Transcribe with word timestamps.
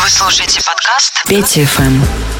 Вы 0.00 0.08
слушаете 0.08 0.60
подкаст 0.64 1.24
Петя 1.26 1.66
ФМ. 1.66 2.37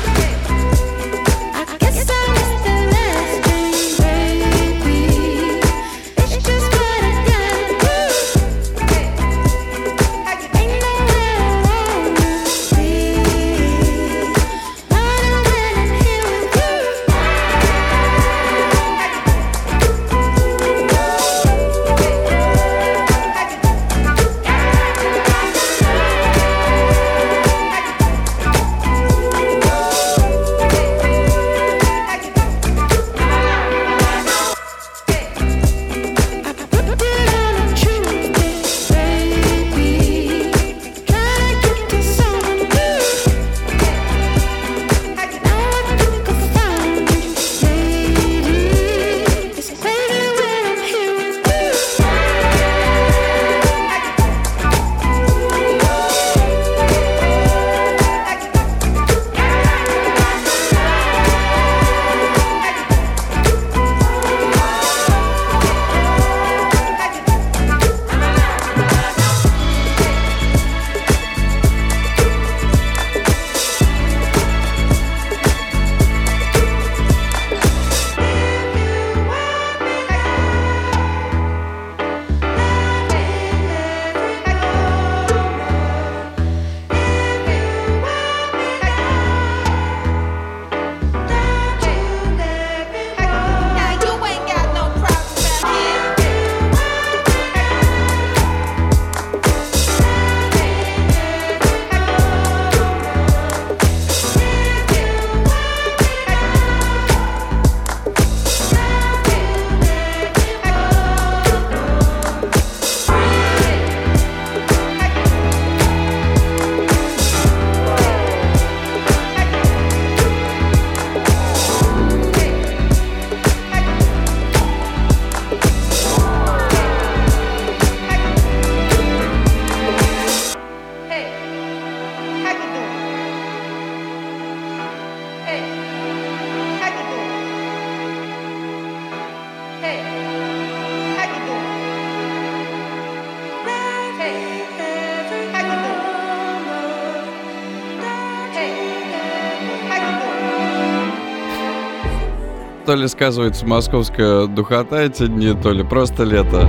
То 152.88 152.94
ли 152.94 153.06
сказывается 153.06 153.66
московская 153.66 154.47
духота 154.47 155.03
эти 155.03 155.26
дни, 155.26 155.53
то 155.53 155.72
ли 155.72 155.84
просто 155.84 156.25
лето. 156.25 156.66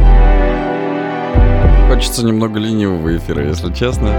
Хочется 1.88 2.25
немного 2.25 2.59
ленивого 2.59 3.16
эфира, 3.16 3.47
если 3.47 3.74
честно. 3.74 4.09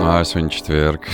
А, 0.00 0.22
сегодня 0.22 0.50
четверг. 0.50 1.08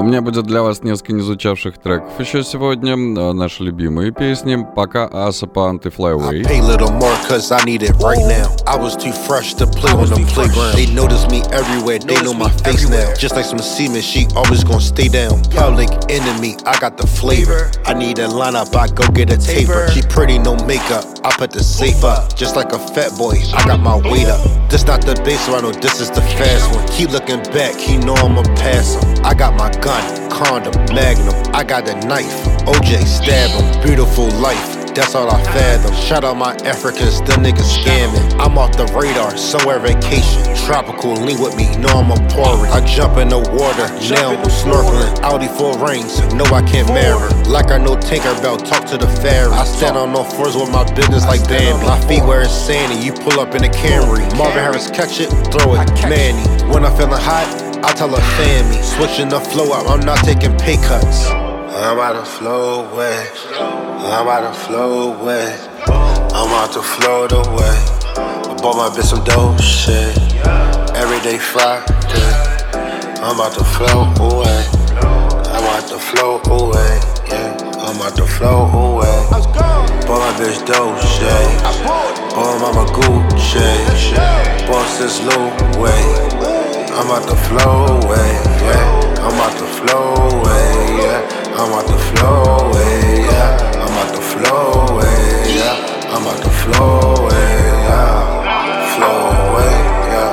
У 0.00 0.02
меня 0.02 0.22
будет 0.22 0.46
для 0.46 0.62
вас 0.62 0.82
несколько 0.82 1.12
незвучавших 1.12 1.76
треков 1.76 2.18
еще 2.18 2.42
сегодня. 2.42 2.96
Наши 2.96 3.64
любимые 3.64 4.12
песни. 4.12 4.56
Пока 4.74 5.06
Аса 5.06 5.46
need 7.66 7.82
it 7.82 7.94
right 8.00 8.24
now. 8.26 8.48
I 8.66 8.76
was 8.76 8.96
too 8.96 9.12
fresh 9.12 9.52
to 9.56 9.66
play 9.66 9.92
on 9.92 10.08
the 10.08 10.24
playground. 10.32 10.74
They 10.74 10.86
notice 10.86 11.28
me 11.28 11.42
everywhere, 11.52 11.98
they 11.98 12.16
know 12.22 12.32
my 12.32 12.48
face 12.64 12.88
now. 12.88 13.12
Just 13.18 13.36
like 13.36 13.44
some 13.44 13.58
semen, 13.58 14.00
she 14.00 14.26
always 14.34 14.64
gonna 14.64 14.80
stay 14.80 15.08
down. 15.08 15.42
Public 15.50 15.90
enemy, 16.08 16.56
I 16.64 16.78
got 16.78 16.96
the 16.96 17.06
flavor. 17.06 17.70
I 17.84 17.92
need 17.92 18.18
a 18.20 18.26
lineup, 18.26 18.74
I 18.74 18.88
go 18.88 19.06
get 19.12 19.30
a 19.30 19.36
taper. 19.36 19.86
She 19.92 20.00
pretty, 20.00 20.38
no 20.38 20.56
makeup, 20.64 21.04
I 21.24 21.30
put 21.36 21.50
the 21.50 21.62
safe 21.62 22.02
up. 22.04 22.34
Just 22.36 22.56
like 22.56 22.72
a 22.72 22.78
fat 22.78 23.12
boy, 23.18 23.36
I 23.54 23.66
got 23.66 23.80
my 23.80 23.96
weight 23.96 24.28
up. 24.28 24.40
This 24.70 24.86
not 24.86 25.04
the 25.04 25.20
base, 25.24 25.44
so 25.46 25.56
I 25.56 25.60
know 25.60 25.72
this 25.72 26.00
is 26.00 26.10
the 26.10 26.22
fast 26.22 26.70
one. 26.70 26.86
Keep 26.86 27.10
looking 27.10 27.42
back, 27.50 27.74
he 27.74 27.98
know 27.98 28.14
I'ma 28.14 28.42
pass 28.54 28.94
him. 28.94 29.24
I 29.24 29.34
got 29.34 29.54
my 29.54 29.68
gun 29.80 30.30
condom, 30.30 30.72
magnum. 30.94 31.34
I 31.52 31.64
got 31.64 31.84
the 31.84 31.94
knife, 32.06 32.46
OJ 32.64 33.04
stab 33.04 33.50
him. 33.50 33.82
Beautiful 33.82 34.28
life, 34.40 34.69
that's 34.94 35.14
all 35.14 35.30
I 35.30 35.42
fathom. 35.44 35.94
Shout 35.94 36.24
out 36.24 36.36
my 36.36 36.54
Africans, 36.64 37.20
the 37.22 37.32
niggas 37.38 37.78
scamming. 37.78 38.38
I'm 38.40 38.58
off 38.58 38.76
the 38.76 38.86
radar, 38.96 39.36
somewhere 39.36 39.78
vacation. 39.78 40.42
Tropical, 40.66 41.12
lean 41.14 41.40
with 41.40 41.56
me, 41.56 41.76
know 41.76 41.88
I'm 41.88 42.10
a 42.10 42.18
pouring. 42.30 42.70
I 42.72 42.84
jump 42.84 43.18
in 43.18 43.28
the 43.28 43.38
water, 43.38 43.86
now 44.12 44.32
I'm 44.32 44.50
snorkeling. 44.50 45.20
Audi 45.22 45.48
four 45.48 45.76
rings, 45.78 46.18
no 46.34 46.44
I 46.46 46.62
can't 46.62 46.88
marry. 46.88 47.28
Like 47.44 47.70
I 47.70 47.78
know 47.78 47.96
Tinkerbell, 47.96 48.58
talk 48.68 48.86
to 48.90 48.98
the 48.98 49.08
fairy. 49.20 49.52
I 49.52 49.64
stand 49.64 49.96
on 49.96 50.12
no 50.12 50.24
floors 50.24 50.56
with 50.56 50.70
my 50.70 50.84
business 50.94 51.26
like 51.26 51.46
Bambi. 51.48 51.86
My 51.86 52.00
feet 52.06 52.24
where 52.24 52.42
it's 52.42 52.52
sandy, 52.52 53.04
you 53.04 53.12
pull 53.12 53.40
up 53.40 53.54
in 53.54 53.64
a 53.64 53.68
Camry. 53.68 54.26
Marvin 54.36 54.62
Harris 54.62 54.90
catch 54.90 55.20
it, 55.20 55.30
throw 55.52 55.74
it, 55.74 55.88
Manny. 56.08 56.44
When 56.72 56.84
I'm 56.84 56.96
feeling 56.96 57.20
hot, 57.20 57.48
I 57.84 57.92
tell 57.92 58.10
her 58.10 58.22
fan 58.36 58.70
me, 58.70 58.80
switching 58.82 59.28
the 59.28 59.40
flow 59.40 59.72
up, 59.72 59.88
I'm 59.88 60.00
not 60.00 60.18
taking 60.24 60.56
pay 60.58 60.76
cuts. 60.76 61.30
I'm 61.72 61.98
out 61.98 62.16
of 62.16 62.28
flow 62.28 62.90
away. 62.90 63.26
I'm 64.02 64.26
out 64.26 64.44
of 64.44 64.56
flow 64.56 65.12
away. 65.12 65.56
I'm 65.86 66.50
out 66.56 66.72
to 66.72 66.82
float 66.82 67.32
away. 67.32 67.76
I 68.16 68.56
bought 68.60 68.76
my 68.76 68.88
bitch 68.88 69.04
some 69.04 69.22
dope 69.24 69.60
shit. 69.60 70.16
Every 70.96 71.20
day 71.20 71.38
Friday. 71.38 71.86
I'm 73.20 73.40
out 73.40 73.52
to 73.54 73.64
float 73.64 74.18
away. 74.18 74.64
I'm 75.52 75.64
out 75.68 75.86
to 75.88 75.98
float 75.98 76.46
away. 76.48 77.00
Yeah, 77.28 77.56
I'm 77.84 78.00
out 78.00 78.16
to 78.16 78.26
float 78.26 78.72
away. 78.72 79.20
Bought 80.08 80.20
my 80.20 80.32
bitch 80.40 80.64
dope 80.66 80.98
shit. 81.04 81.62
Bought 82.34 82.60
mama 82.60 82.90
Gucci. 82.96 83.60
Boss 84.66 84.98
this 84.98 85.20
Louis. 85.22 86.30
I'm 87.00 87.10
out 87.10 87.26
the 87.28 87.36
flow 87.36 87.86
away, 88.00 88.32
yeah. 88.64 89.24
I'm 89.24 89.38
out 89.40 89.56
the 89.56 89.66
flow 89.66 90.14
away, 90.14 90.68
yeah. 91.00 91.20
I'm 91.56 91.72
out 91.72 91.86
the 91.86 91.96
flow 91.96 92.68
away, 92.68 93.24
yeah. 93.24 93.79
I'm 94.00 94.06
out 94.06 94.14
the 94.14 94.22
flow 94.22 94.96
away, 94.96 95.60
yeah. 95.60 95.76
I'm 96.08 96.26
out 96.26 96.40
the 96.42 96.48
flow 96.48 97.20
away, 97.20 97.52
yeah. 97.84 98.16
Flow 98.96 99.28
away, 99.44 99.76
yeah. 100.08 100.32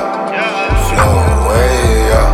Flow 0.88 1.20
away, 1.36 1.76
yeah. 2.08 2.28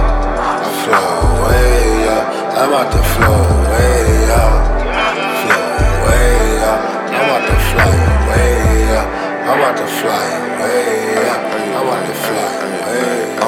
Flow 0.84 1.10
away, 1.34 1.74
yeah. 2.06 2.62
I'm 2.62 2.72
out 2.72 2.86
the 2.92 3.02
flow 3.02 3.42
away, 3.66 3.98
yeah. 4.30 4.52
Flow 5.42 5.66
away, 5.90 6.30
yeah. 6.62 7.18
I'm 7.18 7.30
out 7.34 7.42
the 7.50 7.56
fly 7.66 7.94
away, 8.14 8.54
yeah. 8.94 9.50
I'm 9.50 9.58
out 9.58 9.74
the 9.76 9.86
fly 9.90 10.26
away, 10.54 11.03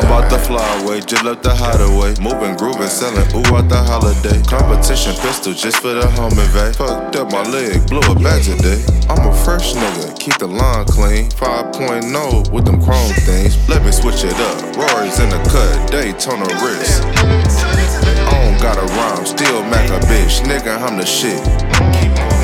away. 0.07 0.17
I'm 0.17 0.25
about 0.25 0.31
to 0.31 0.39
fly 0.45 0.83
away, 0.83 1.01
just 1.01 1.25
left 1.25 1.43
the 1.43 1.55
hideaway. 1.55 2.15
Moving, 2.21 2.57
grooving, 2.57 2.89
selling, 2.89 3.27
ooh, 3.35 3.57
out 3.57 3.69
the 3.69 3.77
holiday. 3.77 4.43
Competition 4.45 5.15
pistol 5.21 5.53
just 5.53 5.79
for 5.79 5.95
the 5.95 6.07
home 6.13 6.39
invade. 6.39 6.77
Fucked 6.77 7.17
up 7.17 7.33
my 7.33 7.43
leg, 7.43 7.87
blew 7.89 8.01
a 8.01 8.15
bad 8.15 8.43
today. 8.43 8.83
I'm 9.09 9.27
a 9.27 9.35
fresh 9.45 9.75
nigga, 9.75 10.19
keep 10.19 10.39
the 10.39 10.47
line 10.47 10.87
clean. 10.87 11.31
5.0 11.31 12.53
with 12.53 12.65
them 12.65 12.83
chrome 12.83 13.13
things. 13.27 13.57
Let 13.69 13.85
me 13.85 13.93
switch 13.93 14.25
it 14.25 14.35
up. 14.35 14.77
Rollie's 14.77 15.19
in 15.21 15.31
the 15.31 15.41
cut, 15.51 15.91
Daytona 15.91 16.47
wrist. 16.63 17.03
I 17.05 18.35
don't 18.45 18.61
got 18.61 18.79
a 18.79 18.87
rhyme, 18.95 19.27
still 19.27 19.63
Mac 19.65 19.89
a 19.91 20.01
bitch, 20.07 20.43
nigga, 20.47 20.81
I'm 20.81 20.97
the 20.99 21.07
shit. 21.07 22.36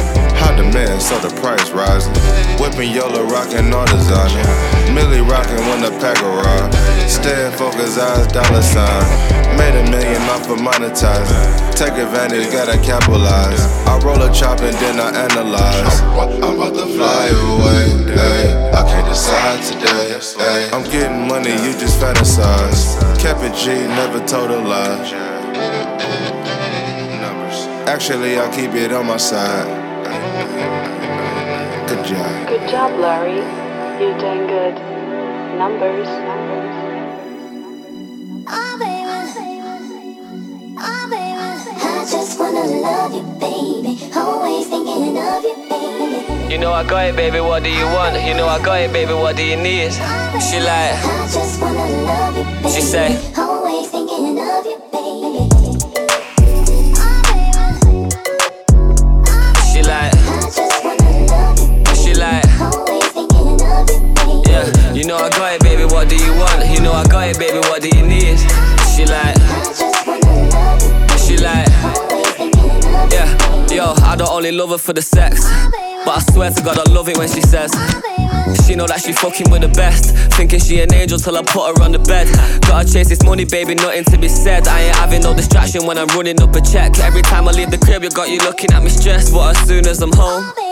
Hot 0.52 0.60
demand, 0.60 1.00
so 1.00 1.18
the 1.20 1.32
price 1.40 1.70
rising. 1.70 2.12
Whipping 2.60 2.92
yellow, 2.92 3.24
rockin' 3.24 3.72
all 3.72 3.86
designer. 3.86 4.44
Millie 4.92 5.24
rockin' 5.24 5.64
when 5.64 5.80
the 5.80 5.90
pack 5.96 6.20
arrive. 6.22 6.68
Staying 7.08 7.52
focused, 7.56 7.98
eyes 7.98 8.26
dollar 8.28 8.60
sign. 8.60 9.56
Made 9.56 9.72
a 9.80 9.90
million 9.90 10.20
off 10.28 10.48
of 10.50 10.58
monetizing. 10.58 11.72
Take 11.74 11.96
advantage, 11.96 12.52
gotta 12.52 12.76
capitalize. 12.84 13.60
I 13.88 13.98
roll 14.04 14.20
a 14.20 14.32
chop 14.32 14.60
and 14.60 14.76
then 14.76 15.00
I 15.00 15.24
analyze. 15.24 16.00
I'm 16.20 16.56
about 16.56 16.74
to 16.74 16.86
fly 16.86 17.28
away, 17.32 18.12
ay. 18.12 18.72
I 18.76 18.82
can't 18.84 19.08
decide 19.08 19.62
today, 19.64 20.18
ay. 20.38 20.68
I'm 20.72 20.84
getting 20.84 21.28
money, 21.28 21.52
you 21.64 21.72
just 21.80 21.98
fantasize. 21.98 23.00
Kept 23.18 23.40
it 23.40 23.54
G, 23.56 23.72
never 23.72 24.20
told 24.26 24.50
a 24.50 24.60
lie. 24.60 25.30
Actually, 27.86 28.38
I 28.38 28.54
keep 28.54 28.72
it 28.74 28.92
on 28.92 29.06
my 29.06 29.16
side. 29.16 29.81
Good 31.88 32.04
job. 32.06 32.48
Good 32.48 32.68
job, 32.70 32.90
Larry. 33.00 33.42
You're 34.00 34.16
doing 34.18 34.46
good. 34.46 34.74
Numbers. 35.58 36.06
Numbers. 36.28 36.74
Oh, 38.46 38.72
baby. 38.78 39.02
Oh, 40.78 41.06
baby. 41.10 41.38
I 41.84 42.06
just 42.10 42.38
wanna 42.38 42.64
love 42.86 43.14
you, 43.14 43.22
baby. 43.42 43.92
Always 44.14 44.66
thinking 44.68 45.18
of 45.18 45.42
you, 45.42 45.56
baby. 45.68 46.52
You 46.52 46.58
know 46.58 46.72
I 46.72 46.84
got 46.84 47.06
it, 47.06 47.16
baby. 47.16 47.40
What 47.40 47.62
do 47.64 47.70
you 47.70 47.86
want? 47.86 48.14
You 48.24 48.34
know 48.34 48.46
I 48.46 48.62
got 48.62 48.80
it, 48.80 48.92
baby. 48.92 49.14
What 49.14 49.34
do 49.36 49.42
you 49.44 49.56
need? 49.56 49.90
Oh, 49.92 50.38
she 50.38 50.58
like, 50.60 51.02
I 51.02 51.28
just 51.32 51.60
wanna 51.60 51.86
love 52.06 52.36
you, 52.38 52.44
baby. 52.44 52.68
She 52.70 52.80
say- 52.80 53.18
Always 53.36 53.88
thinking 53.90 54.38
of 54.38 54.64
you, 54.66 54.78
baby. 54.92 55.21
Know 65.12 65.18
I 65.18 65.28
got 65.28 65.52
it, 65.52 65.62
baby. 65.62 65.84
What 65.84 66.08
do 66.08 66.16
you 66.16 66.32
want? 66.32 66.66
You 66.70 66.80
know 66.80 66.92
I 66.92 67.04
got 67.04 67.28
it, 67.28 67.38
baby. 67.38 67.58
What 67.68 67.82
do 67.82 67.88
you 67.88 68.06
need? 68.06 68.38
She 68.96 69.04
like, 69.04 69.36
she 71.20 71.36
like, 71.36 71.68
yeah. 73.12 73.28
Yo, 73.68 73.92
I 74.04 74.16
don't 74.16 74.30
only 74.30 74.52
love 74.52 74.70
her 74.70 74.78
for 74.78 74.94
the 74.94 75.02
sex, 75.02 75.44
but 76.04 76.16
I 76.16 76.20
swear 76.32 76.50
to 76.50 76.62
God 76.62 76.78
I 76.78 76.90
love 76.90 77.08
it 77.08 77.18
when 77.18 77.28
she 77.28 77.42
says. 77.42 77.70
She 78.64 78.74
know 78.74 78.86
that 78.86 79.02
she 79.04 79.12
fucking 79.12 79.50
with 79.50 79.62
the 79.62 79.68
best. 79.68 80.16
Thinking 80.36 80.60
she 80.60 80.80
an 80.80 80.92
angel 80.94 81.18
till 81.18 81.36
I 81.36 81.42
put 81.42 81.76
her 81.76 81.82
on 81.82 81.92
the 81.92 81.98
bed. 81.98 82.28
Gotta 82.62 82.90
chase 82.90 83.08
this 83.08 83.22
money, 83.22 83.44
baby, 83.44 83.74
nothing 83.74 84.04
to 84.04 84.18
be 84.18 84.28
said. 84.28 84.66
I 84.66 84.82
ain't 84.82 84.96
having 84.96 85.22
no 85.22 85.34
distraction 85.34 85.84
when 85.86 85.98
I'm 85.98 86.08
running 86.08 86.40
up 86.40 86.54
a 86.54 86.60
check. 86.60 86.98
Every 87.00 87.22
time 87.22 87.48
I 87.48 87.52
leave 87.52 87.70
the 87.70 87.78
crib, 87.78 88.02
you 88.02 88.10
got 88.10 88.30
you 88.30 88.38
looking 88.38 88.72
at 88.72 88.82
me 88.82 88.88
stressed. 88.88 89.32
But 89.32 89.56
as 89.56 89.68
soon 89.68 89.86
as 89.86 90.00
I'm 90.00 90.12
home. 90.12 90.71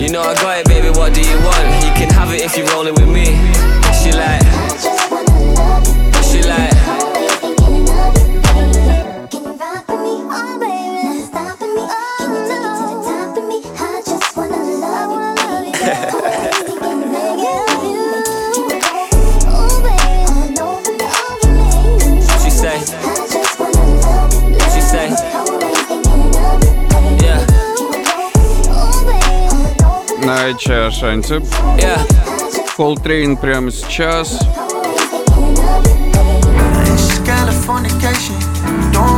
you 0.00 0.08
know 0.08 0.22
I 0.22 0.34
got 0.34 0.58
it, 0.60 0.66
baby. 0.66 0.88
What 0.88 1.12
do 1.12 1.20
you 1.20 1.36
want? 1.44 1.84
You 1.84 1.92
can 1.92 2.08
have 2.10 2.32
it 2.32 2.40
if 2.40 2.56
you're 2.56 2.66
rolling 2.68 2.94
with 2.94 3.08
me. 3.08 3.49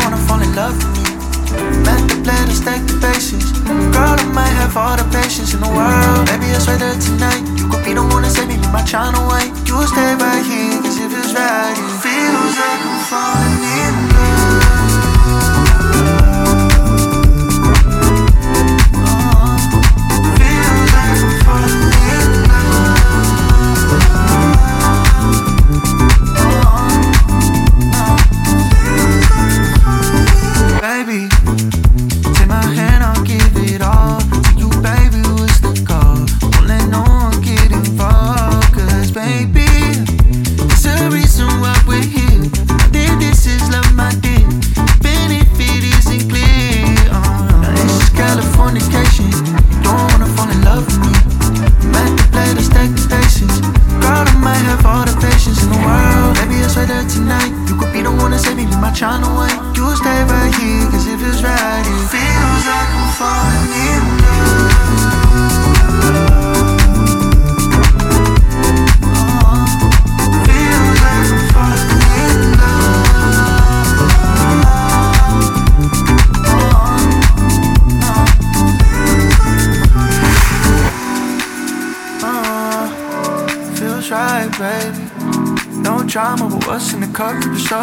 Wanna 0.05 0.21
fall 0.29 0.43
in 0.43 0.53
love 0.55 0.77
with 0.77 0.93
me. 0.93 1.05
Met 1.89 2.03
the 2.11 2.21
plan 2.25 2.49
to 2.49 2.55
stack 2.55 2.85
the 2.87 2.99
bases. 3.01 3.49
Girl, 3.97 4.17
I 4.21 4.27
might 4.37 4.55
have 4.61 4.77
all 4.77 4.97
the 4.97 5.09
patience 5.09 5.55
in 5.55 5.61
the 5.61 5.73
world. 5.73 6.29
Maybe 6.29 6.53
I 6.53 6.59
swear 6.61 6.77
that 6.85 7.01
tonight 7.01 7.41
you 7.57 7.65
could 7.71 7.85
be 7.85 7.95
the 7.95 8.05
one 8.05 8.25
to 8.25 8.31
save 8.31 8.49
me 8.49 8.57
with 8.61 8.73
my 8.73 8.85
China 8.85 9.19
white. 9.25 9.53
You 9.65 9.81
stay 9.89 10.12
right 10.21 10.45
here, 10.45 10.85
cause 10.85 11.01
it 11.01 11.09
feels 11.09 11.33
right. 11.33 11.73
It 11.73 11.93
feels 12.05 12.55
like 12.61 12.83
I'm 12.85 13.01
falling 13.09 13.57
in 13.57 13.72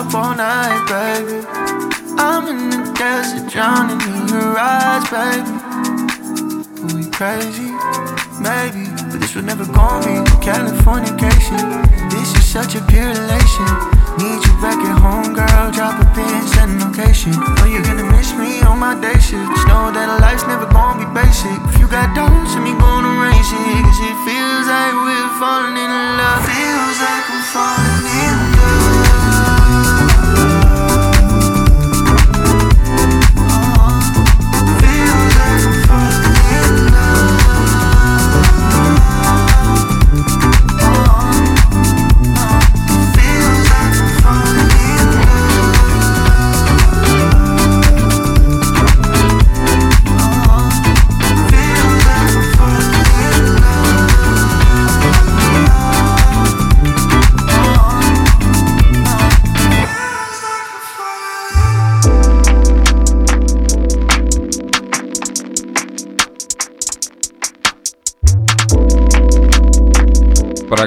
up 0.10 0.16
all 0.16 0.36
night, 0.36 0.82
baby. 0.88 1.46
I'm 2.18 2.48
in 2.48 2.70
the 2.70 2.94
desert, 2.98 3.50
drowning 3.50 4.02
in 4.02 4.28
your 4.30 4.58
eyes, 4.58 5.06
baby. 5.10 5.54
We 6.94 7.06
crazy, 7.12 7.70
maybe, 8.42 8.90
but 9.10 9.20
this 9.22 9.36
was 9.36 9.46
never 9.46 9.66
gonna 9.66 10.24
be 10.24 10.32
Californication. 10.42 11.86
This 12.10 12.30
is 12.36 12.46
such 12.46 12.76
a 12.76 12.82
pure 12.90 13.12
elation. 13.12 13.70
Need 14.18 14.42
you 14.46 14.54
back 14.64 14.80
at 14.82 14.98
home, 14.98 15.34
girl. 15.34 15.72
Drop 15.72 16.02
a 16.02 16.06
pin, 16.16 16.42
send 16.48 16.82
a 16.82 16.86
location. 16.86 17.32
Know 17.32 17.66
you're 17.66 17.84
gonna 17.84 18.10
miss 18.10 18.34
me 18.34 18.62
on 18.62 18.80
my 18.80 18.96
day 19.00 19.20
shift. 19.20 19.68
Know 19.70 19.92
that 19.94 20.10
life's 20.22 20.46
never 20.48 20.66
gonna 20.66 21.06
be 21.06 21.08
basic. 21.14 21.60
If 21.70 21.80
you 21.80 21.88
got 21.88 22.16
doubts, 22.16 22.56
and 22.56 22.64
me 22.64 22.74
gonna 22.74 23.14
raise 23.22 23.52
it. 23.52 23.82
Cause 23.86 24.02
it 24.02 24.18
feels 24.26 24.66
like 24.66 24.96
we're 25.06 25.32
falling 25.38 25.78
in 25.78 25.92
love. 26.18 26.42
Feels 26.50 26.98
like 26.98 27.26
I'm 27.30 27.44
falling 27.54 28.09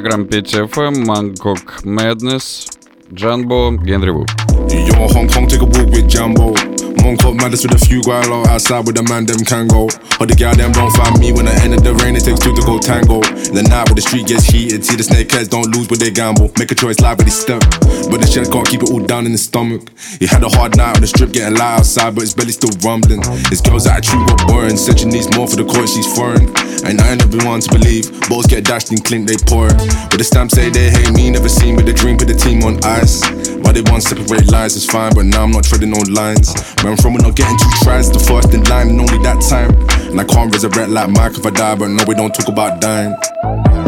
Instagram 0.02 0.26
PTFM, 0.26 1.06
Mongkok 1.06 1.84
Madness, 1.84 2.66
Jumbo, 3.14 3.70
Генри 3.70 4.10
Ву. 4.10 4.26
Yo, 4.68 5.06
Hong 5.08 5.28
Kong, 5.28 5.46
take 5.46 5.60
a 5.60 5.64
walk 5.64 5.90
with 5.90 6.08
Jumbo. 6.08 6.54
Mongkok 7.02 7.36
Madness 7.36 7.62
with 7.62 7.74
a 7.74 7.86
few 7.86 8.02
guy 8.02 8.26
lot 8.26 8.48
outside 8.48 8.84
with 8.84 8.96
the 8.96 9.02
man, 9.04 9.26
them 9.26 9.44
can 9.44 9.68
go. 9.68 9.88
Or 10.22 10.26
the 10.26 10.38
gal, 10.38 10.54
them 10.54 10.70
don't 10.70 10.94
find 10.94 11.18
me 11.18 11.32
when 11.34 11.50
I 11.50 11.54
end 11.66 11.74
of 11.74 11.82
the 11.82 11.98
rain, 11.98 12.14
it 12.14 12.22
takes 12.22 12.38
two 12.38 12.54
to 12.54 12.62
go 12.62 12.78
tango. 12.78 13.18
The 13.50 13.66
night 13.66 13.90
where 13.90 13.98
the 13.98 14.06
street 14.06 14.30
gets 14.30 14.46
heated, 14.46 14.86
see 14.86 14.94
the 14.94 15.02
snakeheads 15.02 15.50
don't 15.50 15.66
lose, 15.74 15.90
but 15.90 15.98
they 15.98 16.14
gamble. 16.14 16.46
Make 16.62 16.70
a 16.70 16.78
choice, 16.78 17.02
live 17.02 17.18
with 17.18 17.26
step. 17.34 17.58
But 18.06 18.22
the 18.22 18.30
shit 18.30 18.46
can't 18.46 18.62
keep 18.62 18.86
it 18.86 18.94
all 18.94 19.02
down 19.02 19.26
in 19.26 19.34
the 19.34 19.42
stomach. 19.42 19.82
He 20.22 20.30
had 20.30 20.46
a 20.46 20.48
hard 20.54 20.78
night 20.78 20.94
on 20.94 21.02
the 21.02 21.10
strip, 21.10 21.34
getting 21.34 21.58
light 21.58 21.82
outside, 21.82 22.14
but 22.14 22.22
his 22.22 22.38
belly 22.38 22.54
still 22.54 22.70
rumbling. 22.86 23.18
His 23.50 23.58
girl's 23.58 23.90
attitude 23.90 24.22
got 24.30 24.46
boring, 24.46 24.78
said 24.78 25.02
she 25.02 25.10
needs 25.10 25.26
more 25.34 25.50
for 25.50 25.58
the 25.58 25.66
court, 25.66 25.90
she's 25.90 26.06
foreign. 26.14 26.54
And 26.86 27.02
I 27.02 27.18
ain't 27.18 27.26
never 27.26 27.42
one 27.42 27.58
to 27.58 27.70
believe. 27.74 28.06
Balls 28.30 28.46
get 28.46 28.62
dashed 28.62 28.94
and 28.94 29.02
clink, 29.02 29.26
they 29.26 29.42
pour 29.50 29.74
it. 29.74 29.78
But 30.06 30.22
the 30.22 30.24
stamp 30.24 30.54
say 30.54 30.70
they 30.70 30.86
hate 30.94 31.10
me, 31.18 31.34
never 31.34 31.50
seen 31.50 31.74
with 31.74 31.90
the 31.90 31.98
dream, 31.98 32.14
put 32.14 32.30
the 32.30 32.38
team 32.38 32.62
on 32.62 32.78
ice. 32.86 33.26
Why 33.62 33.72
they 33.72 33.82
want 33.82 34.02
separate 34.02 34.50
lines, 34.50 34.76
is 34.76 34.86
fine, 34.86 35.14
but 35.14 35.24
now 35.24 35.44
I'm 35.44 35.50
not 35.50 35.64
treading 35.64 35.92
on 35.92 36.12
lines. 36.12 36.52
Where 36.82 36.92
I'm 36.92 36.98
from, 36.98 37.14
we're 37.14 37.22
not 37.22 37.36
getting 37.36 37.56
two 37.56 37.70
tries, 37.82 38.10
the 38.10 38.18
first 38.18 38.52
in 38.54 38.62
line, 38.64 38.90
and 38.90 39.00
only 39.00 39.18
that 39.24 39.40
time. 39.40 39.72
And 40.10 40.20
I 40.20 40.24
can't 40.24 40.52
resurrect 40.52 40.90
like 40.90 41.10
Mike 41.10 41.38
if 41.38 41.46
I 41.46 41.50
die, 41.50 41.74
but 41.74 41.88
no, 41.88 42.04
we 42.06 42.14
don't 42.14 42.34
talk 42.34 42.48
about 42.48 42.80
dying. 42.80 43.81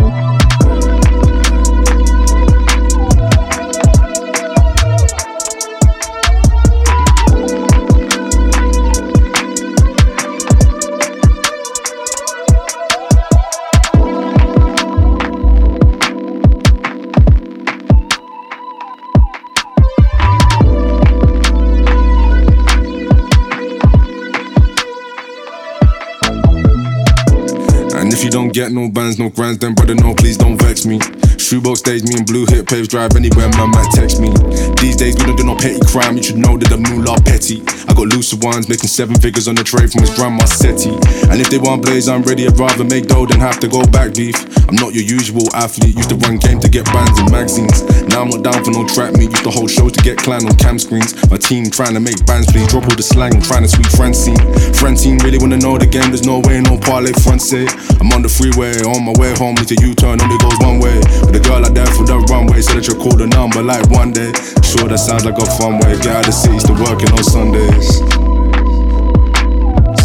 Don't 28.35 28.53
get 28.53 28.73
no 28.73 28.88
bands, 28.88 29.17
no 29.17 29.29
grands, 29.31 29.59
then 29.59 29.75
brother, 29.75 29.95
no, 29.95 30.12
please 30.12 30.37
don't 30.37 30.61
vex 30.61 30.85
me. 30.85 30.99
Shoebox 31.44 31.84
stage, 31.84 32.02
me 32.08 32.16
and 32.16 32.24
blue 32.24 32.46
hit 32.48 32.64
paves 32.66 32.88
drive 32.88 33.12
anywhere, 33.16 33.52
man 33.60 33.68
might 33.68 33.92
text 33.92 34.16
me. 34.16 34.32
These 34.80 34.96
days, 34.96 35.12
we 35.20 35.28
don't 35.28 35.36
do 35.36 35.44
no 35.44 35.54
petty 35.54 35.76
crime, 35.84 36.16
you 36.16 36.22
should 36.22 36.40
know 36.40 36.56
that 36.56 36.72
the 36.72 36.80
moolah 36.80 37.20
petty. 37.20 37.60
I 37.84 37.92
got 37.92 38.08
looser 38.08 38.40
ones 38.40 38.64
making 38.64 38.88
seven 38.88 39.12
figures 39.20 39.44
on 39.46 39.54
the 39.54 39.62
trade 39.62 39.92
from 39.92 40.00
his 40.00 40.14
grandma 40.16 40.48
SETI. 40.48 40.96
And 41.28 41.44
if 41.44 41.52
they 41.52 41.60
want 41.60 41.84
blaze, 41.84 42.08
I'm 42.08 42.24
ready, 42.24 42.48
I'd 42.48 42.56
rather 42.56 42.88
make 42.88 43.12
dough 43.12 43.28
than 43.28 43.44
have 43.44 43.60
to 43.60 43.68
go 43.68 43.84
back 43.92 44.16
beef. 44.16 44.40
I'm 44.72 44.80
not 44.80 44.96
your 44.96 45.04
usual 45.04 45.44
athlete, 45.52 45.92
used 45.92 46.08
to 46.08 46.16
run 46.24 46.40
game 46.40 46.64
to 46.64 46.68
get 46.72 46.88
bands 46.96 47.20
and 47.20 47.28
magazines. 47.28 47.84
Now 48.08 48.24
I'm 48.24 48.32
not 48.32 48.40
down 48.40 48.64
for 48.64 48.72
no 48.72 48.88
trap 48.88 49.12
meet, 49.20 49.28
used 49.28 49.44
to 49.44 49.52
hold 49.52 49.68
shows 49.68 49.92
to 49.92 50.00
get 50.00 50.16
clan 50.16 50.48
on 50.48 50.56
cam 50.56 50.80
screens. 50.80 51.12
My 51.28 51.36
team 51.36 51.68
trying 51.68 51.92
to 51.92 52.00
make 52.00 52.24
bands, 52.24 52.48
please 52.48 52.72
drop 52.72 52.88
all 52.88 52.96
the 52.96 53.04
slang, 53.04 53.36
I'm 53.36 53.44
trying 53.44 53.68
to 53.68 53.70
sweet 53.70 53.92
Francine. 53.92 54.40
Francine 54.80 55.20
really 55.20 55.36
wanna 55.36 55.60
know 55.60 55.76
the 55.76 55.84
game, 55.84 56.08
there's 56.08 56.24
no 56.24 56.40
way, 56.40 56.64
no 56.64 56.80
parlay, 56.80 57.12
front. 57.20 57.34
I'm 57.44 58.08
on 58.16 58.22
the 58.22 58.32
freeway, 58.32 58.72
on 58.88 59.04
my 59.04 59.12
way 59.20 59.36
home, 59.36 59.60
need 59.60 59.68
a 59.68 59.76
U-turn, 59.84 60.16
only 60.22 60.38
goes 60.38 60.56
one 60.64 60.80
way. 60.80 60.96
With 61.26 61.34
a 61.35 61.41
girl 61.41 61.64
out 61.64 61.75
there 61.75 61.87
for 61.87 62.05
the 62.05 62.19
runway, 62.31 62.62
said 62.62 62.76
that 62.76 62.88
you 62.88 62.95
call 62.95 63.17
the 63.17 63.26
number 63.26 63.62
like 63.62 63.88
one 63.91 64.12
day. 64.12 64.33
Sure, 64.62 64.88
that 64.88 64.99
sounds 64.99 65.25
like 65.25 65.38
a 65.38 65.47
fun 65.59 65.81
way. 65.83 65.99
Get 65.99 66.14
out 66.14 66.23
of 66.23 66.26
the 66.26 66.33
city, 66.33 66.59
still 66.59 66.79
working 66.79 67.11
on 67.12 67.25
Sundays. 67.25 67.99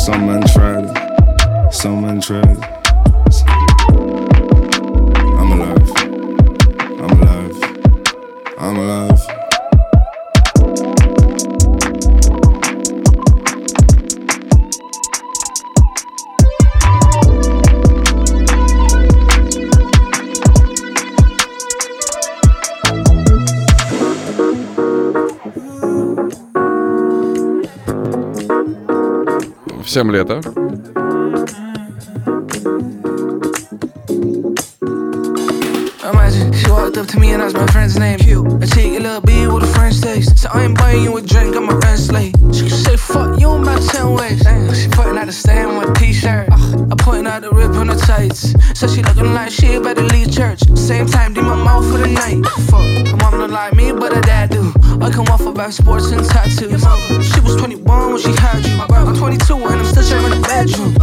Some 0.05 0.25
man 0.25 0.41
tried 0.47 1.09
some 1.71 2.01
man 2.01 2.19
tried. 2.19 2.57
I'm 5.37 5.51
alive, 5.51 5.91
I'm 6.99 7.21
alive, 7.21 7.55
I'm 8.57 8.77
alive. 8.77 9.28
Всем 29.98 30.10
лето. 30.10 30.40
Imagine 36.10 36.52
she 36.52 36.70
walked 36.70 36.96
up 36.98 37.06
to 37.06 37.18
me 37.18 37.32
and 37.32 37.42
asked 37.42 37.56
my 37.56 37.66
friend's 37.66 37.96
name. 37.98 38.18
Q. 38.18 38.58
I 38.62 38.66
take 38.66 38.94
a 38.98 39.02
little 39.06 39.20
beer 39.20 39.52
with 39.52 39.64
a 39.64 39.72
French 39.76 40.00
taste. 40.00 40.38
So 40.38 40.48
I 40.52 40.64
ain't 40.64 40.76
buying 40.78 41.02
you 41.02 41.16
a 41.16 41.22
drink, 41.22 41.56
I'm 41.56 41.68
a 41.68 41.76
rent 41.84 41.98
slave. 41.98 42.34
She 42.56 42.62
could 42.70 42.82
say 42.86 42.96
fuck 42.96 43.40
you 43.40 43.48
about 43.50 43.82
ten 43.92 44.06
ways. 44.18 44.42
Damn, 44.42 44.74
she 44.74 44.88
putting 44.88 45.16
out 45.20 45.26
the 45.26 45.32
stain 45.32 45.66
on 45.70 45.74
my 45.80 45.86
t-shirt. 45.94 46.48
Uh, 46.50 46.92
I 46.92 46.94
pointing 47.06 47.26
out 47.32 47.40
the 47.42 47.50
rip 47.58 47.72
on 47.80 47.88
her 47.88 48.00
tights. 48.10 48.40
So 48.78 48.84
she 48.92 49.00
looking 49.08 49.32
like 49.38 49.50
she 49.58 49.68
about 49.74 49.96
to 49.96 50.06
leave 50.14 50.30
church. 50.38 50.60
Same 50.90 51.06
time, 51.06 51.30
did 51.34 51.44
my 51.44 51.58
mouth 51.68 51.86
for 51.90 51.98
the 52.04 52.10
night. 52.22 52.38
Fuck, 52.70 52.86
her 53.10 53.16
mom 53.22 53.32
don't 53.40 53.50
like 53.50 53.72
me, 53.80 53.86
but 53.92 54.10
her 54.16 54.24
dad 54.32 54.50
do. 54.56 54.62
I 55.04 55.10
come 55.10 55.28
off 55.34 55.44
about 55.52 55.72
sports 55.80 56.08
and 56.14 56.24
tattoos. 56.32 56.84
Bedroom. 60.59 60.98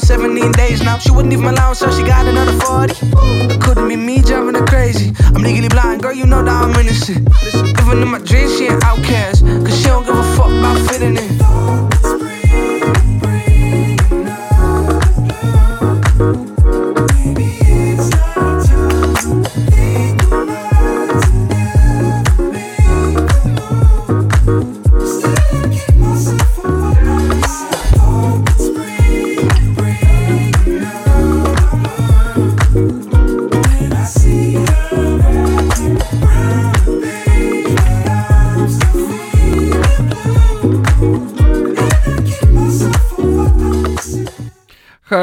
About 0.00 0.20
17 0.20 0.52
days 0.52 0.82
now. 0.82 0.98
She 0.98 1.10
wouldn't 1.10 1.30
leave 1.30 1.42
my 1.42 1.52
lounge, 1.52 1.78
so 1.78 1.90
she 1.90 2.02
got 2.02 2.26
another 2.26 2.52
40. 2.60 2.94
It 3.52 3.60
couldn't 3.60 3.88
be 3.88 3.96
me 3.96 4.22
driving 4.22 4.54
her 4.54 4.66
crazy. 4.66 5.12
I'm 5.34 5.42
legally 5.42 5.68
blind, 5.68 6.02
girl, 6.02 6.12
you 6.12 6.26
know 6.26 6.42
that 6.42 6.64
I'm 6.64 6.74
innocent. 6.80 7.28
Even 7.80 8.02
in 8.02 8.08
my 8.08 8.18
dreams, 8.18 8.56
she 8.56 8.66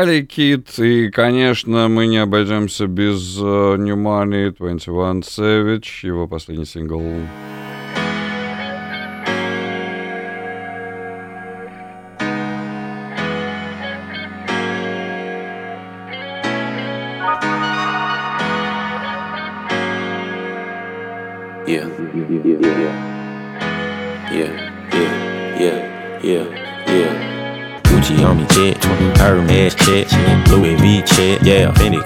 Харли 0.07 0.21
Кит, 0.21 0.79
и, 0.79 1.09
конечно, 1.09 1.89
мы 1.89 2.07
не 2.07 2.19
обойдемся 2.19 2.87
без 2.87 3.37
э, 3.37 3.41
New 3.41 3.97
Money 3.97 4.55
21 4.57 5.19
Savage, 5.19 6.07
его 6.07 6.29
последний 6.29 6.63
сингл. 6.63 7.03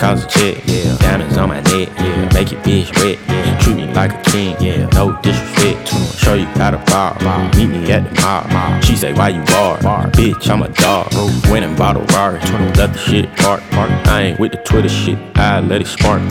Cost 0.02 0.26
a 0.26 0.40
check, 0.40 0.64
yeah, 0.66 0.98
diamonds 0.98 1.38
on 1.38 1.50
my 1.50 1.62
neck, 1.62 1.88
yeah, 2.00 2.34
make 2.34 2.52
it 2.52 2.58
bitch 2.64 2.90
wet, 2.98 3.20
yeah, 3.28 3.60
treat 3.60 3.76
me 3.76 3.86
like 3.94 4.12
a 4.12 4.32
king, 4.32 4.56
yeah, 4.60 4.88
no 4.94 5.16
disrespect, 5.22 5.90
show 6.18 6.34
you 6.34 6.46
how 6.58 6.72
to 6.72 6.80
bar, 6.90 7.14
meet 7.56 7.68
me 7.68 7.92
at 7.92 8.04
the 8.04 8.52
mall, 8.52 8.82
she 8.82 8.96
say 8.96 9.14
why 9.14 9.30
you 9.30 9.44
bar, 9.44 9.78
bitch 10.08 10.50
I'm 10.50 10.64
a 10.64 10.70
dog, 10.70 11.14
went 11.52 11.66
and 11.66 11.78
bought 11.78 11.98
Rari, 12.14 12.40
let 12.78 12.94
the 12.94 12.98
shit 12.98 13.32
park, 13.38 13.62
I 13.72 14.24
ain't 14.24 14.40
with 14.40 14.54
the 14.54 14.58
Twitter 14.58 14.90
shit, 14.90 15.20
I 15.36 15.60
let 15.60 15.82
it 15.82 15.88
spark, 15.88 16.24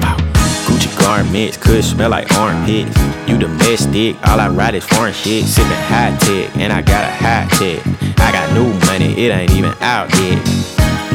Gucci 0.66 0.90
garments 0.98 1.56
could 1.56 1.82
smell 1.82 2.10
like 2.10 2.30
armpits. 2.34 2.96
You 3.28 3.38
domestic, 3.38 4.14
all 4.28 4.38
I 4.38 4.48
ride 4.48 4.76
is 4.76 4.84
foreign 4.84 5.12
shit. 5.12 5.44
Sipping 5.44 5.72
high 5.72 6.16
tech, 6.20 6.56
and 6.56 6.72
I 6.72 6.82
got 6.82 7.04
a 7.04 7.12
high 7.12 7.48
tech. 7.50 7.84
I 8.18 8.30
got 8.30 8.52
new 8.52 8.72
money, 8.86 9.12
it 9.24 9.30
ain't 9.30 9.50
even 9.52 9.72
out 9.80 10.14
yet. 10.18 10.69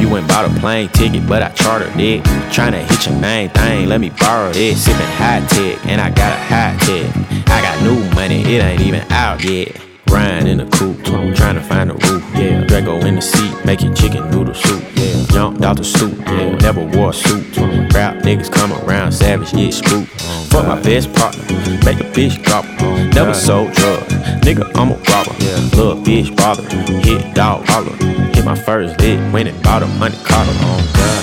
You 0.06 0.12
went 0.12 0.28
bought 0.28 0.44
a 0.48 0.60
plane 0.60 0.88
ticket, 0.90 1.26
but 1.26 1.42
I 1.42 1.48
chartered 1.48 1.98
it. 1.98 2.22
Tryna 2.54 2.78
hit 2.88 3.06
your 3.06 3.18
main 3.18 3.50
thing, 3.50 3.88
let 3.88 4.00
me 4.00 4.10
borrow 4.10 4.52
it. 4.54 4.76
Sipping 4.76 5.04
high 5.18 5.44
tech, 5.48 5.84
and 5.84 6.00
I 6.00 6.10
got 6.10 6.32
a 6.32 6.40
high 6.44 6.76
tech. 6.78 7.48
I 7.48 7.60
got 7.60 7.82
new 7.82 7.98
money, 8.14 8.42
it 8.42 8.62
ain't 8.62 8.82
even 8.82 9.00
out 9.10 9.42
yet. 9.42 9.76
Ryan 10.08 10.46
in 10.46 10.58
the 10.58 10.66
coupe, 10.66 11.02
trying 11.34 11.56
to 11.56 11.60
find 11.60 11.90
a 11.90 11.94
roof, 11.94 12.22
yeah. 12.36 12.62
Draco 12.66 13.04
in 13.04 13.16
the 13.16 13.20
seat, 13.20 13.52
making 13.64 13.96
chicken 13.96 14.30
noodle 14.30 14.54
soup, 14.54 14.84
yeah. 14.94 15.26
Jumped 15.26 15.62
out 15.62 15.76
the 15.76 15.82
stoop, 15.82 16.16
yeah. 16.18 16.54
Never 16.58 16.84
wore 16.84 17.10
a 17.10 17.12
suit. 17.12 17.56
Rap 17.92 18.22
niggas 18.22 18.52
come 18.52 18.72
around, 18.84 19.10
savage, 19.10 19.50
get 19.50 19.74
spooked. 19.74 20.08
Fuck 20.52 20.68
my 20.68 20.80
best 20.82 21.12
partner, 21.14 21.42
make 21.84 21.98
a 21.98 22.06
bitch 22.14 22.40
drop 22.44 22.64
her. 22.64 23.08
Never 23.08 23.34
sold 23.34 23.72
drugs, 23.72 24.12
nigga, 24.46 24.70
I'm 24.76 24.92
a 24.92 24.96
robber. 25.10 25.34
Little 25.76 25.96
bitch 25.96 26.36
bother, 26.36 26.62
hit 27.02 27.34
dog 27.34 27.64
holler. 27.66 28.35
My 28.46 28.54
first 28.54 29.00
lick, 29.00 29.18
went 29.32 29.48
and 29.48 29.60
bought 29.60 29.82
a 29.82 29.88
money 29.98 30.16
collar. 30.22 30.52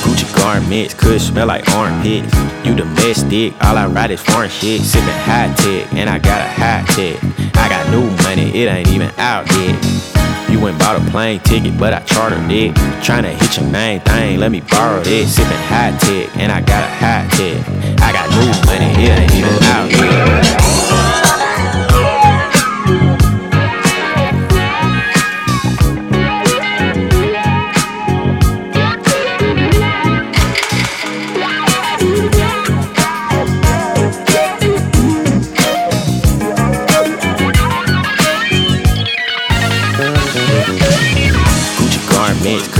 Gucci 0.04 0.28
garments 0.36 0.94
could 0.94 1.22
smell 1.22 1.48
like 1.48 1.66
armpits. 1.70 2.36
You 2.66 2.76
domestic, 2.76 3.54
all 3.64 3.78
I 3.78 3.88
ride 3.88 4.12
is 4.12 4.22
foreign 4.22 4.50
shit. 4.50 4.82
Sipping 4.82 5.08
high 5.24 5.54
tech, 5.56 5.94
and 5.94 6.10
I 6.10 6.20
got 6.20 6.42
a 6.42 6.50
high 6.50 6.84
tech. 6.90 7.24
I 7.56 7.70
got 7.70 7.90
new 7.92 8.12
money, 8.24 8.52
it 8.62 8.68
ain't 8.68 8.90
even 8.90 9.10
out 9.18 9.50
yet. 9.52 10.52
You 10.52 10.60
went 10.60 10.78
bought 10.78 11.02
a 11.02 11.12
plane 11.12 11.40
ticket, 11.40 11.80
but 11.80 11.94
I 11.94 12.02
chartered 12.02 12.52
it. 12.52 12.76
Tryna 13.00 13.32
hit 13.40 13.56
your 13.56 13.72
main 13.72 14.02
thing, 14.02 14.42
let 14.42 14.52
me 14.52 14.60
borrow 14.60 15.02
this. 15.02 15.34
Sipping 15.34 15.56
high 15.72 15.98
tech, 16.00 16.36
and 16.36 16.52
I 16.52 16.60
got 16.60 16.84
a 16.84 16.92
high 16.94 17.26
tech. 17.32 17.66
I 18.02 18.12
got 18.12 18.30
new 18.32 18.52
money, 18.68 19.02
it 19.02 19.18
ain't 19.18 19.34
even 19.34 19.64
out 19.64 19.90
yet. 19.90 21.03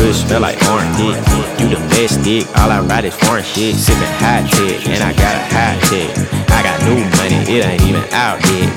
Could 0.04 0.16
smell 0.16 0.42
like 0.42 0.62
orange 0.68 0.98
dick. 0.98 1.16
You 1.60 1.70
domestic, 1.72 2.48
all 2.60 2.72
I 2.72 2.82
ride 2.82 3.06
is 3.06 3.16
foreign 3.16 3.44
shit. 3.44 3.76
Sipping 3.76 4.04
hot 4.20 4.50
tech, 4.52 4.86
and 4.92 5.02
I 5.02 5.14
got 5.16 5.36
a 5.40 5.44
hot 5.48 5.80
tech. 5.88 6.12
I 6.52 6.62
got 6.62 6.84
new 6.84 7.00
money, 7.16 7.40
it 7.48 7.64
ain't 7.64 7.82
even 7.88 8.04
out 8.12 8.44
yet. 8.52 8.68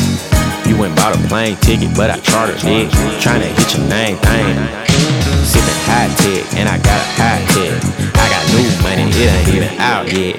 You 0.67 0.79
went 0.79 0.95
bought 0.95 1.17
a 1.17 1.19
plane 1.29 1.57
ticket, 1.57 1.97
but 1.97 2.11
I 2.11 2.21
chartered 2.21 2.62
it. 2.62 2.93
Tryna 3.19 3.51
hit 3.59 3.75
your 3.75 3.83
name 3.89 4.19
thing. 4.23 4.57
Sipping 5.43 5.83
hot 5.91 6.15
tech, 6.23 6.47
and 6.55 6.69
I 6.69 6.79
got 6.79 7.01
a 7.03 7.09
hot 7.19 7.43
tech. 7.55 7.75
I 8.15 8.29
got 8.31 8.47
new 8.55 8.71
money, 8.87 9.11
it 9.11 9.29
ain't 9.35 9.51
even 9.55 9.75
out 9.83 10.07
yet. 10.12 10.39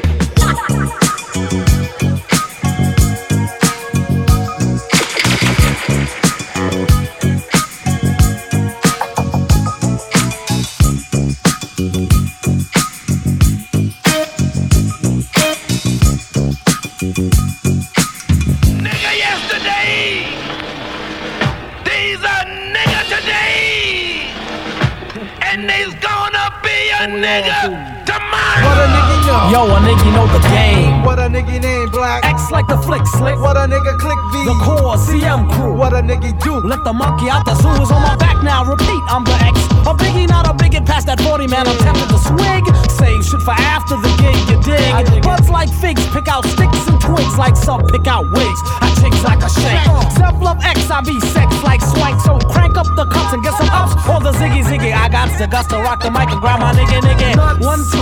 A 27.00 27.08
nigga 27.08 27.97
tomorrow. 28.08 28.64
What 28.64 28.80
a 28.80 28.88
nigga 28.88 29.18
know? 29.28 29.52
Yo, 29.52 29.62
a 29.68 29.80
nigga 29.84 30.08
know 30.16 30.28
the 30.32 30.42
game. 30.48 31.04
What 31.04 31.20
a 31.20 31.28
nigga 31.28 31.60
name 31.60 31.90
black? 31.92 32.24
X 32.24 32.50
like 32.50 32.68
the 32.68 32.80
flick 32.80 33.04
slick. 33.20 33.36
What 33.40 33.58
a 33.60 33.68
nigga 33.68 34.00
click 34.00 34.20
V? 34.32 34.48
The 34.48 34.56
core 34.64 34.96
CM 34.96 35.52
crew. 35.52 35.76
What 35.76 35.94
a 35.94 36.02
nigga 36.02 36.32
do? 36.40 36.64
Let 36.64 36.84
the 36.84 36.94
monkey 36.94 37.30
out 37.30 37.44
the 37.44 37.56
zoo 37.60 37.76
is 37.84 37.92
on 37.92 38.02
my 38.02 38.16
back 38.16 38.42
now. 38.44 38.64
Repeat, 38.64 39.04
I'm 39.12 39.24
the 39.28 39.36
X. 39.44 39.60
A 39.84 39.92
biggie, 39.94 40.28
not 40.28 40.48
a 40.48 40.54
bigot. 40.54 40.86
Past 40.86 41.08
that 41.08 41.20
40 41.20 41.48
man, 41.48 41.68
I'm 41.68 41.78
tempted 41.84 42.08
to 42.08 42.20
swig. 42.20 42.64
Save 42.96 43.24
shit 43.28 43.42
for 43.44 43.56
after 43.56 44.00
the 44.00 44.12
gig, 44.24 44.40
you 44.48 44.58
dig? 44.64 45.24
Buds 45.24 45.50
like 45.50 45.70
figs, 45.70 46.04
pick 46.16 46.28
out 46.28 46.48
sticks 46.48 46.88
and 46.88 47.00
twigs 47.00 47.38
like 47.38 47.56
some 47.56 47.84
pick 47.88 48.08
out 48.08 48.24
wigs. 48.32 48.60
I 48.80 48.88
chicks 49.00 49.24
like 49.24 49.44
a 49.44 49.52
shake. 49.52 49.84
Self 50.16 50.40
love 50.40 50.60
X, 50.64 50.90
I 50.90 51.02
be 51.02 51.20
sex 51.20 51.52
like 51.64 51.82
swank. 51.82 52.20
So 52.24 52.40
crank 52.52 52.78
up 52.78 52.88
the 52.96 53.06
cups 53.06 53.34
and 53.34 53.44
get 53.44 53.54
some 53.60 53.70
ups. 53.72 53.96
Or 54.08 54.20
the 54.24 54.32
ziggy 54.40 54.64
ziggy. 54.64 54.96
I 54.96 55.10
got 55.10 55.28
the 55.38 55.48
guts 55.48 55.68
to 55.70 55.78
rock 55.78 56.02
the 56.02 56.12
mic 56.12 56.30
and 56.32 56.40
grab 56.40 56.60
my 56.60 56.72
nigga 56.74 57.04
nigga. 57.04 57.64
One, 57.64 57.80
two, 57.92 57.97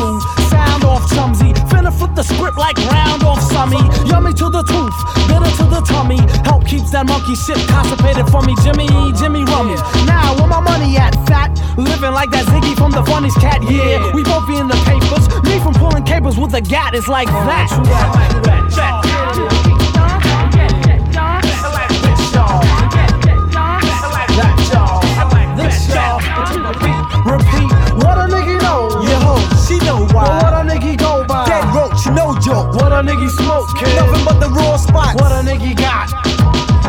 sound 0.50 0.84
off 0.84 1.04
chumsy. 1.14 1.54
Finna 1.72 1.92
flip 1.92 2.16
the 2.16 2.24
script 2.24 2.58
like 2.58 2.78
round 2.92 3.24
off 3.24 3.40
summy. 3.40 3.82
Yummy 4.10 4.34
to 4.34 4.50
the 4.50 4.64
tooth, 4.64 4.96
bitter 5.28 5.52
to 5.60 5.66
the 5.70 5.82
tummy. 5.82 6.20
Help 6.44 6.66
keeps 6.66 6.92
that 6.92 7.06
monkey 7.06 7.36
shit 7.36 7.58
constipated 7.68 8.28
for 8.30 8.42
me. 8.42 8.56
Jimmy, 8.64 8.88
Jimmy 9.20 9.44
Rummy. 9.46 9.76
Now, 10.06 10.36
where 10.38 10.48
my 10.48 10.60
money 10.60 10.98
at, 10.98 11.14
fat? 11.28 11.52
Living 11.78 12.12
like 12.12 12.32
that 12.32 12.46
Ziggy 12.46 12.76
from 12.76 12.92
the 12.92 13.04
funniest 13.04 13.40
cat, 13.40 13.62
yeah. 13.64 14.14
We 14.14 14.24
both 14.24 14.48
be 14.48 14.58
in 14.58 14.68
the 14.68 14.80
papers. 14.88 15.28
Me 15.44 15.60
from 15.60 15.74
pulling 15.74 16.04
cables 16.04 16.38
with 16.38 16.54
a 16.54 16.62
gat 16.62 16.96
is 16.96 17.08
like 17.08 17.28
that. 17.28 17.70
Repeat, 27.26 27.26
what 27.26 27.42
a 27.42 27.66
nigga 27.66 27.75
know 29.86 30.06
why. 30.12 30.28
What 30.42 30.54
a 30.54 30.62
nigga 30.66 30.98
go 30.98 31.24
by? 31.24 31.46
Dead 31.46 31.64
roach, 31.74 32.02
no 32.12 32.34
joke. 32.42 32.74
What 32.76 32.92
a 32.92 33.02
nigga 33.06 33.30
smoke, 33.30 33.70
kid? 33.78 33.96
Nothing 33.96 34.26
but 34.26 34.40
the 34.42 34.50
raw 34.50 34.78
spots. 34.78 35.16
What 35.22 35.32
a 35.32 35.42
nigga 35.46 35.78
got? 35.78 36.10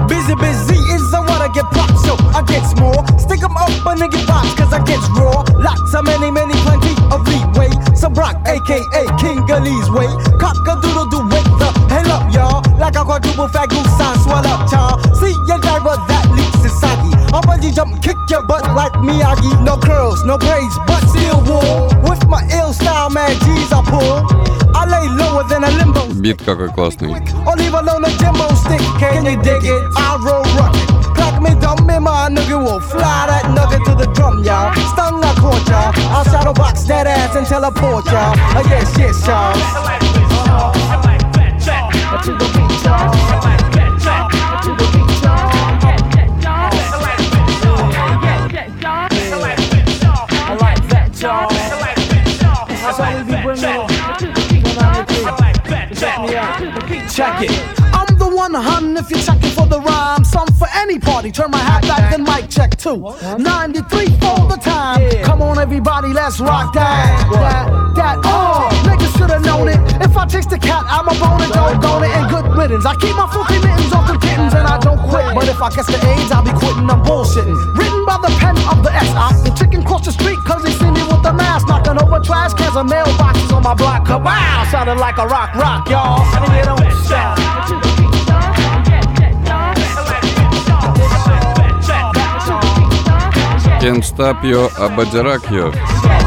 Busy, 0.08 0.34
busy, 0.36 0.78
is 0.94 1.02
so 1.10 1.20
what 1.22 1.40
I 1.40 1.48
get 1.52 1.66
props 1.72 2.02
so 2.06 2.16
I 2.34 2.42
gets 2.46 2.74
more. 2.80 3.00
Stick 3.18 3.42
'em 3.42 3.56
up 3.56 3.70
a 3.90 3.92
nigga 3.94 4.20
box, 4.26 4.54
cause 4.54 4.72
I 4.72 4.80
get 4.84 5.00
raw. 5.18 5.44
Lots 5.58 5.94
of 5.94 6.04
many, 6.04 6.30
many, 6.30 6.54
plenty 6.64 6.94
of 7.10 7.26
leeway. 7.28 7.70
So 7.94 8.08
Brock, 8.08 8.36
aka 8.46 9.02
King 9.18 9.44
Gully's 9.46 9.90
way. 9.90 10.08
Cock 10.38 10.56
a 10.68 10.74
doodle 10.80 11.06
doo 11.12 11.26
wake 11.32 11.50
the 11.60 11.68
hell 11.92 12.10
up, 12.16 12.24
y'all. 12.32 12.62
Like 12.78 12.96
a 12.96 13.04
quadruple 13.04 13.48
fat 13.48 13.68
goose, 13.68 14.00
I 14.00 14.16
swell 14.22 14.46
up, 14.46 14.70
y'all. 14.70 14.96
See 15.14 15.34
ya, 15.48 15.58
driver, 15.58 15.96
that 16.08 16.15
bungee 17.55 17.73
jump, 17.73 18.01
kick 18.03 18.17
your 18.29 18.43
butt 18.43 18.63
like 18.75 18.91
Miyagi. 18.93 19.63
No 19.63 19.77
curls, 19.77 20.23
no 20.25 20.37
braids, 20.37 20.75
but 20.85 20.99
still 21.07 21.39
wool. 21.47 21.87
With 22.03 22.27
my 22.27 22.43
ill 22.59 22.73
style, 22.73 23.09
man, 23.09 23.31
G's 23.39 23.71
I 23.71 23.81
pull. 23.87 24.25
I 24.75 24.85
lay 24.85 25.07
lower 25.15 25.43
than 25.47 25.63
a 25.63 25.71
limbo 25.71 26.01
Бит 26.21 26.41
какой 26.43 26.69
классный. 26.69 27.11
or 27.45 27.55
leave 27.55 27.73
alone 27.73 28.03
a 28.05 28.09
Jimbo 28.19 28.53
stick. 28.55 28.81
Can 28.99 29.25
you 29.25 29.41
dig 29.41 29.63
it? 29.63 29.83
I 29.97 30.17
roll 30.21 30.43
rugged. 30.59 30.87
Crack 31.15 31.41
me 31.41 31.55
dumb, 31.59 31.85
me 31.85 31.99
my 31.99 32.29
nigga 32.29 32.57
will 32.57 32.79
fly 32.79 33.27
that 33.27 33.51
nugget 33.53 33.83
to 33.85 33.95
the 33.95 34.11
drum, 34.13 34.43
y'all. 34.43 34.73
Stung 34.93 35.23
I 35.23 35.33
caught 35.35 35.67
y'all. 35.67 35.91
I'll 36.15 36.23
shadow 36.25 36.53
box 36.53 36.83
that 36.83 37.07
ass 37.07 37.35
and 37.35 37.45
teleport 37.45 38.05
y'all. 38.05 38.33
Uh, 38.55 38.63
yes, 38.69 38.97
yes, 38.97 39.27
y'all. 39.27 40.04
Check 57.16 57.48
it. 57.48 57.80
I'm 57.96 58.12
the 58.18 58.28
one, 58.28 58.52
hun, 58.52 58.94
if 58.94 59.08
you're 59.08 59.18
checking 59.18 59.48
for 59.56 59.64
the 59.64 59.80
rhyme. 59.80 60.22
Some 60.22 60.48
for 60.60 60.68
any 60.76 60.98
party. 60.98 61.32
Turn 61.32 61.50
my 61.50 61.56
hat 61.56 61.80
back, 61.88 62.10
then 62.12 62.24
mic 62.24 62.50
check 62.50 62.76
too. 62.76 63.08
93 63.40 64.04
for 64.20 64.44
the 64.52 64.60
time. 64.60 65.24
Come 65.24 65.40
on, 65.40 65.58
everybody, 65.58 66.12
let's 66.12 66.40
rock 66.40 66.74
that. 66.74 67.24
That, 67.32 67.72
that, 67.96 68.16
oh, 68.20 68.68
niggas 68.84 69.16
should 69.16 69.30
have 69.30 69.42
known 69.42 69.68
it. 69.68 69.80
If 70.04 70.14
I 70.14 70.26
taste 70.26 70.50
the 70.50 70.58
cat, 70.58 70.84
I'm 70.92 71.08
a 71.08 71.16
bone 71.16 71.40
and 71.40 71.52
doggone 71.56 72.04
it. 72.04 72.12
And 72.12 72.28
good 72.28 72.52
riddance. 72.52 72.84
I 72.84 72.92
keep 73.00 73.16
my 73.16 73.24
filthy 73.32 73.64
mittens 73.64 73.94
off 73.96 74.12
the 74.12 74.20
kittens 74.20 74.52
and 74.52 74.68
I 74.68 74.76
don't 74.76 75.00
quit. 75.08 75.32
But 75.32 75.48
if 75.48 75.56
I 75.62 75.70
catch 75.72 75.88
the 75.88 75.96
AIDS, 75.96 76.28
I'll 76.30 76.44
be 76.44 76.52
quitting, 76.52 76.84
I'm 76.84 77.00
bullshitting. 77.00 77.56
Written 77.80 78.04
by 78.04 78.20
the 78.20 78.28
pen 78.36 78.60
of 78.68 78.84
the 78.84 78.92
S.I. 78.92 79.40
The 79.40 79.56
chicken 79.56 79.82
cross 79.88 80.04
the 80.04 80.12
street, 80.12 80.36
cause 80.44 80.62
they 80.62 80.72
see 80.76 80.90
me 80.92 81.00
with 81.08 81.22
the 81.24 81.32
mask. 81.32 81.64
Falling 81.96 82.12
over 82.12 82.24
trash 82.24 82.52
cans 82.54 82.76
and 82.76 82.88
mailboxes 82.88 83.52
on 83.54 83.62
my 83.62 83.74
block. 83.74 84.06
Kabow! 84.06 84.70
Sounding 84.70 84.98
like 84.98 85.18
a 85.18 85.26
rock, 85.26 85.54
rock, 85.54 85.88
y'all. 85.88 86.22
And 86.36 86.54
it 86.54 86.64
don't 86.64 86.92
stop. 87.04 87.38
Can't 93.80 94.04
stop 94.04 94.44
you, 94.44 94.68
but 94.76 95.12
rock 95.12 95.50
you. 95.50 96.25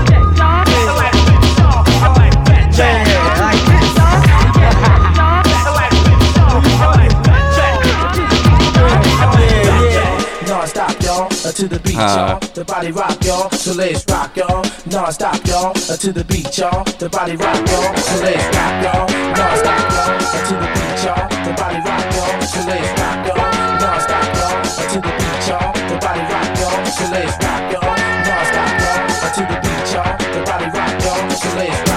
To 11.59 11.67
the 11.67 11.79
beat, 11.79 11.95
y'all. 11.95 12.39
The 12.55 12.63
body 12.63 12.91
rock, 12.93 13.19
y'all. 13.25 13.51
So 13.51 13.73
let's 13.73 14.05
rock, 14.07 14.31
y'all. 14.37 14.63
Non-stop, 14.87 15.43
y'all, 15.45 15.73
to 15.73 16.13
the 16.13 16.23
beat, 16.23 16.57
y'all. 16.57 16.85
The 17.03 17.09
body 17.09 17.35
rock, 17.35 17.59
y'all. 17.67 17.95
So 17.99 18.15
let's 18.23 18.47
rock, 18.55 18.79
y'all. 18.79 19.03
Non-stop, 19.35 19.83
y'all, 19.91 20.15
to 20.47 20.55
the 20.55 20.69
beat, 20.71 21.03
y'all. 21.03 21.27
The 21.43 21.51
body 21.59 21.79
rock, 21.83 22.05
y'all. 22.15 22.39
So 22.47 22.63
let's 22.63 22.87
rock, 22.95 23.27
y'all. 23.27 23.43
Non-stop, 23.75 24.23
y'all, 24.39 24.55
to 24.87 24.97
the 25.03 25.11
beat, 25.19 25.47
y'all. 25.51 25.75
The 25.75 25.95
body 25.99 26.23
rock, 26.31 26.47
y'all. 26.63 26.79
So 26.95 27.03
let's 27.11 27.35
rock, 27.43 27.63
y'all. 27.75 27.91
Non-stop, 28.23 28.71
y'all, 28.79 29.27
to 29.35 29.41
the 29.43 29.57
beat, 29.59 29.87
y'all. 29.91 30.15
The 30.15 30.39
body 30.47 30.67
rock, 30.71 30.95
y'all. 31.03 31.27
So 31.35 31.49
let's 31.59 31.75
rock, 31.75 31.88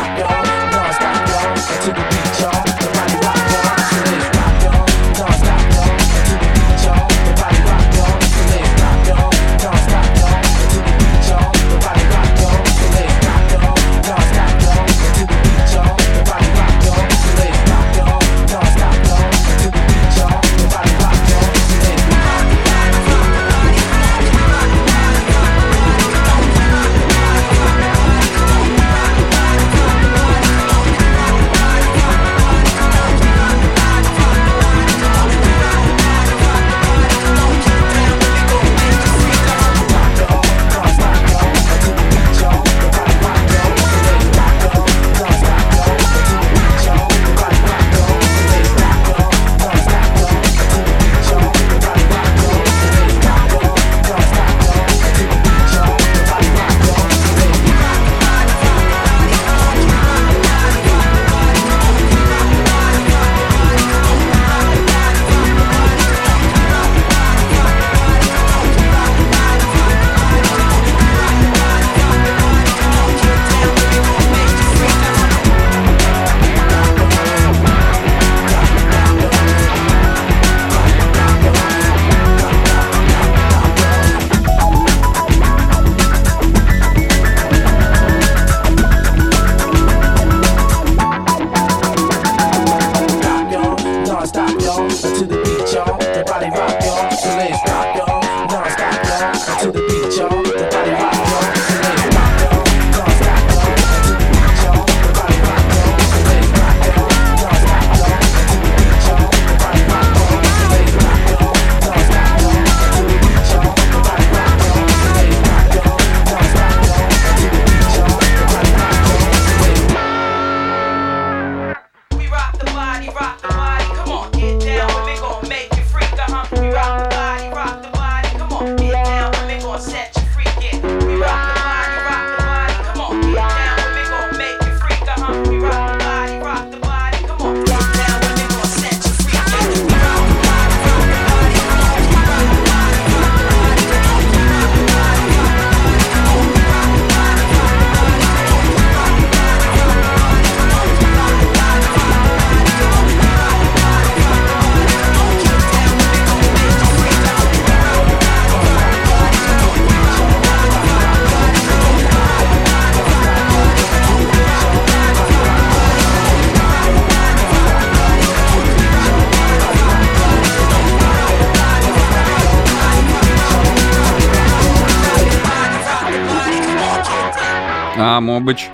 А, 178.05 178.21
Мобыч. 178.21 178.69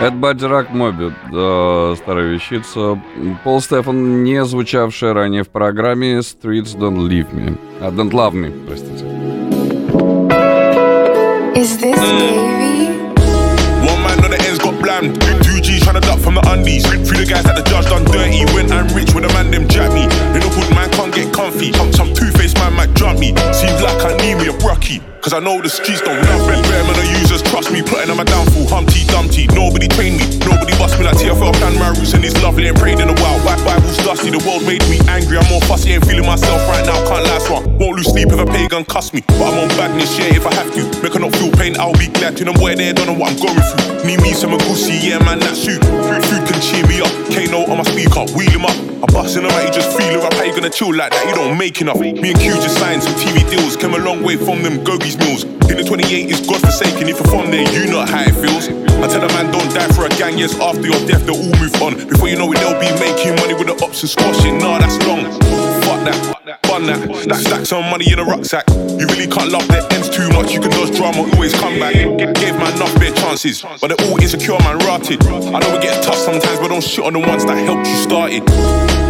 Это 0.00 0.12
Бадирак 0.12 0.70
Моби, 0.70 1.10
да, 1.32 1.96
старая 1.96 2.26
вещица. 2.26 2.96
Пол 3.42 3.60
Стефан, 3.60 4.22
не 4.22 4.44
звучавшая 4.44 5.12
ранее 5.12 5.42
в 5.42 5.48
программе 5.48 6.18
Streets 6.18 6.78
Don't 6.78 6.98
Leave 7.08 7.34
Me. 7.34 7.58
А, 7.80 7.90
Don't 7.90 8.12
Love 8.12 8.34
Me, 8.34 8.52
простите. 8.66 9.04
Is 11.56 11.76
this 11.78 11.98
Davey? 11.98 12.86
One 13.82 14.00
man 14.04 14.24
on 14.24 14.30
the 14.30 14.38
ends 14.46 14.60
got 14.60 14.78
blammed. 14.80 15.18
Two 15.42 15.60
G's 15.60 15.82
trying 15.82 16.00
to 16.00 16.06
duck 16.06 16.20
from 16.20 16.36
the 16.36 16.48
undies. 16.52 16.86
Three 16.86 17.18
the 17.18 17.26
guys 17.26 17.42
that 17.42 17.56
the 17.56 17.64
judge 17.68 17.86
done 17.86 18.04
dirty. 18.04 18.44
Went 18.54 18.70
and 18.70 18.92
rich 18.92 19.12
with 19.12 19.24
a 19.24 19.28
man 19.34 19.50
them 19.50 19.66
jack 19.66 19.90
me. 19.92 20.04
In 20.04 20.40
the 20.40 20.50
hood 20.54 20.70
man 20.76 20.88
can't 20.92 21.12
get 21.12 21.34
comfy. 21.34 21.72
Some, 21.72 22.14
two-faced 22.14 22.58
man 22.58 22.74
might 22.74 22.94
jump 22.94 23.18
me. 23.18 23.34
Seems 23.52 23.82
like 23.82 24.04
I 24.04 24.16
need 24.18 24.36
me 24.36 24.46
a 24.46 24.52
brucky. 24.52 25.02
Cause 25.26 25.34
I 25.34 25.40
know 25.40 25.60
the 25.60 25.68
streets 25.68 26.00
don't 26.02 26.22
love 26.22 26.46
me. 26.46 26.54
Better 26.70 26.86
man 26.86 26.94
the 27.02 27.18
users 27.18 27.42
trust 27.42 27.74
me. 27.74 27.82
Plotting 27.82 28.14
on 28.14 28.16
my 28.16 28.22
downfall. 28.22 28.70
Humpty 28.70 29.02
Dumpty. 29.10 29.50
Nobody 29.50 29.90
trained 29.90 30.22
me. 30.22 30.26
Nobody 30.46 30.70
bust 30.78 31.02
me 31.02 31.04
like 31.04 31.18
TFL. 31.18 31.50
Plan 31.58 31.74
my 31.82 31.90
roots 31.98 32.14
and 32.14 32.22
it's 32.22 32.40
lovely. 32.46 32.70
Ain't 32.70 32.78
prayed 32.78 33.02
in 33.02 33.10
a 33.10 33.16
while. 33.18 33.42
Bi- 33.42 33.58
Bible's 33.66 33.98
dusty. 34.06 34.30
The 34.30 34.38
world 34.46 34.62
made 34.62 34.86
me 34.86 35.02
angry. 35.10 35.34
I'm 35.34 35.50
more 35.50 35.58
fussy. 35.66 35.98
Ain't 35.98 36.06
feeling 36.06 36.30
myself 36.30 36.62
right 36.70 36.86
now. 36.86 37.02
Can't 37.10 37.26
last 37.26 37.50
one. 37.50 37.66
Won't 37.74 37.98
lose 37.98 38.06
sleep 38.06 38.30
if 38.30 38.38
a 38.38 38.46
pagan 38.46 38.84
cuss 38.84 39.12
me. 39.12 39.20
But 39.26 39.50
I'm 39.50 39.66
on 39.66 39.68
badness, 39.74 40.14
yeah, 40.14 40.30
if 40.30 40.46
I 40.46 40.54
have 40.54 40.70
to. 40.78 40.86
Make 41.02 41.12
her 41.14 41.20
not 41.20 41.34
feel 41.34 41.50
pain, 41.50 41.74
I'll 41.74 41.92
be 41.98 42.06
glad 42.06 42.36
to. 42.38 42.44
Them 42.44 42.54
boy 42.54 42.76
there 42.76 42.94
don't 42.94 43.06
know 43.06 43.18
what 43.18 43.34
I'm 43.34 43.38
going 43.42 43.58
through. 43.58 44.06
Need 44.06 44.22
me 44.22 44.32
some 44.32 44.56
goosey, 44.56 44.94
yeah, 45.02 45.18
man, 45.26 45.40
that's 45.40 45.66
you. 45.66 45.76
Food, 45.82 46.22
food 46.22 46.42
can 46.46 46.60
cheer 46.62 46.86
me 46.86 47.02
up. 47.02 47.10
Kano 47.34 47.66
on 47.66 47.82
my 47.82 47.84
speaker, 47.84 48.24
wheel 48.32 48.48
him 48.48 48.64
up. 48.64 48.78
I 49.02 49.06
bust 49.12 49.36
in 49.36 49.42
the 49.42 49.50
right, 49.50 49.66
you 49.66 49.74
just 49.74 49.90
feel 49.92 50.08
it 50.08 50.24
up. 50.24 50.32
How 50.34 50.44
you 50.44 50.54
gonna 50.54 50.70
chill 50.70 50.94
like 50.94 51.12
that? 51.12 51.26
You 51.28 51.34
don't 51.34 51.58
make 51.58 51.80
enough. 51.82 51.98
Me 52.00 52.14
and 52.14 52.38
Q 52.40 52.54
just 52.62 52.78
signed 52.78 53.02
some 53.02 53.12
TV 53.20 53.44
deals. 53.50 53.76
Came 53.76 53.92
a 53.92 53.98
long 53.98 54.22
way 54.22 54.36
from 54.36 54.62
them 54.62 54.80
Gogies 54.84 55.15
meals. 55.18 55.44
In 55.70 55.76
the 55.76 55.84
28 55.84 56.30
is 56.30 56.40
God 56.46 56.60
forsaken. 56.60 57.08
If 57.08 57.18
you're 57.18 57.30
from 57.30 57.50
there, 57.50 57.66
you 57.72 57.90
know 57.90 58.04
how 58.04 58.22
it 58.22 58.34
feels. 58.38 58.68
I 58.96 59.08
tell 59.08 59.22
a 59.22 59.28
man, 59.28 59.52
don't 59.52 59.68
die 59.74 59.88
for 59.92 60.06
a 60.06 60.12
gang. 60.16 60.38
Yes, 60.38 60.58
after 60.58 60.86
your 60.86 61.00
death, 61.06 61.26
they'll 61.26 61.36
all 61.36 61.56
move 61.60 61.74
on. 61.82 61.94
Before 62.08 62.28
you 62.28 62.36
know 62.36 62.50
it, 62.52 62.58
they'll 62.58 62.80
be 62.80 62.88
making 62.96 63.36
money 63.36 63.54
with 63.54 63.68
the 63.68 63.76
ops 63.84 64.00
and 64.02 64.10
squashing. 64.10 64.58
Nah, 64.58 64.78
that's 64.78 64.96
long. 65.06 65.24
Fuck 65.84 66.00
that. 66.08 66.36
Bun 66.62 66.86
that. 66.86 67.02
Stack, 67.22 67.40
stack 67.40 67.66
some 67.66 67.90
money 67.90 68.10
in 68.10 68.18
a 68.18 68.24
rucksack. 68.24 68.64
You 68.70 69.06
really 69.12 69.26
can't 69.26 69.50
love 69.52 69.66
their 69.68 69.82
ends 69.92 70.08
too 70.08 70.28
much. 70.30 70.52
You 70.54 70.60
can 70.60 70.70
dodge 70.70 70.96
drama, 70.96 71.28
always 71.34 71.52
come 71.54 71.78
back. 71.78 71.94
Gave 71.94 72.56
man 72.56 72.72
enough 72.74 72.94
bare 72.98 73.12
chances, 73.12 73.62
but 73.80 73.88
they're 73.92 74.06
all 74.08 74.16
insecure, 74.20 74.58
man, 74.64 74.78
rotted. 74.88 75.20
I 75.26 75.58
know 75.60 75.70
we 75.74 75.82
get 75.82 76.02
tough 76.02 76.16
sometimes, 76.16 76.58
but 76.58 76.68
don't 76.68 76.82
shit 76.82 77.04
on 77.04 77.12
the 77.12 77.20
ones 77.20 77.44
that 77.44 77.58
helped 77.58 77.86
you 77.86 77.96
start 77.96 78.32
it. 78.32 78.42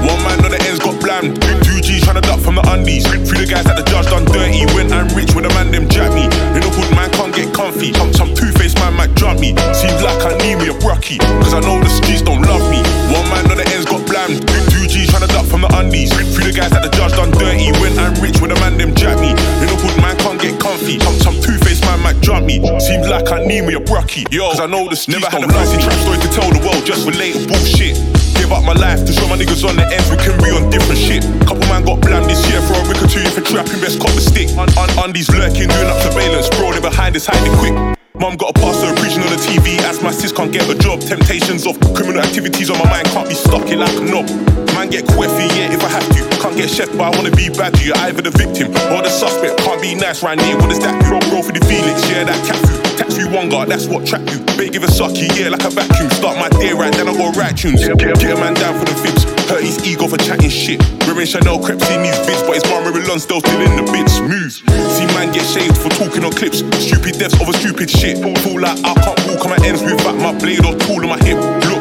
One 0.07 0.23
man 0.23 0.45
on 0.45 0.51
the 0.51 0.61
ends 0.67 0.79
got 0.79 1.01
blammed. 1.01 1.41
Two 1.65 1.81
G's 1.81 2.03
trying 2.03 2.17
to 2.17 2.25
duck 2.27 2.41
from 2.41 2.55
the 2.57 2.65
undies. 2.71 3.07
Three 3.07 3.43
the 3.43 3.47
guys 3.47 3.65
that 3.65 3.77
the 3.77 3.85
judge 3.85 4.07
done 4.07 4.25
dirty. 4.25 4.67
Went 4.75 4.93
and 4.93 5.11
rich 5.13 5.35
with 5.35 5.47
a 5.47 5.51
man 5.51 5.71
them 5.71 5.89
jack 5.97 6.13
me. 6.13 6.29
In 6.53 6.61
the 6.61 6.69
hood, 6.69 6.93
man 6.93 7.09
can't 7.17 7.33
get 7.33 7.49
comfy. 7.57 7.97
Some, 7.97 8.13
some 8.13 8.31
two-faced 8.37 8.77
man 8.77 8.93
might 8.93 9.17
jump 9.17 9.41
me. 9.41 9.57
Seems 9.73 10.05
like 10.05 10.21
I 10.21 10.37
need 10.45 10.61
me 10.61 10.69
a 10.69 10.77
brucky. 10.77 11.17
Cause 11.41 11.57
I 11.57 11.61
know 11.65 11.81
the 11.81 11.89
streets 11.89 12.21
don't 12.21 12.45
love 12.45 12.61
me. 12.69 12.85
One 13.09 13.25
man 13.33 13.49
on 13.49 13.57
the 13.57 13.67
ends 13.73 13.89
got 13.89 14.05
blammed. 14.05 14.45
Two 14.45 14.85
G's 14.85 15.09
trying 15.09 15.25
to 15.25 15.31
duck 15.33 15.49
from 15.49 15.65
the 15.65 15.71
undies. 15.73 16.13
Three 16.13 16.53
the 16.53 16.53
guys 16.53 16.71
that 16.77 16.85
the 16.85 16.93
judge 16.93 17.17
done 17.17 17.33
dirty. 17.33 17.73
Went 17.81 17.97
and 17.97 18.13
rich 18.21 18.37
with 18.45 18.53
a 18.53 18.59
man 18.61 18.77
them 18.77 18.93
jack 18.93 19.17
me. 19.25 19.33
In 19.65 19.67
the 19.73 19.77
hood, 19.81 19.97
man 20.05 20.17
can't 20.21 20.37
get 20.37 20.61
comfy. 20.61 21.01
Some, 21.01 21.17
some 21.17 21.37
two-faced 21.41 21.83
man 21.89 22.05
might 22.05 22.21
jump 22.21 22.45
me. 22.45 22.61
Seems 22.77 23.09
like 23.09 23.33
I 23.33 23.41
need 23.41 23.65
me 23.65 23.75
a 23.75 23.81
brucky. 23.81 24.29
Yo, 24.29 24.53
cause 24.53 24.61
I 24.61 24.69
know 24.69 24.85
the 24.89 24.97
streets 24.97 25.17
Never 25.17 25.33
had 25.33 25.49
a 25.49 25.49
fancy 25.49 25.81
trap 25.81 25.97
story 26.05 26.21
to 26.21 26.29
tell 26.29 26.49
the 26.53 26.61
world. 26.61 26.85
Just 26.85 27.09
relate 27.09 27.41
bullshit. 27.49 27.97
Give 28.35 28.51
up 28.53 28.65
my 28.65 28.73
life 28.75 29.05
to 29.07 29.13
show 29.13 29.27
my 29.29 29.37
niggas 29.37 29.63
on 29.69 29.77
the 29.77 29.87
ends 29.87 30.11
we 30.11 30.17
can 30.17 30.37
be 30.43 30.51
on 30.51 30.71
different 30.71 30.99
shit. 30.99 31.23
Couple 31.47 31.67
man 31.71 31.85
got 31.85 32.01
blammed 32.01 32.27
this 32.27 32.43
year 32.51 32.61
for 32.67 32.75
a 32.75 32.83
rick 32.89 33.03
or 33.03 33.09
two. 33.09 33.21
If 33.21 33.37
you're 33.37 33.47
trapping, 33.47 33.81
best 33.81 34.01
cop 34.01 34.11
the 34.13 34.21
stick. 34.21 34.49
Un- 34.59 34.73
un- 34.79 34.95
undies 35.05 35.31
lurking, 35.31 35.69
doing 35.69 35.89
up 35.89 36.01
surveillance. 36.03 36.49
Bro, 36.51 36.73
they 36.73 36.81
behind 36.81 37.17
us, 37.17 37.27
hiding 37.27 37.55
quick. 37.59 37.97
Mum 38.19 38.37
got 38.37 38.57
a 38.57 38.61
pastor 38.61 38.89
preaching 38.97 39.21
on 39.21 39.29
the 39.29 39.37
TV 39.37 39.77
as 39.85 40.01
my 40.03 40.11
sis 40.11 40.33
can't 40.33 40.51
get 40.51 40.65
a 40.69 40.75
job. 40.79 41.01
Temptations 41.01 41.67
of 41.67 41.77
criminal 41.93 42.23
activities 42.25 42.71
on 42.71 42.79
my 42.79 42.89
mind 42.89 43.07
can't 43.13 43.29
be 43.29 43.35
stuck 43.35 43.69
in 43.69 43.79
like 43.79 43.93
a 43.93 44.01
knob. 44.01 44.25
Man 44.73 44.89
get 44.89 45.05
queffy, 45.05 45.45
yeah, 45.53 45.69
if 45.69 45.85
I 45.85 45.89
have 45.93 46.09
to. 46.17 46.25
Can't 46.41 46.57
get 46.57 46.71
chef, 46.71 46.89
but 46.97 47.13
I 47.13 47.17
wanna 47.17 47.31
be 47.37 47.51
bad 47.51 47.75
to 47.75 47.85
you. 47.85 47.93
Either 47.93 48.23
the 48.23 48.31
victim 48.33 48.73
or 48.97 49.05
the 49.05 49.11
suspect. 49.11 49.59
Can't 49.61 49.83
be 49.83 49.95
nice 49.95 50.23
right 50.23 50.41
here. 50.41 50.57
What 50.57 50.73
is 50.73 50.81
that 50.81 50.97
do? 51.05 51.13
Roll 51.29 51.43
for 51.43 51.53
the 51.53 51.61
Felix, 51.69 52.09
yeah, 52.09 52.25
that 52.25 52.41
cat 52.49 52.57
food. 52.65 52.81
Tax 52.97 53.15
free 53.17 53.29
one 53.29 53.51
guard, 53.51 53.69
that's 53.69 53.87
what 53.87 54.07
trap 54.07 54.25
you. 54.33 54.41
Bait 54.57 54.73
give 54.73 54.85
a 54.85 54.87
sucky, 54.87 55.29
yeah, 55.37 55.51
like 55.51 55.65
a 55.65 55.71
vacuum. 55.71 56.09
Start 56.11 56.41
my 56.41 56.49
day 56.57 56.73
right, 56.73 56.95
then 56.97 57.09
I 57.09 57.13
go 57.13 57.31
right 57.33 57.57
tunes. 57.57 57.85
Get 57.85 58.01
a 58.01 58.37
man 58.41 58.55
down 58.55 58.79
for 58.81 58.87
the 58.87 58.97
fibs. 58.97 59.26
Hurt 59.49 59.63
his 59.63 59.79
ego 59.87 60.09
for 60.09 60.19
chatting 60.19 60.51
shit. 60.51 60.83
Wearing 61.07 61.27
Chanel 61.27 61.59
crepes 61.59 61.89
in 61.91 62.03
these 62.03 62.19
vids, 62.27 62.43
but 62.47 62.55
his 62.55 62.65
mum 62.67 62.85
Marilyn 62.85 63.21
still 63.21 63.41
still 63.41 63.61
in 63.61 63.77
the 63.77 63.87
bits. 63.93 64.21
Move. 64.21 64.53
See 64.53 65.07
man 65.15 65.33
get 65.33 65.47
shaved 65.47 65.79
for 65.79 65.91
talking 65.91 66.25
on 66.25 66.33
clips. 66.33 66.67
Stupid 66.83 67.19
deaths 67.19 67.41
over 67.41 67.53
stupid 67.53 67.89
shit. 67.89 68.19
Feel 68.19 68.61
like 68.61 68.79
I 68.85 68.95
can't 68.95 69.21
walk 69.29 69.45
on 69.45 69.51
my 69.51 69.59
ends 69.65 69.83
without 69.83 70.17
my 70.17 70.37
blade 70.39 70.65
or 70.65 70.75
tool 70.77 71.03
on 71.03 71.09
my 71.09 71.19
hip. 71.25 71.39
Look. 71.65 71.76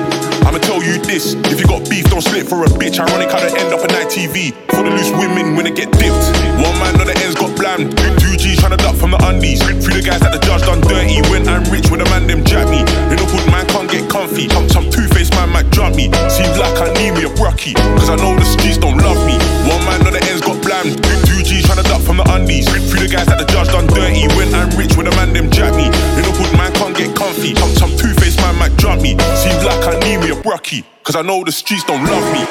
I'ma 0.45 0.59
tell 0.61 0.81
you 0.81 1.01
this, 1.01 1.33
if 1.49 1.59
you 1.59 1.65
got 1.65 1.89
beef, 1.89 2.05
don't 2.05 2.21
split 2.21 2.45
for 2.45 2.63
a 2.63 2.69
bitch. 2.77 3.01
Ironic 3.01 3.33
how 3.33 3.41
they 3.41 3.49
end 3.57 3.73
up 3.73 3.81
on 3.81 3.89
ITV. 3.89 4.53
For 4.69 4.83
the 4.85 4.93
loose 4.93 5.09
women 5.17 5.55
when 5.55 5.65
they 5.65 5.73
get 5.73 5.89
dipped. 5.97 6.21
One 6.61 6.77
man 6.77 7.01
on 7.01 7.09
the 7.09 7.17
ends 7.25 7.33
got 7.33 7.57
blammed. 7.57 7.97
Two 7.97 8.37
G's 8.37 8.59
trying 8.61 8.77
to 8.77 8.79
duck 8.79 8.95
from 8.95 9.11
the 9.11 9.19
undies. 9.25 9.57
Three 9.63 9.97
the 9.97 10.05
guys 10.05 10.21
that 10.21 10.35
the 10.35 10.41
judge 10.45 10.61
done 10.61 10.85
dirty. 10.85 11.17
Went 11.33 11.49
and 11.49 11.65
rich 11.73 11.89
with 11.89 12.05
a 12.05 12.07
man 12.13 12.29
them 12.29 12.45
jack 12.45 12.69
me. 12.69 12.85
In 13.09 13.17
the 13.17 13.25
hood, 13.25 13.47
man 13.49 13.65
can't 13.73 13.89
get 13.89 14.05
comfy. 14.05 14.45
Some, 14.53 14.69
some 14.69 14.87
two-faced 14.91 15.33
man 15.33 15.49
might 15.49 15.71
jump 15.73 15.97
me. 15.97 16.13
Seems 16.29 16.59
like 16.61 16.77
I 16.77 16.93
need 16.93 17.17
me 17.17 17.25
a 17.25 17.31
brucky. 17.33 17.73
Cause 17.97 18.13
I 18.13 18.15
know 18.21 18.37
the 18.37 18.45
streets 18.45 18.77
don't 18.77 19.01
love 19.01 19.17
me. 19.25 19.33
One 19.65 19.81
man 19.89 20.05
on 20.05 20.13
the 20.13 20.21
ends 20.29 20.45
got 20.45 20.61
blammed. 20.61 21.01
Two 21.25 21.41
G's 21.41 21.65
trying 21.65 21.81
to 21.81 21.87
duck 21.89 22.05
from 22.05 22.21
the 22.21 22.27
undies. 22.29 22.69
Three 22.69 23.01
the 23.01 23.09
guys 23.09 23.25
that 23.31 23.41
the 23.41 23.49
judge 23.49 23.73
done 23.73 23.89
dirty. 23.89 24.29
Went 24.37 24.53
and 24.53 24.69
rich 24.77 24.93
with 24.93 25.09
a 25.09 25.13
man 25.17 25.33
them 25.33 25.49
jack 25.49 25.73
me. 25.73 25.89
In 26.19 26.23
the 26.27 26.31
hood, 26.35 26.51
man 26.53 26.69
can't 26.77 26.93
get 26.93 27.15
comfy. 27.17 27.55
Some, 27.55 27.73
some 27.79 27.93
two-faced 27.97 28.37
man 28.45 28.59
might 28.61 28.75
jump 28.77 29.01
me. 29.01 29.17
Seems 29.39 29.63
like 29.63 29.81
I 29.87 29.95
need 30.03 30.19
me 30.19 30.34
a 30.35 30.41
brucky. 30.41 30.83
Cause 31.03 31.15
I 31.15 31.21
know 31.21 31.43
the 31.43 31.51
streets 31.51 31.83
don't 31.83 32.03
love 32.03 32.33
me. 32.33 32.45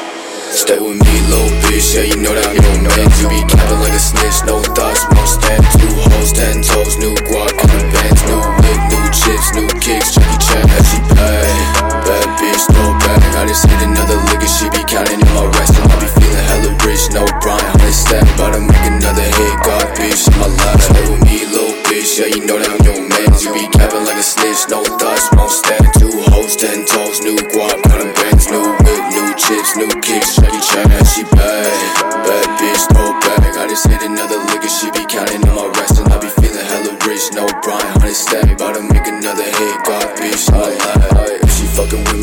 Stay 0.55 0.79
with 0.79 0.95
me, 1.03 1.15
little 1.27 1.51
bitch, 1.67 1.97
yeah, 1.97 2.07
you 2.07 2.15
know 2.23 2.31
that 2.31 2.47
I'm 2.47 2.55
your 2.55 2.79
man 2.87 3.11
You 3.19 3.27
be 3.27 3.43
capping 3.51 3.81
like 3.83 3.91
a 3.91 3.99
snitch, 3.99 4.39
no 4.47 4.63
thoughts, 4.63 5.03
won't 5.11 5.27
stand 5.27 5.67
Two 5.75 5.91
hoes, 5.91 6.31
ten 6.31 6.63
toes, 6.63 6.95
new 7.03 7.11
guac 7.27 7.59
on 7.59 7.71
the 7.75 7.83
bands 7.91 8.23
New 8.31 8.39
wig, 8.63 8.94
chips, 9.15 9.55
new 9.55 9.69
kicks, 9.79 10.15
Jackie 10.15 10.41
Chan, 10.43 10.67
as 10.75 10.85
she 10.91 10.99
pay 11.15 11.47
Bad 12.03 12.29
bitch, 12.37 12.65
no 12.75 12.85
bag, 13.07 13.23
I 13.39 13.47
just 13.47 13.65
hit 13.67 13.81
another 13.87 14.19
lick 14.27 14.43
and 14.43 14.51
she 14.51 14.67
be 14.75 14.83
counting 14.91 15.23
in 15.23 15.31
my 15.33 15.47
And 15.47 15.87
I 15.87 15.97
be 16.03 16.09
feeling 16.19 16.47
hella 16.51 16.73
rich, 16.83 17.05
no 17.15 17.23
Brian, 17.39 17.63
honey 17.79 17.95
stack 17.95 18.27
About 18.35 18.59
to 18.59 18.61
make 18.61 18.87
another 18.91 19.23
hit, 19.23 19.55
God 19.63 19.87
bitch, 19.95 20.27
in 20.27 20.35
my 20.39 20.51
life. 20.51 20.83
Stay 20.83 21.05
with 21.07 21.23
me, 21.23 21.47
little 21.47 21.77
bitch, 21.87 22.19
yeah, 22.19 22.31
you 22.35 22.43
know 22.43 22.59
that 22.59 22.71
I'm 22.75 22.83
your 22.83 22.99
man. 23.07 23.31
You 23.39 23.51
be 23.55 23.67
capping 23.71 24.05
like 24.05 24.19
a 24.19 24.27
snitch, 24.27 24.67
no 24.69 24.83
thoughts, 24.83 25.31
won't 25.39 25.53
stand 25.53 25.87
Two 25.95 26.11
hoes, 26.35 26.57
ten 26.59 26.83
toes, 26.85 27.23
new 27.23 27.39
guac 27.55 27.79
on 27.95 27.99
the 28.03 28.11
bands 28.19 28.51
New 28.51 28.67
wig, 28.83 29.03
new 29.15 29.31
chips, 29.39 29.79
new 29.79 29.91
kicks, 30.03 30.37
Jackie 30.37 30.59
Chan, 30.59 30.91
as 30.91 31.07
she 31.15 31.23
pay 31.23 31.71
Bad 32.27 32.47
bitch, 32.59 32.85
no 32.99 33.15
bag, 33.23 33.55
I 33.59 33.67
just 33.71 33.87
hit 33.87 34.03
another 34.03 34.39
lick 34.51 34.67
and 34.67 34.75
she 34.75 34.91
be 34.91 35.07
counting 35.07 35.43
in 35.43 35.55
my 35.55 35.71
rest 35.79 36.04
no 37.33 37.47
Brian, 37.63 38.01
honey 38.01 38.13
stack. 38.13 38.51
About 38.51 38.75
to 38.75 38.83
make 38.83 39.07
another 39.07 39.45
hit, 39.45 39.85
God 39.85 40.17
bitch, 40.17 40.49
in 40.49 40.79
my 40.79 41.21
life 41.21 41.43
If 41.43 41.51
she 41.57 41.67
fucking 41.67 42.03
with 42.05 42.14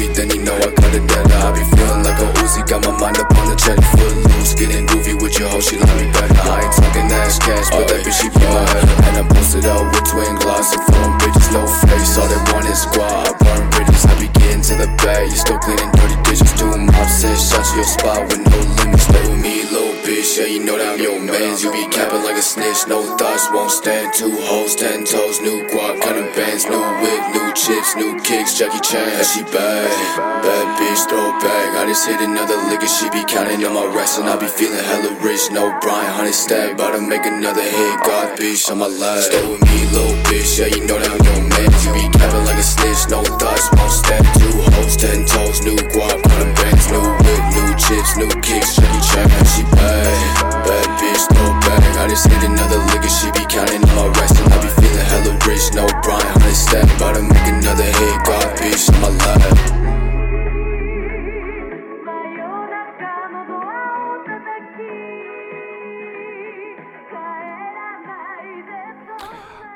yeah, 28.93 29.23
she 29.23 29.43
bad. 29.43 30.31
Bad 30.41 30.67
bitch, 30.75 31.07
throw 31.07 31.31
back, 31.39 31.77
I 31.77 31.85
just 31.85 32.07
hit 32.07 32.19
another 32.19 32.57
lick 32.67 32.81
and 32.81 32.89
she 32.89 33.09
be 33.09 33.23
counting 33.29 33.63
on 33.63 33.73
my 33.73 33.85
rest 33.93 34.17
And 34.17 34.27
I 34.27 34.35
be 34.35 34.47
feeling 34.47 34.83
hella 34.83 35.13
rich, 35.21 35.51
no 35.51 35.69
Brian, 35.81 36.09
honey 36.11 36.33
stack 36.33 36.73
About 36.73 36.97
to 36.97 37.01
make 37.01 37.25
another 37.25 37.61
hit, 37.61 37.95
God 38.01 38.37
bitch, 38.39 38.69
on 38.71 38.79
my 38.79 38.87
life 38.87 39.29
Stay 39.29 39.45
with 39.45 39.61
me, 39.61 39.77
little 39.93 40.17
bitch, 40.25 40.57
yeah, 40.57 40.73
you 40.73 40.81
know 40.89 40.97
that 40.97 41.13
I'm 41.13 41.21
your 41.21 41.41
man. 41.45 41.69
You 41.85 41.93
be 41.93 42.05
capping 42.17 42.45
like 42.49 42.57
a 42.57 42.65
snitch, 42.65 43.05
no 43.13 43.21
thoughts, 43.37 43.69
won't 43.77 43.93
stand 43.93 44.25
Two 44.41 44.49
hoes, 44.73 44.97
ten 44.97 45.29
toes, 45.29 45.61
new 45.61 45.77
guap, 45.93 46.17
counting 46.25 46.53
bands 46.57 46.89
New 46.89 47.05
wig, 47.05 47.43
new 47.53 47.69
chips, 47.77 48.17
new 48.17 48.33
kicks, 48.41 48.75
Chan, 48.75 48.89
yeah, 48.89 49.45
she 49.45 49.61
bad. 49.77 50.65
Bad 50.65 50.89
bitch, 50.97 51.23
throw 51.29 51.53
back, 51.69 51.85
I 52.01 52.09
just 52.09 52.25
hit 52.25 52.41
another 52.49 52.81
lick 52.89 53.00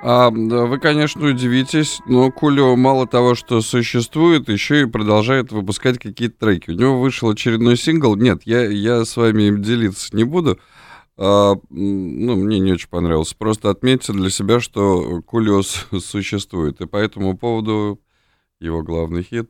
А, 0.07 0.29
вы, 0.29 0.77
конечно, 0.77 1.25
удивитесь, 1.25 1.99
но 2.05 2.31
Кулио 2.31 2.75
мало 2.75 3.07
того, 3.07 3.33
что 3.33 3.61
существует, 3.61 4.47
еще 4.49 4.81
и 4.81 4.85
продолжает 4.85 5.51
выпускать 5.51 5.97
какие-то 5.97 6.37
треки. 6.45 6.69
У 6.69 6.73
него 6.73 6.99
вышел 6.99 7.31
очередной 7.31 7.75
сингл. 7.75 8.15
Нет, 8.15 8.43
я, 8.45 8.67
я 8.69 9.03
с 9.03 9.17
вами 9.17 9.47
им 9.47 9.63
делиться 9.63 10.15
не 10.15 10.23
буду. 10.23 10.59
А, 11.17 11.55
ну, 11.71 12.35
мне 12.35 12.59
не 12.59 12.73
очень 12.73 12.89
понравился. 12.89 13.35
Просто 13.35 13.71
отметьте 13.71 14.13
для 14.13 14.29
себя, 14.29 14.59
что 14.59 15.23
Кулио 15.23 15.63
существует. 15.99 16.81
И 16.81 16.85
по 16.85 16.97
этому 16.97 17.35
поводу 17.35 17.99
его 18.59 18.83
главный 18.83 19.23
хит 19.23 19.49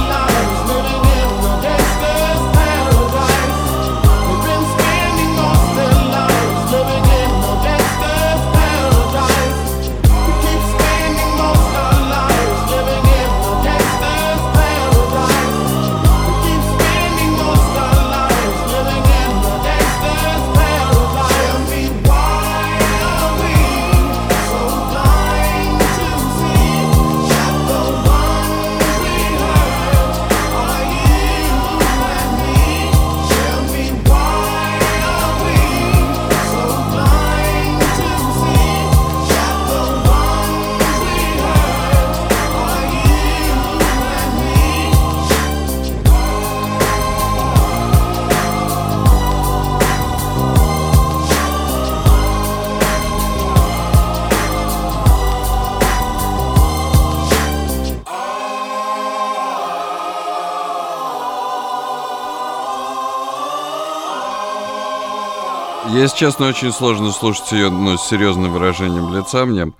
Если 66.01 66.17
честно, 66.17 66.47
очень 66.47 66.71
сложно 66.71 67.11
слушать 67.11 67.51
ее 67.51 67.69
ну, 67.69 67.95
с 67.95 68.07
серьезным 68.07 68.51
выражением 68.51 69.13
лица 69.13 69.45
мне. 69.45 69.71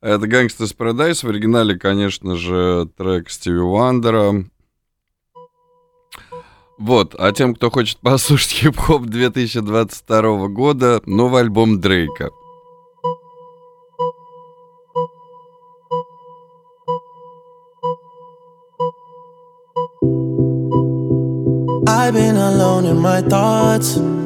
Это 0.00 0.26
Gangsta's 0.26 0.74
Paradise. 0.74 1.22
В 1.22 1.28
оригинале, 1.28 1.78
конечно 1.78 2.34
же, 2.34 2.88
трек 2.96 3.28
Стиви 3.28 3.58
Уандера. 3.58 4.46
Вот, 6.78 7.14
а 7.18 7.30
тем, 7.32 7.54
кто 7.54 7.70
хочет 7.70 7.98
послушать 7.98 8.52
хип-хоп 8.52 9.02
2022 9.02 10.48
года, 10.48 11.02
новый 11.04 11.42
альбом 11.42 11.78
Дрейка. 11.78 12.30
I've 21.86 22.14
been 22.14 22.36
alone 22.36 22.86
in 22.86 22.98
my 22.98 23.20
thoughts. 23.20 24.25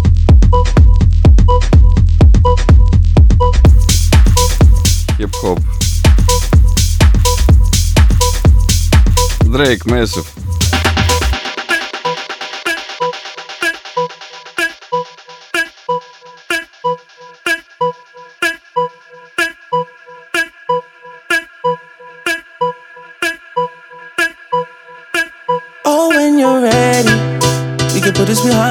Хип-хоп. 5.20 5.58
Дрейк, 9.44 9.86
Massive. 9.86 10.26
Oh, 25.88 26.08
when 26.10 26.38
you're 26.38 26.60
ready, 26.60 27.08
we 27.94 28.00
can 28.00 28.12
put 28.12 28.26
this 28.26 28.42
behind 28.42 28.69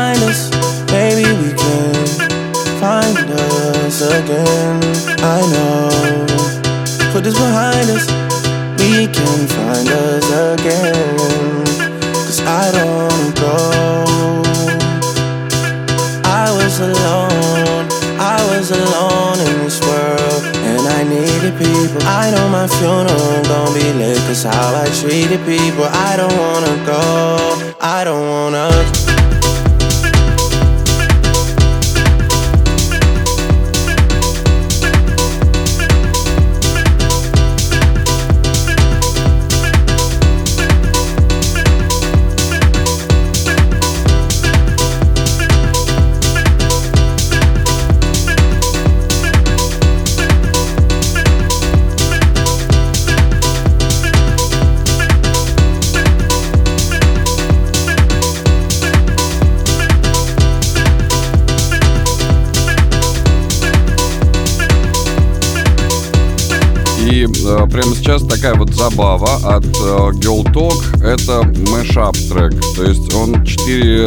Это 71.11 71.42
мэшап 71.42 72.14
трек. 72.28 72.52
То 72.76 72.84
есть 72.84 73.12
он 73.14 73.44
4 73.44 74.04
э, 74.04 74.06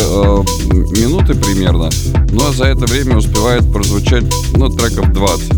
минуты 1.02 1.36
примерно, 1.36 1.90
но 2.32 2.54
за 2.54 2.68
это 2.68 2.86
время 2.86 3.18
успевает 3.18 3.70
прозвучать, 3.74 4.24
ну, 4.54 4.70
треков 4.70 5.12
20. 5.12 5.52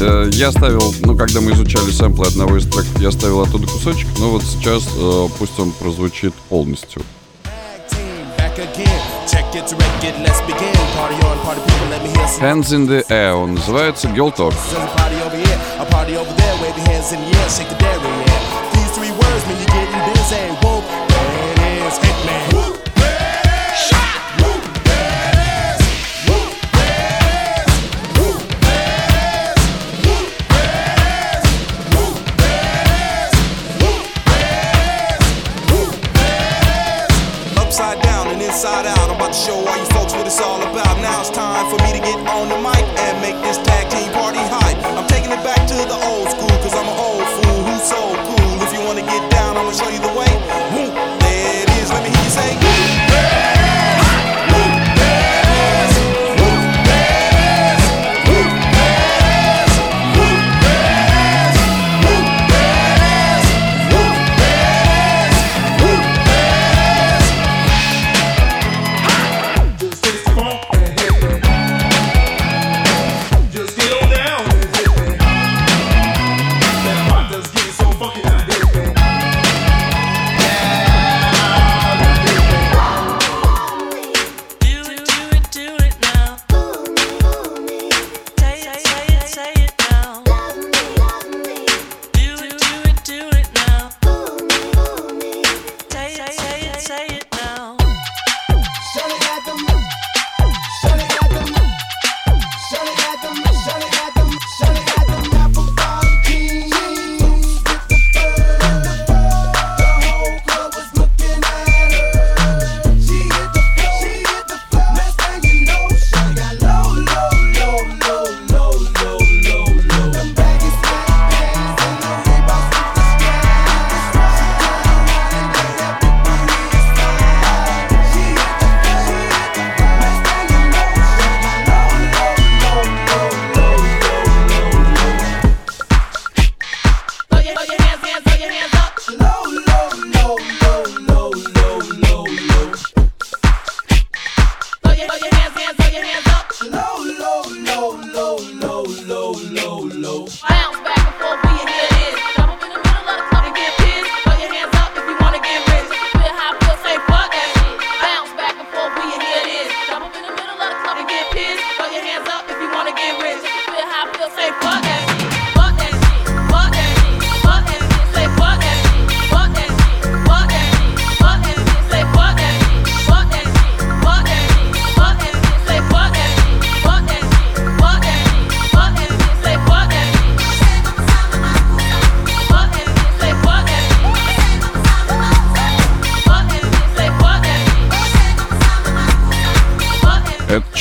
Э, 0.00 0.30
Я 0.32 0.50
ставил, 0.52 0.94
ну, 1.00 1.14
когда 1.18 1.42
мы 1.42 1.52
изучали 1.52 1.90
сэмплы 1.90 2.28
одного 2.28 2.56
из 2.56 2.64
треков, 2.64 2.98
я 2.98 3.12
ставил 3.12 3.42
оттуда 3.42 3.66
кусочек, 3.66 4.08
но 4.18 4.30
вот 4.30 4.42
сейчас 4.42 4.84
э, 4.96 5.28
пусть 5.38 5.60
он 5.60 5.70
прозвучит 5.72 6.32
полностью. 6.48 7.02
Get. 8.74 8.94
Hands 12.40 12.72
in 12.72 12.86
the 12.86 13.04
Air, 13.10 13.34
он 13.34 13.54
называется 13.54 14.08
Girl 14.08 14.34
Talk. 14.34 14.54
Hands 16.86 17.12
in 17.12 17.20
the 17.20 17.36
air, 17.36 17.48
shake 17.50 17.68
the 17.68 17.76
dairy, 17.76 18.00
yeah. 18.00 18.72
These 18.72 18.90
three 18.96 19.10
words 19.10 19.46
mean 19.46 19.58
you're 19.58 19.66
getting 19.66 19.83
Whoop, 20.24 20.30
there 20.62 21.03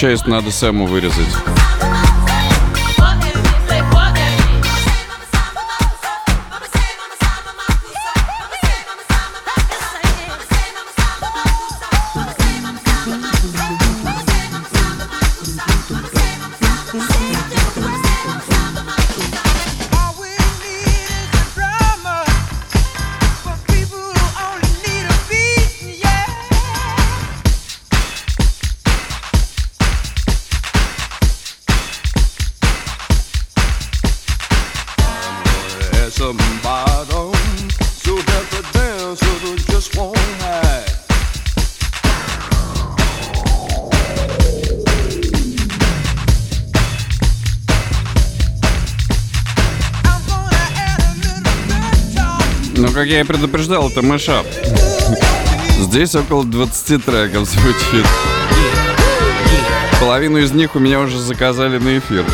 часть 0.03 0.27
надо 0.27 0.51
Сэму 0.51 0.85
вырезать. 0.85 1.33
Я 53.13 53.21
и 53.21 53.23
предупреждал, 53.23 53.89
это 53.89 54.01
мышап. 54.01 54.45
Здесь 55.77 56.15
около 56.15 56.43
20 56.43 57.05
треков 57.05 57.47
звучит. 57.47 58.07
Половину 59.99 60.39
из 60.39 60.51
них 60.51 60.75
у 60.75 60.79
меня 60.79 60.99
уже 60.99 61.19
заказали 61.19 61.77
на 61.77 61.99
эфир. 61.99 62.25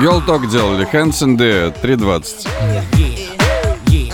Talk 0.00 0.50
делали, 0.50 0.86
the 0.86 1.38
Air, 1.38 1.74
3.20. 1.82 4.12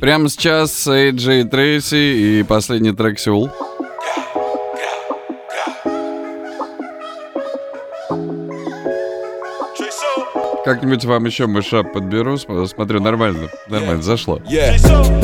Прямо 0.00 0.28
сейчас 0.28 0.86
AJ 0.86 1.48
Трейси 1.48 2.40
и 2.40 2.44
последний 2.44 2.92
трек 2.92 3.18
Сеул. 3.18 3.50
Как-нибудь 10.64 11.04
вам 11.04 11.24
еще 11.26 11.46
мышап 11.48 11.92
подберу, 11.92 12.38
см- 12.38 12.68
смотрю, 12.68 13.00
нормально, 13.00 13.48
нормально, 13.68 14.00
зашло. 14.02 14.38
Yeah, 14.48 14.76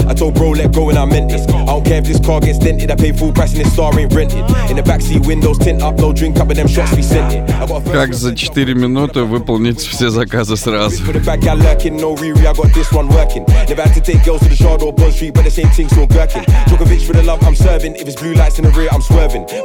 I 0.09 0.15
told 0.15 0.35
bro 0.35 0.51
let 0.51 0.73
go 0.73 0.89
and 0.91 0.99
I 0.99 1.05
meant 1.05 1.31
it. 1.31 1.49
I 1.49 1.65
don't 1.67 1.85
care 1.85 1.99
if 2.01 2.07
this 2.09 2.19
car 2.21 2.41
gets 2.41 2.59
dented. 2.59 2.91
I 2.91 2.97
pay 2.97 3.13
full 3.13 3.33
price 3.33 3.53
and 3.55 3.65
this 3.65 3.73
star 3.73 3.97
ain't 3.99 4.13
rented. 4.13 4.43
In 4.69 4.77
the 4.77 4.83
backseat 4.83 5.25
windows 5.27 5.59
tint 5.59 5.81
up, 5.83 5.97
no 5.99 6.13
drink 6.13 6.39
up, 6.41 6.49
and 6.49 6.57
them 6.59 6.67
shots 6.67 6.93
we 6.97 7.03
sent 7.03 7.33
it. 7.35 7.45
Как 7.93 8.15
за 8.15 8.35
4 8.35 8.75
минуты 8.75 9.23
выполнить 9.23 9.79
все 9.81 10.11
заказы 10.11 10.57
сразу? 10.57 11.05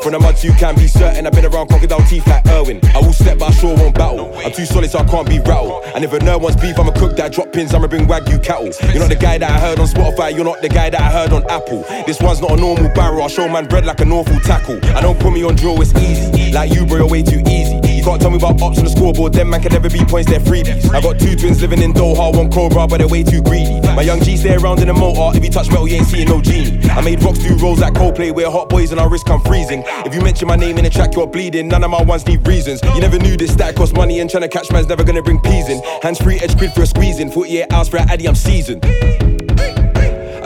From 0.03 0.11
the 0.11 0.19
muds, 0.19 0.43
you 0.43 0.53
can 0.59 0.75
be 0.75 0.87
certain. 0.87 1.25
I've 1.25 1.33
been 1.33 1.45
around 1.45 1.67
crocodile 1.69 2.01
teeth 2.09 2.27
like 2.27 2.45
Irwin. 2.47 2.79
I 2.93 2.99
will 2.99 3.13
step, 3.13 3.39
but 3.39 3.49
I 3.49 3.53
sure 3.53 3.75
won't 3.75 3.95
battle. 3.95 4.31
I'm 4.45 4.51
too 4.51 4.65
solid, 4.65 4.91
so 4.91 4.99
I 4.99 5.03
can't 5.05 5.27
be 5.27 5.39
rattled. 5.39 5.72
And 5.95 6.03
if 6.03 6.13
a 6.13 6.19
nerd 6.19 6.41
wants 6.41 6.61
beef, 6.61 6.79
I'ma 6.79 6.91
cook 6.91 7.15
that 7.17 7.31
drop 7.31 7.51
pins, 7.51 7.73
I'ma 7.73 7.87
bring 7.87 8.05
Wagyu 8.07 8.43
cattle. 8.43 8.71
You're 8.91 8.99
not 8.99 9.09
the 9.09 9.15
guy 9.15 9.37
that 9.37 9.49
I 9.49 9.59
heard 9.59 9.79
on 9.79 9.87
Spotify, 9.87 10.35
you're 10.35 10.45
not 10.45 10.61
the 10.61 10.69
guy 10.69 10.89
that 10.89 11.01
I 11.01 11.09
heard 11.11 11.33
on 11.33 11.43
Apple. 11.49 11.83
This 12.05 12.21
one's 12.21 12.41
not 12.41 12.51
a 12.51 12.55
normal 12.57 12.89
barrel, 12.93 13.23
I 13.23 13.27
show 13.27 13.47
man 13.47 13.67
bread 13.67 13.85
like 13.85 14.01
an 14.01 14.11
awful 14.11 14.39
tackle. 14.41 14.79
I 14.95 15.01
don't 15.01 15.19
put 15.19 15.33
me 15.33 15.43
on 15.43 15.55
drill, 15.55 15.81
it's 15.81 15.93
easy. 15.95 16.51
Like 16.51 16.73
you, 16.73 16.85
bro, 16.85 16.97
you're 16.97 17.09
way 17.09 17.23
too 17.23 17.41
easy. 17.47 17.92
Can't 18.03 18.21
tell 18.21 18.31
me 18.31 18.37
about 18.37 18.61
ops 18.61 18.79
on 18.79 18.83
the 18.83 18.89
scoreboard, 18.89 19.31
them 19.33 19.49
man 19.49 19.61
can 19.61 19.71
never 19.71 19.89
be 19.89 20.03
points, 20.03 20.29
they're 20.29 20.41
freebies. 20.41 20.93
I 20.93 20.99
got 20.99 21.19
two 21.19 21.35
twins 21.37 21.61
living 21.61 21.81
in 21.81 21.93
Doha, 21.93 22.35
one 22.35 22.51
Cobra, 22.51 22.85
but 22.85 22.97
they're 22.97 23.07
way 23.07 23.23
too 23.23 23.41
greedy. 23.41 23.79
My 23.95 24.01
young 24.01 24.21
G 24.21 24.35
stay 24.35 24.55
around 24.55 24.79
in 24.81 24.87
the 24.87 24.93
motor, 24.93 25.37
if 25.37 25.43
you 25.43 25.49
touch 25.49 25.69
metal, 25.69 25.87
you 25.87 25.95
ain't 25.95 26.07
seeing 26.07 26.27
no 26.27 26.41
genie. 26.41 26.79
I 26.89 27.01
made 27.01 27.23
rocks 27.23 27.39
do 27.39 27.55
rolls 27.55 27.79
like 27.79 27.93
Coldplay, 27.93 28.35
where 28.35 28.51
hot 28.51 28.67
boys 28.67 28.91
and 28.91 28.99
our 28.99 29.09
wrist 29.09 29.25
come 29.25 29.41
freezing. 29.41 29.83
If 30.05 30.13
you 30.13 30.21
mention 30.21 30.49
my 30.49 30.57
name 30.57 30.77
in 30.77 30.85
a 30.85 30.89
track, 30.89 31.15
you're 31.15 31.27
bleeding. 31.27 31.69
None 31.69 31.83
of 31.83 31.91
my 31.91 32.03
ones 32.03 32.27
need 32.27 32.45
reasons. 32.45 32.81
You 32.83 32.99
never 32.99 33.17
knew 33.17 33.37
this 33.37 33.55
that 33.55 33.75
cost 33.75 33.95
money, 33.95 34.19
and 34.19 34.29
trying 34.29 34.43
to 34.43 34.49
catch 34.49 34.69
man's 34.71 34.87
never 34.87 35.03
gonna 35.05 35.23
bring 35.23 35.39
peas 35.39 35.69
in. 35.69 35.81
Hands 36.01 36.21
free, 36.21 36.39
edge 36.41 36.57
grid 36.57 36.73
for 36.73 36.81
a 36.81 36.85
squeezing. 36.85 37.31
48 37.31 37.71
hours 37.71 37.87
for 37.87 37.97
a 37.97 38.01
addy, 38.01 38.27
I'm 38.27 38.35
seasoned. 38.35 39.32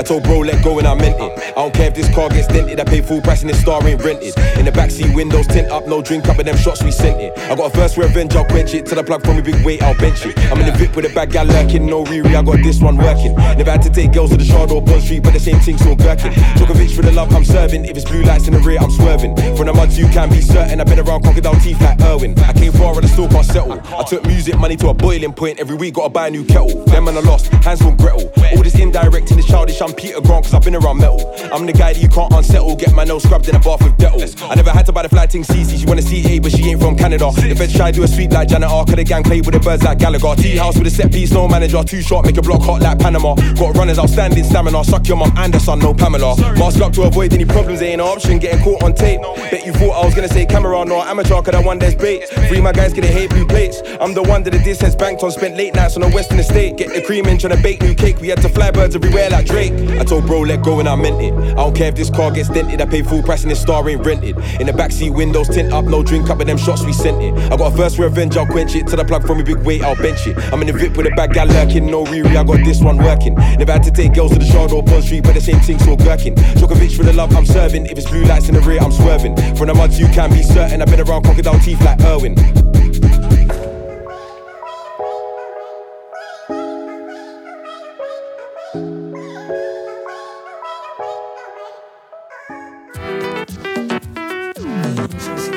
Told 0.07 0.23
bro, 0.23 0.39
let 0.39 0.63
go 0.63 0.79
and 0.79 0.87
I 0.87 0.93
meant 0.95 1.19
it. 1.19 1.37
I 1.49 1.61
don't 1.61 1.73
care 1.73 1.87
if 1.87 1.95
this 1.95 2.07
car 2.15 2.29
gets 2.29 2.47
dented, 2.47 2.79
I 2.79 2.85
pay 2.85 3.01
full 3.01 3.19
price 3.19 3.41
and 3.41 3.49
this 3.49 3.59
star 3.59 3.85
ain't 3.85 4.01
rented. 4.01 4.37
In 4.57 4.63
the 4.63 4.71
backseat 4.71 5.13
windows 5.13 5.47
tint 5.47 5.69
up, 5.69 5.85
no 5.85 6.01
drink 6.01 6.29
up, 6.29 6.39
and 6.39 6.47
them 6.47 6.55
shots 6.55 6.81
we 6.81 6.91
sent 6.91 7.19
it. 7.19 7.37
I 7.37 7.55
got 7.55 7.73
a 7.73 7.77
first 7.77 7.97
revenge, 7.97 8.33
I'll 8.33 8.45
quench 8.45 8.73
it. 8.73 8.85
Till 8.85 8.95
the 8.95 9.03
plug 9.03 9.25
from 9.25 9.37
a 9.37 9.41
big 9.41 9.65
weight, 9.65 9.83
I'll 9.83 9.97
bench 9.97 10.25
it. 10.25 10.39
I'm 10.49 10.61
in 10.61 10.65
the 10.65 10.71
VIP 10.71 10.95
with 10.95 11.11
a 11.11 11.13
bad 11.13 11.33
guy 11.33 11.43
lurking, 11.43 11.85
no 11.85 12.05
Riri, 12.05 12.35
I 12.37 12.41
got 12.41 12.63
this 12.63 12.79
one 12.79 12.95
working. 12.95 13.35
Never 13.35 13.69
had 13.69 13.81
to 13.81 13.89
take 13.89 14.13
girls 14.13 14.29
to 14.29 14.37
the 14.37 14.45
shard 14.45 14.71
or 14.71 14.81
Bond 14.81 15.03
Street, 15.03 15.23
but 15.23 15.33
the 15.33 15.41
same 15.41 15.59
thing 15.59 15.77
still 15.77 15.97
gherkin. 15.97 16.31
bitch 16.31 16.95
for 16.95 17.01
the 17.01 17.11
love 17.11 17.33
I'm 17.35 17.43
serving. 17.43 17.83
If 17.83 17.97
it's 17.97 18.09
blue 18.09 18.23
lights 18.23 18.47
in 18.47 18.53
the 18.53 18.59
rear, 18.59 18.79
I'm 18.79 18.91
swerving. 18.91 19.35
From 19.57 19.65
the 19.65 19.73
muds, 19.73 19.99
you 19.99 20.07
can 20.07 20.29
be 20.29 20.39
certain. 20.39 20.79
I've 20.79 20.87
been 20.87 20.99
around 20.99 21.23
crocodile 21.23 21.59
teeth 21.59 21.81
like 21.81 21.99
Irwin. 21.99 22.39
I 22.39 22.53
came 22.53 22.71
far 22.71 22.95
and 22.95 23.05
I 23.05 23.09
still 23.09 23.27
can't 23.27 23.45
settle. 23.45 23.73
I 23.73 24.03
took 24.03 24.25
music 24.25 24.57
money 24.57 24.77
to 24.77 24.87
a 24.87 24.93
boiling 24.93 25.33
point. 25.33 25.59
Every 25.59 25.75
week, 25.75 25.95
gotta 25.95 26.09
buy 26.09 26.27
a 26.27 26.31
new 26.31 26.45
kettle. 26.45 26.85
Them 26.85 27.03
man 27.05 27.17
I 27.17 27.19
lost, 27.19 27.47
hands 27.65 27.81
from 27.81 27.97
Gretel. 27.97 28.31
All 28.55 28.63
this 28.63 28.79
indirect 28.79 29.31
and 29.31 29.39
this 29.39 29.47
childish, 29.47 29.81
I'm 29.81 29.96
Peter 29.97 30.21
Grant, 30.21 30.45
cause 30.45 30.53
I've 30.53 30.63
been 30.63 30.75
around 30.75 30.99
metal. 30.99 31.33
I'm 31.51 31.65
the 31.65 31.73
guy 31.73 31.93
that 31.93 32.01
you 32.01 32.07
can't 32.07 32.31
unsettle. 32.31 32.75
Get 32.75 32.93
my 32.93 33.03
nose 33.03 33.23
scrubbed 33.23 33.49
in 33.49 33.55
a 33.55 33.59
bath 33.59 33.81
with 33.81 33.97
Dettol. 33.97 34.21
I 34.49 34.53
never 34.53 34.69
had 34.69 34.85
to 34.85 34.93
buy 34.93 35.01
the 35.01 35.09
fly 35.09 35.25
ting 35.25 35.43
CC. 35.43 35.79
She 35.79 35.85
wanna 35.85 36.03
see 36.03 36.23
A, 36.27 36.39
but 36.39 36.51
she 36.51 36.69
ain't 36.69 36.79
from 36.79 36.95
Canada. 36.95 37.31
The 37.33 37.55
feds 37.55 37.73
try 37.73 37.91
to 37.91 37.97
do 37.97 38.03
a 38.03 38.07
sweep 38.07 38.31
like 38.31 38.47
Janet 38.47 38.69
R. 38.69 38.85
Could 38.85 38.99
the 38.99 39.03
gang 39.03 39.23
play 39.23 39.41
with 39.41 39.53
the 39.53 39.59
birds 39.59 39.83
like 39.83 39.97
Gallagher? 39.97 40.35
Tea 40.35 40.55
house 40.55 40.77
with 40.77 40.87
a 40.87 40.91
set 40.91 41.11
piece, 41.11 41.31
no 41.31 41.47
manager. 41.47 41.83
Too 41.83 42.01
short, 42.01 42.25
make 42.25 42.37
a 42.37 42.41
block 42.43 42.61
hot 42.61 42.81
like 42.81 42.99
Panama. 42.99 43.33
Got 43.55 43.75
runners 43.75 43.97
outstanding 43.97 44.43
stamina. 44.43 44.83
Suck 44.83 45.07
your 45.07 45.17
mum 45.17 45.33
Anderson, 45.35 45.79
no 45.79 45.93
Pamela. 45.93 46.35
Mask 46.59 46.79
up 46.81 46.93
to 46.93 47.03
avoid 47.03 47.33
any 47.33 47.45
problems, 47.45 47.81
ain't 47.81 47.99
an 47.99 48.07
option. 48.07 48.37
Getting 48.37 48.63
caught 48.63 48.83
on 48.83 48.93
tape. 48.93 49.21
Bet 49.49 49.65
you 49.65 49.73
thought 49.73 50.01
I 50.01 50.05
was 50.05 50.13
gonna 50.13 50.29
say 50.29 50.45
camera, 50.45 50.85
no 50.85 51.01
amateur, 51.01 51.41
cause 51.41 51.55
I 51.55 51.61
won 51.61 51.79
there's 51.79 51.95
bait. 51.95 52.29
Free 52.49 52.61
my 52.61 52.71
guys, 52.71 52.93
get 52.93 53.03
a 53.03 53.07
hate 53.07 53.31
blue 53.31 53.47
plates. 53.47 53.81
I'm 53.99 54.13
the 54.13 54.23
one 54.23 54.43
that 54.43 54.51
the 54.51 54.59
distance 54.59 54.95
banked 54.95 55.23
on, 55.23 55.31
spent 55.31 55.57
late 55.57 55.73
nights 55.73 55.95
on 55.95 56.01
the 56.01 56.09
western 56.09 56.39
estate. 56.39 56.77
Get 56.77 56.93
the 56.93 57.01
cream 57.01 57.25
in, 57.25 57.39
trying 57.39 57.55
to 57.55 57.63
bake 57.63 57.81
new 57.81 57.95
cake. 57.95 58.19
We 58.19 58.27
had 58.27 58.41
to 58.41 58.49
fly 58.49 58.71
birds 58.71 58.95
everywhere 58.95 59.29
like 59.29 59.47
Drake. 59.47 59.73
I 59.99 60.03
told 60.03 60.25
bro, 60.25 60.41
let 60.41 60.63
go 60.63 60.79
and 60.79 60.87
I 60.87 60.95
meant 60.95 61.21
it. 61.21 61.33
I 61.33 61.55
don't 61.55 61.75
care 61.75 61.89
if 61.89 61.95
this 61.95 62.09
car 62.09 62.31
gets 62.31 62.49
dented, 62.49 62.81
I 62.81 62.85
pay 62.85 63.01
full 63.01 63.23
price 63.23 63.43
and 63.43 63.51
this 63.51 63.61
star 63.61 63.87
ain't 63.89 64.05
rented. 64.05 64.37
In 64.59 64.67
the 64.67 64.73
backseat 64.73 65.15
windows 65.15 65.49
tint 65.49 65.73
up, 65.73 65.85
no 65.85 66.03
drink 66.03 66.29
up, 66.29 66.39
and 66.39 66.49
them 66.49 66.57
shots 66.57 66.83
we 66.83 66.93
sent 66.93 67.21
it. 67.21 67.33
I 67.51 67.57
got 67.57 67.73
a 67.73 67.77
first 67.77 67.97
revenge, 67.97 68.37
I'll 68.37 68.45
quench 68.45 68.75
it. 68.75 68.87
Till 68.87 68.97
the 68.97 69.05
plug 69.05 69.25
from 69.25 69.39
a 69.39 69.43
big 69.43 69.57
weight, 69.57 69.83
I'll 69.83 69.95
bench 69.95 70.27
it. 70.27 70.37
I'm 70.51 70.61
in 70.61 70.67
the 70.67 70.73
VIP 70.73 70.97
with 70.97 71.07
a 71.07 71.15
bad 71.15 71.33
guy 71.33 71.45
lurking, 71.45 71.85
no 71.87 72.05
Riri, 72.05 72.35
I 72.35 72.43
got 72.43 72.63
this 72.65 72.81
one 72.81 72.97
working. 72.97 73.35
Never 73.35 73.71
had 73.71 73.83
to 73.83 73.91
take 73.91 74.13
girls 74.13 74.33
to 74.33 74.39
the 74.39 74.45
shard 74.45 74.71
or 74.71 74.83
Bond 74.83 75.03
Street, 75.03 75.23
but 75.23 75.33
the 75.33 75.41
same 75.41 75.59
thing 75.59 75.79
still 75.79 75.97
gherkin. 75.97 76.35
Djokovic 76.35 76.95
for 76.95 77.03
the 77.03 77.13
love 77.13 77.35
I'm 77.35 77.45
serving. 77.45 77.85
If 77.87 77.97
it's 77.97 78.09
blue 78.09 78.23
lights 78.23 78.49
in 78.49 78.55
the 78.55 78.61
rear, 78.61 78.79
I'm 78.81 78.91
swerving. 78.91 79.35
From 79.55 79.67
the 79.67 79.73
muds, 79.73 79.99
you 79.99 80.07
can 80.07 80.29
be 80.29 80.43
certain. 80.43 80.81
I've 80.81 80.89
been 80.89 81.01
around 81.01 81.23
crocodile 81.23 81.59
teeth 81.59 81.81
like 81.81 81.99
Irwin. 82.01 82.35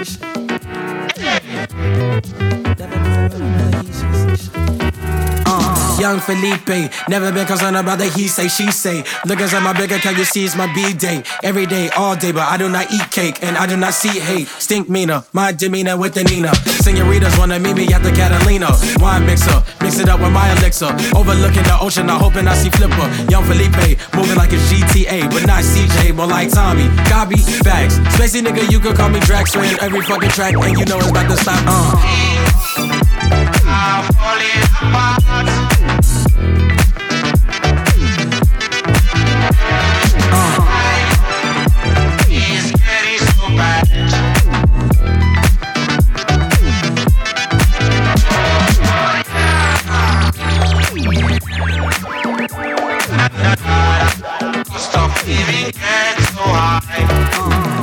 Uh, 0.00 0.40
young 6.00 6.18
Felipe, 6.18 6.90
never 7.08 7.30
been 7.30 7.46
concerned 7.46 7.76
about 7.76 7.98
the 7.98 8.06
he 8.06 8.26
say, 8.26 8.48
she 8.48 8.70
say. 8.72 9.04
Look 9.26 9.40
inside 9.40 9.62
my 9.62 9.76
big 9.76 9.92
account, 9.92 10.16
you 10.16 10.24
see 10.24 10.44
it's 10.44 10.56
my 10.56 10.72
B 10.74 10.94
day. 10.94 11.22
Every 11.44 11.66
day, 11.66 11.90
all 11.90 12.16
day, 12.16 12.32
but 12.32 12.48
I 12.48 12.56
do 12.56 12.68
not 12.68 12.90
eat 12.90 13.10
cake 13.10 13.42
and 13.42 13.56
I 13.56 13.66
do 13.66 13.76
not 13.76 13.92
see 13.92 14.18
hate. 14.18 14.48
Stink 14.48 14.88
meaner, 14.88 15.22
my 15.32 15.52
demeanor 15.52 15.96
with 15.98 16.14
the 16.14 16.24
Nina. 16.24 16.54
Senoritas 16.80 17.36
wanna 17.38 17.58
meet 17.58 17.76
me 17.76 17.92
at 17.92 18.02
the 18.02 18.10
Catalina. 18.10 18.70
Wine 18.98 19.26
mixer, 19.26 19.62
mix 19.82 19.98
it 19.98 20.08
up 20.08 20.20
with 20.20 20.32
my 20.32 20.50
elixir. 20.56 20.90
Overlooking 21.14 21.64
the 21.64 21.76
ocean, 21.80 22.08
I 22.08 22.18
hoping 22.18 22.48
I 22.48 22.54
see 22.54 22.70
Flipper. 22.70 23.08
Young 23.30 23.44
Felipe, 23.44 23.98
moving 24.16 24.36
like 24.36 24.52
a 24.52 24.60
GTA, 24.68 25.28
but 25.30 25.46
not 25.46 25.62
CJ, 25.62 26.14
more 26.16 26.26
like 26.26 26.50
Tommy. 26.50 26.88
Copy, 27.08 27.36
facts. 27.62 27.98
Spacey 28.16 28.40
nigga, 28.40 28.70
you 28.72 28.80
could 28.80 28.96
call 28.96 29.10
me 29.10 29.20
Drax, 29.20 29.54
in 29.54 29.78
every 29.80 30.00
fucking 30.00 30.30
track, 30.30 30.54
and 30.54 30.78
you 30.78 30.84
know 30.86 30.98
it's 30.98 31.10
about 31.10 31.28
to 31.28 31.36
stop. 31.36 31.60
Uh. 31.66 32.50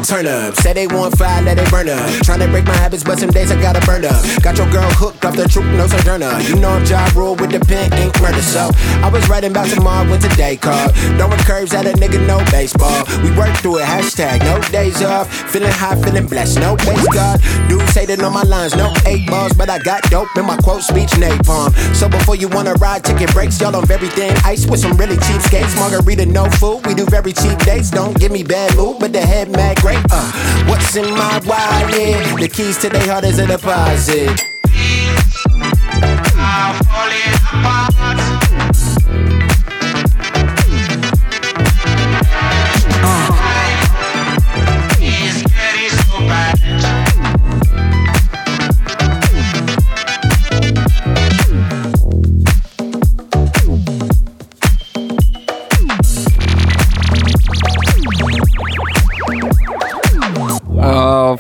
Turn 0.08 0.26
up. 0.26 0.56
Say 0.56 0.72
they 0.72 0.88
want 0.88 1.18
fire, 1.18 1.42
let 1.42 1.60
it 1.60 1.70
burn 1.70 1.90
up. 1.90 2.00
Tryna 2.24 2.50
break 2.50 2.66
my 2.66 2.76
habits, 2.76 3.04
but 3.04 3.20
some 3.20 3.30
days 3.30 3.52
I 3.52 3.62
gotta 3.62 3.86
burn 3.86 4.06
up. 4.06 4.24
Got 4.42 4.58
your 4.58 4.70
girl 4.72 4.90
hooked 4.96 5.26
off 5.26 5.36
the 5.36 5.48
truth, 5.48 5.68
no 5.76 5.86
sojourner. 5.86 6.40
You 6.48 6.56
know 6.56 6.70
I'm 6.70 6.86
job 6.86 7.14
rule 7.14 7.36
with 7.36 7.52
the 7.52 7.60
pen, 7.60 7.92
ink 8.00 8.16
murder. 8.22 8.42
So 8.42 8.72
I 9.04 9.10
was 9.12 9.28
writing 9.28 9.52
about 9.52 9.68
tomorrow 9.68 10.10
when 10.10 10.20
today 10.20 10.56
called. 10.56 10.96
Throwing 11.20 11.44
curves 11.44 11.74
at 11.74 11.86
a 11.86 11.92
nigga, 11.92 12.26
no 12.26 12.40
baseball. 12.52 13.04
We 13.22 13.36
work 13.36 13.54
through 13.58 13.80
it, 13.80 13.86
hashtag 13.86 14.40
no 14.48 14.62
days 14.72 15.04
off. 15.04 15.28
Feeling 15.52 15.72
high, 15.72 16.02
feeling 16.02 16.28
blessed, 16.28 16.60
no 16.60 16.78
base 16.78 17.08
God. 17.14 17.42
Dudes 17.68 17.94
hating 17.94 18.24
on 18.24 18.32
my 18.32 18.44
lines, 18.44 18.76
no 18.76 18.94
eight 19.06 19.28
balls, 19.28 19.54
but 19.54 19.70
I 19.70 19.80
got 19.80 20.04
dope 20.04 20.32
in 20.38 20.46
my 20.46 20.56
quote 20.58 20.84
speech 20.84 21.12
napalm. 21.20 21.76
So 21.94 22.08
before 22.08 22.36
you 22.36 22.48
wanna 22.48 22.76
ride, 22.76 23.04
ticket 23.04 23.34
breaks, 23.34 23.60
y'all 23.60 23.76
on 23.76 23.86
very 23.86 24.08
thin 24.08 24.34
ice 24.46 24.66
with 24.66 24.80
some 24.80 24.96
really 24.96 25.18
cheap 25.18 25.42
skates. 25.42 25.76
Margarita, 25.76 26.26
no 26.26 26.46
food, 26.62 26.86
we 26.88 26.94
do 26.94 27.06
very 27.06 27.34
cheap 27.34 27.60
dates. 27.60 27.92
Don't 27.92 28.18
give 28.18 28.32
me 28.32 28.44
bad 28.44 28.74
mood, 28.78 29.00
but 29.00 29.12
the 29.12 29.22
head 29.22 29.52
mad 29.52 29.76
great. 29.82 29.97
Uh, 30.12 30.66
what's 30.68 30.96
in 30.96 31.10
my 31.14 31.40
wallet? 31.46 32.40
The 32.40 32.50
keys 32.52 32.78
to 32.80 32.90
their 32.90 33.08
heart 33.12 33.26
is 33.26 33.40
a 33.40 33.48
deposit. 33.48 34.58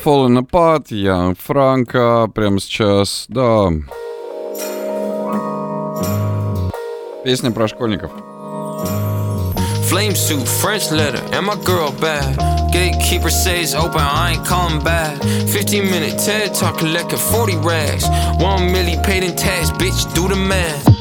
Fallen 0.06 0.36
Apart, 0.36 0.92
Young 0.92 1.34
Франко, 1.34 2.28
прямо 2.32 2.60
сейчас, 2.60 3.26
да. 3.28 3.68
Песня 7.24 7.50
про 7.50 7.66
школьников. 7.66 8.12
Flame 9.90 10.14
suit, 10.14 10.46
French 10.46 10.90
letter, 10.92 11.20
and 11.32 11.44
my 11.44 11.56
girl 11.64 11.90
bad. 12.00 12.38
Gatekeeper 12.72 13.28
says 13.28 13.74
open, 13.74 14.00
I 14.00 14.34
ain't 14.34 14.46
calling 14.46 14.82
back. 14.82 15.20
15 15.20 15.90
minute 15.90 16.16
TED 16.16 16.54
talk 16.54 16.78
collecting 16.78 17.18
40 17.18 17.56
rags. 17.56 18.04
One 18.40 18.70
milli 18.72 19.02
paid 19.02 19.24
in 19.24 19.34
tax, 19.34 19.70
bitch, 19.72 20.14
do 20.14 20.28
the 20.28 20.36
math. 20.36 20.95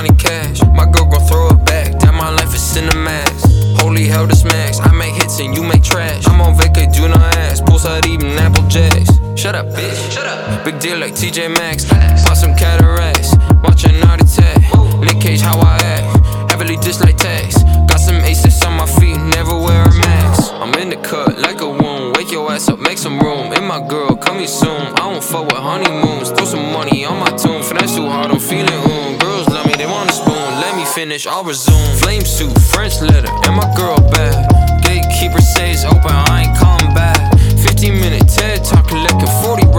Johnny 0.00 0.16
Cash. 0.16 0.62
My 0.72 0.86
girl 0.86 1.04
gon' 1.04 1.20
throw 1.28 1.48
it 1.48 1.62
back, 1.66 1.98
damn 1.98 2.14
my 2.14 2.30
life 2.30 2.54
is 2.54 2.62
cinemax. 2.62 3.82
Holy 3.82 4.06
hell, 4.06 4.26
this 4.26 4.44
max. 4.44 4.80
I 4.80 4.92
make 4.92 5.12
hits 5.12 5.38
and 5.40 5.54
you 5.54 5.62
make 5.62 5.82
trash. 5.82 6.26
I'm 6.26 6.40
on 6.40 6.54
vacay, 6.54 6.90
do 6.90 7.06
not 7.06 7.36
ask. 7.36 7.62
Poolside 7.64 8.06
eating 8.06 8.32
apple 8.38 8.66
jacks. 8.66 9.10
Shut 9.36 9.54
up, 9.54 9.66
bitch. 9.66 10.10
Shut 10.10 10.26
up. 10.26 10.64
Big 10.64 10.80
deal 10.80 10.96
like 10.96 11.12
TJ 11.12 11.54
Maxx. 11.54 11.84
Pop 11.84 12.34
some 12.34 12.56
cataracts. 12.56 13.36
Watch 13.62 13.84
a 13.84 13.92
night 13.92 14.22
attack. 14.22 14.56
Nick 15.00 15.20
Cage, 15.20 15.42
how 15.42 15.58
I 15.58 15.76
act. 15.76 16.50
Heavily 16.50 16.76
dislike 16.76 17.18
tax. 17.18 17.62
Got 17.86 18.00
some 18.00 18.24
aces 18.24 18.62
on 18.64 18.78
my 18.78 18.86
feet, 18.86 19.18
never 19.36 19.54
wear 19.54 19.82
a 19.82 19.94
mask. 20.00 20.50
I'm 20.54 20.72
in 20.80 20.88
the 20.88 20.96
cut 20.96 21.38
like 21.38 21.60
a 21.60 21.68
wound. 21.68 22.16
Wake 22.16 22.32
your 22.32 22.50
ass 22.50 22.70
up, 22.70 22.78
make 22.78 22.96
some 22.96 23.20
room. 23.20 23.52
And 23.52 23.66
my 23.66 23.86
girl, 23.86 24.16
coming 24.16 24.48
soon. 24.48 24.80
I 24.96 25.12
don't 25.12 25.22
fuck 25.22 25.44
with 25.44 25.60
honeymoons. 25.60 26.30
Throw 26.30 26.46
some 26.46 26.72
money 26.72 27.04
on 27.04 27.18
my 27.20 27.36
tune. 27.36 27.62
Finesse 27.62 27.96
too 27.96 28.08
hard, 28.08 28.30
I'm 28.30 28.40
feeling. 28.40 28.80
Girls 28.86 29.20
love 29.20 29.29
me, 29.70 29.76
they 29.76 29.86
want 29.86 30.10
a 30.10 30.12
spoon. 30.12 30.50
Let 30.60 30.76
me 30.76 30.84
finish, 30.84 31.26
I'll 31.26 31.44
resume. 31.44 31.96
Flame 31.98 32.24
suit, 32.24 32.56
French 32.72 33.00
letter, 33.00 33.30
and 33.46 33.56
my 33.56 33.68
girl 33.76 33.98
bad. 34.10 34.82
Gatekeeper 34.82 35.40
says 35.40 35.84
open, 35.84 36.10
I 36.10 36.44
ain't 36.44 36.56
calling 36.58 36.92
back. 36.94 37.18
15 37.62 38.00
minute 38.00 38.28
TED 38.28 38.64
talk, 38.64 38.88
collecting 38.88 39.30
40 39.42 39.69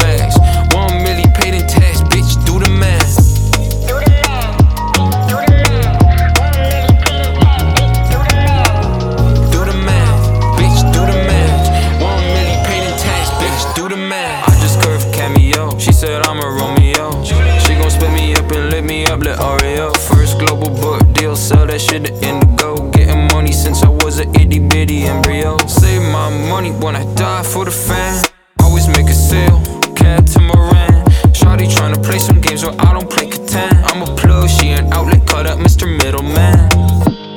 shit 21.92 22.06
to 22.06 22.14
Indigo. 22.28 22.90
Getting 22.92 23.28
money 23.34 23.52
since 23.52 23.84
I 23.84 23.90
was 23.90 24.20
a 24.20 24.30
itty 24.40 24.60
bitty 24.60 25.04
embryo. 25.04 25.58
Save 25.68 26.02
my 26.02 26.30
money 26.50 26.72
when 26.72 26.96
I 26.96 27.04
die 27.16 27.44
for 27.44 27.66
the 27.66 27.72
fan. 27.72 28.24
Always 28.62 28.88
make 28.88 29.08
a 29.10 29.14
sale, 29.14 29.62
to 29.96 30.40
Moran. 30.40 31.06
Shawty 31.34 31.68
tryna 31.68 32.04
play 32.04 32.20
some 32.20 32.40
games 32.40 32.64
where 32.64 32.76
I 32.80 32.94
don't 32.94 33.10
play 33.10 33.28
Catan. 33.28 33.74
I'm 33.90 34.02
a 34.02 34.16
plug, 34.16 34.50
she 34.50 34.70
an 34.70 34.92
outlet, 34.94 35.28
cut 35.28 35.46
up 35.46 35.60
Mr. 35.60 35.86
Middleman. 35.86 36.70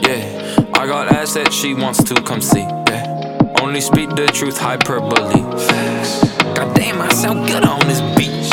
Yeah, 0.07 0.71
I 0.75 0.87
got 0.87 1.13
ass 1.13 1.35
that 1.35 1.53
she 1.53 1.75
wants 1.75 2.03
to 2.05 2.15
come 2.23 2.41
see. 2.41 2.67
Yeah, 2.89 3.55
only 3.61 3.81
speak 3.81 4.11
the 4.11 4.27
truth, 4.27 4.59
hyperbole. 4.59 5.43
Facts. 5.67 6.23
Goddamn, 6.55 7.01
I 7.01 7.09
sound 7.09 7.49
good 7.49 7.65
on 7.65 7.81
this 7.89 8.01
beach. 8.17 8.53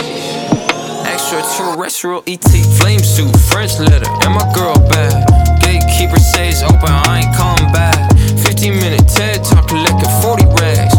Extraterrestrial 1.05 2.23
ET, 2.25 2.49
flame 2.79 2.99
suit, 2.99 3.35
French 3.51 3.77
letter, 3.79 4.09
and 4.23 4.33
my 4.33 4.51
girl 4.55 4.75
bad. 4.89 5.40
Gatekeeper 5.71 6.19
says 6.19 6.63
open, 6.63 6.91
I 6.91 7.21
ain't 7.21 7.33
coming 7.33 7.71
back. 7.71 7.95
15 8.43 8.73
minute 8.75 9.07
TED 9.07 9.41
talk, 9.41 9.69
collecting 9.69 10.11
40 10.21 10.45
rags. 10.59 10.90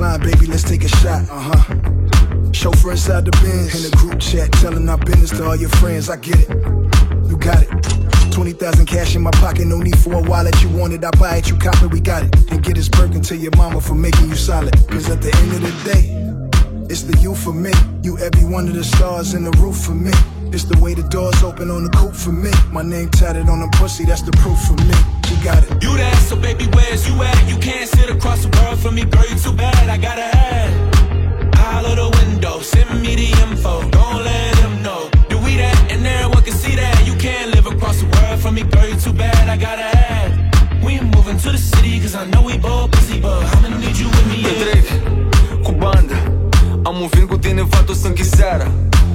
Baby, 0.00 0.46
let's 0.46 0.62
take 0.62 0.84
a 0.84 0.88
shot. 0.88 1.28
Uh 1.30 1.52
huh. 1.52 2.52
Chauffeur 2.52 2.92
inside 2.92 3.24
the 3.24 3.30
Benz 3.42 3.74
in 3.76 3.90
the 3.90 3.96
group 3.96 4.18
chat, 4.18 4.50
telling 4.52 4.88
our 4.88 4.98
business 4.98 5.30
to 5.30 5.44
all 5.44 5.56
your 5.56 5.68
friends. 5.68 6.08
I 6.08 6.16
get 6.16 6.36
it, 6.40 6.48
you 7.28 7.36
got 7.36 7.62
it. 7.62 8.32
20,000 8.32 8.86
cash 8.86 9.14
in 9.16 9.22
my 9.22 9.30
pocket, 9.32 9.66
no 9.66 9.78
need 9.78 9.98
for 9.98 10.14
a 10.14 10.22
wallet. 10.22 10.60
You 10.62 10.68
want 10.70 10.94
it, 10.94 11.04
I 11.04 11.10
buy 11.12 11.36
it, 11.36 11.48
you 11.48 11.56
cop 11.56 11.82
it, 11.82 11.92
we 11.92 12.00
got 12.00 12.22
it. 12.24 12.50
And 12.50 12.62
get 12.62 12.76
this 12.76 12.88
Birkin 12.88 13.20
to 13.22 13.36
your 13.36 13.52
mama 13.56 13.80
for 13.80 13.94
making 13.94 14.28
you 14.28 14.36
solid. 14.36 14.74
Cause 14.88 15.10
at 15.10 15.20
the 15.20 15.34
end 15.36 15.52
of 15.52 15.62
the 15.62 15.92
day, 15.92 16.04
it's 16.90 17.02
the 17.02 17.16
you 17.18 17.34
for 17.36 17.52
me. 17.54 17.70
You 18.02 18.18
every 18.18 18.44
one 18.44 18.66
of 18.66 18.74
the 18.74 18.82
stars 18.82 19.34
in 19.34 19.44
the 19.44 19.52
roof 19.62 19.76
for 19.76 19.94
me. 19.94 20.10
It's 20.52 20.64
the 20.64 20.76
way 20.82 20.94
the 20.94 21.04
doors 21.04 21.40
open 21.44 21.70
on 21.70 21.84
the 21.84 21.90
coupe 21.90 22.16
for 22.16 22.32
me. 22.32 22.50
My 22.72 22.82
name 22.82 23.08
tatted 23.10 23.48
on 23.48 23.60
the 23.60 23.68
pussy, 23.78 24.04
that's 24.04 24.22
the 24.22 24.32
proof 24.42 24.58
for 24.58 24.74
me. 24.74 24.96
You 25.30 25.36
got 25.44 25.62
it. 25.62 25.70
You 25.82 25.96
there, 25.96 26.14
so 26.26 26.34
baby, 26.34 26.66
where's 26.74 27.06
you 27.08 27.14
at? 27.22 27.48
You 27.48 27.56
can't 27.58 27.88
sit 27.88 28.10
across 28.10 28.44
the 28.44 28.50
world 28.58 28.80
from 28.80 28.96
me, 28.96 29.04
girl, 29.04 29.24
you 29.30 29.38
too 29.38 29.52
bad. 29.52 29.88
I 29.88 29.96
gotta. 29.96 30.28
Out 31.62 31.84
of 31.86 31.94
the 31.94 32.08
window, 32.18 32.58
send 32.58 32.90
me 33.00 33.14
the 33.14 33.30
info. 33.46 33.88
Don't 33.90 34.24
let 34.24 34.56
them 34.56 34.82
know. 34.82 35.08
Do 35.28 35.38
we 35.38 35.56
that? 35.62 35.92
And 35.92 36.04
everyone 36.04 36.42
can 36.42 36.54
see 36.54 36.74
that. 36.74 37.06
You 37.06 37.14
can't 37.14 37.54
live 37.54 37.66
across 37.66 38.00
the 38.00 38.06
world 38.06 38.40
from 38.40 38.56
me, 38.56 38.62
girl, 38.64 38.88
you 38.88 38.96
too 38.96 39.12
bad. 39.12 39.48
I 39.48 39.56
gotta 39.56 39.86
ask. 39.96 40.84
We 40.84 40.98
moving 40.98 41.38
to 41.38 41.52
the 41.52 41.58
city, 41.58 42.00
cause 42.00 42.16
I 42.16 42.26
know 42.26 42.42
we 42.42 42.58
both 42.58 42.90
busy, 42.90 43.20
but 43.20 43.59
tine, 47.50 47.66
fatu 47.70 47.92
să 47.92 48.06
închis 48.06 48.28
seara. 48.28 48.70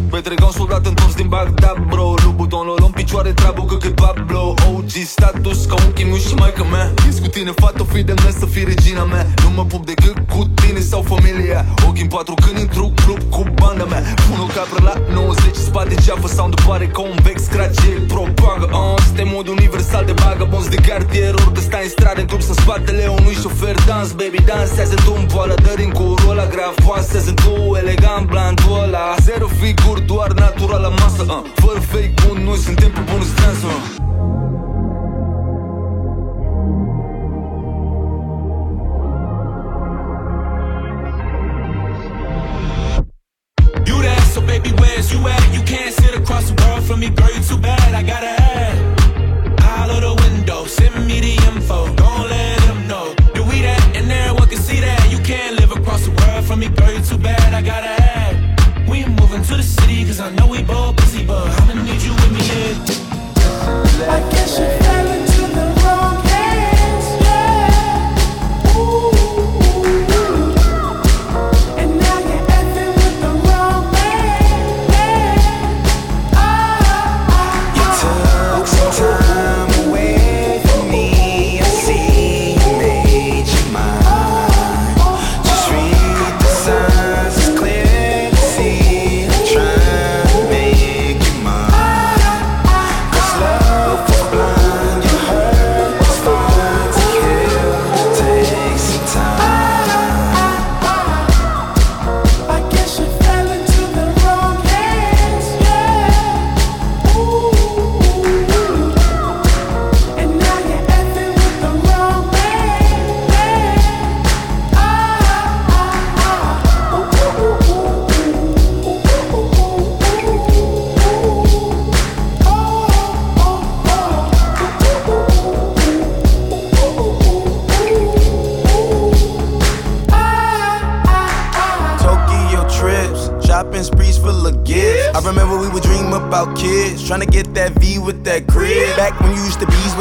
Petrecam 0.10 0.52
soldat 0.52 0.86
întors 0.86 1.16
din 1.16 1.28
Bagdad, 1.28 1.78
bro 1.90 2.14
Lu 2.24 2.32
butonul 2.36 2.80
în 2.86 2.92
picioare, 2.92 3.32
treabă 3.32 3.66
că 3.66 3.76
cât 3.76 3.96
Pablo 3.96 4.54
OG 4.68 4.90
status 5.06 5.66
ca 5.66 5.76
un 5.86 5.92
chimiu 5.94 6.16
și 6.16 6.34
maica 6.34 6.64
mea. 6.64 6.94
Ies 7.06 7.20
cu 7.20 7.28
tine, 7.28 7.52
fată, 7.56 7.84
fii 7.92 8.04
demnă 8.04 8.30
să 8.40 8.46
fii 8.46 8.64
regina 8.64 9.04
mea. 9.04 9.28
Nu 9.44 9.50
mă 9.50 9.66
pup 9.66 9.86
decât 9.86 10.18
cu 10.34 10.50
tine 10.54 10.80
sau 10.80 11.02
familia. 11.02 11.66
Ochii 11.88 12.04
în 12.04 12.08
patru 12.08 12.34
când 12.34 12.58
intru 12.58 12.94
club 13.04 13.22
cu 13.30 13.44
banda 13.54 13.84
mea. 13.84 14.04
Pun 14.28 14.40
o 14.46 14.48
capră 14.56 14.80
la 14.84 15.14
90, 15.14 15.56
spate 15.56 15.96
ceafă 16.06 16.28
Sound 16.28 16.62
pare 16.68 16.88
convex, 16.88 17.44
scratch. 17.44 17.84
El 17.94 18.02
propagă 18.14 18.68
uh, 18.72 19.04
Suntem 19.06 19.28
mod 19.34 19.48
universal 19.48 20.06
de 20.06 20.14
vagabonds 20.24 20.68
de 20.68 20.76
cartier 20.76 21.34
Orică 21.34 21.62
stai 21.68 21.84
în 21.84 21.90
stradă 21.90 22.20
în 22.20 22.28
club 22.28 22.42
să 22.42 22.54
spatele 22.54 23.06
unui 23.20 23.36
șofer. 23.42 23.76
Dans, 23.86 24.12
baby, 24.12 24.42
dansează 24.46 24.96
tu 25.06 25.14
în 25.20 25.26
poală 25.34 25.56
Dări 25.64 25.84
în 25.84 25.92
curul 25.92 26.30
ăla 26.30 26.48
grav, 26.54 26.74
poasează 26.86 27.32
tu 27.32 27.54
Elegant, 27.82 28.25
blandul 28.26 28.84
ăla 28.84 29.16
Zero 29.22 29.48
figuri, 29.48 30.06
doar 30.06 30.32
natural 30.32 30.82
la 30.82 30.90
masă 30.90 31.24
uh, 31.28 31.42
Fără 31.56 31.80
fake 31.80 32.14
bun, 32.28 32.44
noi 32.44 32.58
suntem 32.58 32.92
pe 32.92 33.00
bunul 33.10 33.24
stans 33.24 33.64
uh. 33.64 34.35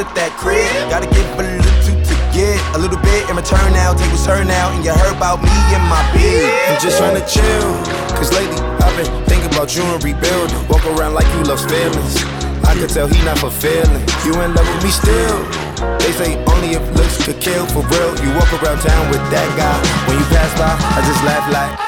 With 0.05 0.15
that 0.21 0.33
crib, 0.37 0.69
gotta 0.93 1.09
give 1.09 1.25
a 1.35 1.43
little 1.43 1.65
to 1.65 2.15
get 2.37 2.61
a 2.77 2.79
little 2.79 3.01
bit 3.01 3.25
in 3.31 3.37
return 3.37 3.73
now. 3.73 3.97
Take 3.97 4.11
what's 4.13 4.27
her 4.29 4.45
now, 4.45 4.69
and 4.77 4.85
you 4.85 4.93
heard 4.93 5.17
about 5.17 5.41
me 5.41 5.55
and 5.73 5.85
my 5.89 6.03
bid. 6.13 6.45
I'm 6.69 6.81
just 6.81 7.01
trying 7.01 7.17
to 7.17 7.25
chill, 7.25 7.73
cause 8.13 8.29
lately 8.37 8.61
I've 8.85 8.93
been 9.01 9.09
thinking 9.25 9.49
about 9.57 9.73
you 9.73 9.83
and 9.83 10.03
rebuilding. 10.05 10.61
Walk 10.69 10.85
around 10.85 11.15
like 11.17 11.29
you 11.35 11.49
love 11.49 11.63
feelings. 11.65 12.21
I 12.65 12.77
could 12.77 12.91
tell 12.91 13.09
he 13.09 13.17
not 13.25 13.39
fulfilling. 13.39 14.05
You 14.25 14.37
in 14.41 14.53
love 14.53 14.69
with 14.69 14.83
me 14.85 14.93
still. 14.93 15.41
They 16.01 16.13
say 16.13 16.37
only 16.53 16.77
if 16.77 16.85
looks 16.97 17.25
could 17.25 17.41
kill 17.41 17.65
for 17.73 17.85
real. 17.89 18.13
You 18.21 18.31
walk 18.37 18.51
around 18.61 18.81
town 18.85 19.05
with 19.09 19.25
that 19.33 19.49
guy. 19.57 19.77
When 20.09 20.19
you 20.19 20.27
pass 20.33 20.53
by, 20.59 20.73
I 20.73 21.01
just 21.05 21.23
laugh 21.25 21.47
like. 21.53 21.84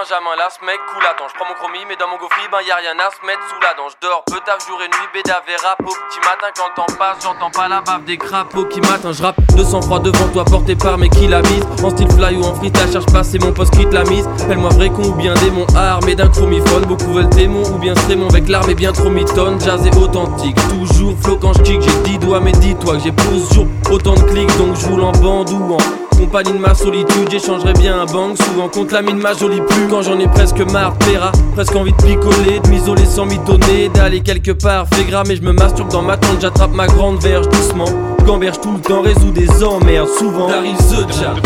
Benjamin 0.00 0.34
Las, 0.38 0.56
mec, 0.64 0.80
cool 0.94 1.04
attends, 1.04 1.28
je 1.28 1.34
prends 1.36 1.44
mon 1.44 1.52
chromie, 1.60 1.84
mais 1.86 1.96
dans 2.00 2.08
mon 2.08 2.16
gaufri, 2.16 2.40
ben 2.48 2.64
y 2.64 2.72
a 2.72 2.76
rien 2.80 2.96
à 2.96 3.12
se 3.12 3.20
mettre 3.20 3.44
sous 3.52 3.60
la 3.60 3.76
dent. 3.76 3.92
Je 3.92 4.00
dors, 4.00 4.24
peu 4.24 4.40
taf, 4.40 4.56
jour 4.64 4.80
et 4.80 4.88
nuit, 4.88 5.08
béda, 5.12 5.44
vera, 5.44 5.76
au 5.84 5.92
petit 5.92 6.20
matin 6.24 6.48
quand 6.56 6.72
temps 6.72 6.96
passe, 6.96 7.20
j'entends 7.20 7.50
pas 7.50 7.68
la 7.68 7.82
bave 7.82 8.04
des 8.04 8.16
crapauds 8.16 8.64
qui 8.64 8.80
matin, 8.80 9.12
je 9.12 9.20
rappe 9.20 9.36
de 9.52 9.62
sang 9.62 9.82
froid 9.82 10.00
devant 10.00 10.28
toi, 10.32 10.46
porté 10.46 10.74
par 10.74 10.96
mes 10.96 11.10
qui 11.10 11.28
la 11.28 11.42
mise. 11.42 11.66
En 11.84 11.90
style 11.90 12.08
fly 12.16 12.34
ou 12.38 12.44
en 12.44 12.54
freestyle, 12.54 12.90
cherche 12.90 13.12
pas, 13.12 13.22
c'est 13.22 13.44
mon 13.44 13.52
poste 13.52 13.76
qui 13.76 13.84
te 13.84 13.92
la 13.92 14.04
mise. 14.04 14.24
Appelle-moi 14.40 14.70
vrai 14.70 14.88
con 14.88 15.04
ou 15.04 15.12
bien 15.20 15.34
démon, 15.34 15.66
armé 15.76 16.14
d'un 16.14 16.32
chromiphone. 16.32 16.86
Beaucoup 16.86 17.12
veulent 17.12 17.28
témon 17.28 17.68
ou 17.68 17.76
bien 17.76 17.94
strémon 17.94 18.30
avec 18.30 18.48
l'arme 18.48 18.70
et 18.70 18.74
bien 18.74 18.92
trop 18.92 19.10
mitonne. 19.10 19.60
Jazz 19.60 19.84
et 19.84 19.94
authentique, 19.98 20.56
toujours 20.70 21.12
flow 21.20 21.36
quand 21.36 21.52
je 21.52 21.60
kick, 21.60 21.82
j'ai 21.82 21.92
10 22.08 22.18
doigts, 22.20 22.40
mais 22.40 22.52
dis-toi 22.52 22.96
que 22.96 23.02
j'ai 23.04 23.12
plus 23.12 23.52
jour 23.52 23.66
autant 23.90 24.14
de 24.14 24.22
clics, 24.22 24.56
donc 24.56 24.76
je 24.76 24.86
roule 24.86 25.02
en 25.02 25.12
bande 25.12 25.50
en 25.50 26.09
compagnie 26.20 26.52
de 26.52 26.58
ma 26.58 26.74
solitude, 26.74 27.30
j'échangerais 27.30 27.72
bien 27.72 27.98
un 28.00 28.04
bang 28.04 28.36
Souvent 28.36 28.68
contre 28.68 28.92
la 28.94 29.02
mine 29.02 29.16
ma 29.16 29.32
jolie 29.32 29.60
plume 29.60 29.88
Quand 29.88 30.02
j'en 30.02 30.18
ai 30.18 30.28
presque 30.28 30.60
marre, 30.70 30.92
paiera 30.98 31.32
Presque 31.54 31.74
envie 31.74 31.92
de 31.92 32.02
picoler, 32.02 32.60
de 32.60 32.68
m'isoler 32.68 33.06
sans 33.06 33.24
mitonner 33.24 33.88
D'aller 33.88 34.20
quelque 34.20 34.52
part, 34.52 34.86
fait 34.92 35.04
gras 35.04 35.24
mais 35.26 35.36
je 35.36 35.42
me 35.42 35.52
masturbe 35.52 35.90
dans 35.90 36.02
ma 36.02 36.16
tente 36.16 36.40
J'attrape 36.40 36.72
ma 36.72 36.86
grande 36.86 37.20
verge 37.22 37.48
doucement 37.48 37.86
Gamberge 38.26 38.60
tout 38.60 38.72
le 38.72 38.80
temps, 38.80 39.00
résout 39.00 39.30
des 39.30 39.64
emmerdes 39.64 40.08
Souvent 40.18 40.48
Daryl 40.48 40.76
the 40.76 41.10
Jab 41.18 41.40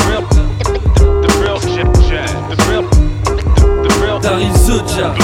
Daryl 4.23 4.53
the 4.53 4.83
Jab 4.97 5.15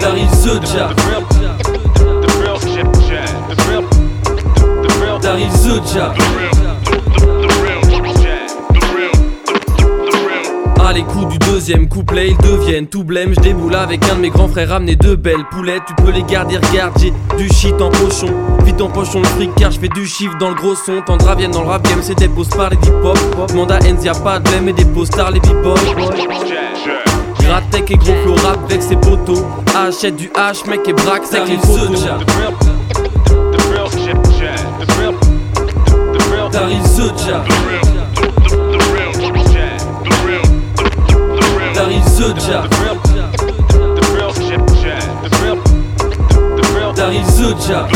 Daryl 0.00 0.26
the 0.28 0.66
Jab 0.66 1.09
Jab 5.70 6.12
À 10.84 10.92
l'écoute 10.92 11.28
du 11.28 11.38
deuxième 11.38 11.88
couplet, 11.88 12.30
ils 12.30 12.36
deviennent 12.38 12.88
tout 12.88 13.04
blême. 13.04 13.34
Je 13.36 13.40
déboule 13.40 13.76
avec 13.76 14.02
un 14.10 14.16
de 14.16 14.20
mes 14.20 14.30
grands 14.30 14.48
frères, 14.48 14.70
ramener 14.70 14.96
deux 14.96 15.14
belles 15.14 15.44
poulettes. 15.48 15.82
Tu 15.86 15.94
peux 15.94 16.10
les 16.10 16.24
garder, 16.24 16.56
regarde, 16.56 16.98
j'ai 16.98 17.12
du 17.38 17.48
shit 17.48 17.80
en 17.80 17.90
pochon. 17.90 18.34
Vite 18.64 18.80
en 18.80 18.88
pochon 18.88 19.20
le 19.20 19.26
fric, 19.26 19.54
car 19.54 19.70
je 19.70 19.78
fais 19.78 19.88
du 19.88 20.06
chiffre 20.06 20.36
dans 20.38 20.48
le 20.48 20.56
gros 20.56 20.74
son. 20.74 21.02
Tendra 21.06 21.36
viennent 21.36 21.52
dans 21.52 21.62
le 21.62 21.68
rap 21.68 21.84
game, 21.84 22.00
c'est 22.02 22.18
des 22.18 22.28
par 22.28 22.70
les 22.70 22.76
deep 22.76 22.94
hop. 23.04 23.18
Demande 23.48 23.70
à 23.70 23.78
Enz, 23.78 24.04
y'a 24.04 24.14
pas 24.14 24.40
de 24.40 24.48
blême 24.48 24.68
et 24.68 24.72
des 24.72 24.84
postars, 24.86 25.30
les 25.30 25.38
b-boys. 25.38 25.74
Grattec 27.38 27.90
et 27.92 27.96
gros 27.96 28.14
flow 28.24 28.34
rap 28.44 28.58
avec 28.64 28.82
ses 28.82 28.96
potos. 28.96 29.44
Achète 29.76 30.16
du 30.16 30.26
H, 30.28 30.68
mec 30.68 30.80
et 30.88 30.92
braque, 30.92 31.22
c'est 31.24 31.44
les 31.46 31.58
photos. 31.58 32.08
Daryl 36.52 36.82
the 36.82 37.06
Jab 37.24 37.46
Daryl 41.74 42.02
the 42.16 42.34
Jab 47.66 47.90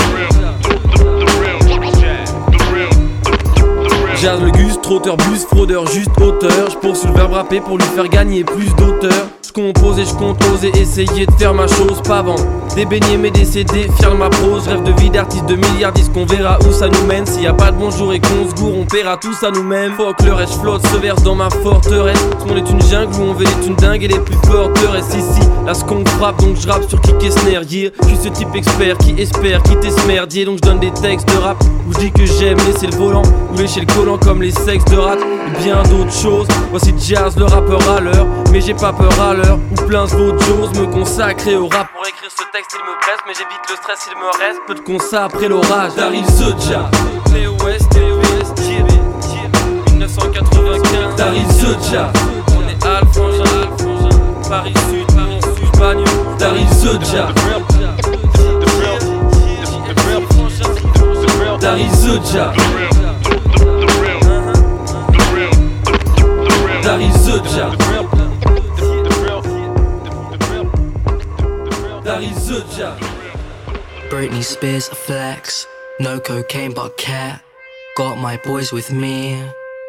Jazz 4.17 4.41
le 4.41 4.51
gus, 4.53 4.81
trotteur, 4.81 5.17
bus, 5.19 5.45
fraudeur, 5.45 5.87
juste 5.89 6.19
auteur. 6.19 6.71
Je 6.71 6.77
poursuis 6.79 7.09
le 7.09 7.15
verbe 7.15 7.33
rapper 7.33 7.61
pour 7.61 7.77
lui 7.77 7.87
faire 7.95 8.09
gagner 8.09 8.43
plus 8.43 8.75
d'auteur 8.77 9.29
compose 9.55 10.01
et 10.01 10.05
je 10.05 10.15
compte 10.15 10.43
oser 10.53 10.73
essayer 10.77 11.27
de 11.27 11.33
faire 11.33 11.55
ma 11.55 11.69
chose, 11.69 12.03
pas 12.03 12.23
vendre 12.23 12.45
des 12.75 12.85
beignets 12.85 13.17
mais 13.17 13.31
décédés, 13.31 13.89
fier 13.99 14.11
de 14.11 14.17
ma 14.17 14.29
prose, 14.29 14.67
rêve 14.67 14.83
de 14.83 14.93
vie 15.01 15.11
d'artiste 15.11 15.47
de 15.47 15.55
milliardiste 15.55 16.13
qu'on 16.13 16.27
verra 16.27 16.59
où 16.67 16.73
ça 16.73 16.89
nous 16.89 17.07
mène. 17.07 17.27
S'il 17.27 17.43
y 17.43 17.47
a 17.47 17.53
pas 17.53 17.71
de 17.71 17.77
bonjour 17.77 18.13
et 18.13 18.21
qu'on 18.21 18.49
se 18.49 18.55
gourre, 18.55 18.79
on 18.79 18.85
paiera 18.85 19.17
tous 19.17 19.43
à 19.45 19.51
nous-mêmes. 19.51 19.93
Fuck 19.95 20.23
le 20.25 20.33
reste, 20.33 20.61
flotte, 20.61 20.87
se 20.87 20.97
verse 20.97 21.23
dans 21.23 21.35
ma 21.35 21.51
forteresse. 21.51 22.19
Ce 22.41 22.45
monde 22.47 22.59
est 22.59 22.71
une 22.71 22.83
jungle 22.83 23.15
où 23.15 23.23
on 23.23 23.35
veut 23.35 23.45
les 23.45 23.65
tunes 23.65 23.77
dingues 23.77 24.05
et 24.05 24.09
les 24.09 24.19
plus 24.19 24.37
forteresses. 24.47 25.15
Ici, 25.15 25.41
là 25.65 25.75
ce 25.75 25.85
qu'on 25.85 26.05
frappe, 26.05 26.41
donc 26.41 26.57
je 26.57 26.69
rappe 26.69 26.89
sur 26.89 26.99
et 27.23 27.31
snare. 27.31 27.63
Yeah, 27.71 27.91
je 28.03 28.09
suis 28.09 28.17
ce 28.25 28.29
type 28.29 28.55
expert 28.55 28.99
qui 28.99 29.15
espère 29.21 29.63
quitter 29.63 29.91
ce 29.91 30.07
merdier, 30.07 30.45
donc 30.45 30.59
je 30.63 30.69
donne 30.69 30.81
des 30.81 30.93
textes 30.93 31.29
de 31.29 31.39
rap 31.39 31.63
où 31.89 31.93
je 31.93 31.99
dis 31.99 32.13
que 32.13 32.27
j'aime 32.27 32.59
laisser 32.67 32.87
le 32.87 32.97
volant 32.97 33.23
ou 33.53 33.59
lécher 33.59 33.81
le 33.81 33.87
collant 33.87 34.19
comme 34.19 34.43
les 34.43 34.51
sexes 34.51 34.85
de 34.87 34.97
rat 34.97 35.17
et 35.17 35.63
bien 35.63 35.83
d'autres 35.85 36.13
choses. 36.13 36.49
Voici 36.71 36.93
Jazz, 36.99 37.37
le 37.37 37.45
rappeur 37.45 37.81
à 37.91 38.01
l'heure, 38.01 38.27
mais 38.51 38.61
j'ai 38.61 38.75
pas 38.75 38.93
peur 38.93 39.13
à 39.21 39.35
l'heure 39.35 39.59
où 39.71 39.75
plein 39.87 40.05
de 40.05 40.11
choses 40.11 40.71
me 40.79 40.87
consacrer 40.87 41.57
au 41.57 41.69
rap 41.69 41.89
pour 41.95 42.07
écrire 42.07 42.31
ce 42.31 42.43
texte. 42.53 42.64
Il 42.73 42.79
me 42.81 42.99
presse, 42.99 43.19
mais 43.27 43.35
j'évite 43.35 43.61
le 43.69 43.77
stress, 43.77 44.09
il 44.11 44.17
me 44.19 44.27
reste 44.43 44.61
peu 44.67 44.75
de 44.75 44.81
consa 44.81 45.25
après 45.25 45.49
l'orage. 45.49 45.95
Daryl 45.97 46.25
Soja, 46.25 46.91
Léo 47.33 47.53
West, 47.63 47.93
Léo 47.95 48.17
West, 48.17 48.59
1995. 49.91 51.15
Daryl 51.17 51.47
Soja, 51.53 52.11
on 52.57 52.63
est 52.69 52.87
Alphonse, 52.87 53.49
Paris 54.49 54.75
Sud, 54.89 55.07
Paris 55.15 55.41
Sud, 55.43 55.79
Bagneux. 55.79 56.05
Daryl 56.39 56.69
Soja. 56.69 57.29
Daryl 61.61 61.91
Soja. 61.95 62.53
Daryl 66.83 67.13
Soja. 67.13 67.84
Soja. 72.55 72.97
Britney 74.11 74.45
Spears 74.45 74.89
flex, 74.89 75.67
no 75.99 76.21
cocaine 76.21 76.73
but 76.73 76.97
cat. 76.97 77.43
Got 77.97 78.19
my 78.19 78.37
boys 78.45 78.71
with 78.71 78.93
me, 78.93 79.43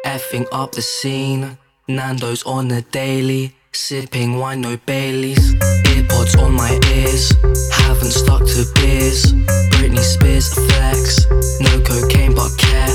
effing 0.04 0.48
up 0.50 0.72
the 0.72 0.82
scene. 0.82 1.58
Nando's 1.86 2.42
on 2.42 2.66
the 2.66 2.82
daily, 2.82 3.54
sipping 3.72 4.38
wine, 4.38 4.62
no 4.62 4.76
Baileys. 4.78 5.54
Earpods 5.94 6.36
on 6.42 6.54
my 6.54 6.72
ears, 6.92 7.30
haven't 7.70 8.10
stuck 8.10 8.40
to 8.40 8.64
beers. 8.74 9.32
Britney 9.74 10.02
Spears 10.02 10.52
flex, 10.52 11.24
no 11.60 11.80
cocaine 11.82 12.34
but 12.34 12.50
cat. 12.58 12.90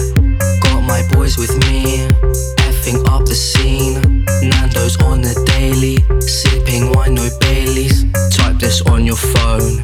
Got 0.63 0.81
my 0.81 1.01
boys 1.13 1.37
with 1.37 1.55
me, 1.69 2.09
effing 2.81 3.07
up 3.09 3.25
the 3.25 3.35
scene. 3.35 4.25
Nando's 4.41 4.97
on 5.01 5.21
the 5.21 5.33
daily, 5.45 5.97
sipping 6.19 6.91
wine, 6.93 7.15
no 7.15 7.27
Baileys. 7.39 8.05
Type 8.31 8.57
this 8.57 8.81
on 8.81 9.05
your 9.05 9.15
phone. 9.15 9.81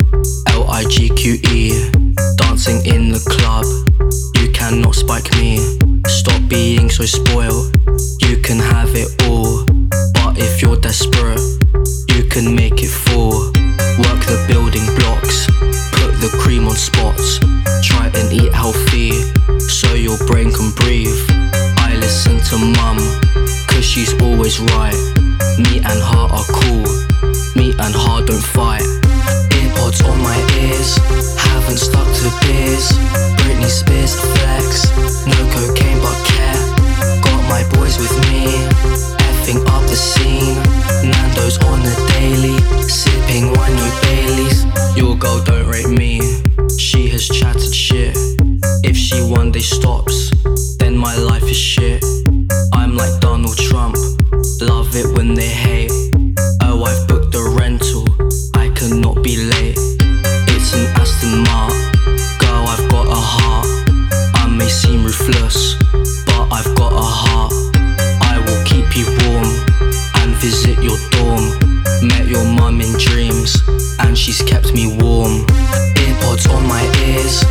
L 0.49 0.69
I 0.69 0.83
G 0.85 1.09
Q 1.09 1.37
E. 1.51 1.89
Dancing 2.37 2.85
in 2.85 3.09
the 3.09 3.21
club. 3.37 3.65
You 4.41 4.51
cannot 4.51 4.95
spike 4.95 5.31
me. 5.37 5.57
Stop 6.07 6.41
being 6.49 6.89
so 6.89 7.05
spoiled. 7.05 7.75
You 8.21 8.37
can 8.37 8.57
have 8.57 8.95
it 8.95 9.09
all. 9.27 9.65
But 10.13 10.37
if 10.37 10.61
you're 10.61 10.77
desperate, 10.77 11.41
you 12.15 12.23
can 12.29 12.55
make 12.55 12.81
it 12.81 12.89
fall. 12.89 13.51
Work 14.03 14.21
the 14.25 14.43
building 14.47 14.85
blocks. 14.97 15.45
Put 15.91 16.11
the 16.21 16.35
cream 16.41 16.67
on 16.67 16.75
spots. 16.75 17.39
Try 17.85 18.07
and 18.15 18.33
eat 18.33 18.53
healthy. 18.53 19.11
So 19.59 19.93
your 19.93 20.17
brain 20.25 20.51
can 20.51 20.71
breathe. 20.71 21.36
To 22.47 22.57
mum. 22.57 22.97
Cause 23.67 23.83
she's 23.83 24.13
always 24.21 24.57
right. 24.71 24.95
Me 25.59 25.79
and 25.83 25.99
her 26.09 26.27
are 26.31 26.47
cool. 26.47 26.87
Me 27.57 27.75
and 27.77 27.93
her 27.93 28.23
don't 28.25 28.41
fight. 28.41 28.87
Earpods 29.51 29.99
on 30.07 30.17
my 30.21 30.37
ears, 30.61 30.95
haven't 31.35 31.75
stuck 31.75 32.07
to 32.07 32.31
beers. 32.47 32.87
Britney 33.39 33.67
Spears 33.67 34.15
flex, 34.15 34.95
no 35.27 35.35
cocaine 35.51 35.99
but 35.99 36.17
cat. 36.25 36.57
Got 37.21 37.41
my 37.49 37.63
boys 37.75 37.97
with 37.99 38.15
me, 38.29 38.47
effing 39.27 39.59
up 39.67 39.83
the 39.89 39.97
scene. 39.97 40.55
Nando's 41.03 41.57
on 41.65 41.81
the 41.83 41.95
daily, 42.13 42.57
sipping 42.87 43.51
wine, 43.57 43.75
no 43.75 43.99
Baileys. 44.03 44.65
Your 44.95 45.17
girl 45.17 45.43
don't 45.43 45.67
rate 45.67 45.89
me, 45.89 46.21
she 46.77 47.09
has 47.09 47.27
chatted 47.27 47.75
shit. 47.75 48.15
If 48.85 48.95
she 48.95 49.21
one 49.21 49.51
day 49.51 49.59
stops, 49.59 50.31
then 50.77 50.95
my 50.95 51.15
life 51.17 51.43
is 51.43 51.57
shit. 51.57 52.03
Like 52.97 53.19
Donald 53.19 53.55
Trump, 53.55 53.95
love 54.59 54.95
it 54.95 55.05
when 55.15 55.35
they 55.35 55.49
hate. 55.49 55.91
Oh, 56.63 56.83
I've 56.83 57.07
booked 57.07 57.31
the 57.31 57.43
rental, 57.53 58.05
I 58.55 58.69
cannot 58.69 59.21
be 59.21 59.37
late. 59.37 59.77
It's 60.49 60.73
an 60.73 60.87
Aston 60.97 61.43
Martin, 61.43 61.77
girl, 62.39 62.65
I've 62.65 62.89
got 62.89 63.05
a 63.05 63.21
heart. 63.35 63.67
I 64.33 64.47
may 64.49 64.67
seem 64.67 65.05
ruthless, 65.05 65.75
but 66.25 66.47
I've 66.51 66.73
got 66.75 66.91
a 66.91 67.07
heart. 67.23 67.53
I 68.33 68.41
will 68.45 68.63
keep 68.65 68.97
you 68.97 69.05
warm 69.29 69.45
and 70.15 70.33
visit 70.41 70.81
your 70.81 70.97
dorm. 71.11 71.45
Met 72.01 72.25
your 72.27 72.45
mum 72.45 72.81
in 72.81 72.97
dreams, 72.97 73.61
and 73.99 74.17
she's 74.17 74.41
kept 74.41 74.73
me 74.73 74.97
warm. 74.97 75.45
Earpods 76.01 76.49
on 76.49 76.65
my 76.67 76.81
ears, 77.05 77.45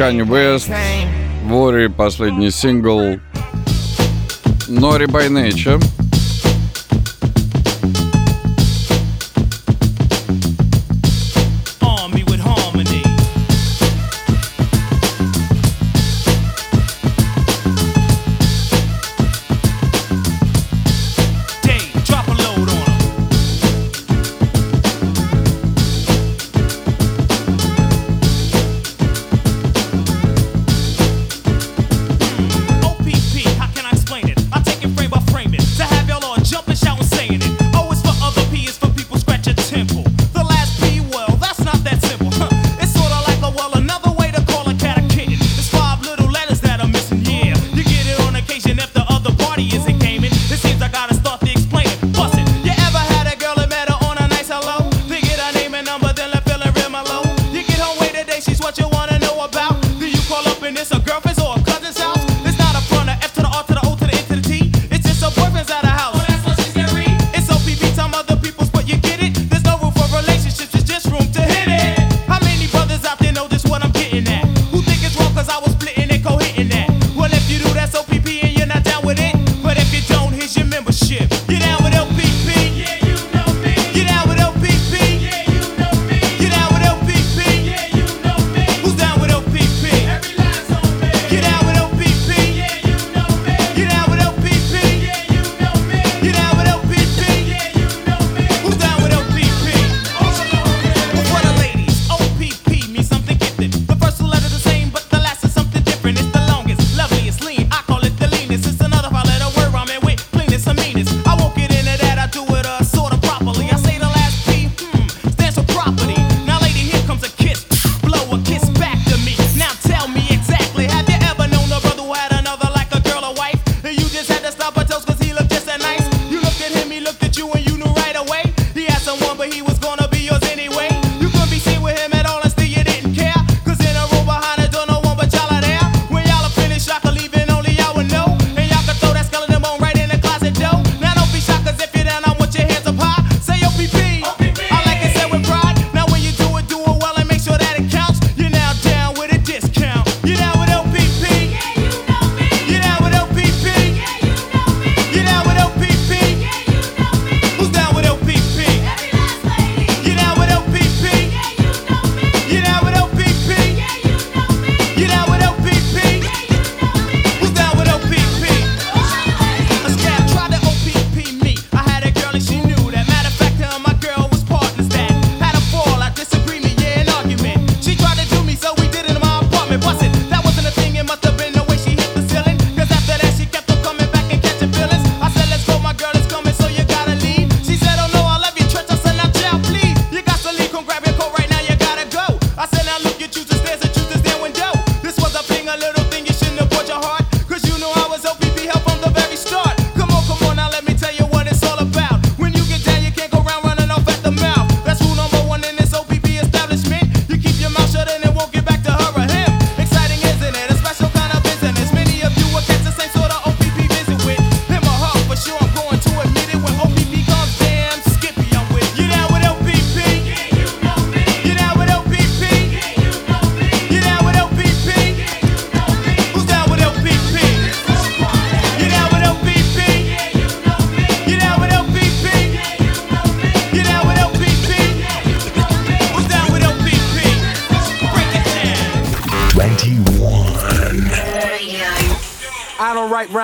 Kanye 0.00 0.26
West, 0.26 0.70
Worry, 1.46 1.88
последний 1.90 2.50
сингл, 2.50 3.20
Нори 4.66 5.06
by 5.06 5.28
Nature. 5.28 5.78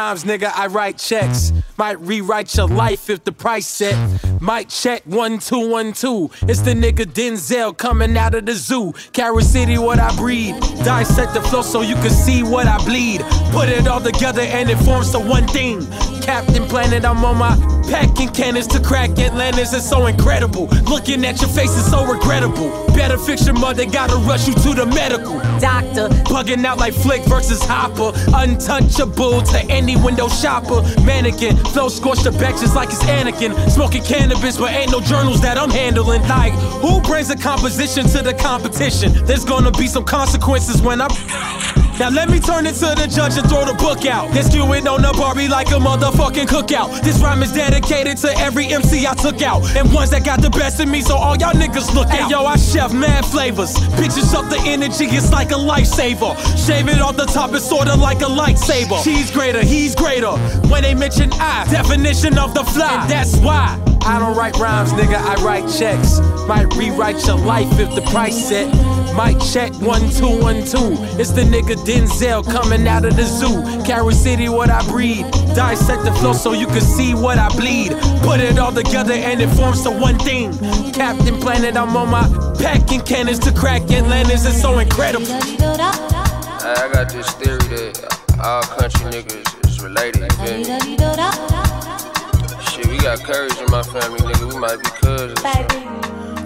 rhymes, 0.07 0.25
nigga, 0.25 0.53
I 0.55 0.69
write 0.69 0.99
checks. 0.99 1.53
Might 1.77 2.01
rewrite 2.01 2.57
your 2.57 2.69
life 2.69 3.11
if 3.11 3.25
the 3.25 3.33
price 3.33 3.67
set. 3.67 3.97
Might 4.41 4.69
check 4.69 5.03
1212. 5.05 6.49
It's 6.49 6.61
the 6.61 6.75
nigga 6.75 7.07
Denzel 7.07 7.77
coming 7.77 8.17
out 8.17 8.37
of 8.37 8.47
the 8.47 8.55
zoo. 8.55 8.93
Carol 9.13 9.41
City, 9.41 9.79
what 9.79 9.99
I 9.99 10.15
breathe. 10.17 10.55
Dissect 10.87 11.35
the 11.35 11.43
flow 11.43 11.63
so 11.63 11.83
you 11.83 11.97
can 11.97 12.11
see 12.11 12.45
what 12.45 12.69
I 12.69 12.79
bleed. 12.85 13.21
Put 13.51 13.69
it 13.69 13.89
all 13.89 14.01
together 14.01 14.43
and 14.43 14.71
it 14.71 14.77
forms 14.77 15.11
the 15.11 15.19
one 15.19 15.45
thing. 15.49 15.85
Captain 16.23 16.65
Planet, 16.67 17.05
I'm 17.05 17.25
on 17.25 17.39
my 17.39 17.57
packing 17.91 18.29
cannons 18.29 18.69
to 18.69 18.81
crack 18.81 19.11
Atlantis. 19.19 19.73
It's 19.73 19.89
so 19.89 20.07
incredible. 20.07 20.67
Looking 20.89 21.25
at 21.25 21.41
your 21.41 21.51
face 21.51 21.71
is 21.71 21.91
so 21.91 22.05
regrettable. 22.05 22.71
Better 22.95 23.19
fix 23.19 23.47
your 23.47 23.55
mother, 23.55 23.85
gotta 23.85 24.17
rush 24.17 24.47
you 24.47 24.55
to 24.55 24.75
the 24.75 24.87
medical. 24.87 25.39
Doctor, 25.61 26.09
bugging 26.31 26.65
out 26.65 26.79
like 26.79 26.95
Flik 26.95 27.25
versus 27.27 27.63
Hopper. 27.65 28.13
Untouchable 28.35 29.43
to 29.43 29.59
any 29.71 29.97
window 29.97 30.29
shopper. 30.29 30.83
Mannequin, 31.03 31.57
flow 31.57 31.89
scorched 31.89 32.25
the 32.25 32.33
benches 32.33 32.75
like 32.75 32.91
it's 32.91 33.03
Anakin. 33.05 33.55
Smoking 33.71 34.03
cannabis, 34.03 34.57
but 34.57 34.73
ain't 34.73 34.93
no 34.93 35.01
journals 35.01 35.41
that 35.43 35.59
I'm 35.59 35.71
handling. 35.71 36.23
Like, 36.23 36.53
who 36.83 37.01
brings 37.03 37.31
a 37.31 37.37
composition 37.37 38.07
to 38.09 38.23
the 38.23 38.35
competition? 38.35 39.13
There's 39.27 39.45
gonna 39.45 39.71
be 39.71 39.87
some 39.87 40.05
consequences 40.05 40.76
is 40.77 40.83
when 40.83 41.01
I. 41.01 41.09
Now 41.99 42.11
let 42.11 42.29
me 42.29 42.39
turn 42.39 42.67
it 42.67 42.75
to 42.75 42.93
the 42.93 43.09
judge 43.09 43.39
and 43.39 43.49
throw 43.49 43.65
the 43.65 43.73
book 43.73 44.05
out. 44.05 44.31
This 44.33 44.49
skewing 44.49 44.87
on 44.87 45.01
the 45.01 45.13
Barbie 45.17 45.49
like 45.49 45.69
a 45.69 45.81
motherfucking 45.81 46.47
cookout. 46.47 47.03
This 47.03 47.19
rhyme 47.23 47.43
is 47.43 47.53
dedicated 47.53 48.19
to 48.19 48.29
every 48.39 48.67
MC 48.67 49.07
I 49.07 49.15
took 49.15 49.41
out. 49.41 49.65
And 49.77 49.93
ones 49.93 50.11
that 50.11 50.23
got 50.23 50.43
the 50.43 50.51
best 50.51 50.79
in 50.79 50.91
me, 50.91 51.01
so 51.01 51.17
all 51.17 51.37
y'all 51.37 51.55
niggas 51.55 51.95
look 51.95 52.09
out. 52.09 52.29
Hey, 52.29 52.29
yo, 52.29 52.45
I 52.45 52.57
chef 52.57 52.93
mad 52.93 53.25
flavors. 53.25 53.73
Pictures 53.97 54.35
up 54.35 54.51
the 54.51 54.61
energy, 54.67 55.07
it's 55.07 55.33
like 55.33 55.53
a 55.53 55.61
lifesaver. 55.73 56.37
Shave 56.67 56.89
it 56.89 57.01
off 57.01 57.17
the 57.17 57.27
top, 57.27 57.55
it's 57.55 57.67
sorta 57.67 57.97
like 57.97 58.21
a 58.21 58.31
lightsaber. 58.41 59.03
She's 59.03 59.31
greater, 59.31 59.63
he's 59.63 59.95
greater. 59.95 60.33
When 60.69 60.83
they 60.83 60.95
mention 60.95 61.31
I, 61.35 61.67
definition 61.71 62.37
of 62.37 62.53
the 62.53 62.65
fly. 62.65 63.03
And 63.03 63.11
that's 63.11 63.39
why. 63.39 63.96
I 64.07 64.21
don't 64.21 64.37
write 64.37 64.57
rhymes, 64.57 64.93
nigga, 64.93 65.17
I 65.17 65.35
write 65.45 65.69
checks. 65.69 66.21
Might 66.47 66.73
rewrite 66.77 67.27
your 67.27 67.39
life 67.39 67.67
if 67.81 67.93
the 67.97 68.03
price 68.03 68.49
set. 68.49 68.73
Might 69.17 69.41
check 69.41 69.73
one, 69.81 70.11
two, 70.11 70.41
one, 70.41 70.65
two. 70.65 70.95
It's 71.19 71.33
the 71.33 71.43
nigga 71.43 71.75
Denzel 71.85 72.45
coming 72.45 72.87
out 72.87 73.05
of 73.05 73.17
the 73.17 73.25
zoo. 73.25 73.83
Carol 73.85 74.13
City, 74.13 74.49
what 74.49 74.71
I 74.71 74.87
breed. 74.89 75.25
Dissect 75.57 76.05
the 76.05 76.13
flow 76.13 76.35
so 76.35 76.53
you 76.53 76.67
can 76.67 76.83
see 76.83 77.15
what 77.15 77.39
I 77.39 77.49
bleed. 77.57 77.93
Put 78.23 78.39
it 78.39 78.59
all 78.59 78.73
together 78.73 79.15
and 79.15 79.41
it 79.41 79.49
forms 79.57 79.83
to 79.83 79.91
one 79.91 80.19
thing. 80.21 80.57
Captain 80.93 81.41
Planet, 81.41 81.77
I'm 81.77 81.97
on 81.97 82.11
my 82.11 82.29
packing 82.61 83.01
cannons 83.01 83.41
to 83.41 83.53
crack 83.53 83.83
Atlantis. 83.91 84.47
It's 84.47 84.61
so 84.61 84.79
incredible. 84.79 85.27
I 85.29 86.91
got 86.93 87.09
this 87.09 87.29
theory 87.33 87.59
that 87.59 88.39
all 88.41 88.63
country 88.63 89.11
niggas 89.11 89.67
is 89.67 89.83
related. 89.83 91.66
Got 93.07 93.23
courage 93.23 93.57
in 93.59 93.71
my 93.71 93.85
family, 93.85 94.19
nigga. 94.19 94.53
We 94.53 94.59
might 94.59 94.83
be 94.83 94.91
cousins. 94.99 95.41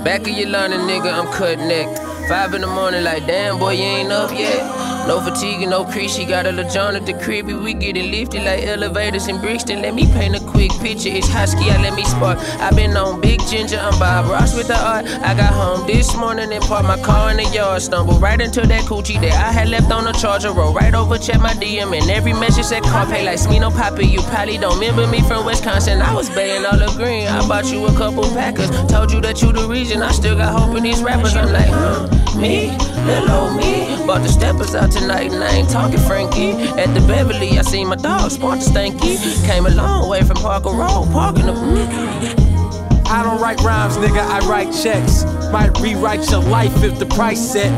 Back 0.05 0.21
of 0.21 0.29
your 0.29 0.51
line, 0.51 0.73
nigga, 0.73 1.11
I'm 1.11 1.33
cut 1.33 1.59
neck. 1.59 1.89
Five 2.31 2.55
in 2.55 2.61
the 2.61 2.69
morning, 2.69 3.03
like, 3.03 3.27
damn, 3.27 3.59
boy, 3.59 3.73
you 3.73 3.83
ain't 3.83 4.13
up 4.13 4.31
yet. 4.31 4.91
No 5.09 5.21
fatigue 5.21 5.69
no 5.69 5.85
crease, 5.85 6.15
she 6.15 6.25
got 6.25 6.47
a 6.47 6.51
LeJohn 6.51 6.95
at 6.95 7.05
the 7.05 7.15
crib. 7.15 7.47
We 7.47 7.75
getting 7.75 8.13
lifted 8.13 8.45
like 8.45 8.63
elevators 8.65 9.27
in 9.27 9.41
Brixton. 9.41 9.83
Let 9.83 9.95
me 9.95 10.07
paint 10.07 10.37
a 10.37 10.41
quick 10.41 10.71
picture. 10.79 11.09
It's 11.09 11.27
husky, 11.27 11.71
I 11.71 11.83
let 11.83 11.95
me 11.95 12.05
spark. 12.05 12.39
i 12.61 12.71
been 12.71 12.97
on 12.97 13.21
Big 13.21 13.41
Ginger, 13.49 13.79
I'm 13.79 13.99
Bob 13.99 14.31
Ross 14.31 14.55
with 14.55 14.69
the 14.69 14.79
art. 14.79 15.07
I 15.07 15.35
got 15.35 15.53
home 15.53 15.87
this 15.89 16.15
morning 16.17 16.53
and 16.53 16.63
parked 16.63 16.87
my 16.87 17.01
car 17.03 17.33
in 17.33 17.39
the 17.39 17.45
yard. 17.47 17.83
Stumbled 17.83 18.23
right 18.23 18.41
into 18.41 18.61
that 18.61 18.85
coochie 18.85 19.21
that 19.21 19.33
I 19.33 19.51
had 19.51 19.69
left 19.69 19.91
on 19.91 20.05
the 20.05 20.13
charger. 20.13 20.53
Roll 20.53 20.73
right 20.73 20.95
over, 20.95 21.19
check 21.19 21.41
my 21.41 21.55
DM, 21.55 21.99
and 21.99 22.09
every 22.11 22.35
message 22.35 22.67
said 22.67 22.85
car 22.85 23.07
pay 23.07 23.25
like 23.25 23.41
Smino 23.41 23.75
Poppy. 23.75 24.07
You 24.07 24.21
probably 24.23 24.59
don't 24.59 24.79
remember 24.79 25.09
me 25.09 25.23
from 25.23 25.47
Wisconsin. 25.47 26.01
I 26.01 26.15
was 26.15 26.31
baying 26.31 26.65
all 26.65 26.79
the 26.79 26.93
green. 26.97 27.27
I 27.27 27.47
bought 27.49 27.73
you 27.73 27.87
a 27.87 27.93
couple 27.95 28.23
Packers. 28.25 28.71
Told 28.87 29.11
you 29.11 29.21
that 29.23 29.43
you 29.43 29.53
the 29.53 29.67
reason. 29.67 30.03
I 30.03 30.13
still 30.13 30.37
got 30.37 30.57
hope 30.57 30.77
in 30.77 30.85
these 30.85 31.03
rappers. 31.03 31.35
I'm 31.35 31.53
like, 31.53 31.67
huh, 31.67 32.20
me, 32.37 32.71
little 33.07 33.31
old 33.31 33.57
me. 33.57 34.07
Bought 34.07 34.23
the 34.23 34.29
steppers 34.29 34.75
out 34.75 34.91
tonight, 34.91 35.33
and 35.33 35.43
I 35.43 35.51
ain't 35.57 35.71
talking 35.71 35.99
Frankie. 35.99 36.53
At 36.53 36.93
the 36.95 37.01
Beverly, 37.07 37.59
I 37.59 37.63
seen 37.63 37.89
my 37.89 37.97
dog, 37.97 38.31
Sparta 38.31 38.63
Stanky. 38.63 39.17
Came 39.47 39.67
a 39.67 39.71
long 39.71 40.09
way 40.09 40.23
from 40.23 40.37
Parker 40.37 40.71
Road, 40.71 41.09
parking 41.13 41.47
the. 41.47 41.53
I 43.07 43.23
don't 43.23 43.41
write 43.41 43.61
rhymes, 43.63 43.97
nigga, 43.97 44.21
I 44.21 44.39
write 44.49 44.73
checks. 44.73 45.25
Might 45.53 45.77
rewrite 45.81 46.31
your 46.31 46.43
life 46.43 46.83
if 46.85 46.99
the 46.99 47.07
price 47.07 47.41
set. 47.53 47.71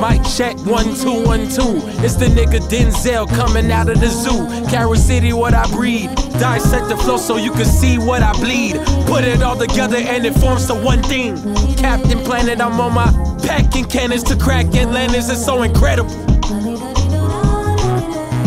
Might 0.00 0.22
check 0.24 0.56
one, 0.66 0.96
two, 0.96 1.24
one, 1.24 1.48
two. 1.48 1.80
It's 2.02 2.14
the 2.14 2.26
nigga 2.26 2.58
Denzel 2.68 3.28
coming 3.28 3.70
out 3.70 3.88
of 3.88 4.00
the 4.00 4.08
zoo. 4.08 4.68
Carol 4.68 4.96
City, 4.96 5.32
what 5.32 5.54
I 5.54 5.70
breed. 5.70 6.08
Dissect 6.40 6.88
the 6.88 6.96
flow 6.96 7.18
so 7.18 7.36
you 7.36 7.52
can 7.52 7.66
see 7.66 7.98
what 7.98 8.22
I 8.22 8.32
bleed. 8.32 8.76
Put 9.06 9.24
it 9.24 9.42
all 9.42 9.56
together 9.56 9.98
and 9.98 10.26
it 10.26 10.34
forms 10.34 10.66
to 10.66 10.74
one 10.74 11.02
thing. 11.02 11.36
Captain 11.76 12.18
Planet, 12.24 12.60
I'm 12.60 12.80
on 12.80 12.94
my 12.94 13.12
packing 13.46 13.84
cannons 13.84 14.24
to 14.24 14.36
crack 14.36 14.66
Atlantis. 14.74 15.30
It's 15.30 15.44
so 15.44 15.62
incredible. 15.62 16.10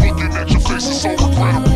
Looking 0.04 0.34
at 0.34 0.50
your 0.50 0.60
face 0.60 0.88
is 0.88 1.02
so 1.02 1.12
incredible. 1.12 1.73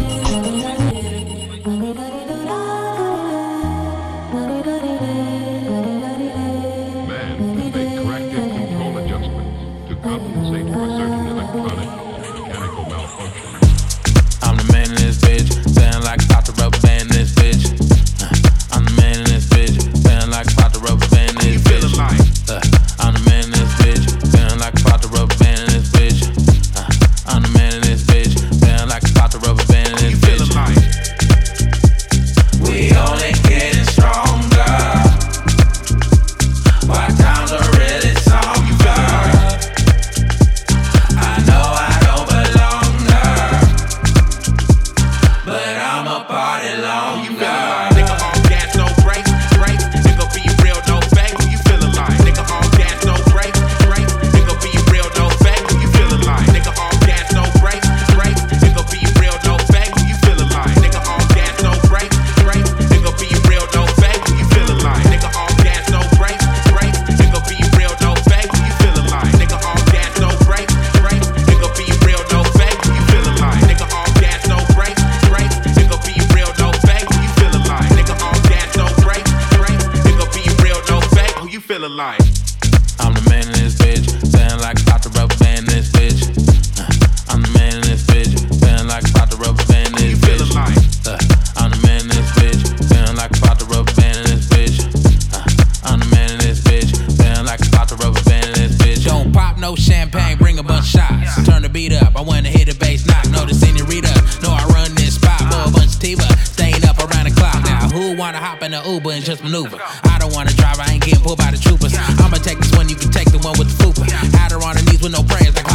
Uber 108.88 109.12
and 109.12 109.24
just 109.24 109.44
maneuver. 109.44 109.78
I 109.82 110.18
don't 110.20 110.34
wanna 110.34 110.54
drive, 110.54 110.80
I 110.80 110.94
ain't 110.94 111.04
getting 111.04 111.20
pulled 111.20 111.38
by 111.38 111.52
the 111.52 111.58
troopers. 111.58 111.94
I'ma 112.24 112.38
take 112.38 112.60
this 112.60 112.72
one, 112.72 112.88
you 112.88 112.96
can 112.96 113.12
take 113.12 113.30
the 113.32 113.40
one 113.40 113.60
with 113.60 113.68
the 113.68 113.78
pooper. 113.84 114.08
Had 114.08 114.52
her 114.52 114.64
on 114.64 114.76
her 114.78 114.84
knees 114.84 115.02
with 115.02 115.12
no 115.12 115.24
prayers. 115.24 115.56
Like 115.56 115.67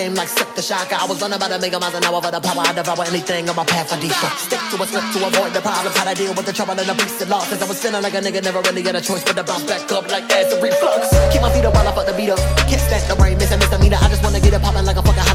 game, 0.00 0.14
like 0.14 0.28
sick 0.28 0.48
the 0.56 0.62
shocker. 0.62 0.96
I 0.96 1.04
was 1.04 1.20
on 1.22 1.32
about 1.32 1.52
a 1.52 1.58
mega 1.58 1.78
miles 1.78 1.94
an 1.94 2.04
hour 2.04 2.20
for 2.24 2.32
the 2.32 2.40
power. 2.40 2.64
I 2.64 2.72
devour 2.72 3.04
anything 3.04 3.48
on 3.50 3.56
my 3.56 3.64
path 3.64 3.92
for 3.92 3.98
deeper. 4.00 4.30
Stick 4.40 4.62
to 4.72 4.76
a 4.80 4.86
slip 4.88 5.04
to 5.14 5.18
avoid 5.28 5.52
the 5.52 5.60
problems. 5.60 5.96
How 5.96 6.08
to 6.08 6.14
deal 6.16 6.32
with 6.32 6.46
the 6.48 6.54
trouble 6.56 6.76
and 6.80 6.88
the 6.88 6.96
beast 6.96 7.20
of 7.20 7.28
losses. 7.28 7.60
I 7.60 7.66
was 7.68 7.78
feeling 7.82 8.02
like 8.02 8.14
a 8.14 8.22
nigga 8.24 8.40
never 8.42 8.60
really 8.64 8.82
had 8.82 8.96
a 8.96 9.02
choice 9.02 9.24
but 9.24 9.36
to 9.36 9.44
bounce 9.44 9.64
back 9.64 9.84
up 9.92 10.08
like 10.08 10.24
acid 10.32 10.62
reflux. 10.62 11.12
Keep 11.32 11.42
my 11.42 11.52
feet 11.52 11.64
up 11.68 11.74
while 11.74 11.88
I 11.88 11.92
fuck 11.92 12.06
the 12.06 12.16
beat 12.16 12.30
up. 12.30 12.40
Can't 12.68 12.80
stand 12.80 13.04
the 13.10 13.16
brain, 13.20 13.36
missing 13.36 13.60
misdemeanor. 13.60 14.00
I 14.00 14.08
just 14.08 14.22
wanna 14.24 14.40
get 14.40 14.56
it 14.56 14.62
popping 14.62 14.86
like 14.88 14.96
a 14.96 15.04
fucking 15.04 15.26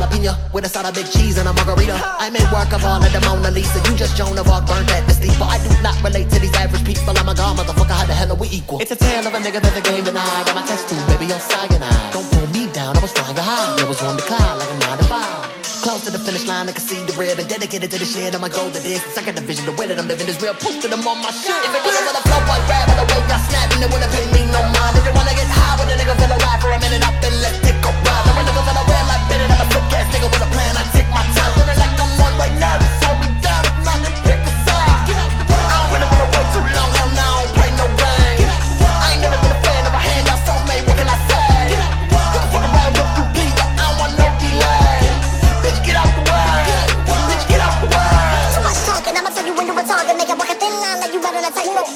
with 0.54 0.66
a 0.66 0.70
side 0.70 0.86
of 0.86 0.94
big 0.94 1.06
cheese 1.12 1.38
and 1.38 1.48
a 1.48 1.54
margarita. 1.54 2.00
I 2.00 2.30
made 2.30 2.48
work 2.52 2.72
of 2.72 2.84
all 2.86 3.04
of 3.04 3.12
the 3.12 3.20
Mona 3.22 3.52
Lisa. 3.52 3.80
You 3.90 3.98
just 3.98 4.16
Joan 4.16 4.38
of 4.38 4.48
Arc, 4.48 4.66
burned 4.68 4.90
at 4.90 5.08
the 5.08 5.16
but 5.40 5.48
I 5.52 5.58
do 5.60 5.70
not 5.84 5.98
relate 6.04 6.30
to 6.30 6.40
these 6.40 6.54
average 6.56 6.86
people. 6.86 7.18
I'm 7.18 7.28
a 7.28 7.36
god, 7.36 7.58
motherfucker. 7.58 7.92
How 7.92 8.06
the 8.06 8.14
hell 8.14 8.32
are 8.32 8.36
we 8.36 8.48
equal? 8.50 8.80
It's 8.80 8.92
a 8.92 8.96
tale 8.96 9.28
of 9.28 9.34
a 9.34 9.40
nigga 9.40 9.62
that 9.62 9.74
the 9.76 9.82
game 9.82 10.04
denied. 10.04 10.46
Got 10.46 10.56
my 10.56 10.66
test 10.66 10.88
tube, 10.90 11.06
baby, 11.08 11.32
on 11.34 11.40
cyanide. 11.40 12.14
Don't 12.14 12.28
pull 12.32 12.48
me 12.48 12.72
down, 12.72 12.96
I 12.98 13.02
was 13.02 13.12
flying 13.12 13.36
high. 13.36 13.84
I 13.84 13.88
was 13.88 14.02
on 14.02 14.16
the 14.16 14.24
cloud 14.24 14.60
like 14.60 14.70
a 14.70 14.78
nine 14.80 14.98
to 14.98 15.04
five. 15.06 15.45
Close 15.86 16.02
to 16.02 16.10
the 16.10 16.18
finish 16.18 16.50
line, 16.50 16.66
I 16.66 16.74
can 16.74 16.82
see 16.82 16.98
the 17.06 17.14
red 17.14 17.38
and 17.38 17.46
dedicated 17.46 17.94
to 17.94 18.02
the 18.02 18.10
shit. 18.10 18.34
I'm 18.34 18.42
a 18.42 18.50
goal 18.50 18.74
to 18.74 18.82
this. 18.82 19.06
Second 19.14 19.38
division, 19.38 19.70
the 19.70 19.78
way 19.78 19.86
that 19.86 20.02
I'm 20.02 20.10
living 20.10 20.26
is 20.26 20.42
real. 20.42 20.58
Proof 20.58 20.82
that 20.82 20.90
I'm 20.90 21.06
on 21.06 21.22
my 21.22 21.30
shit. 21.30 21.54
If 21.62 21.78
it 21.78 21.82
wasn't 21.86 22.10
for 22.10 22.16
the 22.18 22.26
flow 22.26 22.42
like 22.50 22.66
rap, 22.66 22.90
the 22.90 23.06
way 23.06 23.22
y'all 23.30 23.38
snapping, 23.46 23.86
it 23.86 23.90
wouldn't 23.94 24.10
pay 24.10 24.26
me 24.34 24.50
no 24.50 24.66
mind. 24.66 24.98
If 24.98 25.06
you 25.06 25.14
wanna 25.14 25.38
get 25.38 25.46
high 25.46 25.78
with 25.78 25.94
a 25.94 25.96
nigga, 26.02 26.18
feel 26.18 26.34
alive 26.34 26.58
for 26.58 26.74
a 26.74 26.80
minute, 26.82 27.06
up 27.06 27.14
then 27.22 27.38
let's 27.38 27.62
take 27.62 27.78
a 27.78 27.92
ride. 28.02 28.26
I'm 28.26 28.34
a 28.34 28.42
nigga 28.50 28.62
feel 28.66 28.82
red 28.82 29.06
like 29.06 29.24
Bennett, 29.30 29.54
I'm 29.54 29.62
a 29.62 29.66
sick 29.70 29.94
ass 29.94 30.08
nigga 30.10 30.26
with 30.26 30.42
a 30.42 30.50
plan. 30.58 30.74
I 30.74 30.84
take 30.90 31.10
my 31.14 31.22
time, 31.38 31.54
feeling 31.54 31.78
like 31.78 31.94
I'm 32.02 32.18
on 32.18 32.34
right 32.42 32.58
now. 32.58 33.05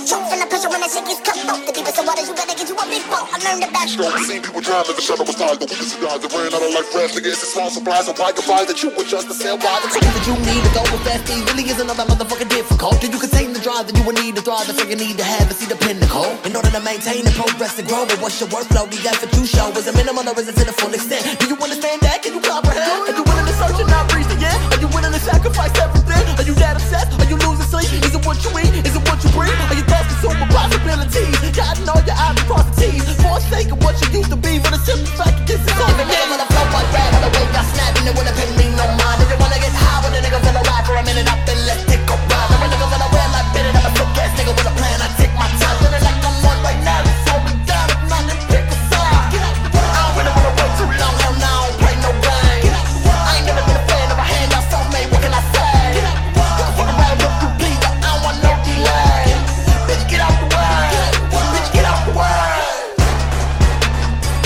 Choke 0.09 0.27
from 0.27 0.39
the 0.39 0.47
pressure 0.47 0.69
when 0.69 0.81
that 0.81 0.89
shit 0.89 1.05
gets 1.05 1.21
cut 1.21 1.58
learned 3.43 3.65
back. 3.73 3.87
Strong, 3.87 4.13
we 4.13 4.23
seen 4.27 4.41
people 4.41 4.59
in 4.59 4.65
the 4.65 5.01
shadow 5.01 5.23
was 5.23 5.35
tired, 5.35 5.59
but 5.59 5.69
we 5.69 5.75
can 5.75 5.87
see 5.87 5.99
guys 6.01 6.19
that 6.19 6.31
ran 6.31 6.51
out 6.51 6.61
of 6.61 6.71
life 6.75 6.89
fast. 6.91 7.15
Nigga, 7.15 7.31
it's 7.31 7.41
small 7.41 7.69
supply, 7.69 8.01
so 8.03 8.13
why 8.13 8.31
find 8.35 8.67
that 8.67 8.79
you 8.83 8.89
would 8.95 9.07
just 9.07 9.27
to 9.27 9.35
sell 9.35 9.57
why 9.57 9.79
The 9.81 10.01
that 10.01 10.25
you 10.27 10.35
need 10.43 10.61
to 10.65 10.71
go 10.75 10.83
with 10.91 11.03
fast 11.05 11.25
speed 11.25 11.43
really 11.49 11.65
isn't 11.69 11.87
all 11.87 11.95
that 11.95 12.07
motherfucking 12.07 12.51
difficult. 12.51 12.99
Do 13.01 13.07
you 13.07 13.19
contain 13.19 13.53
the 13.53 13.61
drive 13.61 13.87
that 13.87 13.95
you 13.95 14.03
would 14.03 14.19
need 14.19 14.35
to 14.35 14.43
thrive? 14.43 14.67
That's 14.67 14.79
all 14.79 14.89
you 14.89 14.99
need 14.99 15.17
to 15.17 15.25
have 15.25 15.47
to 15.47 15.55
see 15.55 15.69
the 15.69 15.79
pinnacle. 15.79 16.27
In 16.43 16.55
order 16.55 16.71
to 16.71 16.81
maintain 16.81 17.25
and 17.25 17.35
progress 17.35 17.79
and 17.79 17.87
grow, 17.87 18.05
but 18.05 18.19
what's 18.21 18.39
your 18.39 18.49
workflow? 18.49 18.89
The 18.89 18.99
effort 19.07 19.31
you 19.37 19.45
show 19.45 19.71
is 19.77 19.87
a 19.87 19.93
minimum 19.93 20.27
or 20.27 20.35
is 20.39 20.47
it 20.49 20.55
to 20.59 20.65
the 20.65 20.75
full 20.75 20.93
extent? 20.93 21.23
Do 21.39 21.47
you 21.47 21.57
understand 21.57 22.01
that? 22.01 22.23
Can 22.23 22.35
you 22.35 22.41
comprehend? 22.41 23.09
Are 23.09 23.15
you 23.15 23.23
willing 23.23 23.47
to 23.47 23.55
search 23.55 23.79
and 23.79 23.89
not 23.89 24.09
reach 24.13 24.27
the 24.27 24.39
end? 24.41 24.61
Are 24.73 24.81
you 24.81 24.89
willing 24.91 25.13
to 25.13 25.21
sacrifice 25.21 25.73
everything? 25.79 26.25
Are 26.35 26.47
you 26.47 26.55
that 26.59 26.75
obsessed? 26.75 27.13
Are 27.15 27.29
you 27.29 27.37
losing 27.45 27.69
sleep? 27.69 27.89
Is 28.03 28.13
it 28.13 28.23
what 28.25 28.37
you 28.43 28.51
eat? 28.59 28.73
Is 28.85 28.95
it 28.97 29.03
what 29.05 29.21
you 29.23 29.29
breathe? 29.31 29.55
Are 29.69 29.77
you 29.77 29.85
thoughts 29.85 30.09
consuming 30.17 30.49
possibilities? 30.49 31.37
Gotta 31.53 31.85
know 31.85 31.97
your 32.03 32.17
eyes 32.17 32.37
the 32.39 32.73
T's. 32.79 33.28
Forsake 33.29 33.69
of 33.69 33.77
what 33.85 33.93
you 34.01 34.09
used 34.09 34.31
to 34.33 34.39
be, 34.41 34.57
but 34.57 34.73
a 34.73 34.81
simple 34.81 35.05
fact 35.13 35.37
it 35.37 35.53
gets 35.53 35.61
it's 35.61 35.77
on 35.77 35.93
the 36.01 36.07
name 36.09 36.33
of 36.33 36.41
the 36.41 36.49
flow 36.49 36.65
like 36.73 36.89
rap. 36.89 37.13
The 37.21 37.29
way 37.29 37.45
y'all 37.53 37.61
snapping, 37.77 38.09
it 38.09 38.13
wouldn't 38.17 38.33
pay 38.33 38.49
me 38.57 38.73
no 38.73 38.89
mind. 38.97 39.21
If 39.21 39.29
you 39.29 39.37
wanna 39.37 39.61
get 39.61 39.69
high 39.69 40.01
with 40.01 40.17
a 40.17 40.21
nigga, 40.25 40.41
feel 40.41 40.57
alive 40.57 40.81
for 40.89 40.97
a 40.97 41.03
minute, 41.05 41.29
up 41.29 41.37
then 41.45 41.61
let's 41.69 41.85
take 41.85 42.01
a 42.09 42.17
ride. 42.25 42.49
A 42.49 42.67
nigga 42.73 42.87
feel 42.89 43.05
red 43.13 43.29
like 43.29 43.49
Bennett, 43.53 43.77
I'm 43.77 43.85
a 43.85 43.91
sick 43.93 44.17
ass 44.17 44.33
nigga 44.33 44.53
with 44.57 44.65
a 44.65 44.73
plan. 44.73 44.97
I 44.97 45.07
take 45.21 45.28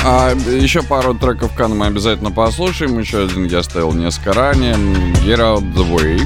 А 0.06 0.34
еще 0.34 0.84
пару 0.84 1.14
треков 1.14 1.56
Кана 1.56 1.76
мы 1.76 1.86
обязательно 1.86 2.30
послушаем. 2.30 3.00
Еще 3.00 3.24
один 3.24 3.46
я 3.46 3.64
ставил 3.64 3.94
несколько 3.94 4.34
ранее. 4.34 4.74
Get 5.24 5.40
Out 5.40 5.74
The 5.74 5.96
Way. 5.96 6.20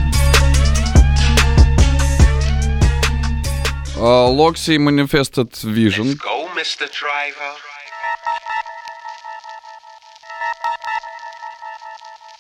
А, 3.98 4.26
Локси 4.26 4.78
Manifested 4.78 5.52
Vision. 5.64 6.18
Go, 6.18 6.48
Mr. 6.56 6.90
Driver. 6.90 7.54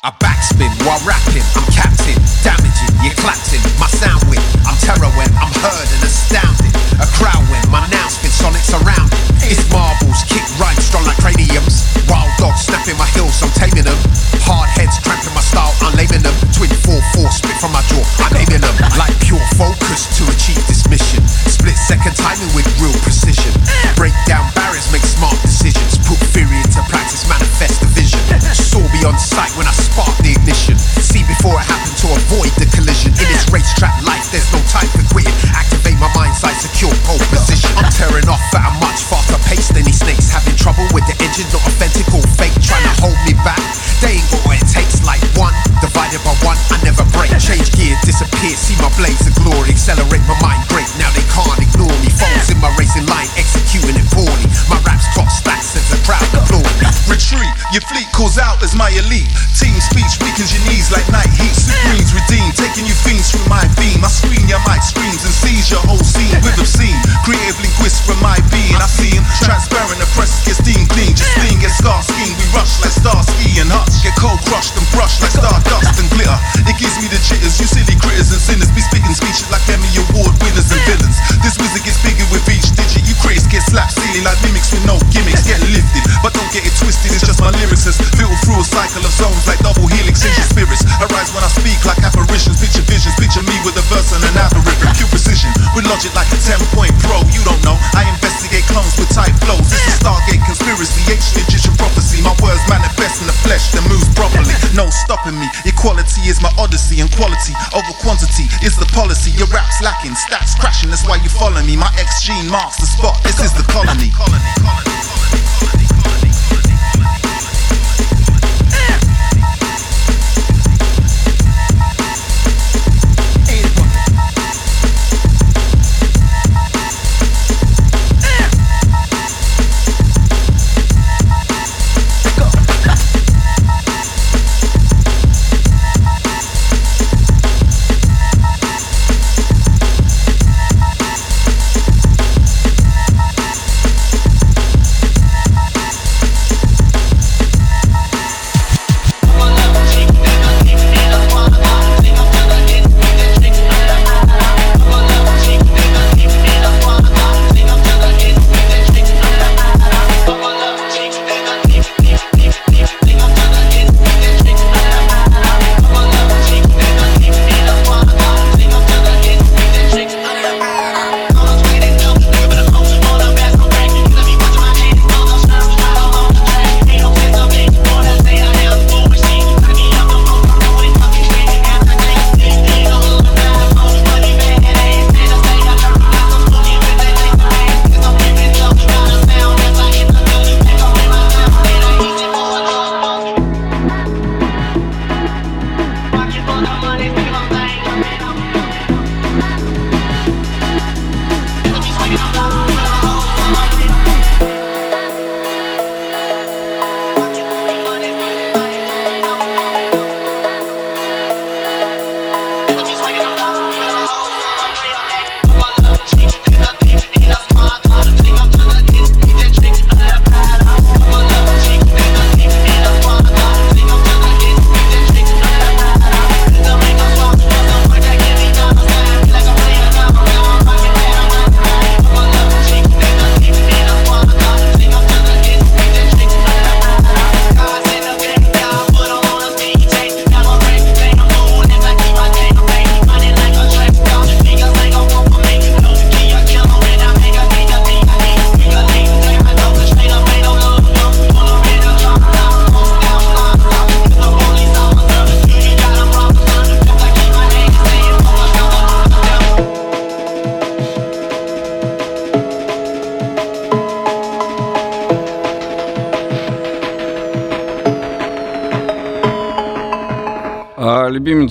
I 0.03 0.11
backspin 0.23 0.71
while 0.85 1.01
rapping, 1.05 1.43
I'm 1.53 1.67
captain, 1.69 2.17
damaging, 2.41 2.95
you're 3.03 3.17
clapping, 3.19 3.61
my 3.77 3.91
sound 3.91 4.23
win, 4.29 4.39
I'm 4.65 4.77
terror 4.79 5.11
when 5.19 5.27
I'm 5.35 5.51
heard 5.59 5.85
and 5.85 6.01
astounded. 6.01 6.73
A 6.97 7.05
crowd 7.13 7.43
when 7.51 7.61
my 7.69 7.85
now 7.93 8.07
spin 8.07 8.31
sonics 8.31 8.73
around 8.73 9.11
it. 9.13 9.51
It's 9.51 9.61
marbles, 9.69 10.23
kick 10.25 10.47
rhymes 10.57 10.81
strong 10.81 10.96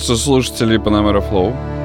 слушателей 0.03 0.79
Панамера 0.79 1.21
Флоу. 1.21 1.76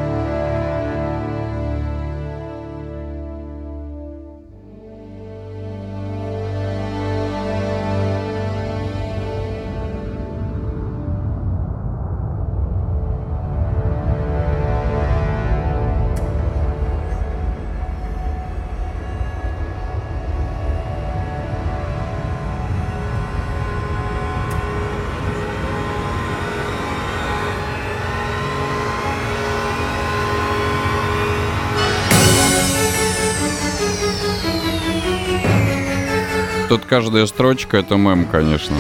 Каждая 36.91 37.26
строчка 37.26 37.77
это 37.77 37.95
мем, 37.95 38.26
конечно. 38.26 38.76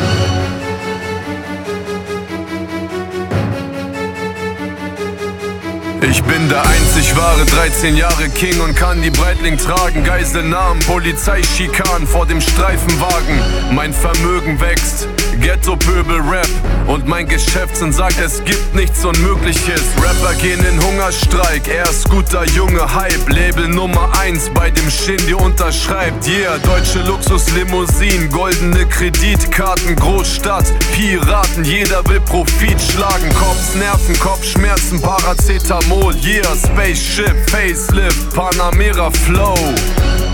Ich 6.01 6.21
bin 6.23 6.49
der 6.49 6.61
einzig 6.61 7.15
wahre 7.15 7.45
13 7.45 7.95
Jahre 7.95 8.27
King 8.27 8.59
und 8.59 8.75
kann 8.75 9.01
die 9.01 9.11
Breitling 9.11 9.57
tragen. 9.57 10.03
Geiselnamen, 10.03 10.81
Polizeischikanen 10.81 12.05
vor 12.05 12.25
dem 12.25 12.41
Streifenwagen. 12.41 13.39
Mein 13.73 13.93
Vermögen 13.93 14.59
wächst, 14.59 15.07
Ghetto-Pöbel 15.39 16.19
Rap 16.21 16.47
und 16.87 17.07
mein 17.07 17.27
Geschäftssinn 17.27 17.91
sagt, 17.93 18.19
es 18.19 18.43
gibt 18.43 18.75
nichts 18.75 19.03
Unmögliches. 19.05 19.81
Rapper 20.01 20.33
gehen 20.35 20.59
in 20.65 20.83
Hungerstreik, 20.83 21.67
er 21.67 21.89
ist 21.89 22.09
guter 22.09 22.45
Junge, 22.47 22.81
Hype. 22.93 23.29
Label 23.29 23.67
Nummer 23.67 24.09
1 24.19 24.49
bei 24.53 24.69
dem 24.69 24.89
Shindy 24.89 25.33
unterschreibt. 25.33 26.27
Yeah, 26.27 26.57
deutsche 26.59 26.99
Luxuslimousinen, 27.03 28.29
goldene 28.29 28.85
Kreditkarten, 28.85 29.95
Großstadt, 29.95 30.65
Piraten, 30.93 31.63
jeder 31.63 32.07
will 32.09 32.21
Profit 32.21 32.81
schlagen. 32.81 33.33
Kopfsnerven, 33.33 34.19
Kopfschmerzen, 34.19 35.01
Paracetamol. 35.01 36.15
Yeah, 36.25 36.55
Spaceship, 36.55 37.49
Facelift, 37.49 38.33
Panamera 38.35 39.09
Flow. 39.11 39.55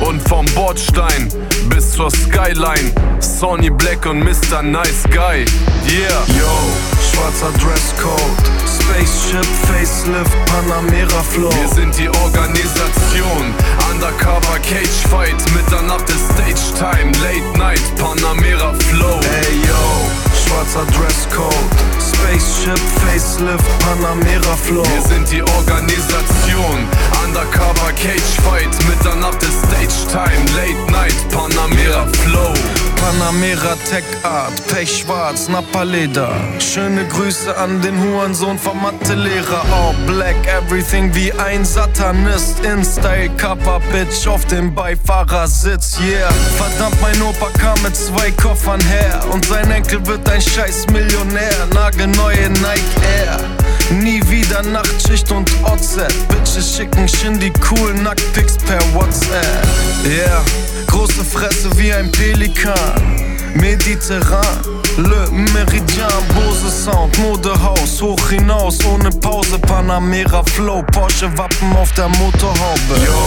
Und 0.01 0.21
vom 0.27 0.45
Bordstein 0.53 1.29
bis 1.69 1.91
zur 1.91 2.09
Skyline, 2.11 2.91
Sonny 3.19 3.69
Black 3.69 4.05
und 4.05 4.19
Mr. 4.19 4.61
Nice 4.61 5.03
Guy. 5.09 5.45
Yeah, 5.87 6.23
yo, 6.37 6.49
schwarzer 7.11 7.51
Dresscode, 7.59 8.19
Spaceship, 8.65 9.45
Facelift, 9.65 10.35
Panamera 10.45 11.23
Flow. 11.31 11.49
Wir 11.51 11.69
sind 11.69 11.97
die 11.97 12.09
Organisation, 12.09 13.53
Undercover 13.91 14.59
Cage 14.59 15.07
Fight, 15.09 15.35
Mitternacht 15.55 16.09
ist 16.09 16.25
Stage 16.31 16.77
Time, 16.77 17.11
Late 17.23 17.57
Night, 17.57 17.81
Panamera 17.97 18.73
Flow. 18.89 19.19
Hey 19.21 19.55
yo, 19.67 20.26
schwarzer 20.47 20.85
Dresscode, 20.87 21.53
Spaceship, 21.99 22.79
Facelift, 23.05 23.65
Panamera 23.79 24.55
Flow. 24.63 24.83
Wir 24.83 25.01
sind 25.01 25.31
die 25.31 25.41
Organisation, 25.41 26.87
Undercover 27.23 27.91
Cage 27.93 28.35
Fight, 28.43 28.69
Mitternacht 28.87 29.41
ist 29.43 29.59
Stage 29.65 30.07
Time, 30.11 30.45
Late 30.55 30.91
Night, 30.91 31.15
Panamera 31.31 32.07
Flow. 32.23 32.53
Panamera 33.01 33.75
Tech 33.89 34.03
Art, 34.23 34.53
Pechschwarz, 34.67 35.47
Napaleder. 35.47 36.31
Schöne 36.59 37.05
Grüße 37.05 37.55
an 37.57 37.81
den 37.81 37.99
Hurensohn 38.01 38.57
vom 38.57 38.81
Mathelehrer. 38.81 39.63
All 39.71 39.93
black, 40.05 40.35
everything 40.47 41.13
wie 41.13 41.31
ein 41.33 41.63
Satanist. 41.65 42.59
In 42.65 42.83
Style, 42.83 43.29
Cover, 43.37 43.79
Bitch 43.91 44.27
auf 44.27 44.45
dem 44.45 44.73
Beifahrersitz, 44.73 45.99
yeah. 45.99 46.29
Verdammt, 46.57 47.01
mein 47.01 47.21
Opa 47.21 47.49
kam 47.57 47.81
mit 47.83 47.95
zwei 47.95 48.31
Koffern 48.31 48.81
her. 48.81 49.23
Und 49.31 49.45
sein 49.45 49.69
Enkel 49.71 50.05
wird 50.05 50.29
ein 50.29 50.41
scheiß 50.41 50.87
Millionär. 50.87 51.53
Nagelneue 51.73 52.49
Nike 52.49 52.97
Air. 53.19 53.39
Nie 53.89 54.21
wieder 54.29 54.61
Nachtschicht 54.63 55.31
und 55.31 55.49
OZ. 55.63 55.97
Bitches 56.27 56.75
schicken 56.75 57.07
Shindy 57.07 57.53
cool 57.71 57.93
Nacktpics 57.93 58.57
per 58.57 58.81
WhatsApp. 58.93 59.63
Yeah, 60.05 60.43
große 60.97 61.23
Fresse 61.23 61.69
wie 61.77 61.93
ein 61.93 62.11
Pelikan. 62.11 62.73
Mediterran, 63.53 64.59
Le 64.97 65.29
Meridian, 65.53 66.23
Bose 66.33 66.69
Sound, 66.71 67.17
Modehaus, 67.19 68.01
hoch 68.01 68.29
hinaus, 68.29 68.77
ohne 68.85 69.09
Pause, 69.09 69.59
Panamera 69.59 70.43
Flow, 70.55 70.83
Porsche 70.91 71.29
Wappen 71.37 71.75
auf 71.75 71.91
der 71.93 72.07
Motorhaube. 72.07 72.95
Yo, 73.05 73.23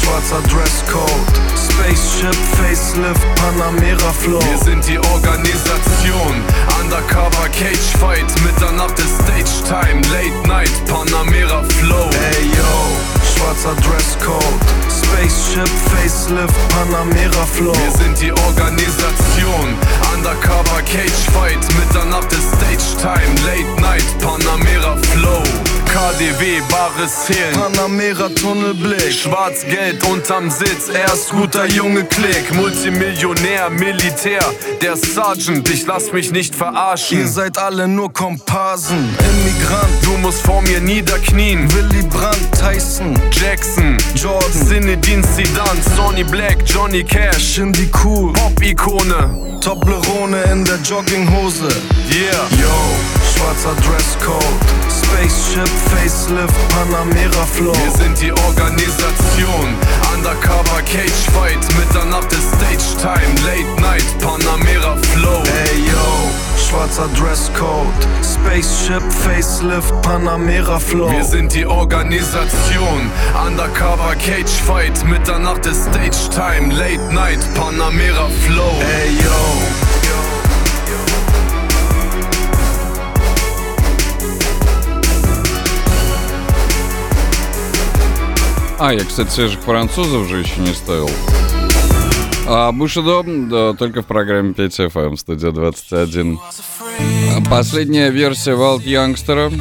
schwarzer 0.00 0.42
Dresscode, 0.48 1.32
Spaceship, 1.56 2.36
Facelift, 2.56 3.26
Panamera 3.36 4.12
Flow. 4.20 4.40
Wir 4.40 4.58
sind 4.64 4.86
die 4.86 4.98
Organisation, 4.98 6.34
Undercover 6.82 7.48
Cage 7.52 7.90
Fight, 8.00 8.28
Mitternacht 8.42 8.98
ist 8.98 9.14
Stage 9.20 9.64
Time, 9.68 10.00
Late 10.12 10.48
Night, 10.48 10.72
Panamera 10.86 11.62
Flow. 11.78 12.08
Hey 12.12 12.44
yo, 12.44 13.19
schwarzer 13.40 13.74
Dresscode, 13.76 14.60
Spaceship, 14.88 15.68
Facelift, 15.88 16.54
Panamera 16.68 17.46
Flow. 17.52 17.72
Wir 17.72 17.92
sind 17.92 18.20
die 18.20 18.32
Organisation, 18.32 19.76
Undercover 20.14 20.82
Cage 20.82 21.30
Fight, 21.32 21.58
Mitternacht 21.78 22.32
ist 22.32 22.48
Stage 22.48 23.00
Time, 23.00 23.34
Late 23.46 23.80
Night, 23.80 24.04
Panamera 24.20 24.96
Flow. 25.12 25.79
KDW, 25.92 26.62
bares 26.70 27.26
Zählen. 27.26 27.52
Panamera 27.52 28.28
Tunnelblick. 28.28 29.12
Schwarz-Geld 29.12 30.04
unterm 30.06 30.48
Sitz, 30.48 30.88
er 30.88 31.12
ist 31.12 31.30
guter 31.30 31.66
Junge 31.66 32.04
Klick. 32.04 32.54
Multimillionär, 32.54 33.70
Militär, 33.70 34.40
der 34.80 34.96
Sergeant, 34.96 35.68
ich 35.68 35.86
lass 35.86 36.12
mich 36.12 36.30
nicht 36.30 36.54
verarschen. 36.54 37.18
Ihr 37.18 37.28
seid 37.28 37.58
alle 37.58 37.88
nur 37.88 38.12
Komparsen, 38.12 38.98
Immigrant. 38.98 40.04
Du 40.04 40.16
musst 40.18 40.42
vor 40.42 40.62
mir 40.62 40.80
niederknien. 40.80 41.68
Willy 41.74 42.02
Brandt, 42.04 42.48
Tyson, 42.56 43.18
Jackson, 43.32 43.96
Jordan, 44.14 44.66
Zinedine 44.68 45.22
Zidane, 45.22 45.80
Sonny 45.96 46.22
Black, 46.22 46.58
Johnny 46.64 47.02
Cash, 47.02 47.54
Shindy 47.54 47.90
Cool, 48.02 48.32
Pop-Ikone. 48.32 49.58
Toblerone 49.60 50.42
in 50.52 50.64
der 50.64 50.78
Jogginghose. 50.78 51.68
Yeah, 52.10 52.48
yo, 52.62 52.72
schwarzer 53.40 53.74
Dresscode, 53.76 54.44
Spaceship, 54.88 55.68
Facelift, 55.90 56.54
Panamera 56.70 57.46
Flow. 57.52 57.72
Wir 57.72 57.92
sind 57.92 58.20
die 58.20 58.32
Organisation, 58.32 59.74
Undercover 60.14 60.82
Cage 60.84 61.30
Fight, 61.32 61.58
Mitternacht 61.78 62.32
ist 62.32 62.48
Stage 62.54 63.00
Time, 63.00 63.34
Late 63.46 63.80
Night, 63.80 64.04
Panamera 64.20 64.96
Flow. 65.14 65.42
Hey 65.44 65.80
yo, 65.86 66.30
schwarzer 66.56 67.08
Dresscode, 67.18 67.88
Spaceship, 68.22 69.02
Facelift, 69.12 69.92
Panamera 70.02 70.78
Flow. 70.78 71.10
Wir 71.10 71.24
sind 71.24 71.54
die 71.54 71.66
Organisation, 71.66 73.10
Undercover 73.46 74.14
Cage 74.16 74.60
Fight, 74.66 75.04
Mitternacht 75.06 75.64
ist 75.66 75.84
Stage 75.84 76.28
Time, 76.34 76.74
Late 76.74 77.14
Night, 77.14 77.40
Panamera 77.54 78.28
Flow. 78.46 78.74
Hey 78.80 79.10
yo. 79.24 79.69
А, 88.82 88.94
я, 88.94 89.04
кстати, 89.04 89.28
свежих 89.28 89.60
французов 89.60 90.26
же 90.26 90.38
еще 90.38 90.58
не 90.62 90.72
ставил. 90.72 91.10
А 92.46 92.72
Бушидо 92.72 93.22
да, 93.26 93.74
только 93.74 94.00
в 94.00 94.06
программе 94.06 94.54
5 94.54 94.80
FM, 94.80 95.16
студия 95.18 95.50
21. 95.50 96.40
А 97.36 97.50
Последняя 97.50 98.08
версия 98.10 98.54
Валт 98.54 98.82
Янгстера, 98.84 99.52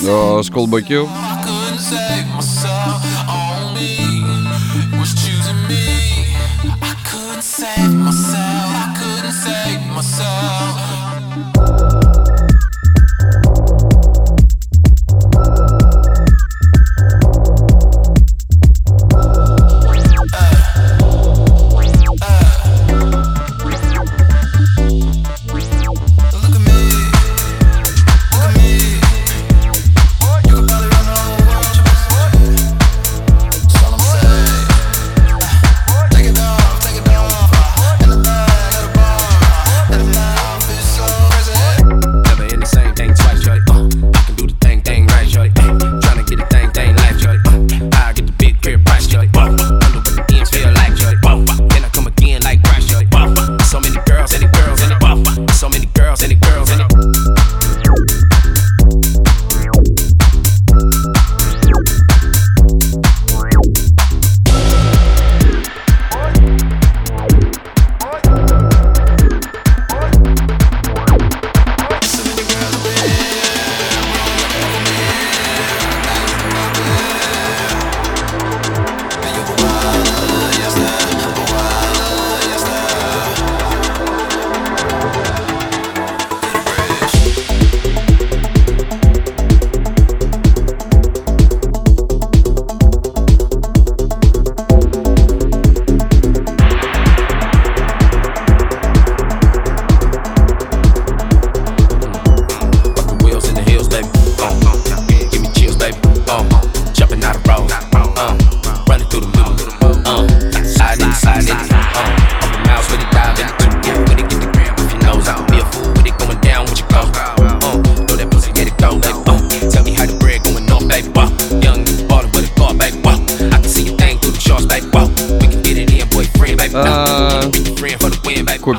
Schoolboy 0.00 0.80
Q. 0.80 1.06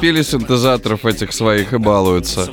купили 0.06 0.22
синтезаторов 0.22 1.04
этих 1.06 1.34
своих 1.34 1.74
и 1.74 1.78
балуются. 1.78 2.48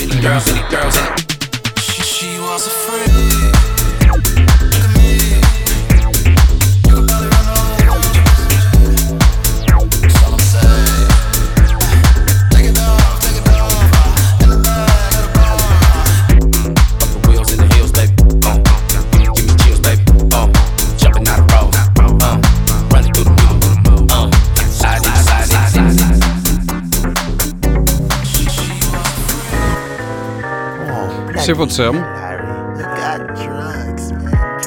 Seafood 31.53 31.71
Sam. 31.71 31.95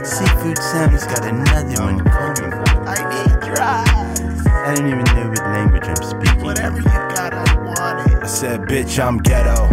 Seafood 0.06 0.58
Sam's 0.60 1.04
got 1.06 1.26
another 1.26 1.84
one 1.84 2.00
coming. 2.04 2.54
I 2.86 2.94
need 3.10 3.40
drugs. 3.42 4.46
I 4.46 4.76
don't 4.76 4.86
even 4.86 5.00
know 5.00 5.30
what 5.30 5.40
language 5.40 5.84
I'm 5.84 5.96
speaking. 5.96 6.44
Whatever 6.44 6.78
you 6.78 6.84
got, 6.84 7.34
I 7.34 7.56
want 7.64 8.12
it. 8.12 8.22
I 8.22 8.28
said, 8.28 8.60
bitch, 8.68 9.04
I'm 9.04 9.18
ghetto. 9.18 9.68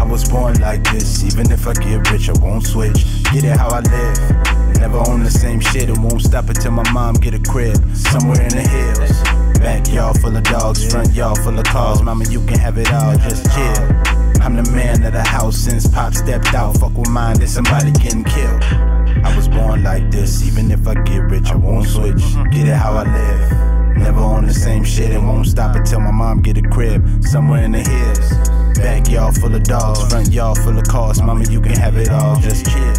I 0.00 0.04
was 0.04 0.26
born 0.26 0.58
like 0.58 0.90
this. 0.90 1.22
Even 1.22 1.52
if 1.52 1.66
I 1.66 1.74
get 1.74 2.10
rich, 2.10 2.30
I 2.30 2.32
won't 2.40 2.64
switch. 2.64 3.04
Get 3.24 3.44
it 3.44 3.58
how 3.58 3.68
I 3.68 3.80
live. 3.80 4.78
Never 4.80 5.04
own 5.06 5.22
the 5.22 5.30
same 5.30 5.60
shit. 5.60 5.90
and 5.90 6.02
won't 6.02 6.22
stop 6.22 6.48
until 6.48 6.70
my 6.70 6.90
mom 6.92 7.16
get 7.16 7.34
a 7.34 7.40
crib. 7.40 7.76
Somewhere 7.94 8.40
in 8.40 8.48
the 8.48 8.62
hills. 8.62 9.58
Backyard 9.60 10.18
full 10.18 10.34
of 10.34 10.42
dogs, 10.44 10.90
front 10.90 11.12
yard 11.12 11.36
full 11.40 11.58
of 11.58 11.64
cars. 11.66 12.00
Mama, 12.00 12.24
you 12.30 12.40
can 12.46 12.58
have 12.58 12.78
it 12.78 12.90
all. 12.90 13.18
Just 13.18 13.52
chill. 13.52 14.13
I'm 14.44 14.56
the 14.56 14.70
man 14.72 15.02
of 15.04 15.14
the 15.14 15.22
house 15.22 15.56
since 15.56 15.88
Pop 15.88 16.12
stepped 16.12 16.52
out. 16.52 16.76
Fuck 16.76 16.94
with 16.98 17.08
mine, 17.08 17.38
there's 17.38 17.54
somebody 17.54 17.90
getting 17.92 18.24
killed. 18.24 18.62
I 19.24 19.34
was 19.34 19.48
born 19.48 19.82
like 19.82 20.10
this, 20.10 20.46
even 20.46 20.70
if 20.70 20.86
I 20.86 20.92
get 21.02 21.22
rich, 21.22 21.46
I 21.46 21.56
won't 21.56 21.88
switch. 21.88 22.20
Get 22.50 22.68
it 22.68 22.74
how 22.74 22.92
I 22.92 23.04
live. 23.04 23.96
Never 23.96 24.20
on 24.20 24.46
the 24.46 24.52
same 24.52 24.84
shit, 24.84 25.12
it 25.12 25.18
won't 25.18 25.46
stop 25.46 25.74
until 25.76 26.00
my 26.00 26.10
mom 26.10 26.42
get 26.42 26.58
a 26.58 26.62
crib 26.62 27.24
somewhere 27.24 27.64
in 27.64 27.72
the 27.72 27.80
hills. 27.80 28.78
Backyard 28.78 29.34
full 29.36 29.54
of 29.54 29.62
dogs, 29.62 30.06
front 30.10 30.30
yard 30.30 30.58
full 30.58 30.76
of 30.76 30.84
cars. 30.84 31.22
Mama, 31.22 31.44
you 31.48 31.62
can 31.62 31.74
have 31.76 31.96
it 31.96 32.10
all, 32.10 32.38
just 32.38 32.66
chill. 32.66 32.94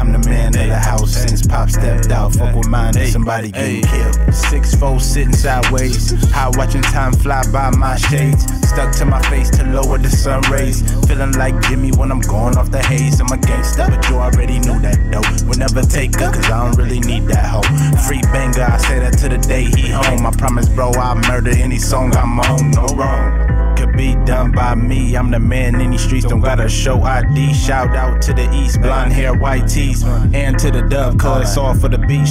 I'm 0.00 0.10
the 0.10 0.26
man 0.26 0.48
of 0.48 0.66
the 0.66 0.78
house 0.78 1.12
since 1.12 1.46
Pop 1.46 1.70
stepped 1.70 2.10
out. 2.10 2.34
Fuck 2.34 2.56
with 2.56 2.66
mine, 2.66 2.94
hey, 2.94 3.06
somebody 3.06 3.52
getting 3.52 3.82
killed. 3.82 4.34
Six 4.34 4.74
four 4.74 4.98
sitting 4.98 5.32
sideways, 5.32 6.10
high 6.32 6.50
watching 6.54 6.82
time 6.82 7.12
fly 7.12 7.44
by 7.52 7.70
my 7.70 7.96
shades. 7.96 8.46
Stuck 8.72 8.92
to 8.96 9.04
my 9.04 9.20
face 9.28 9.50
to 9.50 9.64
lower 9.64 9.98
the 9.98 10.08
sun 10.08 10.40
rays. 10.50 10.80
Feeling 11.06 11.32
like 11.32 11.60
Jimmy 11.68 11.90
when 11.92 12.10
I'm 12.10 12.20
going 12.20 12.56
off 12.56 12.70
the 12.70 12.82
haze. 12.82 13.20
I'm 13.20 13.26
a 13.26 13.36
gangster, 13.36 13.84
but 13.86 14.08
you 14.08 14.16
already 14.16 14.60
knew 14.60 14.80
that 14.80 14.96
though. 15.12 15.46
We'll 15.46 15.58
never 15.58 15.82
take 15.82 16.18
her, 16.18 16.32
cause 16.32 16.46
I 16.46 16.64
don't 16.64 16.78
really 16.78 17.00
need 17.00 17.26
that 17.26 17.44
hoe. 17.44 17.60
Free 18.08 18.22
banger, 18.32 18.62
I 18.62 18.78
say 18.78 18.98
that 19.00 19.18
to 19.18 19.28
the 19.28 19.36
day 19.36 19.64
he 19.64 19.90
home. 19.90 20.24
I 20.24 20.30
promise, 20.30 20.70
bro, 20.70 20.90
I'll 20.92 21.16
murder 21.16 21.50
any 21.50 21.78
song 21.78 22.16
I'm 22.16 22.40
on, 22.40 22.70
no 22.70 22.86
wrong 22.96 23.76
could 23.76 23.94
be 23.94 24.14
done 24.24 24.52
by 24.52 24.74
me. 24.74 25.16
I'm 25.16 25.30
the 25.30 25.38
man 25.38 25.78
in 25.78 25.90
these 25.90 26.02
streets, 26.02 26.24
don't 26.24 26.40
gotta 26.40 26.68
show 26.68 27.02
ID. 27.02 27.52
Shout 27.52 27.94
out 27.94 28.22
to 28.22 28.32
the 28.32 28.50
East, 28.54 28.80
blonde 28.80 29.12
hair, 29.12 29.34
white 29.34 29.68
tees, 29.68 30.02
and 30.32 30.58
to 30.58 30.70
the 30.70 30.80
dove, 30.80 31.18
cause 31.18 31.42
it's 31.42 31.58
all 31.58 31.74
for 31.74 31.88
the 31.88 31.98
beach. 31.98 32.30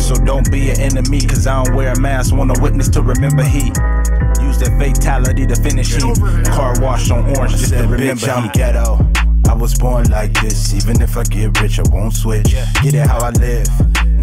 So 0.00 0.14
don't 0.24 0.50
be 0.50 0.70
an 0.70 0.80
enemy, 0.80 1.20
cause 1.20 1.46
I 1.46 1.62
don't 1.62 1.74
wear 1.74 1.92
a 1.92 2.00
mask. 2.00 2.34
Want 2.34 2.56
a 2.56 2.62
witness 2.62 2.88
to 2.90 3.02
remember 3.02 3.42
he 3.42 3.70
used 4.44 4.62
a 4.62 4.70
fatality 4.78 5.46
to 5.46 5.56
finish 5.56 5.94
he. 5.94 6.00
Car 6.50 6.74
wash 6.80 7.10
on 7.10 7.24
orange 7.36 7.52
just 7.52 7.72
to 7.72 7.86
remember 7.86 8.30
I'm 8.30 8.50
ghetto. 8.52 8.98
I 9.48 9.54
was 9.54 9.74
born 9.74 10.10
like 10.10 10.32
this, 10.40 10.74
even 10.74 11.00
if 11.02 11.16
I 11.16 11.22
get 11.24 11.60
rich, 11.60 11.78
I 11.78 11.82
won't 11.90 12.14
switch. 12.14 12.54
Get 12.82 12.94
it 12.94 13.06
how 13.06 13.18
I 13.18 13.30
live. 13.30 13.68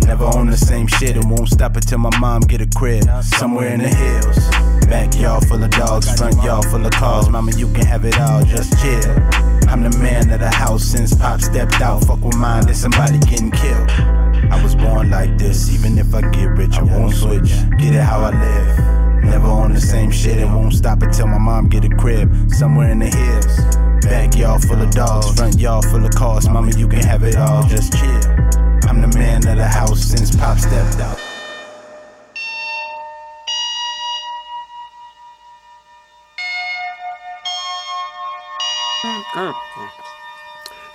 Never 0.05 0.25
on 0.25 0.47
the 0.47 0.57
same 0.57 0.87
shit, 0.87 1.15
it 1.15 1.23
won't 1.25 1.47
stop 1.47 1.75
until 1.75 1.99
my 1.99 2.15
mom 2.19 2.41
get 2.41 2.61
a 2.61 2.67
crib 2.75 3.03
somewhere 3.23 3.69
in 3.73 3.81
the 3.81 3.89
hills. 3.89 4.49
Backyard 4.87 5.45
full 5.47 5.63
of 5.63 5.69
dogs, 5.71 6.11
front 6.17 6.35
yard 6.43 6.65
full 6.65 6.85
of 6.85 6.91
cars. 6.91 7.29
Mama, 7.29 7.51
you 7.55 7.71
can 7.73 7.85
have 7.85 8.03
it 8.03 8.19
all, 8.19 8.43
just 8.43 8.77
chill. 8.81 9.11
I'm 9.69 9.83
the 9.83 9.95
man 9.99 10.29
of 10.31 10.39
the 10.39 10.49
house 10.49 10.83
since 10.83 11.15
Pop 11.15 11.39
stepped 11.39 11.79
out. 11.81 12.03
Fuck 12.05 12.21
with 12.23 12.35
mine, 12.35 12.65
there's 12.65 12.81
somebody 12.81 13.19
getting 13.19 13.51
killed. 13.51 13.89
I 14.51 14.61
was 14.61 14.75
born 14.75 15.11
like 15.11 15.37
this, 15.37 15.73
even 15.73 15.97
if 15.97 16.13
I 16.13 16.21
get 16.31 16.49
rich, 16.49 16.73
I 16.73 16.83
won't 16.83 17.13
switch. 17.13 17.51
Get 17.77 17.95
it 17.95 18.01
how 18.01 18.21
I 18.21 18.31
live. 18.31 19.00
Never 19.23 19.47
on 19.47 19.73
the 19.73 19.81
same 19.81 20.11
shit, 20.11 20.37
it 20.37 20.45
won't 20.45 20.73
stop 20.73 21.01
until 21.01 21.27
my 21.27 21.37
mom 21.37 21.69
get 21.69 21.85
a 21.85 21.89
crib 21.89 22.33
somewhere 22.51 22.91
in 22.91 22.99
the 22.99 23.09
hills. 23.09 23.75
Backyard 24.05 24.63
full 24.63 24.81
of 24.81 24.91
dogs, 24.91 25.33
front 25.35 25.59
yard 25.59 25.85
full 25.85 26.05
of 26.05 26.11
cars. 26.11 26.49
Mama, 26.49 26.71
you 26.77 26.87
can 26.87 27.01
have 27.01 27.23
it 27.23 27.37
all, 27.37 27.63
just 27.67 27.93
chill. 27.93 28.21
I'm 28.89 29.01
the 29.01 29.11
man 29.15 29.47
of 29.47 29.57
the 29.57 29.67
house 29.67 30.01
since 30.01 30.35
Pop 30.35 30.57
stepped 30.57 30.99
out. 30.99 31.17
Mm. 39.03 40.00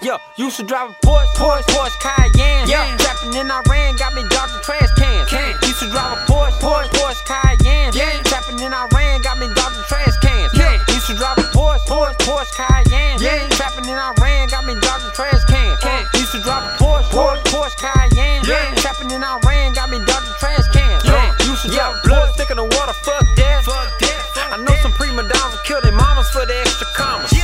Yo, 0.03 0.19
used 0.37 0.59
to 0.59 0.63
drive 0.63 0.91
a 0.91 0.95
Porsche, 1.01 1.25
Porsche, 1.41 1.65
Porsche 1.73 1.97
Cayenne. 2.05 2.69
Yeah, 2.69 2.85
trapping 3.01 3.33
in 3.33 3.49
Iran, 3.49 3.97
got 3.97 4.13
me 4.13 4.29
dodging 4.29 4.61
trash 4.61 4.93
cans. 4.93 5.25
Can. 5.31 5.57
Used 5.65 5.81
to 5.81 5.89
drive 5.89 6.13
a 6.13 6.21
Porsche, 6.29 6.53
Porsche, 6.61 6.93
Porsche 6.93 7.25
Cayenne. 7.25 7.93
Yeah, 7.97 8.21
trapping 8.29 8.61
in 8.61 8.75
Iran, 8.77 9.23
got 9.23 9.39
me 9.39 9.49
dodging 9.57 9.83
trash 9.89 10.13
cans. 10.21 10.53
Yeah, 10.53 10.85
used 10.93 11.07
to 11.09 11.15
drive 11.17 11.39
a 11.39 11.49
Porsche, 11.49 11.81
Porsche, 11.89 12.13
Porsche 12.29 12.53
Cayenne. 12.53 13.21
Yeah, 13.25 13.49
trapping 13.57 13.89
in 13.89 13.97
Iran, 13.97 14.49
got 14.49 14.65
me 14.69 14.75
dodging 14.85 15.13
trash 15.17 15.45
cans. 15.49 15.81
Can. 15.81 16.05
Used 16.21 16.33
to 16.33 16.41
drive 16.45 16.65
a 16.69 16.77
Porsche, 16.77 17.09
Porsche, 17.09 17.43
Porsche 17.49 17.77
Cayenne. 17.81 18.45
Yeah, 18.45 18.75
trapping 18.77 19.11
in 19.11 19.25
Iran, 19.25 19.73
got 19.73 19.89
me 19.89 19.97
dodging 20.05 20.37
trash 20.37 20.69
cans. 20.77 21.05
Yeah, 21.09 21.33
used 21.49 21.65
to 21.65 21.69
drive 21.73 21.97
blood 22.05 22.37
thick 22.37 22.51
in 22.51 22.59
the 22.61 22.69
water, 22.69 22.93
fuck 23.01 23.25
that. 23.37 23.65
Fuck 23.65 23.99
that. 24.01 24.53
I 24.53 24.59
know 24.61 24.77
some 24.83 24.93
prima 24.93 25.25
donnas 25.25 25.57
will 25.57 25.65
kill 25.65 25.81
their 25.81 25.93
mamas 25.93 26.29
for 26.31 26.45
the 26.45 26.55
extra 26.61 26.87
commas. 26.95 27.36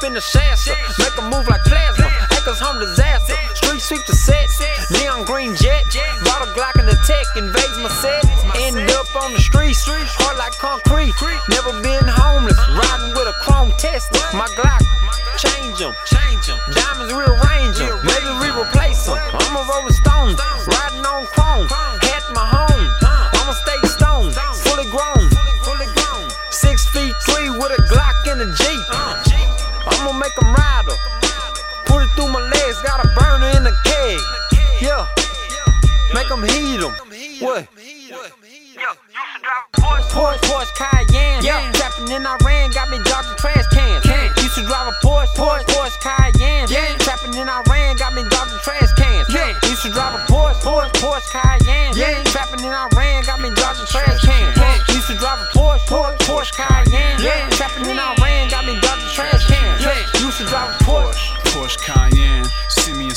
Burn 0.00 0.12
the 0.12 0.20
flex 0.20 0.66
faster, 0.66 0.72
in 0.72 0.78
the 0.82 0.92
shasta. 0.92 1.02
Make 1.02 1.16
a 1.18 1.22
move 1.30 1.48
like 1.48 1.62
plasma, 1.64 2.10
Echoes 2.32 2.60
home 2.60 2.78
disaster. 2.80 3.34
Street 3.54 3.80
sweep 3.80 4.04
the 4.06 4.14
set, 4.14 4.48
neon 4.90 5.24
green 5.24 5.54
jet. 5.56 5.84
Bottle 6.24 6.52
Glock 6.54 6.78
in 6.78 6.86
the 6.86 6.98
tech, 7.06 7.24
invades 7.36 7.78
my 7.80 7.88
set. 7.88 8.24
End 8.56 8.90
up 8.92 9.08
on 9.16 9.32
the 9.32 9.40
streets, 9.40 9.84
hard 9.86 10.36
like 10.38 10.52
concrete. 10.58 11.14
Never 11.48 11.72
been 11.80 12.04
homeless, 12.04 12.58
riding 12.76 13.12
with 13.16 13.28
a 13.28 13.36
chrome 13.40 13.72
test. 13.78 14.12
My 14.34 14.46
Glock, 14.56 14.84
change 15.38 15.78
them. 15.78 15.94
change 16.04 16.46
them. 16.46 16.58
Diamonds 16.72 17.12
rearrange 17.12 17.78
them, 17.78 17.96
maybe 18.04 18.30
we 18.40 18.48
replace 18.52 19.06
them. 19.06 19.16
I'm 19.16 19.56
a 19.56 19.62
rolling 19.64 19.96
stone, 19.96 20.36
riding 20.66 21.04
on 21.04 21.24
chrome. 21.32 21.68
Had 22.04 22.24
my 22.36 22.44
home, 22.44 22.86
I'ma 23.40 23.54
stay 23.64 23.80
stone, 23.88 24.32
fully 24.60 24.88
grown. 24.92 25.24
Six 26.50 26.88
feet 26.88 27.14
three 27.28 27.50
with 27.50 27.72
a 27.72 27.82
Glock 27.88 28.32
in 28.32 28.40
a 28.40 28.48
Jeep. 28.52 29.15
I'ma 30.06 30.22
make 30.22 30.34
them 30.38 30.54
ride 30.54 30.86
her. 30.86 30.98
Put 31.90 32.06
it 32.06 32.10
through 32.14 32.30
my 32.30 32.38
legs, 32.38 32.78
got 32.86 33.02
a 33.02 33.08
burner 33.18 33.50
in 33.58 33.64
the 33.66 33.74
keg. 33.82 34.22
Yeah, 34.78 35.02
make 36.14 36.28
them 36.30 36.46
heat 36.46 36.78
them. 36.78 36.94
What? 37.42 37.66
Porsche, 40.14 40.38
Porsche 40.46 40.72
Cayenne. 40.78 41.42
Yeah, 41.42 41.58
trapping 41.72 42.06
in 42.14 42.22
Iran, 42.22 42.70
got 42.70 42.88
me 42.88 43.02
dodging 43.02 43.34
trash 43.36 43.66
cans. 43.74 44.06
Can. 44.06 44.30
Used 44.38 44.54
to 44.54 44.62
drive 44.62 44.86
a 44.86 44.94
Porsche, 45.04 45.34
Porsche, 45.34 45.66
Porsche 45.74 45.98
Cayenne. 45.98 46.70
Yeah, 46.70 46.96
trapping 47.02 47.34
in 47.34 47.48
Iran, 47.48 47.96
got 47.96 48.14
me 48.14 48.22
dodging 48.30 48.62
trash 48.62 48.92
cans. 48.94 49.26
Yeah, 49.28 49.58
used 49.66 49.82
to 49.82 49.90
drive 49.90 50.14
a 50.14 50.22
Porsche, 50.30 50.62
Porsche, 50.62 50.92
Porsche 51.02 51.34
Cayenne. 51.34 51.98
Yeah, 51.98 52.22
trapping 52.30 52.64
in 52.64 52.70
Iran, 52.70 53.24
got 53.26 53.40
me 53.40 53.50
dodging 53.58 53.86
trash 53.90 54.22
cans. 54.22 54.56
Yeah, 54.56 54.94
used 54.94 55.08
to 55.08 55.18
drive 55.18 55.42
a 55.42 55.46
Porsche, 55.50 55.84
Porsche, 55.90 56.16
Porsche 56.30 56.52
Cayenne. 56.54 57.20
Yeah, 57.20 57.50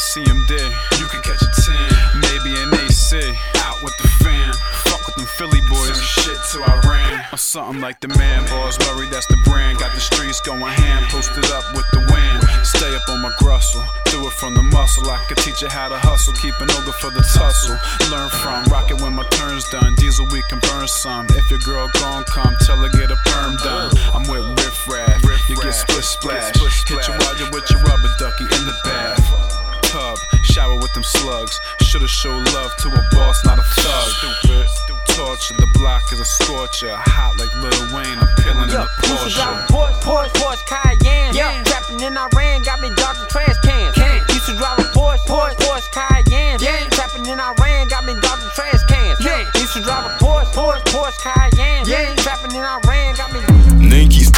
CMD. 0.10 0.58
You 0.98 1.06
can 1.06 1.22
catch 1.22 1.38
a 1.38 1.50
10, 1.54 2.18
maybe 2.18 2.58
an 2.58 2.74
AC. 2.82 3.14
Out 3.62 3.78
with 3.86 3.94
the 4.02 4.10
fam, 4.26 4.54
fuck 4.90 5.06
with 5.06 5.14
them 5.22 5.30
Philly 5.38 5.62
boys. 5.70 6.02
Some 6.02 6.26
Shit 6.26 6.42
to 6.54 6.66
Iran, 6.66 7.22
or 7.32 7.38
something 7.38 7.80
like 7.80 8.02
the 8.02 8.08
man. 8.18 8.42
Boss 8.50 8.74
worry 8.90 9.06
that's 9.14 9.28
the 9.28 9.38
brand. 9.46 9.78
Got 9.78 9.94
the 9.94 10.02
streets 10.02 10.42
going 10.42 10.66
ham, 10.66 11.06
posted 11.14 11.46
up 11.54 11.62
with 11.78 11.86
the 11.94 12.02
wind. 12.10 12.42
Stay 12.66 12.90
up 12.90 13.06
on 13.08 13.22
my 13.22 13.30
grustle, 13.38 13.86
do 14.10 14.26
it 14.26 14.34
from 14.34 14.56
the 14.56 14.64
muscle. 14.64 15.06
I 15.06 15.22
could 15.30 15.38
teach 15.46 15.62
you 15.62 15.70
how 15.70 15.90
to 15.90 16.00
hustle, 16.02 16.34
keep 16.42 16.58
an 16.58 16.74
older 16.74 16.96
for 16.98 17.14
the 17.14 17.22
tussle. 17.22 17.78
Learn 18.10 18.34
from, 18.42 18.66
rock 18.74 18.90
it 18.90 19.00
when 19.06 19.14
my 19.14 19.30
turn's 19.30 19.70
done. 19.70 19.94
Diesel, 20.02 20.26
we 20.34 20.42
can 20.50 20.58
burn 20.74 20.88
some. 20.88 21.28
If 21.38 21.46
your 21.54 21.62
girl 21.62 21.86
gon' 22.02 22.26
come, 22.26 22.58
tell 22.66 22.82
her 22.82 22.90
get 22.98 23.14
a 23.14 23.20
perm 23.30 23.62
done. 23.62 23.94
Oh. 23.94 24.18
I'm 24.18 24.26
with 24.26 24.58
Riff 24.58 24.90
Raff, 24.90 25.22
you 25.46 25.56
get 25.62 25.78
split 25.78 26.02
splash. 26.02 26.58
Hit 26.58 26.98
you 27.06 27.14
while 27.14 27.38
you're 27.38 27.54
with 27.54 27.70
your 27.70 27.86
rubber 27.86 28.10
ducky 28.18 28.50
in 28.50 28.66
the 28.66 28.74
bath. 28.84 29.49
Tub, 29.90 30.18
shower 30.44 30.76
with 30.78 30.94
them 30.94 31.02
slugs. 31.04 31.60
Should've 31.82 32.10
showed 32.10 32.46
love 32.54 32.72
to 32.78 32.88
a 32.90 33.02
boss, 33.10 33.44
not 33.44 33.58
a 33.58 33.64
thug. 33.64 34.10
Stupid. 34.38 34.70
torture. 35.18 35.56
The 35.58 35.68
block 35.74 36.04
is 36.14 36.20
a 36.20 36.26
scorcher. 36.26 36.94
Hot 36.94 37.34
like 37.42 37.50
Lil 37.58 37.74
Wayne. 37.90 38.18
I'm 38.22 38.30
killing 38.38 38.70
in 38.70 38.78
Yo, 38.78 38.86
a 38.86 38.90
used 39.10 39.26
to 39.26 39.30
drive 39.34 39.66
Porsche. 39.66 39.98
a 39.98 40.06
Porsche, 40.06 40.30
Porsche, 40.30 40.34
Porsche, 40.38 40.66
Cayenne. 40.70 41.34
Yeah. 41.34 41.64
Trapping 41.66 42.00
in 42.06 42.14
Iran, 42.14 42.62
got 42.62 42.80
me 42.80 42.94
dodging 42.96 43.28
trash 43.34 43.58
cans. 43.66 43.96
Can. 43.98 44.22
Used 44.30 44.46
to 44.46 44.54
drive 44.62 44.78
a 44.78 44.86
Porsche, 44.94 45.26
Porsche, 45.26 45.58
Porsche, 45.58 45.90
Cayenne. 45.90 46.60
Yeah. 46.62 46.86
Trapping 46.94 47.26
in 47.26 47.40
Iran, 47.40 47.88
got 47.90 48.06
me 48.06 48.14
dodging 48.22 48.54
trash 48.54 48.84
cans. 48.86 49.18
Yeah. 49.26 49.50
Used 49.58 49.74
to 49.74 49.82
drive 49.82 50.06
a 50.06 50.14
Porsche, 50.22 50.54
Porsche, 50.54 50.86
Porsche, 50.94 51.18
Cayenne. 51.26 51.90
Yeah. 51.90 52.14
Trapping 52.22 52.54
in 52.54 52.62
Iran, 52.62 53.16
got 53.18 53.34
me. 53.34 53.39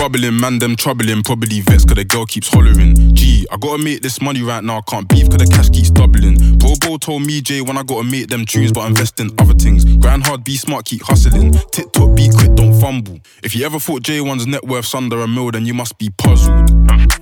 Bubbling, 0.01 0.39
man, 0.39 0.57
them 0.57 0.75
troubling. 0.75 1.21
Probably 1.21 1.61
vexed 1.61 1.87
cause 1.87 1.95
the 1.95 2.03
girl 2.03 2.25
keeps 2.25 2.47
hollering. 2.51 3.13
Gee, 3.13 3.45
I 3.51 3.57
gotta 3.57 3.77
make 3.77 4.01
this 4.01 4.19
money 4.19 4.41
right 4.41 4.63
now, 4.63 4.81
can't 4.81 5.07
beef 5.07 5.29
cause 5.29 5.37
the 5.37 5.45
cash 5.45 5.69
keeps 5.69 5.91
doubling. 5.91 6.57
Bro, 6.57 6.73
bro 6.81 6.97
told 6.97 7.21
me, 7.21 7.39
Jay, 7.39 7.61
when 7.61 7.77
I 7.77 7.83
gotta 7.83 8.03
make 8.03 8.27
them 8.27 8.43
tunes, 8.43 8.71
but 8.71 8.87
invest 8.87 9.19
in 9.19 9.29
other 9.37 9.53
things. 9.53 9.85
Grind 9.85 10.23
hard, 10.23 10.43
be 10.43 10.57
smart, 10.57 10.85
keep 10.85 11.03
hustling. 11.03 11.51
TikTok, 11.69 12.15
be 12.15 12.29
quick, 12.33 12.55
don't 12.55 12.73
fumble. 12.81 13.19
If 13.43 13.55
you 13.55 13.63
ever 13.63 13.77
thought 13.77 14.01
J1's 14.01 14.47
net 14.47 14.63
worth's 14.65 14.95
under 14.95 15.21
a 15.21 15.27
mil, 15.27 15.51
then 15.51 15.67
you 15.67 15.75
must 15.75 15.99
be 15.99 16.09
puzzled. 16.17 16.71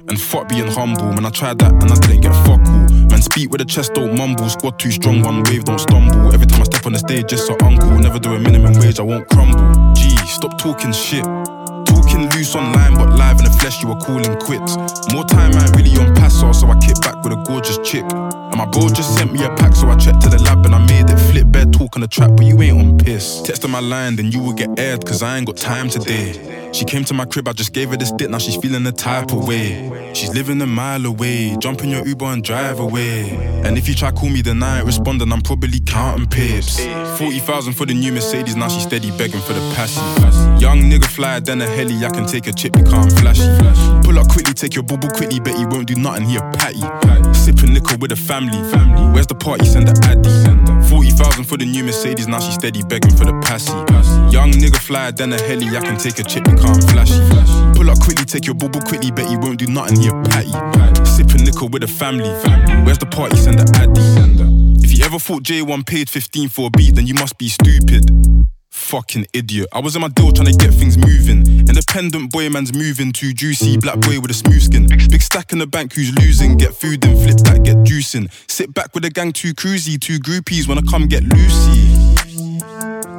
And 0.07 0.15
fuck 0.15 0.47
being 0.47 0.72
humble, 0.72 1.11
man, 1.11 1.26
I 1.26 1.31
tried 1.31 1.60
that 1.60 1.73
and 1.73 1.91
I 1.91 1.95
didn't 1.95 2.22
get 2.22 2.34
fuck 2.47 2.64
all. 2.64 2.88
Man, 3.11 3.22
speak 3.22 3.51
with 3.51 3.60
the 3.60 3.65
chest, 3.65 3.93
don't 3.93 4.18
mumble. 4.18 4.47
Squad 4.47 4.80
too 4.80 4.91
strong, 4.91 5.22
one 5.22 5.43
wave, 5.43 5.65
don't 5.65 5.80
stumble. 5.80 6.31
Every 6.34 6.47
time 6.47 6.61
I 6.61 6.64
step 6.64 6.85
on 6.85 6.93
the 6.93 6.99
stage, 6.99 7.27
just 7.27 7.45
so 7.45 7.57
uncle. 7.61 7.99
Never 7.99 8.19
do 8.19 8.35
a 8.35 8.39
minimum 8.39 8.80
wage, 8.80 9.01
I 9.01 9.03
won't 9.03 9.27
crumble. 9.27 9.93
Gee, 9.95 10.15
stop 10.27 10.57
talking 10.57 10.93
shit. 10.93 11.26
Talking 12.19 12.37
loose 12.37 12.53
online, 12.53 12.95
but 12.95 13.13
live 13.15 13.39
in 13.39 13.45
the 13.45 13.57
flesh, 13.61 13.81
you 13.81 13.87
were 13.87 13.95
calling 13.95 14.37
quits. 14.39 14.75
More 15.13 15.23
time, 15.23 15.55
I 15.55 15.63
ain't 15.63 15.75
really 15.75 15.95
on 15.97 16.13
passer, 16.15 16.51
so 16.51 16.67
I 16.67 16.77
kick 16.79 16.99
back 17.01 17.23
with 17.23 17.31
a 17.31 17.41
gorgeous 17.47 17.77
chick. 17.77 18.03
And 18.03 18.57
my 18.57 18.65
bro 18.65 18.89
just 18.89 19.15
sent 19.17 19.31
me 19.31 19.41
a 19.45 19.49
pack, 19.55 19.73
so 19.73 19.87
I 19.87 19.95
checked 19.95 20.21
to 20.23 20.29
the 20.29 20.37
lab 20.43 20.65
and 20.65 20.75
I 20.75 20.85
made 20.85 21.09
it 21.09 21.17
flip. 21.31 21.49
Bed 21.49 21.71
talk 21.71 21.95
on 21.95 22.01
the 22.01 22.09
trap, 22.09 22.31
but 22.35 22.45
you 22.45 22.61
ain't 22.61 22.77
on 22.77 22.97
piss. 22.97 23.41
Text 23.43 23.63
on 23.63 23.71
my 23.71 23.79
line, 23.79 24.17
then 24.17 24.33
you 24.33 24.41
will 24.41 24.53
get 24.53 24.77
aired, 24.77 25.05
cause 25.05 25.23
I 25.23 25.37
ain't 25.37 25.47
got 25.47 25.55
time 25.55 25.87
today. 25.87 26.68
She 26.71 26.85
came 26.85 27.03
to 27.05 27.13
my 27.13 27.25
crib, 27.25 27.47
I 27.47 27.53
just 27.53 27.73
gave 27.73 27.89
her 27.89 27.97
this 27.97 28.11
dick, 28.11 28.29
now 28.29 28.37
she's 28.37 28.55
feeling 28.55 28.83
the 28.83 28.91
type 28.91 29.31
of 29.31 29.47
way. 29.47 30.11
She's 30.13 30.33
living 30.33 30.61
a 30.61 30.67
mile 30.67 31.05
away, 31.05 31.55
jump 31.57 31.83
in 31.83 31.89
your 31.89 32.05
Uber 32.05 32.25
and 32.25 32.43
drive 32.43 32.79
away. 32.79 33.31
And 33.65 33.77
if 33.77 33.87
you 33.87 33.95
try 33.95 34.11
call 34.11 34.29
me, 34.29 34.41
then 34.41 34.61
I 34.63 34.77
ain't 34.77 34.85
responding, 34.85 35.31
I'm 35.31 35.41
probably 35.41 35.79
counting 35.79 36.27
pips. 36.27 36.79
40,000 37.17 37.73
for 37.73 37.85
the 37.85 37.93
new 37.93 38.11
Mercedes, 38.11 38.55
now 38.55 38.67
she's 38.69 38.83
steady 38.83 39.11
begging 39.17 39.41
for 39.41 39.53
the 39.53 39.73
passy. 39.75 39.99
Young 40.59 40.79
nigga 40.81 41.05
fly, 41.05 41.39
then 41.39 41.61
a 41.61 41.67
heli, 41.67 42.05
I 42.05 42.09
can 42.09 42.25
take 42.25 42.47
a 42.47 42.53
chip, 42.53 42.75
you 42.75 42.83
can't 42.83 43.11
flashy. 43.19 43.47
Pull 44.03 44.19
up 44.19 44.29
quickly, 44.29 44.53
take 44.53 44.75
your 44.75 44.83
bubble 44.83 45.09
quickly, 45.09 45.39
bet 45.39 45.55
he 45.55 45.65
won't 45.65 45.87
do 45.87 45.95
nothing, 45.95 46.25
he 46.25 46.37
a 46.37 46.41
patty. 46.53 46.81
Sipping 47.33 47.73
liquor 47.73 47.97
with 47.97 48.09
the 48.09 48.15
family. 48.15 48.57
Where's 49.13 49.27
the 49.27 49.35
party? 49.35 49.65
Send 49.65 49.87
the 49.87 49.95
addy. 50.07 50.29
40,000 50.89 51.43
for 51.43 51.57
the 51.57 51.65
new 51.65 51.83
Mercedes, 51.83 52.27
now 52.27 52.39
she's 52.39 52.55
steady 52.55 52.83
begging 52.83 53.15
for 53.15 53.25
the 53.25 53.33
passy. 53.41 53.71
Young 54.35 54.51
nigga 54.51 54.77
fly, 54.77 55.11
then 55.11 55.33
a 55.33 55.41
heli, 55.41 55.67
I 55.75 55.81
can 55.81 55.97
take 55.97 56.19
a 56.19 56.23
chip, 56.23 56.47
you 56.47 56.55
can't 56.60 56.84
flashy. 56.91 57.19
Pull 57.76 57.90
up 57.90 57.99
quickly, 57.99 58.26
take 58.26 58.45
your 58.45 58.56
bubble 58.56 58.81
quickly, 58.81 59.11
bet 59.11 59.30
you 59.31 59.40
won't 59.40 59.60
do 59.60 59.68
nothing, 59.68 59.99
he 60.02 60.07
a 60.07 60.14
patty. 60.30 60.52
Sipping 61.06 61.45
liquor 61.45 61.65
with 61.65 61.81
the 61.81 61.88
family. 61.88 62.30
Where's 62.86 62.98
the 62.98 63.07
party? 63.07 63.38
Send 63.38 63.60
the 63.60 63.68
addy. 63.80 64.84
If 64.84 64.98
you 64.98 65.06
ever 65.06 65.19
thought 65.19 65.44
J1 65.44 65.86
paid 65.86 66.10
15 66.10 66.49
for 66.49 66.68
a 66.68 66.69
beat, 66.69 66.95
then 66.95 67.07
you 67.07 67.14
must 67.14 67.38
be 67.38 67.49
stupid. 67.49 68.11
Fucking 68.71 69.25
idiot. 69.33 69.67
I 69.73 69.79
was 69.79 69.95
in 69.95 70.01
my 70.01 70.09
deal 70.09 70.31
trying 70.31 70.47
to 70.47 70.53
get 70.53 70.73
things 70.73 70.97
moving. 70.97 71.45
Independent 71.67 72.31
boy, 72.31 72.49
man's 72.49 72.73
moving. 72.73 73.11
Too 73.11 73.33
juicy. 73.33 73.77
Black 73.77 73.99
boy 73.99 74.19
with 74.19 74.31
a 74.31 74.33
smooth 74.33 74.61
skin. 74.61 74.87
Big 75.09 75.21
stack 75.21 75.51
in 75.51 75.59
the 75.59 75.67
bank 75.67 75.93
who's 75.93 76.13
losing. 76.19 76.57
Get 76.57 76.73
food 76.73 77.03
in, 77.03 77.17
flip 77.17 77.37
that, 77.45 77.63
get 77.63 77.77
juicing. 77.77 78.31
Sit 78.49 78.73
back 78.73 78.93
with 78.93 79.03
the 79.03 79.09
gang, 79.09 79.33
too 79.33 79.53
cruisy. 79.53 79.99
Two 79.99 80.19
groupies 80.19 80.67
wanna 80.67 80.83
come 80.89 81.07
get 81.07 81.23
Lucy. 81.23 82.15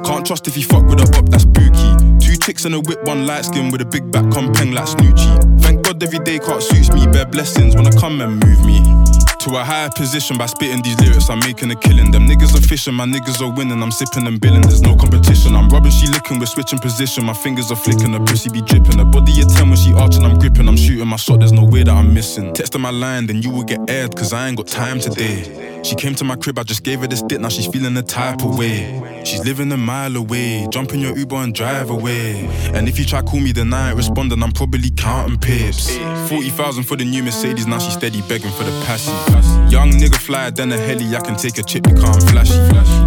Can't 0.05 0.25
trust 0.25 0.47
if 0.47 0.57
you 0.57 0.63
fuck 0.63 0.83
with 0.85 0.99
a 0.99 1.17
up, 1.17 1.29
that's 1.29 1.43
spooky. 1.43 2.19
Two 2.19 2.35
chicks 2.37 2.65
in 2.65 2.73
a 2.73 2.79
whip, 2.79 3.03
one 3.03 3.27
light 3.27 3.45
skin 3.45 3.71
with 3.71 3.81
a 3.81 3.85
big 3.85 4.11
back, 4.11 4.29
come 4.31 4.51
peng 4.53 4.71
like 4.71 4.85
Snoochie. 4.85 5.61
Thank 5.61 5.85
God 5.85 6.01
every 6.01 6.19
day 6.19 6.39
can't 6.39 6.63
suits 6.63 6.91
me, 6.91 7.05
bare 7.07 7.25
blessings 7.25 7.75
wanna 7.75 7.91
come 7.91 8.21
and 8.21 8.43
move 8.43 8.65
me. 8.65 9.00
To 9.41 9.57
a 9.57 9.63
higher 9.63 9.89
position 9.89 10.37
by 10.37 10.45
spitting 10.45 10.83
these 10.83 10.99
lyrics, 10.99 11.27
I'm 11.27 11.39
making 11.39 11.71
a 11.71 11.75
killing. 11.75 12.11
Them 12.11 12.27
niggas 12.27 12.55
are 12.55 12.61
fishing, 12.61 12.93
my 12.93 13.05
niggas 13.05 13.41
are 13.41 13.51
winning. 13.51 13.81
I'm 13.81 13.89
sipping 13.89 14.27
and 14.27 14.39
billing, 14.39 14.61
there's 14.61 14.83
no 14.83 14.95
competition. 14.95 15.55
I'm 15.55 15.67
rubbing, 15.69 15.91
she 15.91 16.05
licking, 16.05 16.39
we're 16.39 16.45
switching 16.45 16.77
position. 16.77 17.25
My 17.25 17.33
fingers 17.33 17.71
are 17.71 17.75
flicking, 17.75 18.13
her 18.13 18.19
pussy 18.19 18.51
be 18.51 18.61
dripping. 18.61 18.99
Her 18.99 19.03
body 19.03 19.41
a 19.41 19.45
10 19.45 19.67
when 19.67 19.77
she 19.77 19.93
arching, 19.93 20.23
I'm 20.23 20.37
gripping. 20.37 20.67
I'm 20.67 20.77
shooting 20.77 21.07
my 21.07 21.15
shot, 21.15 21.39
there's 21.39 21.53
no 21.53 21.65
way 21.65 21.81
that 21.81 21.91
I'm 21.91 22.13
missing. 22.13 22.53
Text 22.53 22.75
on 22.75 22.81
my 22.81 22.91
line, 22.91 23.25
then 23.25 23.41
you 23.41 23.49
will 23.49 23.63
get 23.63 23.79
aired, 23.89 24.15
cause 24.15 24.31
I 24.31 24.47
ain't 24.47 24.57
got 24.57 24.67
time 24.67 24.99
today. 24.99 25.81
She 25.83 25.95
came 25.95 26.13
to 26.15 26.23
my 26.23 26.35
crib, 26.35 26.59
I 26.59 26.63
just 26.63 26.83
gave 26.83 26.99
her 26.99 27.07
this 27.07 27.23
dick, 27.23 27.39
now 27.39 27.49
she's 27.49 27.65
feeling 27.65 27.95
the 27.95 28.03
type 28.03 28.43
of 28.43 28.55
way. 28.59 29.23
She's 29.25 29.43
living 29.43 29.71
a 29.71 29.77
mile 29.77 30.15
away, 30.15 30.67
jump 30.69 30.93
in 30.93 30.99
your 30.99 31.17
Uber 31.17 31.37
and 31.37 31.53
drive 31.53 31.89
away. 31.89 32.45
And 32.75 32.87
if 32.87 32.99
you 32.99 33.05
try 33.05 33.23
call 33.23 33.39
me, 33.39 33.51
then 33.51 33.73
I 33.73 33.89
ain't 33.89 33.97
responding, 33.97 34.43
I'm 34.43 34.51
probably 34.51 34.91
counting 34.91 35.39
pips. 35.39 35.97
40,000 36.29 36.83
for 36.83 36.95
the 36.95 37.05
new 37.05 37.23
Mercedes, 37.23 37.65
now 37.65 37.79
she's 37.79 37.93
steady 37.93 38.21
begging 38.29 38.51
for 38.51 38.63
the 38.63 38.83
passy. 38.85 39.30
Young 39.71 39.91
nigga 39.91 40.17
fly, 40.17 40.49
then 40.49 40.71
a 40.71 40.77
heli, 40.77 41.15
I 41.15 41.21
can 41.21 41.35
take 41.37 41.57
a 41.57 41.63
chip, 41.63 41.87
you 41.87 41.95
can't 41.95 42.21
flashy. 42.29 42.59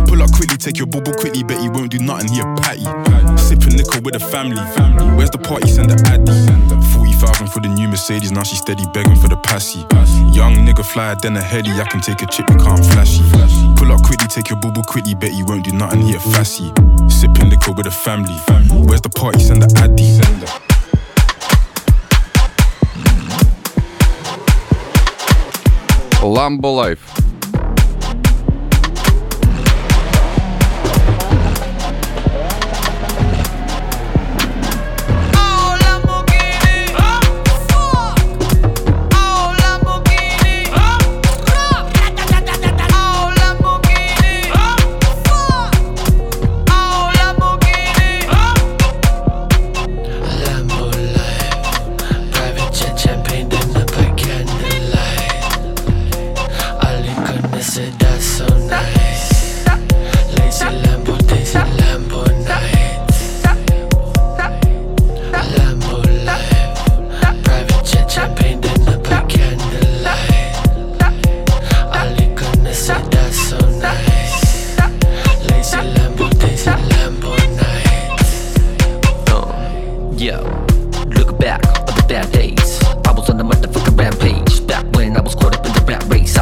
Pull 0.08 0.22
up 0.22 0.32
quickly, 0.32 0.56
take 0.56 0.78
your 0.78 0.86
bubble 0.86 1.12
quickly, 1.12 1.42
bet 1.44 1.60
he 1.60 1.68
won't 1.68 1.90
do 1.90 1.98
nothing, 1.98 2.32
he 2.32 2.40
a 2.40 2.44
patty. 2.56 2.84
Sipping 3.36 3.76
liquor 3.76 4.00
with 4.00 4.14
the 4.14 4.20
family. 4.20 4.62
Where's 5.16 5.30
the 5.30 5.38
party? 5.38 5.68
Send 5.68 5.90
the 5.90 5.98
addy. 6.08 6.32
40,000 6.92 7.48
for 7.48 7.60
the 7.60 7.68
new 7.68 7.88
Mercedes, 7.88 8.32
now 8.32 8.42
she's 8.42 8.60
steady 8.60 8.84
begging 8.94 9.16
for 9.16 9.28
the 9.28 9.36
passy. 9.36 9.80
Young 10.32 10.54
nigga 10.64 10.84
fly, 10.84 11.14
then 11.20 11.36
a 11.36 11.42
heli, 11.42 11.70
I 11.72 11.84
can 11.84 12.00
take 12.00 12.22
a 12.22 12.26
chip, 12.26 12.48
you 12.48 12.56
can't 12.56 12.84
flashy. 12.92 13.22
Pull 13.76 13.92
up 13.92 14.02
quickly, 14.02 14.28
take 14.28 14.48
your 14.48 14.60
bubble 14.60 14.82
quickly, 14.84 15.14
bet 15.14 15.32
he 15.32 15.42
won't 15.42 15.64
do 15.64 15.72
nothing, 15.72 16.02
he 16.02 16.14
a 16.14 16.20
fassy. 16.20 16.72
Sipping 17.08 17.50
liquor 17.50 17.72
with 17.72 17.84
the 17.84 17.92
family. 17.92 18.34
Where's 18.86 19.02
the 19.02 19.10
party? 19.10 19.40
Send 19.40 19.62
the 19.62 19.68
addy. 19.78 20.73
Lambo 26.24 26.74
Life. 26.74 27.33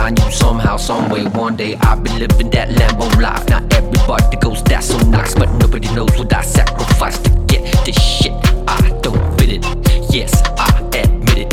I 0.02 0.10
knew 0.10 0.32
somehow, 0.32 0.78
someway, 0.78 1.22
one 1.26 1.54
day 1.54 1.76
I'd 1.76 2.02
be 2.02 2.10
living 2.18 2.50
that 2.50 2.70
Lambo 2.70 3.06
life. 3.22 3.48
Not 3.48 3.72
everybody 3.72 4.36
goes 4.38 4.60
that 4.64 4.82
so 4.82 4.98
nice, 5.06 5.32
but 5.32 5.48
nobody 5.60 5.86
knows 5.94 6.10
what 6.18 6.32
I 6.34 6.42
sacrificed 6.42 7.24
to 7.26 7.30
get 7.46 7.62
this 7.84 7.94
shit. 8.02 8.32
I 8.66 8.80
don't 9.00 9.38
fit 9.38 9.50
it. 9.50 9.64
Yes, 10.12 10.42
I 10.58 10.76
admit 10.92 11.38
it, 11.38 11.50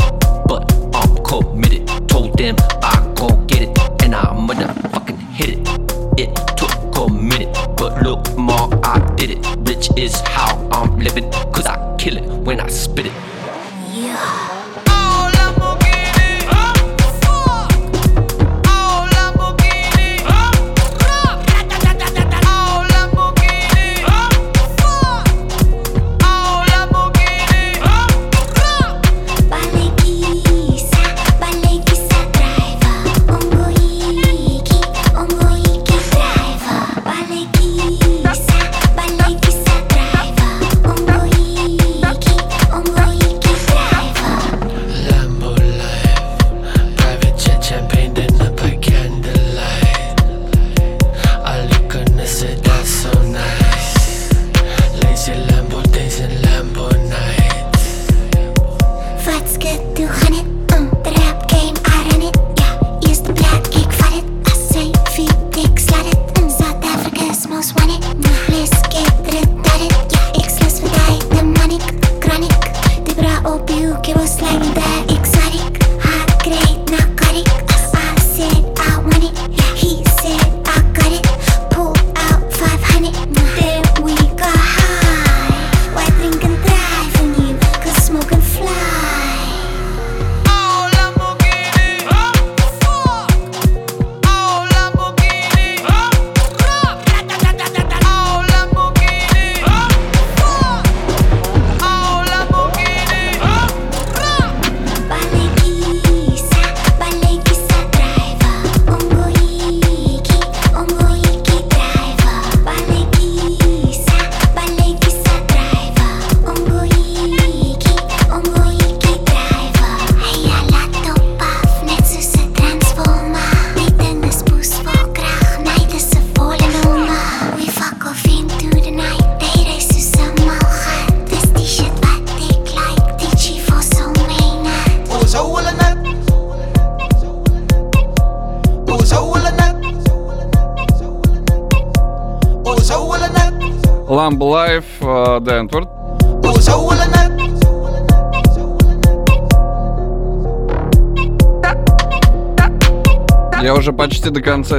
but 0.47 0.65
I'm 0.95 1.15
committed. 1.23 1.85
Told 2.09 2.39
them 2.39 2.55
I 2.81 3.13
gon' 3.15 3.45
get 3.45 3.61
it, 3.61 4.03
and 4.03 4.15
I 4.15 4.25
motherfucking 4.33 5.19
hit 5.37 5.49
it. 5.49 5.67
It 6.17 6.35
took 6.57 6.73
a 6.97 7.07
minute, 7.07 7.53
but 7.77 8.01
look, 8.01 8.35
ma, 8.35 8.67
I 8.83 8.97
did 9.13 9.29
it. 9.29 9.45
Rich 9.59 9.91
is 9.95 10.19
how 10.21 10.57
I'm 10.71 10.97
living, 10.97 11.29
cause 11.53 11.67
I 11.67 11.97
kill 11.99 12.17
it 12.17 12.23
when 12.23 12.59
I 12.59 12.67
spit 12.67 13.05
it. 13.05 13.18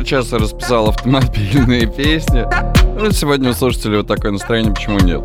Конца 0.00 0.04
часа 0.04 0.38
расписал 0.38 0.88
автомобильные 0.88 1.86
песни. 1.86 2.46
Ну, 2.98 3.10
сегодня 3.12 3.50
у 3.50 3.52
слушателей 3.52 3.98
вот 3.98 4.06
такое 4.06 4.32
настроение, 4.32 4.72
почему 4.72 4.98
нет? 5.00 5.20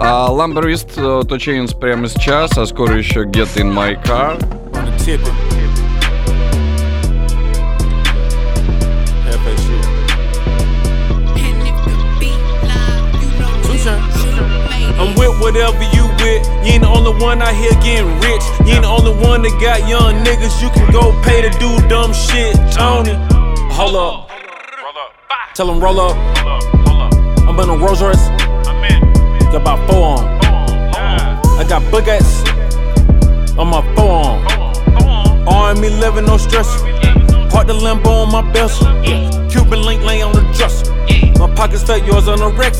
А 0.00 0.28
uh, 0.30 1.22
to 1.22 1.36
Chains 1.38 1.76
прямо 1.78 2.08
сейчас, 2.08 2.56
а 2.56 2.66
скоро 2.66 2.96
еще 2.96 3.24
Get 3.24 3.48
In 3.56 3.72
My 3.72 3.96
Car. 4.04 4.38
I'm 14.96 15.14
with 15.16 15.40
whatever 15.40 15.82
you 15.92 16.04
with. 16.22 16.46
You 16.64 16.74
ain't 16.74 16.82
the 16.82 16.88
only 16.88 17.12
one 17.22 17.42
out 17.42 17.54
here 17.54 17.72
getting 17.82 18.08
rich. 18.20 18.42
You 18.64 18.74
ain't 18.74 18.82
the 18.82 18.88
only 18.88 19.12
one 19.26 19.42
that 19.42 19.52
got 19.60 19.88
young 19.88 20.24
niggas. 20.24 20.62
You 20.62 20.70
can 20.70 20.90
go 20.92 21.12
pay 21.22 21.42
to 21.42 21.50
do 21.58 21.76
dumb 21.88 22.12
shit. 22.12 22.54
Tony, 22.72 23.12
hold 23.74 23.96
up. 23.96 24.30
Tell 25.54 25.68
him 25.70 25.80
roll 25.80 26.00
up. 26.00 26.16
I'm 27.48 27.58
in 27.58 27.68
a 27.68 27.76
Rolls 27.76 28.00
Royce. 28.00 28.28
Got 29.50 29.62
about 29.62 29.90
four 29.90 30.18
on. 30.18 30.24
I 31.58 31.64
got 31.68 31.82
buckets 31.90 32.42
on 33.58 33.68
my 33.68 33.82
forearm. 33.94 34.46
Arm 35.48 35.80
me 35.80 35.90
living 35.90 36.24
no 36.24 36.36
stress. 36.36 36.68
Park 37.50 37.66
the 37.66 37.74
limbo 37.74 38.10
on 38.10 38.32
my 38.32 38.42
belt. 38.52 38.72
Cuban 39.50 39.82
link 39.82 40.02
lay 40.02 40.22
on 40.22 40.32
the 40.32 40.42
dresser. 40.56 40.92
My 41.38 41.52
pockets 41.54 41.82
fat, 41.82 42.06
yours 42.06 42.28
on 42.28 42.38
the 42.38 42.50
Rex. 42.52 42.78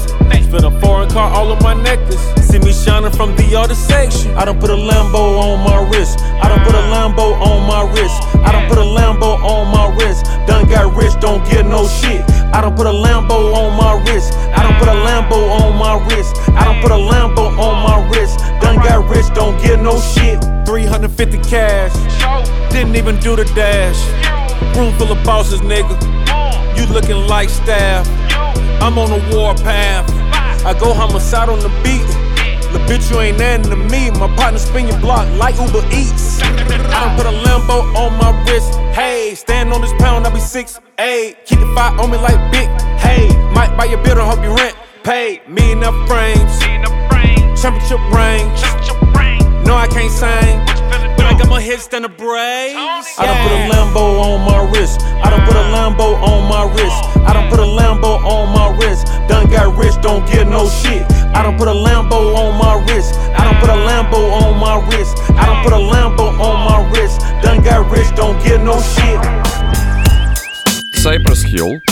Spent 0.54 0.64
a 0.64 0.70
foreign 0.80 1.10
car 1.10 1.30
all 1.32 1.50
on 1.50 1.62
my 1.62 1.74
necklace. 1.74 2.22
See 2.46 2.60
me 2.60 2.72
shining 2.72 3.10
from 3.10 3.34
the 3.34 3.56
other 3.56 3.74
section. 3.74 4.30
I 4.36 4.44
don't 4.44 4.60
put 4.60 4.70
a 4.70 4.74
Lambo 4.74 5.38
on 5.42 5.58
my 5.66 5.82
wrist. 5.90 6.20
I 6.20 6.48
don't 6.48 6.62
put 6.62 6.74
a 6.74 6.84
Lambo 6.94 7.34
on 7.40 7.66
my 7.66 7.82
wrist. 7.90 8.22
I 8.46 8.52
don't 8.52 8.68
put 8.68 8.78
a 8.78 8.86
Lambo 8.86 9.34
on 9.42 9.66
my 9.74 9.90
wrist. 9.96 10.26
Done 10.46 10.68
got 10.68 10.94
rich, 10.96 11.12
don't 11.20 11.44
get 11.48 11.66
no 11.66 11.86
shit. 11.86 12.22
I 12.54 12.60
don't 12.60 12.76
put 12.76 12.86
a 12.86 12.90
Lambo 12.90 13.54
on 13.54 13.76
my 13.76 14.02
wrist. 14.04 14.34
I 14.54 14.62
don't 14.62 14.78
put 14.78 14.88
a 14.88 14.92
Lambo 14.92 15.38
on 15.60 15.76
my 15.76 15.98
wrist. 16.06 16.36
I 16.50 16.64
don't 16.64 16.80
put 16.80 16.90
a 16.90 16.94
Lambo 16.94 17.56
on 17.58 17.82
my 17.82 18.08
wrist. 18.10 18.38
Done 18.60 18.76
got 18.76 19.08
rich, 19.08 19.26
don't 19.34 19.60
get 19.60 19.80
no 19.80 19.98
shit. 19.98 20.42
350 20.66 21.38
cash. 21.48 21.92
Didn't 22.72 22.96
even 22.96 23.18
do 23.20 23.36
the 23.36 23.44
dash. 23.56 23.98
Room 24.76 24.92
full 24.98 25.10
of 25.10 25.24
bosses, 25.24 25.60
nigga. 25.60 25.94
You 26.76 26.86
looking 26.92 27.26
like 27.26 27.48
staff. 27.48 28.06
I'm 28.82 28.98
on 28.98 29.10
a 29.10 29.34
war 29.34 29.54
path. 29.54 30.10
I 30.64 30.78
go 30.78 30.92
homicide 30.92 31.48
on 31.48 31.60
the 31.60 31.70
beat. 31.82 32.06
The 32.72 32.80
bitch, 32.90 33.10
you 33.10 33.20
ain't 33.20 33.38
nothing 33.38 33.70
to 33.70 33.76
me. 33.76 34.10
My 34.10 34.26
partner 34.36 34.58
spin 34.58 34.88
your 34.88 34.98
block 34.98 35.28
like 35.38 35.54
Uber 35.56 35.86
Eats. 35.92 36.42
I 36.42 37.06
don't 37.06 37.16
put 37.16 37.26
a 37.26 37.36
Lambo 37.46 37.94
on 37.94 38.18
my 38.18 38.30
wrist. 38.44 38.83
Hey, 38.94 39.34
stand 39.34 39.72
on 39.72 39.80
this 39.80 39.92
pound, 39.98 40.24
I 40.24 40.30
be 40.30 40.38
six, 40.38 40.78
eight. 41.00 41.44
Keep 41.46 41.58
the 41.58 41.66
fire 41.74 41.98
on 41.98 42.12
me 42.12 42.16
like 42.16 42.38
big. 42.52 42.68
Hey, 43.02 43.26
might 43.50 43.74
buy 43.76 43.86
your 43.86 43.98
building, 44.04 44.22
hope 44.22 44.38
you 44.38 44.54
rent. 44.54 44.76
Pay 45.02 45.42
me 45.48 45.72
enough 45.72 45.98
frames. 46.06 46.54
Championship 47.60 47.98
range. 48.14 48.54
No, 49.66 49.74
I 49.74 49.88
can't 49.90 50.12
sing. 50.14 50.62
But 51.18 51.26
I 51.26 51.34
got 51.36 51.48
more 51.48 51.58
hits 51.58 51.88
than 51.88 52.02
the 52.02 52.08
Braves. 52.08 52.78
I 53.18 53.26
don't 53.26 53.42
put 53.42 53.50
a 53.50 53.66
Lambo 53.66 54.20
on 54.22 54.46
my 54.46 54.62
wrist. 54.70 55.00
I 55.02 55.28
don't 55.28 55.42
put 55.42 55.56
a 55.56 55.66
Lambo 55.74 56.14
on 56.22 56.46
my 56.46 56.62
wrist. 56.70 57.18
I 57.26 57.32
don't 57.32 57.50
put 57.50 57.58
a 57.58 57.66
Lambo 57.66 58.22
on 58.22 58.54
my 58.54 58.78
wrist. 58.78 59.06
Done 59.26 59.50
got 59.50 59.76
rich, 59.76 60.00
don't 60.02 60.24
get 60.30 60.46
no 60.46 60.68
shit. 60.68 61.02
I 61.34 61.42
don't 61.42 61.58
put 61.58 61.66
a 61.66 61.74
Lambo 61.74 62.36
on 62.36 62.54
my 62.62 62.78
wrist. 62.86 63.18
I 63.34 63.42
don't 63.42 63.58
put 63.58 63.70
a 63.70 63.80
Lambo 63.90 64.22
on 64.38 64.54
my 64.60 64.78
wrist. 64.86 65.18
I 65.34 65.46
don't 65.46 65.64
put 65.64 65.72
a 65.72 65.82
Lambo 65.82 66.30
on 66.38 66.56
my 66.62 66.78
wrist. 66.94 67.22
Done 67.44 67.62
got 67.62 67.90
rich, 67.90 68.08
don't 68.16 68.42
get 68.42 68.62
no 68.62 68.80
shit. 68.80 69.20
Cypress 70.94 71.42
Hill. 71.42 71.82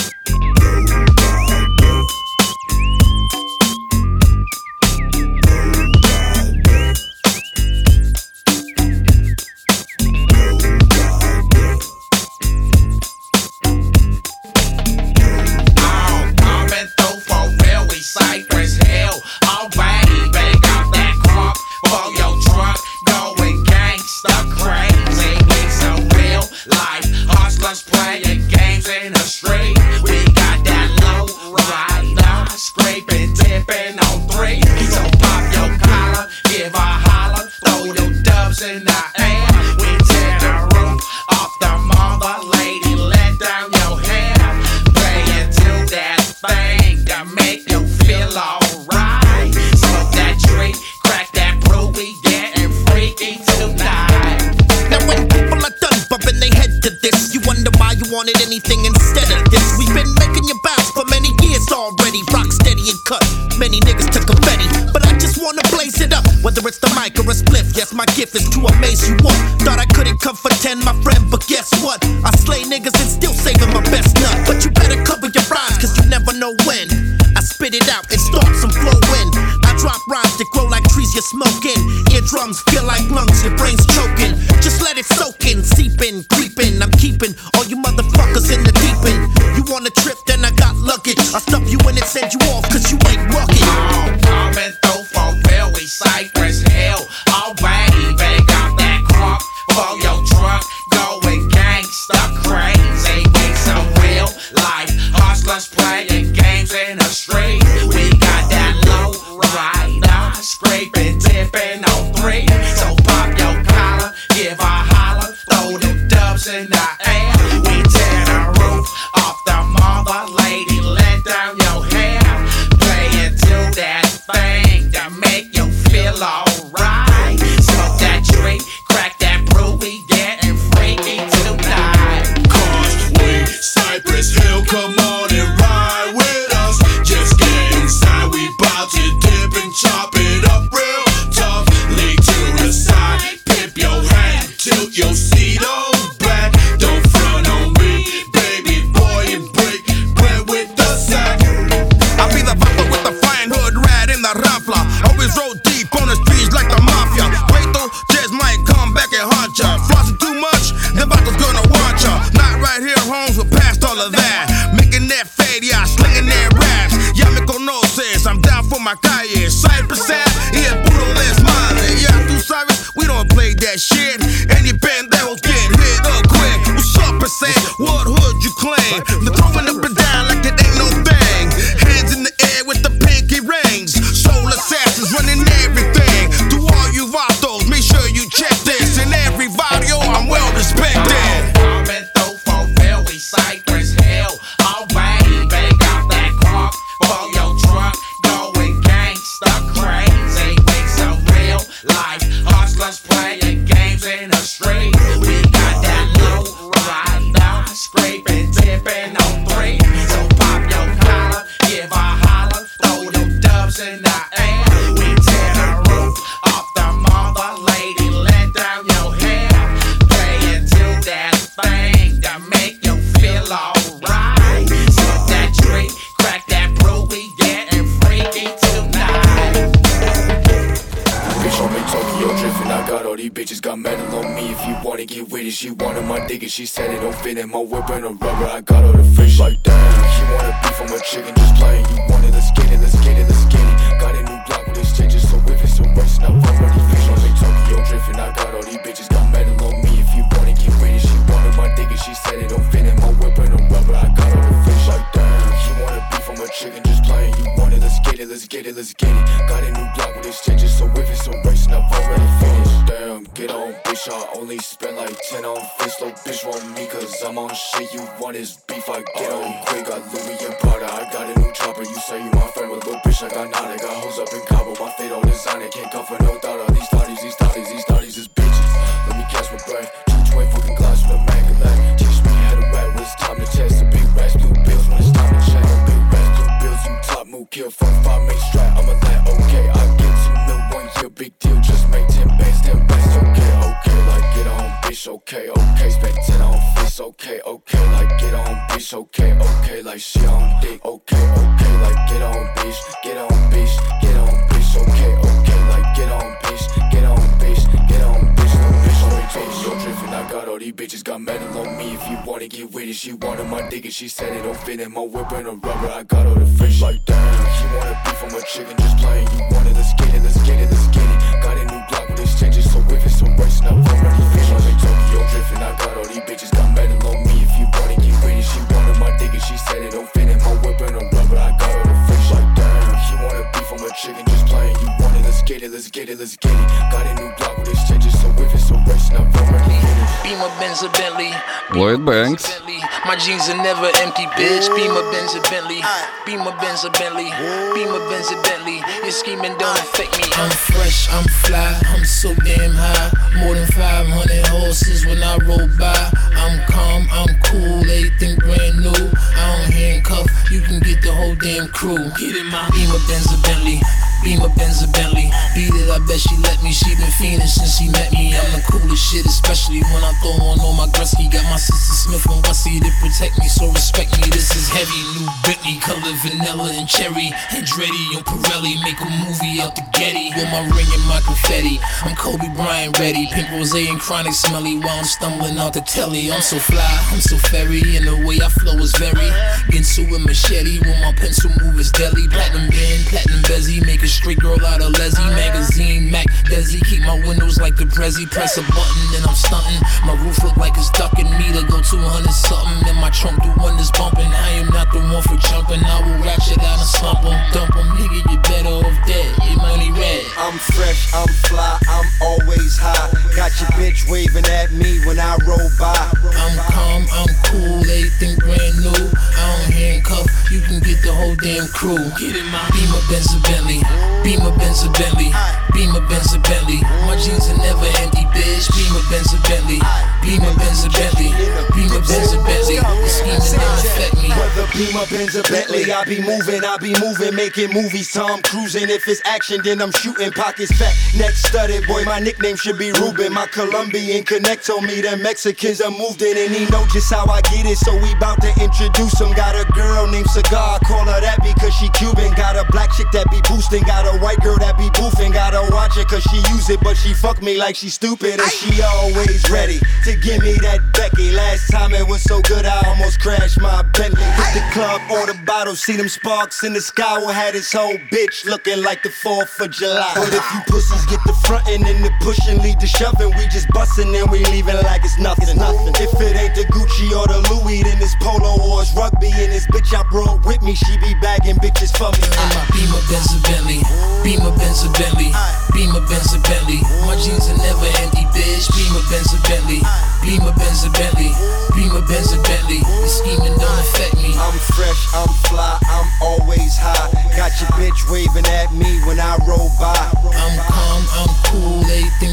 Benz, 345.33 345.47
or 345.47 345.51
Bentley. 345.51 345.83
Beamer, 346.27 346.53
Benz, 346.61 346.85
or 346.85 346.91
Bentley. 346.91 347.31
Beamer, 347.73 348.07
Benz, 348.11 348.31
or 348.31 348.43
Bentley. 348.43 348.83
Your 349.03 349.13
scheming 349.13 349.57
don't 349.57 349.79
affect 349.79 350.19
me. 350.19 350.25
I'm 350.35 350.51
fresh, 350.51 351.09
I'm 351.11 351.25
fly, 351.25 351.81
I'm 351.87 352.05
so 352.05 352.35
damn 352.45 352.73
high. 352.75 353.11
More 353.41 353.55
than 353.55 353.67
500 353.69 354.47
horses 354.49 355.07
when 355.07 355.23
I 355.23 355.39
roll 355.47 355.69
by. 355.79 356.11
I'm 356.37 356.61
calm, 356.69 357.09
I'm 357.11 357.35
cool, 357.45 357.81
everything 357.81 358.37
brand 358.41 358.81
new. 358.81 358.93
I 358.93 359.57
don't 359.57 359.73
handcuff, 359.73 360.27
you 360.51 360.61
can 360.61 360.81
get 360.81 361.01
the 361.01 361.13
whole 361.13 361.35
damn 361.37 361.69
crew. 361.69 362.11
Get 362.19 362.37
in 362.37 362.47
my 362.49 362.69
Beamer, 362.71 363.01
Benz, 363.09 363.33
or 363.33 363.41
Bentley. 363.43 363.81
Beamer, 364.23 364.49
Benz, 364.55 364.83
or 364.83 364.91
Bentley. 364.95 365.31
Beat 365.55 365.75
it, 365.75 365.91
I 365.91 365.99
bet 366.07 366.21
she 366.21 366.37
let 366.39 366.63
me. 366.63 366.71
She 366.73 366.95
been 366.95 367.11
fiending 367.19 367.51
since 367.51 367.79
she 367.79 367.91
met 367.91 368.13
me. 368.13 368.35
I'm 368.35 368.51
the 368.55 368.63
coolest 368.71 369.03
shit, 369.03 369.27
especially 369.27 369.83
when 369.91 370.03
I 370.03 370.15
throw 370.23 370.39
on 370.47 370.61
all 370.61 370.73
my 370.79 370.87
Gretzky. 370.95 371.27
Got 371.27 371.45
my 371.51 371.59
sister 371.59 371.95
Smith 372.07 372.27
and 372.31 372.43
Wessie 372.47 372.79
to 372.79 372.91
protect 373.03 373.39
me, 373.39 373.49
so 373.51 373.67
respect 373.71 374.15
me. 374.23 374.31
This 374.31 374.55
is 374.55 374.71
heavy, 374.71 375.03
new 375.19 375.27
Bentley, 375.43 375.77
color 375.83 376.15
vanilla 376.23 376.71
and 376.71 376.89
cherry. 376.89 377.35
Andretti 377.51 378.15
on 378.15 378.23
Pirelli, 378.23 378.79
make 378.87 379.01
a 379.03 379.11
movie 379.27 379.61
out 379.61 379.75
the 379.75 379.83
Getty. 379.93 380.31
With 380.39 380.49
my 380.55 380.63
ring 380.71 380.87
and 380.95 381.07
my 381.11 381.21
confetti. 381.27 381.83
I'm 382.07 382.15
Kobe 382.15 382.49
Bryant 382.55 382.99
ready. 382.99 383.27
Pink 383.27 383.51
rose 383.51 383.75
and 383.75 383.99
chronic 383.99 384.35
smelly 384.35 384.79
while 384.79 385.03
I'm 385.03 385.05
stumbling 385.05 385.59
out 385.59 385.75
the 385.75 385.83
telly. 385.83 386.31
I'm 386.31 386.41
so 386.41 386.59
fly, 386.59 386.95
I'm 387.11 387.21
so 387.21 387.37
fairy, 387.37 387.83
and 387.99 388.07
the 388.07 388.17
way 388.25 388.39
I 388.39 388.49
flow 388.49 388.79
is 388.79 388.95
very. 388.95 389.31
Ginsu 389.75 390.11
with 390.11 390.25
machete, 390.25 390.79
when 390.81 391.01
my 391.03 391.13
pencil 391.13 391.51
move 391.61 391.79
is 391.81 391.91
deadly. 391.91 392.29
Platinum 392.29 392.71
band, 392.71 393.07
platinum 393.11 393.43
bezzy, 393.43 393.85
make 393.85 394.03
a 394.03 394.12
straight 394.13 394.39
girl 394.39 394.61
out 394.67 394.83
of 394.83 394.93
Leslie. 394.99 395.33
Magazine, 395.35 396.11
Mac, 396.11 396.27
Desi, 396.45 396.85
keep 396.85 397.01
my 397.03 397.19
windows 397.27 397.59
like 397.59 397.77
the 397.77 397.85
Prezi. 397.85 398.31
Press 398.31 398.59
a 398.59 398.63
button, 398.63 399.05
and 399.17 399.25
I'm 399.25 399.35
stunting. 399.35 399.81
My 400.05 400.15
roof 400.23 400.37
look 400.45 400.57
like 400.57 400.77
it's 400.77 400.91
ducking 400.91 401.31
me 401.41 401.49
to 401.57 401.65
go 401.67 401.81
200 401.81 402.31
something. 402.31 402.89
And 402.89 402.99
my 403.01 403.11
trunk 403.11 403.43
do 403.43 403.51
wonders 403.57 403.91
bumping. 403.93 404.29
I 404.29 404.61
am 404.61 404.69
not 404.69 404.93
the 404.93 405.01
one 405.01 405.23
for 405.23 405.37
jumping. 405.49 405.83
I 405.83 405.99
will 406.05 406.21
ratchet 406.23 406.61
out 406.61 406.79
and 406.79 406.89
slump 406.89 407.25
'em, 407.25 407.39
dump 407.53 407.75
'em. 407.75 407.89
Nigga, 407.97 408.21
you 408.31 408.39
better 408.45 408.85
off 408.85 408.99
dead. 409.07 409.33
Your 409.49 409.57
money 409.57 409.91
red. 409.93 410.23
I'm 410.39 410.59
fresh, 410.59 411.13
I'm 411.15 411.29
fly, 411.49 411.79
I'm 411.89 412.09
always 412.21 412.77
high. 412.79 413.32
Got 413.37 413.59
your 413.61 413.71
bitch 413.81 414.11
waving 414.11 414.45
at 414.47 414.73
me 414.73 415.05
when 415.07 415.19
I 415.19 415.37
roll 415.47 415.71
by. 415.79 415.97
I'm 416.37 416.59
calm, 416.71 417.07
I'm 417.13 417.35
cool, 417.45 417.81
everything 417.81 418.37
brand 418.37 418.77
new. 418.83 418.93
I 418.93 419.57
don't 419.57 419.73
handcuff, 419.73 420.27
you 420.51 420.61
can 420.61 420.81
get 420.81 421.03
the 421.03 421.13
whole 421.13 421.35
damn 421.37 421.67
crew. 421.69 421.97
Get 422.21 422.37
in 422.37 422.47
my 422.53 422.69
Beamer, 422.71 423.01
Benz, 423.09 423.35
Bentley. 423.43 423.81
Beamer, 424.23 424.57
Benz, 424.59 424.87
Bentley. 424.89 425.33
Beamer, 425.73 426.05
Benz, 426.07 426.35
or 426.37 426.41
Bentley. 426.41 426.81
My 427.09 427.17
jeans 427.17 427.49
are 427.49 427.57
never 427.57 427.89
empty, 428.05 428.29
bitch. 428.31 428.69
Beamer, 428.77 429.03
Benz, 429.09 429.33
or 429.33 429.41
Bentley. 429.49 429.81
Beamer, 430.21 430.53
Benz, 430.61 430.85
or 430.85 430.91
Bentley. 430.93 431.33
Beamer, 431.73 432.01
Benz, 432.05 432.35
or 432.37 432.45
Bentley. 432.45 432.77
The 432.77 433.09
scheming 433.09 433.41
don't 433.57 433.81
affect 433.81 434.15
me. 434.21 434.29
Whether 434.31 434.69
Beamer, 434.77 435.07
Benz, 435.09 435.35
or 435.37 435.43
Bentley, 435.49 435.91
I 435.91 436.05
be 436.05 436.21
moving, 436.21 436.65
I 436.65 436.77
be 436.77 436.93
moving, 437.01 437.35
making 437.35 437.73
movies. 437.73 438.13
Tom 438.13 438.43
cruising. 438.43 438.91
If 438.91 439.09
it's 439.09 439.23
action, 439.25 439.61
then 439.65 439.81
I'm 439.81 439.93
shooting. 439.93 440.31
Pockets 440.33 440.73
fat, 440.77 440.93
neck 441.17 441.33
studded. 441.33 441.87
Boy, 441.87 442.05
my 442.05 442.21
nickname 442.21 442.57
should 442.57 442.79
be 442.79 442.93
Ruben. 442.93 443.33
My 443.33 443.47
Colombian 443.47 444.25
connect 444.25 444.67
told 444.67 444.85
me 444.85 445.01
the 445.01 445.17
Mexicans 445.17 445.81
are 445.81 445.91
moved 445.91 446.21
in, 446.23 446.37
and 446.37 446.55
he 446.55 446.67
know 446.67 446.85
just 446.93 447.13
how 447.13 447.25
I 447.27 447.41
get 447.49 447.65
it. 447.65 447.79
So 447.79 447.97
we 447.97 448.15
bout 448.17 448.41
to 448.43 448.53
introduce 448.61 449.19
him. 449.19 449.33
Got 449.33 449.57
a 449.57 449.65
girl 449.73 450.07
named 450.07 450.29
Cigar, 450.29 450.79
call 450.85 451.05
her 451.09 451.21
that 451.21 451.41
because 451.43 451.75
she 451.75 451.89
Cuban. 451.91 452.33
Got 452.35 452.57
a 452.57 452.65
black 452.71 452.93
chick 452.93 453.11
that 453.13 453.31
be 453.31 453.41
boosting. 453.49 453.83
Got 453.83 454.05
a 454.05 454.19
white 454.21 454.41
girl 454.41 454.59
that 454.59 454.77
be 454.77 454.89
boofing. 454.93 455.33
Gotta 455.63 455.75
watch 455.75 455.97
it 455.97 456.09
cause 456.09 456.25
she 456.25 456.39
use 456.53 456.69
it, 456.71 456.81
but 456.81 456.97
she 456.97 457.15
fuck 457.15 457.41
me 457.41 457.57
like 457.57 457.77
she 457.77 457.89
stupid. 457.89 458.41
And 458.41 458.51
she 458.51 458.83
always 458.83 459.49
ready 459.49 459.79
to 460.03 460.17
give 460.17 460.43
me 460.43 460.55
that 460.59 460.81
Becky. 460.93 461.31
Last 461.31 461.71
time 461.71 461.95
it 461.95 462.07
was 462.07 462.23
so 462.23 462.41
good, 462.43 462.67
I 462.67 462.83
almost 462.89 463.21
crashed 463.21 463.61
my 463.61 463.83
Bentley. 463.95 464.25
Hit 464.25 464.55
the 464.55 464.65
club, 464.73 465.01
order 465.09 465.39
bottles, 465.47 465.79
see 465.81 465.95
them 465.95 466.09
sparks 466.09 466.65
in 466.65 466.73
the 466.73 466.81
sky. 466.81 467.25
We 467.25 467.33
had 467.33 467.55
his 467.55 467.71
whole 467.71 467.95
bitch 468.11 468.45
looking 468.45 468.83
like 468.83 469.05
the 469.05 469.11
4th 469.11 469.61
of 469.61 469.71
July. 469.71 470.13
But 470.17 470.35
if 470.35 470.43
you 470.53 470.61
pussies 470.67 471.07
get 471.07 471.21
the 471.27 471.33
frontin' 471.47 471.87
and 471.87 472.05
the 472.05 472.11
pushing, 472.21 472.59
lead 472.59 472.81
the 472.81 472.89
shoving, 472.89 473.31
we 473.39 473.47
just 473.47 473.69
bustin' 473.71 474.13
and 474.15 474.31
we 474.33 474.45
leaving 474.47 474.83
like 474.83 475.05
it's 475.05 475.19
nothing. 475.19 475.59
nothing. 475.59 475.95
If 475.95 476.11
it 476.19 476.35
ain't 476.35 476.57
the 476.57 476.67
Gucci 476.75 477.15
or 477.15 477.31
the 477.31 477.39
Louis, 477.55 477.85
then 477.85 478.03
it's 478.03 478.17
polo 478.19 478.59
or 478.67 478.83
it's 478.83 478.93
rugby. 478.97 479.31
And 479.31 479.53
this 479.53 479.67
bitch 479.69 479.95
I 479.95 480.03
brought 480.11 480.45
with 480.45 480.63
me, 480.63 480.75
she 480.75 480.99
be 480.99 481.15
bagging 481.23 481.57
bitches 481.63 481.95
for 481.95 482.11
me. 482.11 482.27
Beamer, 482.75 482.99
Benz, 483.07 483.31
Bentley. 483.47 483.79
Beamer, 484.27 484.51
Benz, 484.59 484.83
Bentley. 484.99 485.31
Beamer, 485.73 486.05
Benz, 486.07 486.33
and 486.33 486.43
Bentley. 486.45 486.81
My 487.09 487.17
jeans 487.17 487.49
are 487.49 487.59
never 487.59 487.89
empty, 488.05 488.25
bitch. 488.37 488.69
Beamer, 488.77 489.05
Benz, 489.09 489.33
and 489.33 489.43
Bentley. 489.45 489.81
Beamer, 490.23 490.53
Benz, 490.55 490.85
and 490.85 490.93
Bentley. 490.95 491.33
Beamer, 491.75 492.05
Benz, 492.07 492.33
and 492.33 492.43
Bentley. 492.45 492.81
The 492.81 493.09
scheming 493.09 493.57
don't 493.57 493.81
affect 493.81 494.17
me. 494.21 494.33
I'm 494.37 494.57
fresh, 494.77 495.01
I'm 495.15 495.29
fly, 495.49 495.79
I'm 495.89 496.09
always 496.21 496.77
high. 496.77 497.11
Got 497.37 497.53
your 497.61 497.71
bitch 497.77 498.01
waving 498.11 498.47
at 498.47 498.73
me 498.73 499.01
when 499.05 499.19
I 499.21 499.37
roll 499.49 499.71
by. 499.81 499.97
I'm 500.33 500.55
calm, 500.69 501.03
I'm 501.17 501.33
cool, 501.49 501.81
everything 501.85 502.32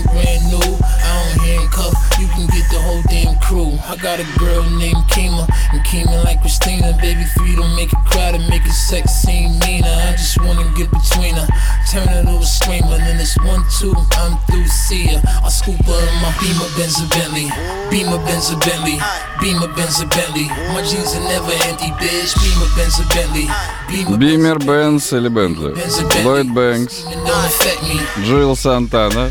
I 3.78 3.94
got 4.02 4.18
a 4.18 4.26
girl 4.36 4.64
named 4.82 5.06
Kima, 5.14 5.46
and 5.70 5.80
Kima 5.86 6.24
like 6.24 6.40
Christina. 6.40 6.90
Baby 7.00 7.22
three 7.38 7.54
don't 7.54 7.76
make 7.76 7.92
it 7.92 8.02
cry 8.10 8.32
to 8.32 8.38
make 8.50 8.66
it 8.66 8.72
sex 8.72 9.12
seem 9.22 9.58
meaner. 9.60 9.86
I 9.86 10.10
just 10.18 10.42
wanna 10.42 10.66
get 10.74 10.90
between 10.90 11.38
her, 11.38 11.46
turn 11.86 12.08
her 12.08 12.24
to 12.26 12.34
a 12.34 12.42
screamer. 12.42 12.98
Then 12.98 13.20
it's 13.20 13.38
one, 13.46 13.62
two, 13.78 13.94
I'm 14.18 14.34
through, 14.50 14.66
see 14.66 15.06
her. 15.14 15.22
I 15.22 15.48
scoop 15.50 15.78
her 15.86 16.02
in 16.02 16.16
my 16.18 16.34
Beamer, 16.42 16.66
Benz, 16.74 16.98
and 16.98 17.10
Bentley. 17.14 17.46
Beamer, 17.94 18.18
Benz, 18.26 18.50
and 18.50 18.58
Bentley. 18.58 18.98
Beamer, 19.38 19.70
Benz, 19.70 20.00
and 20.00 20.10
Bentley. 20.10 20.50
My 20.74 20.82
jeans 20.82 21.14
are 21.14 21.22
never 21.22 21.54
empty, 21.70 21.94
bitch. 22.02 22.34
Beamer, 22.42 22.66
Benz, 22.74 22.98
and 22.98 23.08
Bentley. 23.14 23.46
Beamer, 23.86 24.18
Бимер, 24.18 24.58
Бенц 24.58 25.12
или 25.12 25.28
Бентли? 25.28 25.74
Ллойд 26.24 26.50
Бэнкс, 26.50 27.04
don't 27.04 27.44
affect 27.46 27.82
me. 27.86 28.00
Джилл 28.26 28.56
Сантана. 28.56 29.30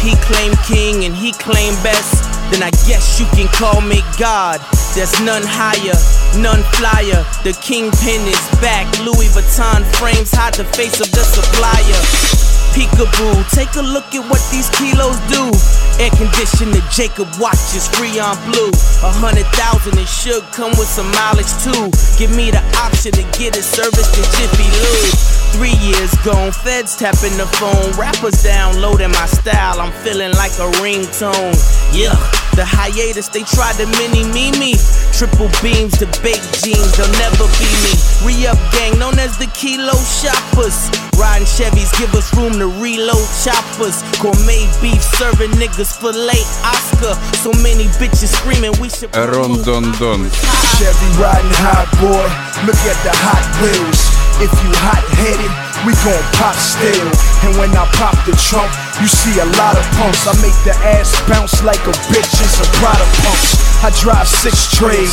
he 0.00 0.16
claim 0.24 0.52
king 0.64 1.04
and 1.04 1.14
he 1.14 1.32
claim 1.32 1.74
best, 1.82 2.24
then 2.50 2.62
I 2.62 2.70
guess 2.88 3.20
you 3.20 3.26
can 3.36 3.48
call 3.48 3.80
me 3.80 4.02
God. 4.18 4.60
There's 4.94 5.12
none 5.20 5.44
higher, 5.44 5.96
none 6.40 6.64
flyer. 6.74 7.22
The 7.44 7.52
kingpin 7.60 8.26
is 8.26 8.44
back. 8.60 8.88
Louis 9.00 9.28
Vuitton 9.28 9.84
frames 9.96 10.32
hide 10.32 10.54
the 10.54 10.64
face 10.64 11.00
of 11.00 11.10
the 11.12 11.22
supplier. 11.22 12.59
Peekaboo, 12.72 13.42
take 13.50 13.74
a 13.76 13.82
look 13.82 14.06
at 14.14 14.22
what 14.30 14.42
these 14.50 14.70
kilos 14.70 15.18
do. 15.26 15.50
Air 15.98 16.10
conditioner, 16.16 16.80
Jacob 16.88 17.28
watches, 17.42 17.88
free 17.98 18.18
on 18.22 18.38
blue. 18.46 18.70
A 19.02 19.10
hundred 19.18 19.46
thousand, 19.58 19.98
it 19.98 20.08
should 20.08 20.40
come 20.54 20.70
with 20.78 20.88
some 20.88 21.10
mileage 21.12 21.50
too. 21.60 21.90
Give 22.16 22.30
me 22.30 22.54
the 22.54 22.62
option 22.78 23.12
to 23.18 23.24
get 23.36 23.58
it 23.58 23.66
serviced 23.66 24.14
in 24.14 24.24
Jiffy 24.38 24.70
Lube. 24.70 25.40
Three 25.58 25.74
years 25.82 26.14
gone, 26.22 26.52
feds 26.52 26.94
tapping 26.94 27.34
the 27.34 27.46
phone, 27.58 27.90
rappers 27.98 28.38
downloading 28.42 29.10
my 29.10 29.26
style. 29.26 29.82
I'm 29.82 29.90
feeling 30.06 30.30
like 30.38 30.54
a 30.62 30.70
ringtone. 30.78 31.58
Yeah, 31.90 32.14
the 32.54 32.62
hiatus, 32.62 33.26
they 33.28 33.42
tried 33.42 33.74
to 33.82 33.86
mini 33.98 34.22
me 34.30 34.54
me. 34.62 34.78
Triple 35.10 35.50
beams, 35.58 35.98
the 35.98 36.06
baked 36.22 36.62
jeans, 36.62 36.94
they'll 36.94 37.10
never 37.18 37.50
be 37.58 37.68
me. 37.82 37.92
Re 38.22 38.46
up 38.46 38.62
gang, 38.70 38.94
known 38.96 39.18
as 39.18 39.36
the 39.42 39.50
kilo 39.58 39.98
shoppers. 40.06 40.86
Riding 41.18 41.50
Chevys, 41.50 41.90
give 41.98 42.14
us 42.14 42.30
room 42.38 42.56
the 42.60 42.68
reload 42.78 43.26
choppers. 43.40 44.04
Gourmet 44.20 44.68
beef 44.84 45.02
serving 45.16 45.50
niggas 45.56 45.96
fillet 45.96 46.44
Oscar. 46.62 47.14
So 47.40 47.50
many 47.62 47.84
bitches 47.96 48.36
screaming, 48.36 48.72
we 48.80 48.90
should. 48.90 49.14
Ron 49.16 49.62
Don 49.64 49.90
Don. 49.96 50.28
Chevy 50.76 51.08
riding 51.16 51.56
hot 51.56 51.88
boy. 51.96 52.28
Look 52.66 52.80
at 52.84 53.00
the 53.02 53.12
hot 53.16 53.44
wheels. 53.62 54.19
If 54.40 54.48
you 54.64 54.72
hot 54.80 55.04
headed, 55.20 55.52
we 55.84 55.92
gon' 56.00 56.24
pop 56.40 56.56
still. 56.56 57.12
And 57.44 57.52
when 57.60 57.76
I 57.76 57.84
pop 57.92 58.16
the 58.24 58.32
trunk, 58.40 58.72
you 58.96 59.04
see 59.04 59.36
a 59.36 59.44
lot 59.60 59.76
of 59.76 59.84
pumps. 60.00 60.24
I 60.24 60.32
make 60.40 60.56
the 60.64 60.72
ass 60.96 61.12
bounce 61.28 61.60
like 61.60 61.80
a 61.84 61.92
bitch 62.08 62.32
in 62.40 62.48
some 62.48 62.72
Prada 62.80 63.04
pumps. 63.20 63.60
I 63.84 63.92
drive 64.00 64.24
six 64.24 64.72
trays, 64.72 65.12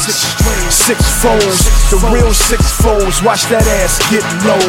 six 0.72 1.04
foes, 1.20 1.60
the 1.92 2.00
real 2.08 2.32
six 2.32 2.72
foes. 2.80 3.20
Watch 3.20 3.52
that 3.52 3.68
ass 3.84 4.00
get 4.08 4.24
low. 4.48 4.64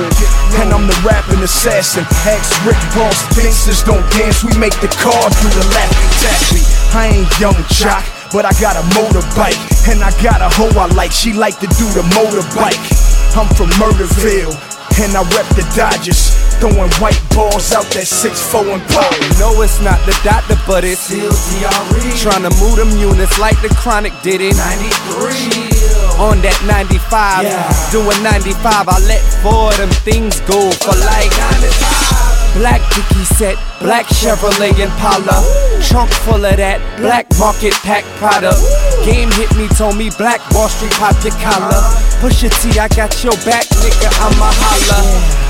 And 0.58 0.74
I'm 0.74 0.90
the 0.90 0.98
rapping 1.06 1.38
assassin. 1.38 2.02
Ask 2.26 2.50
Rick 2.66 2.82
Ross, 2.98 3.22
gangsters 3.38 3.86
don't 3.86 4.02
dance. 4.18 4.42
We 4.42 4.58
make 4.58 4.74
the 4.82 4.90
car 4.90 5.22
do 5.38 5.46
the 5.54 5.66
laughing 5.70 6.12
taffy. 6.18 6.62
I 6.98 7.14
ain't 7.14 7.30
Yung 7.38 7.62
Joc. 7.70 8.02
But 8.34 8.44
I 8.44 8.52
got 8.60 8.76
a 8.76 8.84
motorbike, 8.92 9.56
and 9.88 10.04
I 10.04 10.10
got 10.20 10.42
a 10.42 10.50
hoe 10.52 10.74
I 10.78 10.84
like. 10.92 11.12
She 11.12 11.32
like 11.32 11.58
to 11.60 11.68
do 11.78 11.86
the 11.94 12.02
motorbike. 12.12 13.07
I'm 13.38 13.46
from 13.54 13.70
Murderville, 13.78 14.50
and 14.98 15.14
I 15.14 15.22
rep 15.36 15.46
the 15.54 15.62
Dodgers. 15.76 16.34
Throwing 16.58 16.90
white 16.98 17.22
balls 17.30 17.70
out 17.70 17.86
that 17.94 18.02
6-4 18.10 18.74
and 18.74 18.82
pop. 18.90 19.14
No, 19.38 19.62
it's 19.62 19.78
not 19.78 20.02
the 20.06 20.18
doctor, 20.26 20.58
but 20.66 20.82
it's 20.82 21.06
still 21.06 21.30
DRE. 21.30 22.18
Trying 22.18 22.42
to 22.42 22.50
move 22.58 22.74
them 22.74 22.90
units 22.98 23.38
like 23.38 23.54
the 23.62 23.68
chronic 23.78 24.12
did 24.26 24.40
in 24.40 24.56
93. 24.58 25.70
On 26.18 26.42
that 26.42 26.58
95, 26.66 27.44
Yeah. 27.46 27.62
doing 27.94 28.20
95, 28.26 28.88
I 28.90 28.98
let 29.06 29.22
four 29.38 29.70
of 29.70 29.78
them 29.78 29.90
things 30.02 30.40
go 30.50 30.58
for 30.82 30.98
like 30.98 31.30
95. 31.38 32.37
Black 32.58 32.82
Dickie 32.90 33.22
set, 33.38 33.54
black 33.78 34.04
Chevrolet 34.06 34.74
Impala. 34.74 35.46
Trunk 35.86 36.10
full 36.26 36.42
of 36.42 36.56
that 36.58 36.82
black 36.98 37.30
market 37.38 37.70
pack 37.86 38.02
product. 38.18 38.58
Game 39.06 39.30
hit 39.38 39.46
me, 39.54 39.70
told 39.78 39.94
me 39.94 40.10
black 40.18 40.42
Wall 40.50 40.66
Street 40.66 40.90
pop 40.98 41.14
your 41.22 41.38
collar. 41.38 41.78
Push 42.18 42.42
your 42.42 42.50
T, 42.58 42.74
I 42.74 42.90
got 42.90 43.14
your 43.22 43.38
back, 43.46 43.62
nigga, 43.78 44.10
I'ma 44.10 44.50
holla. 44.58 44.98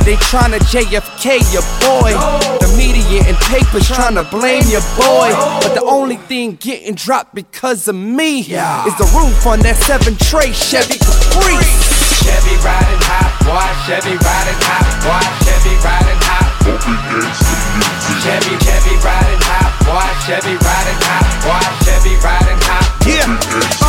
They 0.05 0.21
tryna 0.29 0.61
JFK 0.69 1.41
your 1.49 1.65
boy. 1.81 2.13
The 2.61 2.69
media 2.77 3.25
and 3.25 3.41
papers 3.49 3.89
tryna 3.89 4.29
blame 4.29 4.69
your 4.69 4.85
boy. 4.93 5.33
But 5.65 5.73
the 5.73 5.85
only 5.89 6.21
thing 6.29 6.61
getting 6.61 6.95
dropped 6.95 7.35
because 7.35 7.89
of 7.89 7.97
me 7.97 8.41
is 8.45 8.95
the 9.01 9.09
roof 9.17 9.47
on 9.49 9.61
that 9.65 9.81
seven 9.81 10.13
tray 10.21 10.53
Chevy 10.53 11.01
Caprice. 11.01 12.21
Chevy 12.21 12.53
riding 12.61 13.01
hot, 13.09 13.33
boy. 13.49 13.65
Chevy 13.89 14.13
riding 14.21 14.61
hot, 14.61 14.85
boy. 15.01 15.25
Chevy 15.49 15.73
riding 15.81 16.28
Chevy, 16.69 18.59
Chevy 18.59 18.95
riding 19.01 19.41
hot, 19.41 19.73
boy. 19.89 20.05
Chevy 20.27 20.53
riding 20.53 21.01
hot, 21.01 21.25
boy. 21.41 21.65
Chevy 21.87 22.17
riding 22.21 22.61
hot. 22.61 22.85
Yeah. 23.07 23.88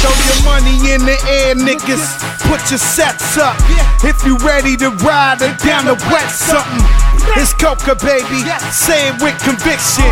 Throw 0.00 0.14
your 0.28 0.40
money 0.44 0.76
in 0.92 1.02
the 1.04 1.18
air, 1.26 1.54
niggas. 1.54 2.20
Put 2.46 2.62
your 2.70 2.78
sets 2.78 3.36
up. 3.38 3.56
If 4.04 4.24
you 4.24 4.36
ready 4.38 4.76
to 4.78 4.90
ride 5.02 5.42
or 5.42 5.52
down 5.64 5.86
to 5.90 5.96
wet 6.12 6.30
something. 6.30 6.84
It's 7.34 7.52
Coca, 7.52 7.98
baby. 7.98 8.46
Say 8.70 9.10
it 9.10 9.18
with 9.18 9.34
conviction. 9.42 10.06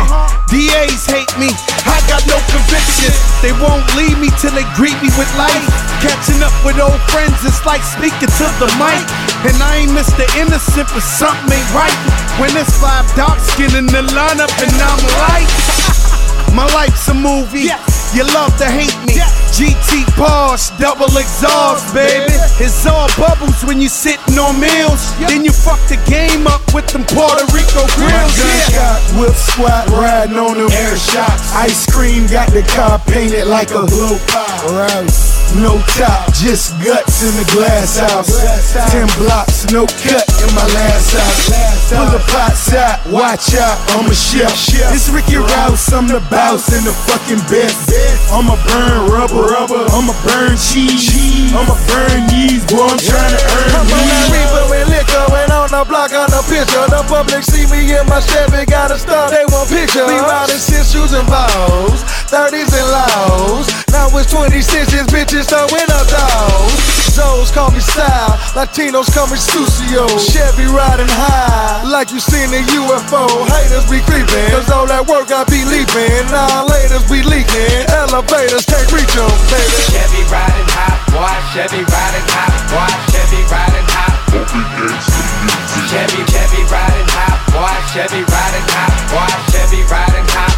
DAs 0.51 1.07
hate 1.07 1.31
me. 1.39 1.49
I 1.87 2.03
got 2.11 2.27
no 2.27 2.35
conviction. 2.51 3.13
They 3.39 3.55
won't 3.55 3.87
leave 3.95 4.19
me 4.19 4.29
till 4.41 4.51
they 4.51 4.67
greet 4.75 4.97
me 4.99 5.09
with 5.15 5.31
life. 5.39 5.63
Catching 6.03 6.43
up 6.43 6.53
with 6.67 6.75
old 6.77 6.99
friends, 7.09 7.39
it's 7.47 7.63
like 7.65 7.81
speaking 7.81 8.27
to 8.27 8.45
the 8.59 8.69
mic. 8.75 9.05
And 9.47 9.55
I 9.63 9.85
ain't 9.85 9.95
Mr. 9.95 10.27
Innocent, 10.35 10.91
but 10.91 11.05
something 11.05 11.55
ain't 11.55 11.71
right. 11.71 11.95
When 12.35 12.51
it's 12.57 12.75
five 12.77 13.07
dark 13.15 13.39
skin 13.39 13.71
in 13.79 13.87
the 13.87 14.03
lineup 14.11 14.51
and 14.59 14.75
I'm 14.75 15.01
light. 15.23 15.49
My 16.57 16.67
life's 16.73 17.07
a 17.07 17.13
movie. 17.13 17.71
You 18.13 18.23
love 18.35 18.55
to 18.57 18.65
hate 18.69 18.95
me. 19.07 19.15
GT 19.55 20.03
Porsche, 20.19 20.77
double 20.79 21.07
exhaust, 21.15 21.93
baby. 21.95 22.33
It's 22.59 22.85
all 22.85 23.07
bubbles 23.17 23.63
when 23.63 23.79
you 23.79 23.87
sitting 23.87 24.37
on 24.37 24.59
meals. 24.59 25.15
Then 25.19 25.45
you 25.45 25.51
fuck 25.51 25.79
the 25.87 25.95
game 26.09 26.45
up 26.45 26.61
with 26.73 26.87
them 26.91 27.05
Puerto 27.07 27.45
Rico 27.55 27.87
grills. 27.95 28.35
Yeah. 28.35 28.75
got 28.75 28.99
whip 29.19 29.33
squat 29.33 29.87
riding 29.89 30.37
on 30.37 30.57
them 30.57 30.71
air 30.71 30.97
shots. 30.97 31.55
Ice 31.55 31.85
cream 31.89 32.27
got 32.27 32.51
the 32.51 32.63
car 32.75 32.99
painted 33.07 33.47
like 33.47 33.71
a 33.71 33.85
blue 33.85 34.19
pie. 34.27 34.67
Rice. 34.67 35.44
No 35.61 35.79
top, 35.95 36.33
just 36.33 36.75
guts 36.83 37.23
in 37.23 37.33
the 37.39 37.47
glass 37.51 37.99
house. 37.99 38.31
Ten 38.91 39.07
blocks, 39.17 39.65
no 39.71 39.85
cut 40.03 40.25
in 40.43 40.49
my 40.55 40.67
last 40.75 41.15
house. 41.15 41.91
Pull 41.91 42.09
the 42.11 42.23
pots 42.31 42.73
out, 42.73 42.99
watch 43.07 43.55
out, 43.55 43.77
I'm 43.95 44.09
a 44.09 44.15
chef. 44.15 44.51
It's 44.91 45.09
Ricky 45.09 45.37
Rouse, 45.37 45.93
I'm 45.93 46.07
the 46.07 46.19
boss 46.31 46.73
and 46.73 46.85
the 46.85 46.93
fucking 47.07 47.43
best. 47.47 47.91
I'ma 48.31 48.55
burn 48.67 49.11
rubber, 49.11 49.47
rubber, 49.47 49.85
I'ma 49.95 50.13
burn 50.27 50.57
cheese, 50.57 51.53
I'ma 51.53 51.75
burn 51.87 52.27
knees, 52.27 52.65
boy, 52.67 52.89
I'm 52.89 52.99
trying 52.99 53.33
to 53.35 53.41
earn 53.55 53.71
I'm 53.75 53.85
on 53.85 53.87
that 53.87 54.27
these. 54.27 54.33
reaper 54.33 54.63
with 54.71 54.87
liquor 54.91 55.25
and 55.45 55.51
on 55.65 55.71
the 55.71 55.85
block 55.89 56.13
on 56.13 56.29
the 56.29 56.41
picture. 56.45 56.85
The 56.93 57.01
public 57.09 57.41
see 57.41 57.65
me 57.73 57.89
in 57.89 58.05
my 58.05 58.21
Chevy, 58.21 58.69
gotta 58.69 59.01
stop. 59.01 59.33
They 59.33 59.45
want 59.49 59.69
pictures. 59.69 60.05
We 60.05 60.17
riding 60.21 60.61
six 60.61 60.93
shoes 60.93 61.13
and 61.17 61.25
bows, 61.25 62.05
30s 62.29 62.69
and 62.69 62.89
lows. 62.93 63.65
Now 63.89 64.13
it's 64.13 64.29
26s, 64.29 65.09
bitches 65.09 65.49
throwing 65.49 65.89
up 65.89 66.05
dolls. 66.05 66.77
Zoes 67.15 67.49
call 67.49 67.71
me 67.71 67.79
style, 67.79 68.35
Latinos 68.53 69.09
call 69.09 69.25
me 69.31 69.39
Sucio. 69.39 70.05
Chevy 70.19 70.69
riding 70.69 71.09
high, 71.09 71.81
like 71.89 72.11
you 72.11 72.19
seen 72.19 72.51
a 72.53 72.61
UFO. 72.61 73.25
Haters 73.49 73.89
be 73.89 74.03
creeping, 74.05 74.51
cause 74.53 74.69
all 74.69 74.85
that 74.85 75.07
work 75.07 75.31
I 75.31 75.47
be 75.49 75.65
leaping. 75.65 76.29
Now 76.29 76.67
laters 76.69 77.07
be 77.09 77.25
leaking, 77.25 77.89
elevators 77.89 78.67
can't 78.69 78.89
reach 78.93 79.15
'em, 79.17 79.31
baby. 79.49 79.81
Chevy 79.89 80.21
riding 80.29 80.69
hot, 80.77 80.99
boy. 81.09 81.33
Chevy 81.55 81.81
riding 81.81 82.27
hot, 82.29 82.53
boy. 82.69 82.91
Chevy 83.09 83.41
riding 83.49 83.87
hot. 83.89 85.14
Chevy, 85.95 86.27
Chevy 86.27 86.59
riding 86.67 87.07
hot, 87.15 87.39
boy. 87.55 87.71
Chevy 87.95 88.19
riding 88.27 88.67
hot, 88.75 88.91
boy. 89.15 89.31
Chevy 89.47 89.79
riding 89.87 90.27
hot. 90.35 90.51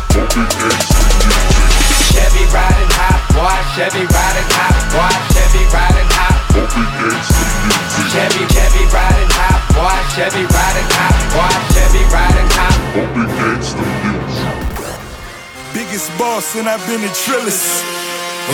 Chevy 2.09 2.41
riding 2.49 2.89
hot, 2.97 3.22
boy. 3.38 3.53
Chevy 3.77 4.09
riding 4.09 4.49
hot, 4.57 4.73
boy. 4.89 5.14
Chevy 5.38 5.61
riding 5.69 6.09
hot. 6.18 6.41
Chevy, 8.09 8.49
Chevy 8.49 8.84
riding 8.89 9.30
hot, 9.38 9.61
boy. 9.77 9.93
Chevy 10.18 10.41
riding 10.41 10.89
hot, 10.97 11.14
boy. 11.30 11.53
Chevy 11.69 12.01
riding 12.09 12.49
hot 12.57 13.96
Biggest 15.86 16.10
boss 16.18 16.56
and 16.56 16.68
I've 16.68 16.84
been 16.86 17.02
a 17.04 17.12
trillist. 17.24 17.82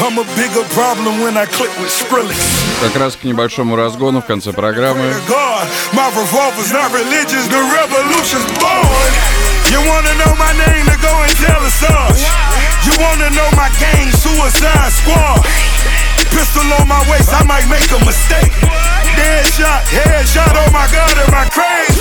I'm 0.04 0.18
a 0.18 0.24
bigger 0.36 0.62
problem 0.76 1.20
when 1.24 1.36
I 1.36 1.46
click 1.46 1.72
with 1.80 1.90
Skrillex. 1.90 2.36
Как 2.82 2.94
раз 3.00 3.16
к 3.16 3.24
небольшому 3.24 3.74
разгону 3.74 4.20
в 4.20 4.26
конце 4.26 4.52
программы. 4.52 5.12
God, 5.26 5.66
my 5.92 6.08
revolver's 6.14 6.70
not 6.70 6.92
religious, 6.92 7.48
the 7.48 7.62
revolution's 7.72 8.46
born. 8.60 9.10
You 9.72 9.80
wanna 9.88 10.14
know 10.20 10.32
my 10.36 10.52
name 10.54 10.84
to 10.86 10.96
go 11.00 11.12
and 11.24 11.32
tell 11.40 11.60
us 11.64 11.82
all. 11.88 12.12
You 12.84 12.92
wanna 13.00 13.30
know 13.30 13.48
my 13.56 13.70
gang, 13.80 14.12
Suicide 14.12 14.92
Squad. 14.92 15.44
Pistol 16.30 16.68
on 16.78 16.86
my 16.86 17.02
waist, 17.10 17.32
I 17.32 17.42
might 17.44 17.66
make 17.68 17.90
a 17.90 17.98
mistake. 18.04 18.52
Dead 19.16 19.44
shot, 19.56 19.82
headshot, 19.88 20.52
oh 20.54 20.70
my 20.70 20.86
god, 20.92 21.16
am 21.18 21.34
I 21.34 21.48
crazy? 21.50 22.00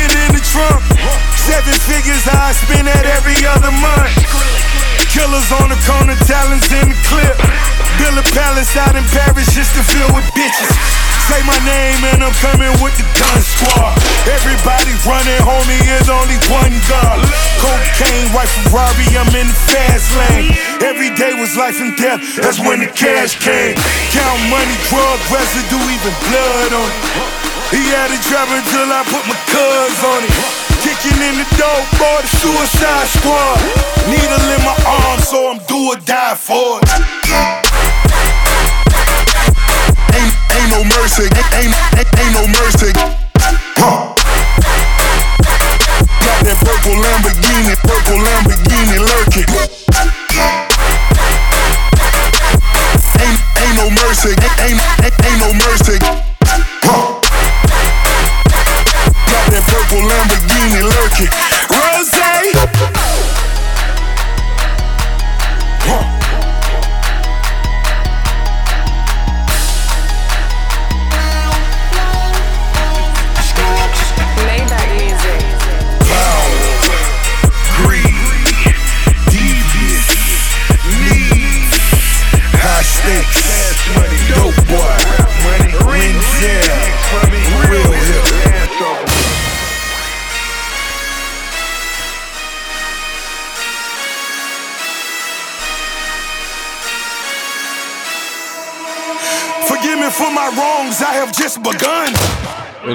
Seven 1.51 1.75
figures, 1.83 2.23
I 2.31 2.55
spend 2.55 2.87
that 2.87 3.03
every 3.03 3.35
other 3.43 3.75
month. 3.75 4.07
Killers 5.11 5.51
on 5.59 5.67
the 5.67 5.75
corner, 5.83 6.15
talents 6.23 6.71
in 6.71 6.87
the 6.87 6.95
clip. 7.03 7.35
Build 7.99 8.15
a 8.15 8.23
palace 8.31 8.71
out 8.79 8.95
in 8.95 9.03
Paris 9.11 9.51
just 9.51 9.75
to 9.75 9.83
fill 9.83 10.15
with 10.15 10.23
bitches. 10.31 10.71
Say 11.27 11.43
my 11.43 11.59
name 11.67 11.99
and 12.15 12.23
I'm 12.23 12.31
coming 12.39 12.71
with 12.79 12.95
the 12.95 13.03
gun 13.19 13.43
squad. 13.43 13.99
Everybody 14.31 14.95
running, 15.03 15.43
homie, 15.43 15.83
is 15.99 16.07
only 16.07 16.39
one 16.47 16.71
gun. 16.87 17.19
Cocaine, 17.59 18.31
white 18.31 18.47
Ferrari, 18.71 19.11
I'm 19.19 19.27
in 19.35 19.51
the 19.51 19.59
fast 19.67 20.07
lane. 20.15 20.55
Every 20.87 21.11
day 21.19 21.35
was 21.35 21.51
life 21.59 21.83
and 21.83 21.91
death, 21.99 22.23
that's 22.39 22.63
when 22.63 22.79
the 22.79 22.87
cash 22.95 23.35
came. 23.43 23.75
Count 24.15 24.39
money, 24.47 24.77
drug 24.87 25.19
residue, 25.27 25.83
even 25.99 26.15
blood 26.31 26.71
on 26.79 26.87
it. 26.95 27.51
He 27.75 27.83
had 27.91 28.07
it 28.07 28.23
driving 28.23 28.63
till 28.71 28.87
I 28.87 29.03
put 29.03 29.27
my 29.27 29.35
cuz 29.51 29.99
on 29.99 30.23
it. 30.23 30.60
Kicking 30.91 31.23
in 31.23 31.39
the 31.39 31.47
door, 31.55 31.79
boy, 31.95 32.19
the 32.19 32.27
suicide 32.35 33.07
squad. 33.07 33.55
Needle 34.11 34.43
in 34.51 34.59
my 34.59 34.75
arm, 34.83 35.19
so 35.23 35.49
I'm 35.49 35.59
do 35.63 35.87
or 35.87 35.95
die 36.03 36.35
for 36.35 36.83
it. 36.83 36.91
Ain't, 40.11 40.35
ain't 40.51 40.69
no 40.75 40.83
mercy, 40.83 41.31
ain't, 41.31 41.71
ain't, 41.95 42.11
ain't 42.19 42.33
no 42.35 42.43
mercy. 42.59 42.91
Huh. 43.79 44.11
Got 46.27 46.39
that 46.43 46.59
purple 46.59 46.99
Lamborghini, 46.99 47.71
purple 47.87 48.19
Lamborghini 48.27 48.99
lurking. 48.99 49.47
Ain't, 53.15 53.39
ain't 53.63 53.77
no 53.79 53.87
mercy, 53.95 54.35
ain't, 54.35 54.75
ain't, 54.75 55.15
ain't 55.23 55.39
no 55.39 55.53
mercy. 55.55 55.97
Huh. 56.83 57.20
Purple 59.67 60.03
Lamborghini 60.07 60.81
lurking. 60.81 61.29
Rose. 61.69 62.80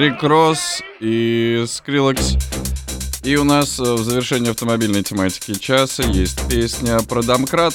Рик 0.07 0.23
Росс 0.23 0.83
и 1.01 1.65
Скриллекс. 1.66 2.37
И 3.24 3.35
у 3.35 3.43
нас 3.43 3.81
э, 3.81 3.83
в 3.83 4.05
завершении 4.05 4.51
автомобильной 4.51 5.03
тематики 5.03 5.55
часа 5.55 6.05
есть 6.05 6.49
песня 6.49 7.01
про 7.01 7.24
домкрат. 7.24 7.74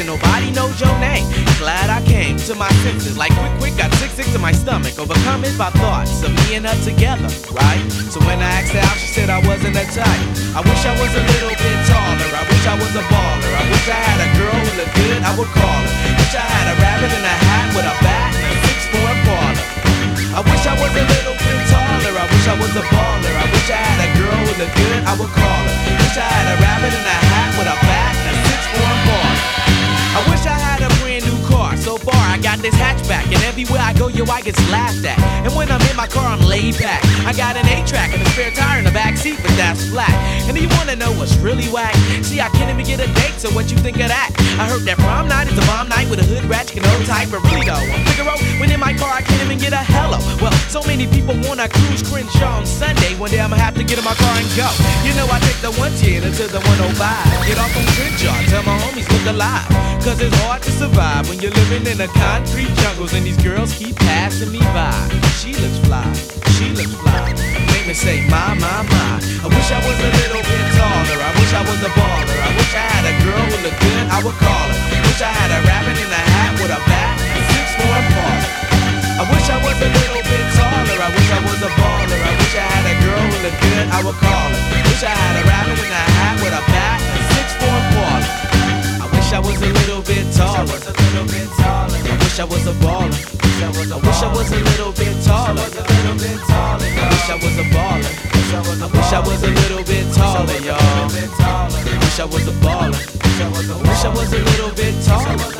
And 0.00 0.08
nobody 0.08 0.48
knows 0.56 0.80
your 0.80 0.96
name. 0.96 1.28
Glad 1.60 1.92
I 1.92 2.00
came 2.08 2.40
to 2.48 2.56
my 2.56 2.72
senses, 2.80 3.20
like 3.20 3.36
quick, 3.36 3.52
quick, 3.60 3.76
got 3.76 3.92
sick, 4.00 4.08
sick 4.16 4.32
to 4.32 4.40
my 4.40 4.48
stomach, 4.48 4.96
overcome 4.96 5.44
it 5.44 5.52
by 5.60 5.68
thoughts 5.76 6.24
of 6.24 6.32
me 6.32 6.56
and 6.56 6.64
her 6.64 6.72
together, 6.80 7.28
right? 7.52 7.84
So 8.08 8.16
when 8.24 8.40
I 8.40 8.64
asked 8.64 8.72
her 8.72 8.80
out, 8.80 8.96
she 8.96 9.12
said 9.12 9.28
I 9.28 9.44
wasn't 9.44 9.76
a 9.76 9.84
type. 9.92 10.24
I 10.56 10.64
wish 10.64 10.82
I 10.88 10.96
was 10.96 11.12
a 11.12 11.20
little 11.36 11.52
bit 11.52 11.78
taller. 11.84 12.32
I 12.32 12.42
wish 12.48 12.64
I 12.64 12.80
was 12.80 12.92
a 12.96 13.04
baller. 13.12 13.52
I 13.52 13.64
wish 13.68 13.86
I 13.92 14.00
had 14.00 14.18
a 14.24 14.28
girl 14.40 14.56
who 14.56 14.72
looked 14.80 14.96
good. 14.96 15.20
I 15.20 15.32
would 15.36 15.52
call 15.52 15.80
her. 15.84 15.92
Wish 16.16 16.32
I 16.32 16.48
had 16.48 16.66
a 16.72 16.76
rabbit 16.80 17.12
in 17.12 17.20
a 17.20 17.36
hat 17.44 17.68
with 17.76 17.84
a 17.84 17.96
bat 18.00 18.30
and 18.40 18.48
a 18.48 18.56
six 18.64 18.78
four 18.88 19.04
Impala. 19.04 19.52
I 20.32 20.40
wish 20.48 20.64
I 20.64 20.80
was 20.80 20.92
a 20.96 21.04
little 21.12 21.36
bit 21.44 21.60
taller. 21.68 22.14
I 22.16 22.24
wish 22.24 22.46
I 22.48 22.56
was 22.56 22.72
a 22.72 22.84
baller. 22.88 23.34
I 23.36 23.46
wish 23.52 23.68
I 23.68 23.76
had 23.84 24.00
a 24.00 24.10
girl 24.16 24.38
who 24.48 24.64
looked 24.64 24.76
good. 24.80 25.00
I 25.04 25.12
would 25.12 25.32
call 25.36 25.60
her. 25.68 25.76
Wish 25.92 26.16
I 26.16 26.24
had 26.24 26.46
a 26.48 26.56
rabbit 26.56 26.88
in 26.88 27.04
a 27.04 27.18
hat 27.20 27.50
with 27.60 27.68
a 27.68 27.76
bat 27.84 28.12
and 28.16 28.32
a 28.32 28.42
six 28.48 28.60
four 28.72 28.88
Impala. 28.96 29.59
I 30.10 30.20
wish 30.28 30.42
I 30.46 30.58
had 30.58 30.82
a 30.82 30.90
brand 30.98 31.24
new 31.24 31.38
car. 31.46 31.76
So 31.76 31.96
far, 31.96 32.18
I 32.18 32.38
got 32.38 32.58
this 32.58 32.74
hatchback, 32.74 33.30
and 33.30 33.42
everywhere 33.46 33.80
I 33.80 33.92
go, 33.94 34.08
yo, 34.08 34.24
I 34.26 34.42
get 34.42 34.58
laughed 34.70 35.04
at. 35.04 35.18
And 35.46 35.54
when 35.54 35.70
I'm 35.70 35.80
in 35.86 35.96
my 35.96 36.06
car, 36.06 36.26
I'm 36.26 36.42
laid 36.42 36.78
back. 36.78 36.98
I 37.24 37.32
got 37.32 37.56
an 37.56 37.66
A-track 37.66 38.12
and 38.12 38.20
a 38.22 38.28
spare 38.30 38.50
tire 38.50 38.78
in 38.78 38.84
the 38.84 38.90
back 38.90 39.16
seat, 39.16 39.38
but 39.40 39.54
that's 39.56 39.88
flat. 39.88 40.10
And 40.50 40.56
do 40.56 40.62
you 40.62 40.68
wanna 40.76 40.96
know 40.96 41.12
what's 41.12 41.36
really 41.38 41.68
whack? 41.70 41.94
See, 42.26 42.40
I 42.40 42.48
can't 42.50 42.70
even 42.70 42.84
get 42.84 42.98
a 42.98 43.06
date, 43.22 43.38
so 43.38 43.50
what 43.50 43.70
you 43.70 43.78
think 43.78 43.96
of 44.02 44.08
that? 44.08 44.34
I 44.58 44.66
heard 44.66 44.82
that 44.82 44.98
prom 44.98 45.28
night 45.28 45.46
is 45.46 45.56
a 45.56 45.66
bomb 45.70 45.88
night 45.88 46.10
with 46.10 46.18
a 46.18 46.26
hood 46.26 46.44
ratchet 46.50 46.82
and 46.82 46.86
old 46.90 47.06
type, 47.06 47.30
but 47.30 47.40
really 47.46 47.64
though, 47.64 47.78
I'm 47.78 48.02
Figaro. 48.10 48.34
When 48.58 48.70
in 48.70 48.80
my 48.80 48.92
car, 48.94 49.14
I 49.14 49.22
can't 49.22 49.42
even 49.46 49.58
get 49.58 49.72
a 49.72 49.82
hello. 49.94 50.18
Well, 50.42 50.52
so 50.68 50.82
many 50.90 51.06
people 51.06 51.38
wanna 51.46 51.68
cruise 51.68 52.02
Crenshaw 52.02 52.58
on 52.58 52.66
Sunday. 52.66 53.14
One 53.14 53.30
day 53.30 53.40
I'ma 53.40 53.56
have 53.56 53.74
to 53.78 53.84
get 53.84 53.98
in 53.98 54.04
my 54.04 54.14
car 54.14 54.34
and 54.34 54.48
go. 54.58 54.68
You 55.06 55.14
know, 55.14 55.30
I 55.30 55.38
take 55.40 55.60
the 55.62 55.70
110 55.78 56.34
to 56.34 56.44
the 56.50 56.60
105. 56.66 56.98
Get 57.46 57.58
off 57.62 57.70
on 57.78 57.86
Crenshaw, 57.94 58.34
tell 58.50 58.64
my 58.66 58.74
homies 58.82 59.06
look 59.06 59.26
alive. 59.30 59.70
Cause 60.00 60.16
it's 60.24 60.32
hard 60.48 60.64
to 60.64 60.72
survive 60.72 61.28
when 61.28 61.44
you're 61.44 61.52
living 61.52 61.84
in 61.84 62.00
a 62.00 62.08
concrete 62.08 62.72
jungles 62.80 63.12
and 63.12 63.20
these 63.20 63.36
girls 63.44 63.76
keep 63.76 63.92
passing 64.00 64.48
me 64.48 64.64
by. 64.72 64.96
She 65.36 65.52
looks 65.60 65.76
fly, 65.84 66.08
she 66.56 66.72
looks 66.72 66.96
fly. 67.04 67.36
Make 67.68 67.84
me 67.84 67.92
say, 67.92 68.24
my, 68.32 68.56
my, 68.56 68.80
my. 68.88 69.20
I 69.44 69.48
wish 69.52 69.68
I 69.68 69.76
was 69.84 69.98
a 70.00 70.10
little 70.24 70.40
bit 70.40 70.64
taller. 70.72 71.20
I 71.20 71.30
wish 71.36 71.52
I 71.52 71.62
was 71.68 71.80
a 71.84 71.92
baller. 71.92 72.32
I 72.32 72.50
wish 72.56 72.72
I 72.72 72.84
had 72.96 73.04
a 73.12 73.14
girl 73.28 73.44
who 73.44 73.56
looked 73.60 73.76
good, 73.76 74.04
I 74.08 74.18
would 74.24 74.38
call 74.40 74.66
her. 74.72 74.80
Wish 75.04 75.20
I 75.20 75.30
had 75.36 75.52
a 75.52 75.60
rabbit 75.68 75.96
in 76.00 76.08
a 76.08 76.22
hat 76.32 76.52
with 76.56 76.72
a 76.72 76.80
bat 76.88 77.16
and 77.20 77.44
six 77.52 77.68
for 77.76 77.92
a 77.92 78.02
parlor. 78.16 78.50
I 79.20 79.24
wish 79.28 79.46
I 79.52 79.58
was 79.60 79.76
a 79.84 79.90
little 80.00 80.24
bit 80.24 80.44
taller. 80.56 80.96
I 80.96 81.12
wish 81.12 81.28
I 81.28 81.40
was 81.44 81.60
a 81.60 81.70
baller. 81.76 82.20
I 82.24 82.32
wish 82.40 82.54
I 82.56 82.64
had 82.72 82.84
a 82.88 82.96
girl 83.04 83.20
who 83.20 83.36
looked 83.44 83.60
good, 83.68 83.86
I 83.92 84.00
would 84.00 84.16
call 84.16 84.48
her. 84.48 84.60
Wish 84.80 85.04
I 85.04 85.12
had 85.12 85.34
a 85.38 85.44
rabbit 85.44 85.76
in 85.76 85.92
a 85.92 86.04
hat 86.16 86.36
with 86.40 86.56
a 86.56 86.64
bat 86.72 86.98
and 87.04 87.24
six 87.36 87.50
for 89.30 89.36
a 89.36 89.38
parlor. 89.38 89.38
I 89.38 89.38
wish 89.38 89.38
I 89.38 89.38
was 89.38 89.62
a 89.62 89.66
little 89.66 90.02
bit 90.02 90.26
taller. 91.56 92.00
I 92.02 92.16
wish 92.18 92.40
I 92.40 92.44
was 92.44 92.66
a 92.66 92.74
baller. 92.82 93.14
I 93.52 93.98
wish 94.00 94.22
I 94.22 94.28
was 94.34 94.50
a 94.50 94.56
little 94.56 94.92
bit 94.92 95.14
taller. 95.24 95.60
I 95.60 97.06
wish 97.10 97.30
I 97.30 97.36
was 97.36 97.58
a 97.58 97.66
baller. 97.70 98.12
I 98.50 98.88
wish 98.90 99.12
I 99.12 99.20
was 99.20 99.42
a 99.42 99.50
little 99.50 99.84
bit 99.84 100.12
taller, 100.14 100.58
y'all. 100.66 100.78
I 100.78 101.08
wish 102.00 102.18
I 102.18 102.24
was 102.24 102.48
a 102.48 102.52
baller. 102.58 103.02
I 103.40 103.48
wish 103.88 104.04
I 104.04 104.08
was 104.08 104.32
a 104.32 104.38
little 104.38 104.74
bit 104.74 104.94
taller. 105.04 105.59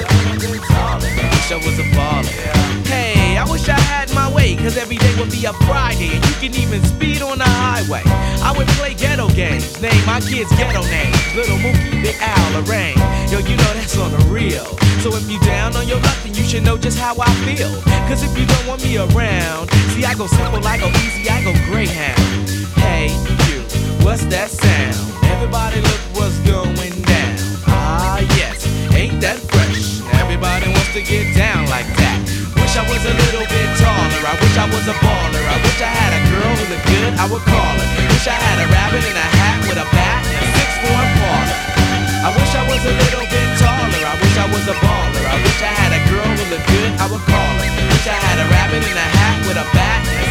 I 1.50 1.56
was 1.66 1.80
a 1.80 1.88
baller. 1.98 2.86
Hey, 2.86 3.36
I 3.36 3.42
wish 3.50 3.68
I 3.68 3.74
had 3.74 4.14
my 4.14 4.32
way, 4.32 4.54
cause 4.54 4.76
every 4.76 4.98
day 4.98 5.12
would 5.18 5.32
be 5.32 5.46
a 5.46 5.52
Friday, 5.66 6.14
and 6.14 6.22
you 6.24 6.34
can 6.38 6.54
even 6.54 6.80
speed 6.84 7.22
on 7.22 7.38
the 7.38 7.44
highway. 7.44 8.02
I 8.38 8.54
would 8.56 8.68
play 8.78 8.94
ghetto 8.94 9.28
games, 9.30 9.82
name 9.82 9.98
my 10.06 10.20
kids 10.20 10.48
ghetto 10.54 10.82
names. 10.86 11.18
Little 11.34 11.58
Mookie, 11.58 12.02
Big 12.02 12.14
Al, 12.20 12.46
Lorraine. 12.54 12.94
Yo, 13.34 13.42
you 13.42 13.56
know 13.56 13.72
that's 13.74 13.98
on 13.98 14.12
the 14.12 14.22
real. 14.30 14.64
So 15.02 15.10
if 15.16 15.28
you 15.28 15.40
down 15.40 15.74
on 15.74 15.88
your 15.88 15.98
luck, 15.98 16.16
then 16.22 16.34
you 16.34 16.44
should 16.44 16.62
know 16.62 16.78
just 16.78 17.00
how 17.00 17.16
I 17.18 17.30
feel. 17.42 17.74
Cause 18.06 18.22
if 18.22 18.30
you 18.38 18.46
don't 18.46 18.66
want 18.68 18.84
me 18.84 18.98
around, 18.98 19.70
see, 19.90 20.04
I 20.04 20.14
go 20.14 20.28
simple, 20.28 20.64
I 20.64 20.78
go 20.78 20.86
easy, 21.02 21.28
I 21.28 21.42
go 21.42 21.52
Greyhound. 21.66 22.20
Hey, 22.78 23.10
you, 23.50 23.58
what's 24.06 24.24
that 24.26 24.50
sound? 24.50 25.24
Everybody 25.24 25.80
look 25.80 26.02
what's 26.14 26.38
going 26.46 26.94
down. 27.02 27.36
Ah, 27.66 28.20
yes, 28.38 28.70
ain't 28.94 29.20
that 29.20 29.38
fresh? 29.50 29.79
Everybody 30.40 30.72
wants 30.72 30.96
to 30.96 31.04
get 31.04 31.36
down 31.36 31.68
like 31.68 31.84
that. 32.00 32.16
Wish 32.56 32.72
I 32.72 32.80
was 32.88 33.04
a 33.04 33.12
little 33.12 33.44
bit 33.44 33.68
taller. 33.76 34.24
I 34.24 34.32
wish 34.40 34.56
I 34.56 34.64
was 34.72 34.88
a 34.88 34.96
baller. 35.04 35.44
I 35.44 35.60
wish 35.60 35.80
I 35.84 35.92
had 35.92 36.16
a 36.16 36.22
girl 36.32 36.52
who 36.56 36.64
looked 36.72 36.88
good, 36.88 37.12
I 37.20 37.28
would 37.28 37.44
call 37.44 37.76
her. 37.76 37.88
Wish 38.08 38.24
I 38.24 38.40
had 38.40 38.56
a 38.64 38.66
rabbit 38.72 39.04
in 39.04 39.20
a 39.20 39.28
hat 39.36 39.60
with 39.68 39.76
a 39.76 39.84
bat 39.92 40.24
and 40.32 40.40
a 40.40 40.48
six 40.56 40.68
for 40.80 40.96
a 40.96 41.08
parlor. 41.20 41.60
I 42.24 42.28
wish 42.32 42.52
I 42.56 42.64
was 42.72 42.80
a 42.88 42.94
little 43.04 43.28
bit 43.28 43.48
taller. 43.60 44.00
I 44.00 44.16
wish 44.16 44.36
I 44.40 44.46
was 44.48 44.64
a 44.64 44.76
baller. 44.80 45.24
I 45.28 45.36
wish 45.44 45.60
I 45.60 45.72
had 45.76 45.92
a 45.92 46.02
girl 46.08 46.24
who 46.32 46.44
looked 46.56 46.68
good, 46.72 46.90
I 46.96 47.04
would 47.12 47.24
call 47.28 47.52
her. 47.60 47.68
Wish 47.92 48.08
I 48.08 48.16
had 48.16 48.40
a 48.40 48.46
rabbit 48.48 48.80
in 48.80 48.96
a 48.96 49.08
hat 49.12 49.36
with 49.44 49.60
a 49.60 49.66
bat 49.76 50.29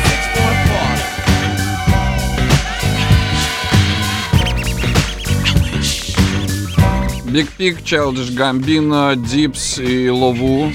Big 7.30 7.47
Pig, 7.57 7.84
Childish 7.84 8.31
Gambino, 8.31 9.15
Дипс 9.15 9.77
и 9.77 10.10
Лову, 10.10 10.72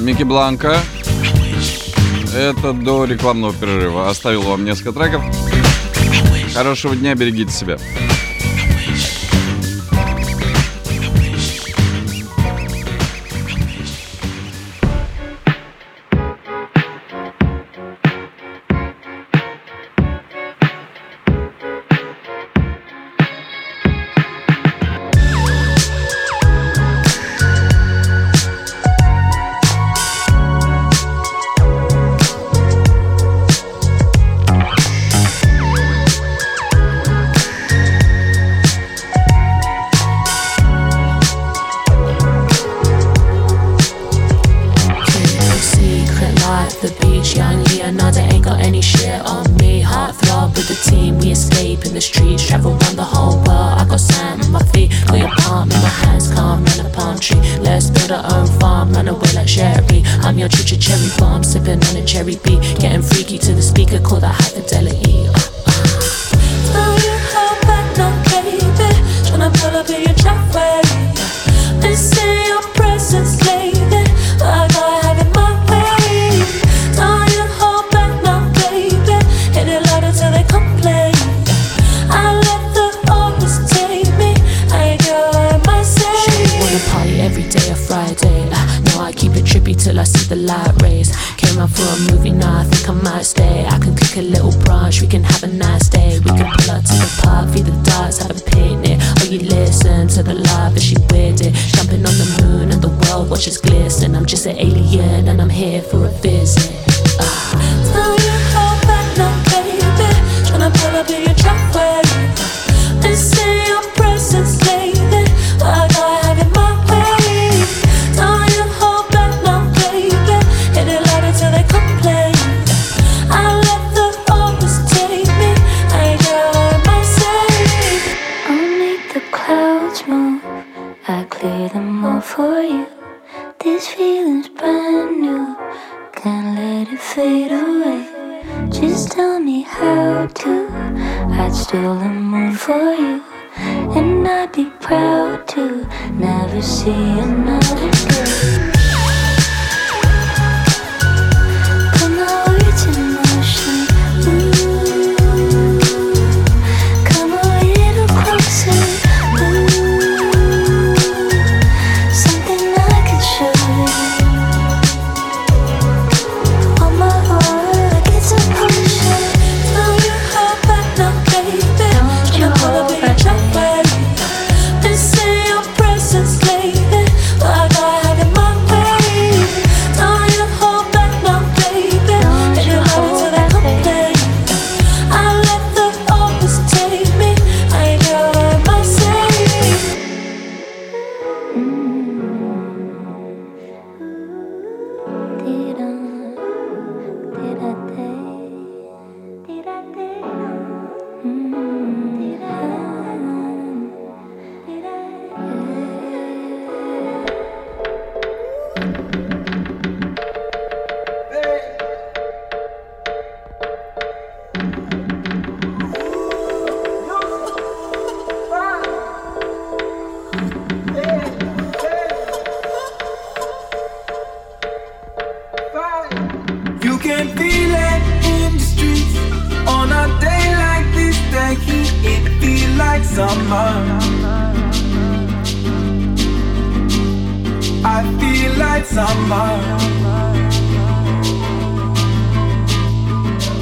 Микки 0.00 0.22
Бланка. 0.22 0.78
Это 2.34 2.74
до 2.74 3.06
рекламного 3.06 3.54
перерыва. 3.54 4.10
Оставил 4.10 4.42
вам 4.42 4.66
несколько 4.66 4.92
треков. 4.92 5.24
Хорошего 6.54 6.94
дня, 6.94 7.14
берегите 7.14 7.50
себя. 7.50 7.78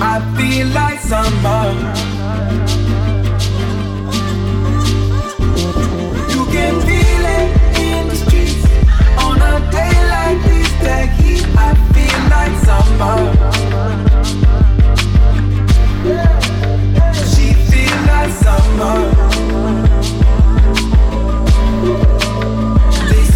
I 0.02 0.18
feel 0.36 0.66
like 0.68 0.98
summer. 1.00 2.19
that 10.90 11.08
I 11.56 11.70
feel 11.92 12.20
like 12.34 12.54
summer. 12.66 13.18
She 17.30 17.46
like 18.10 18.32
summer. 18.44 18.96
This 23.10 23.32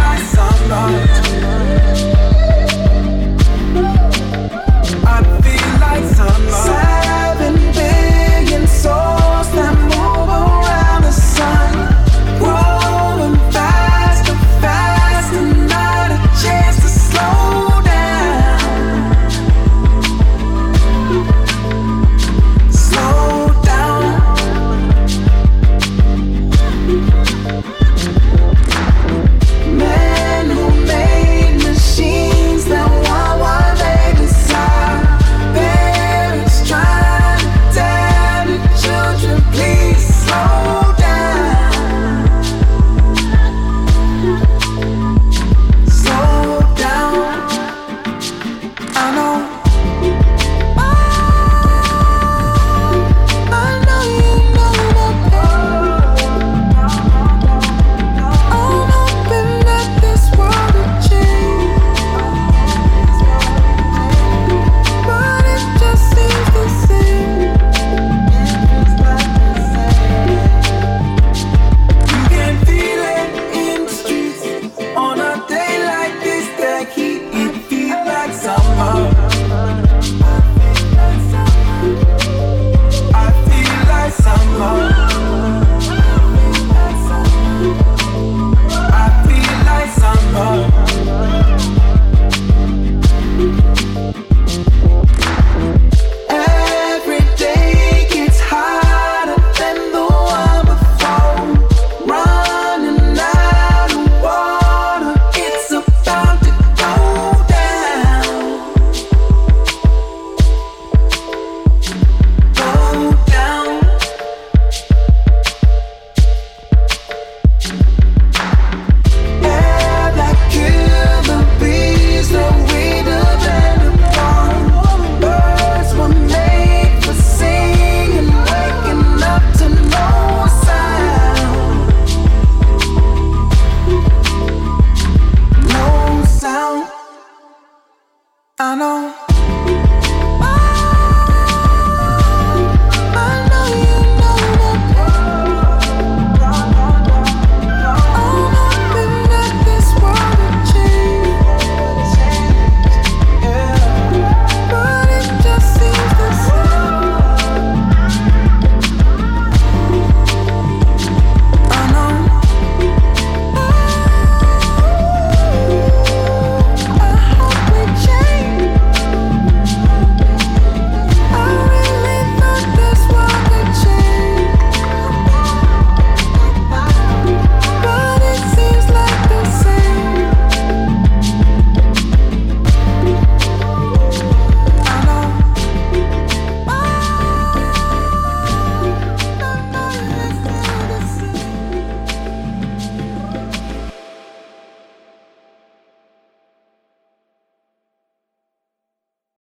like 0.00 0.24
summer. 0.34 1.03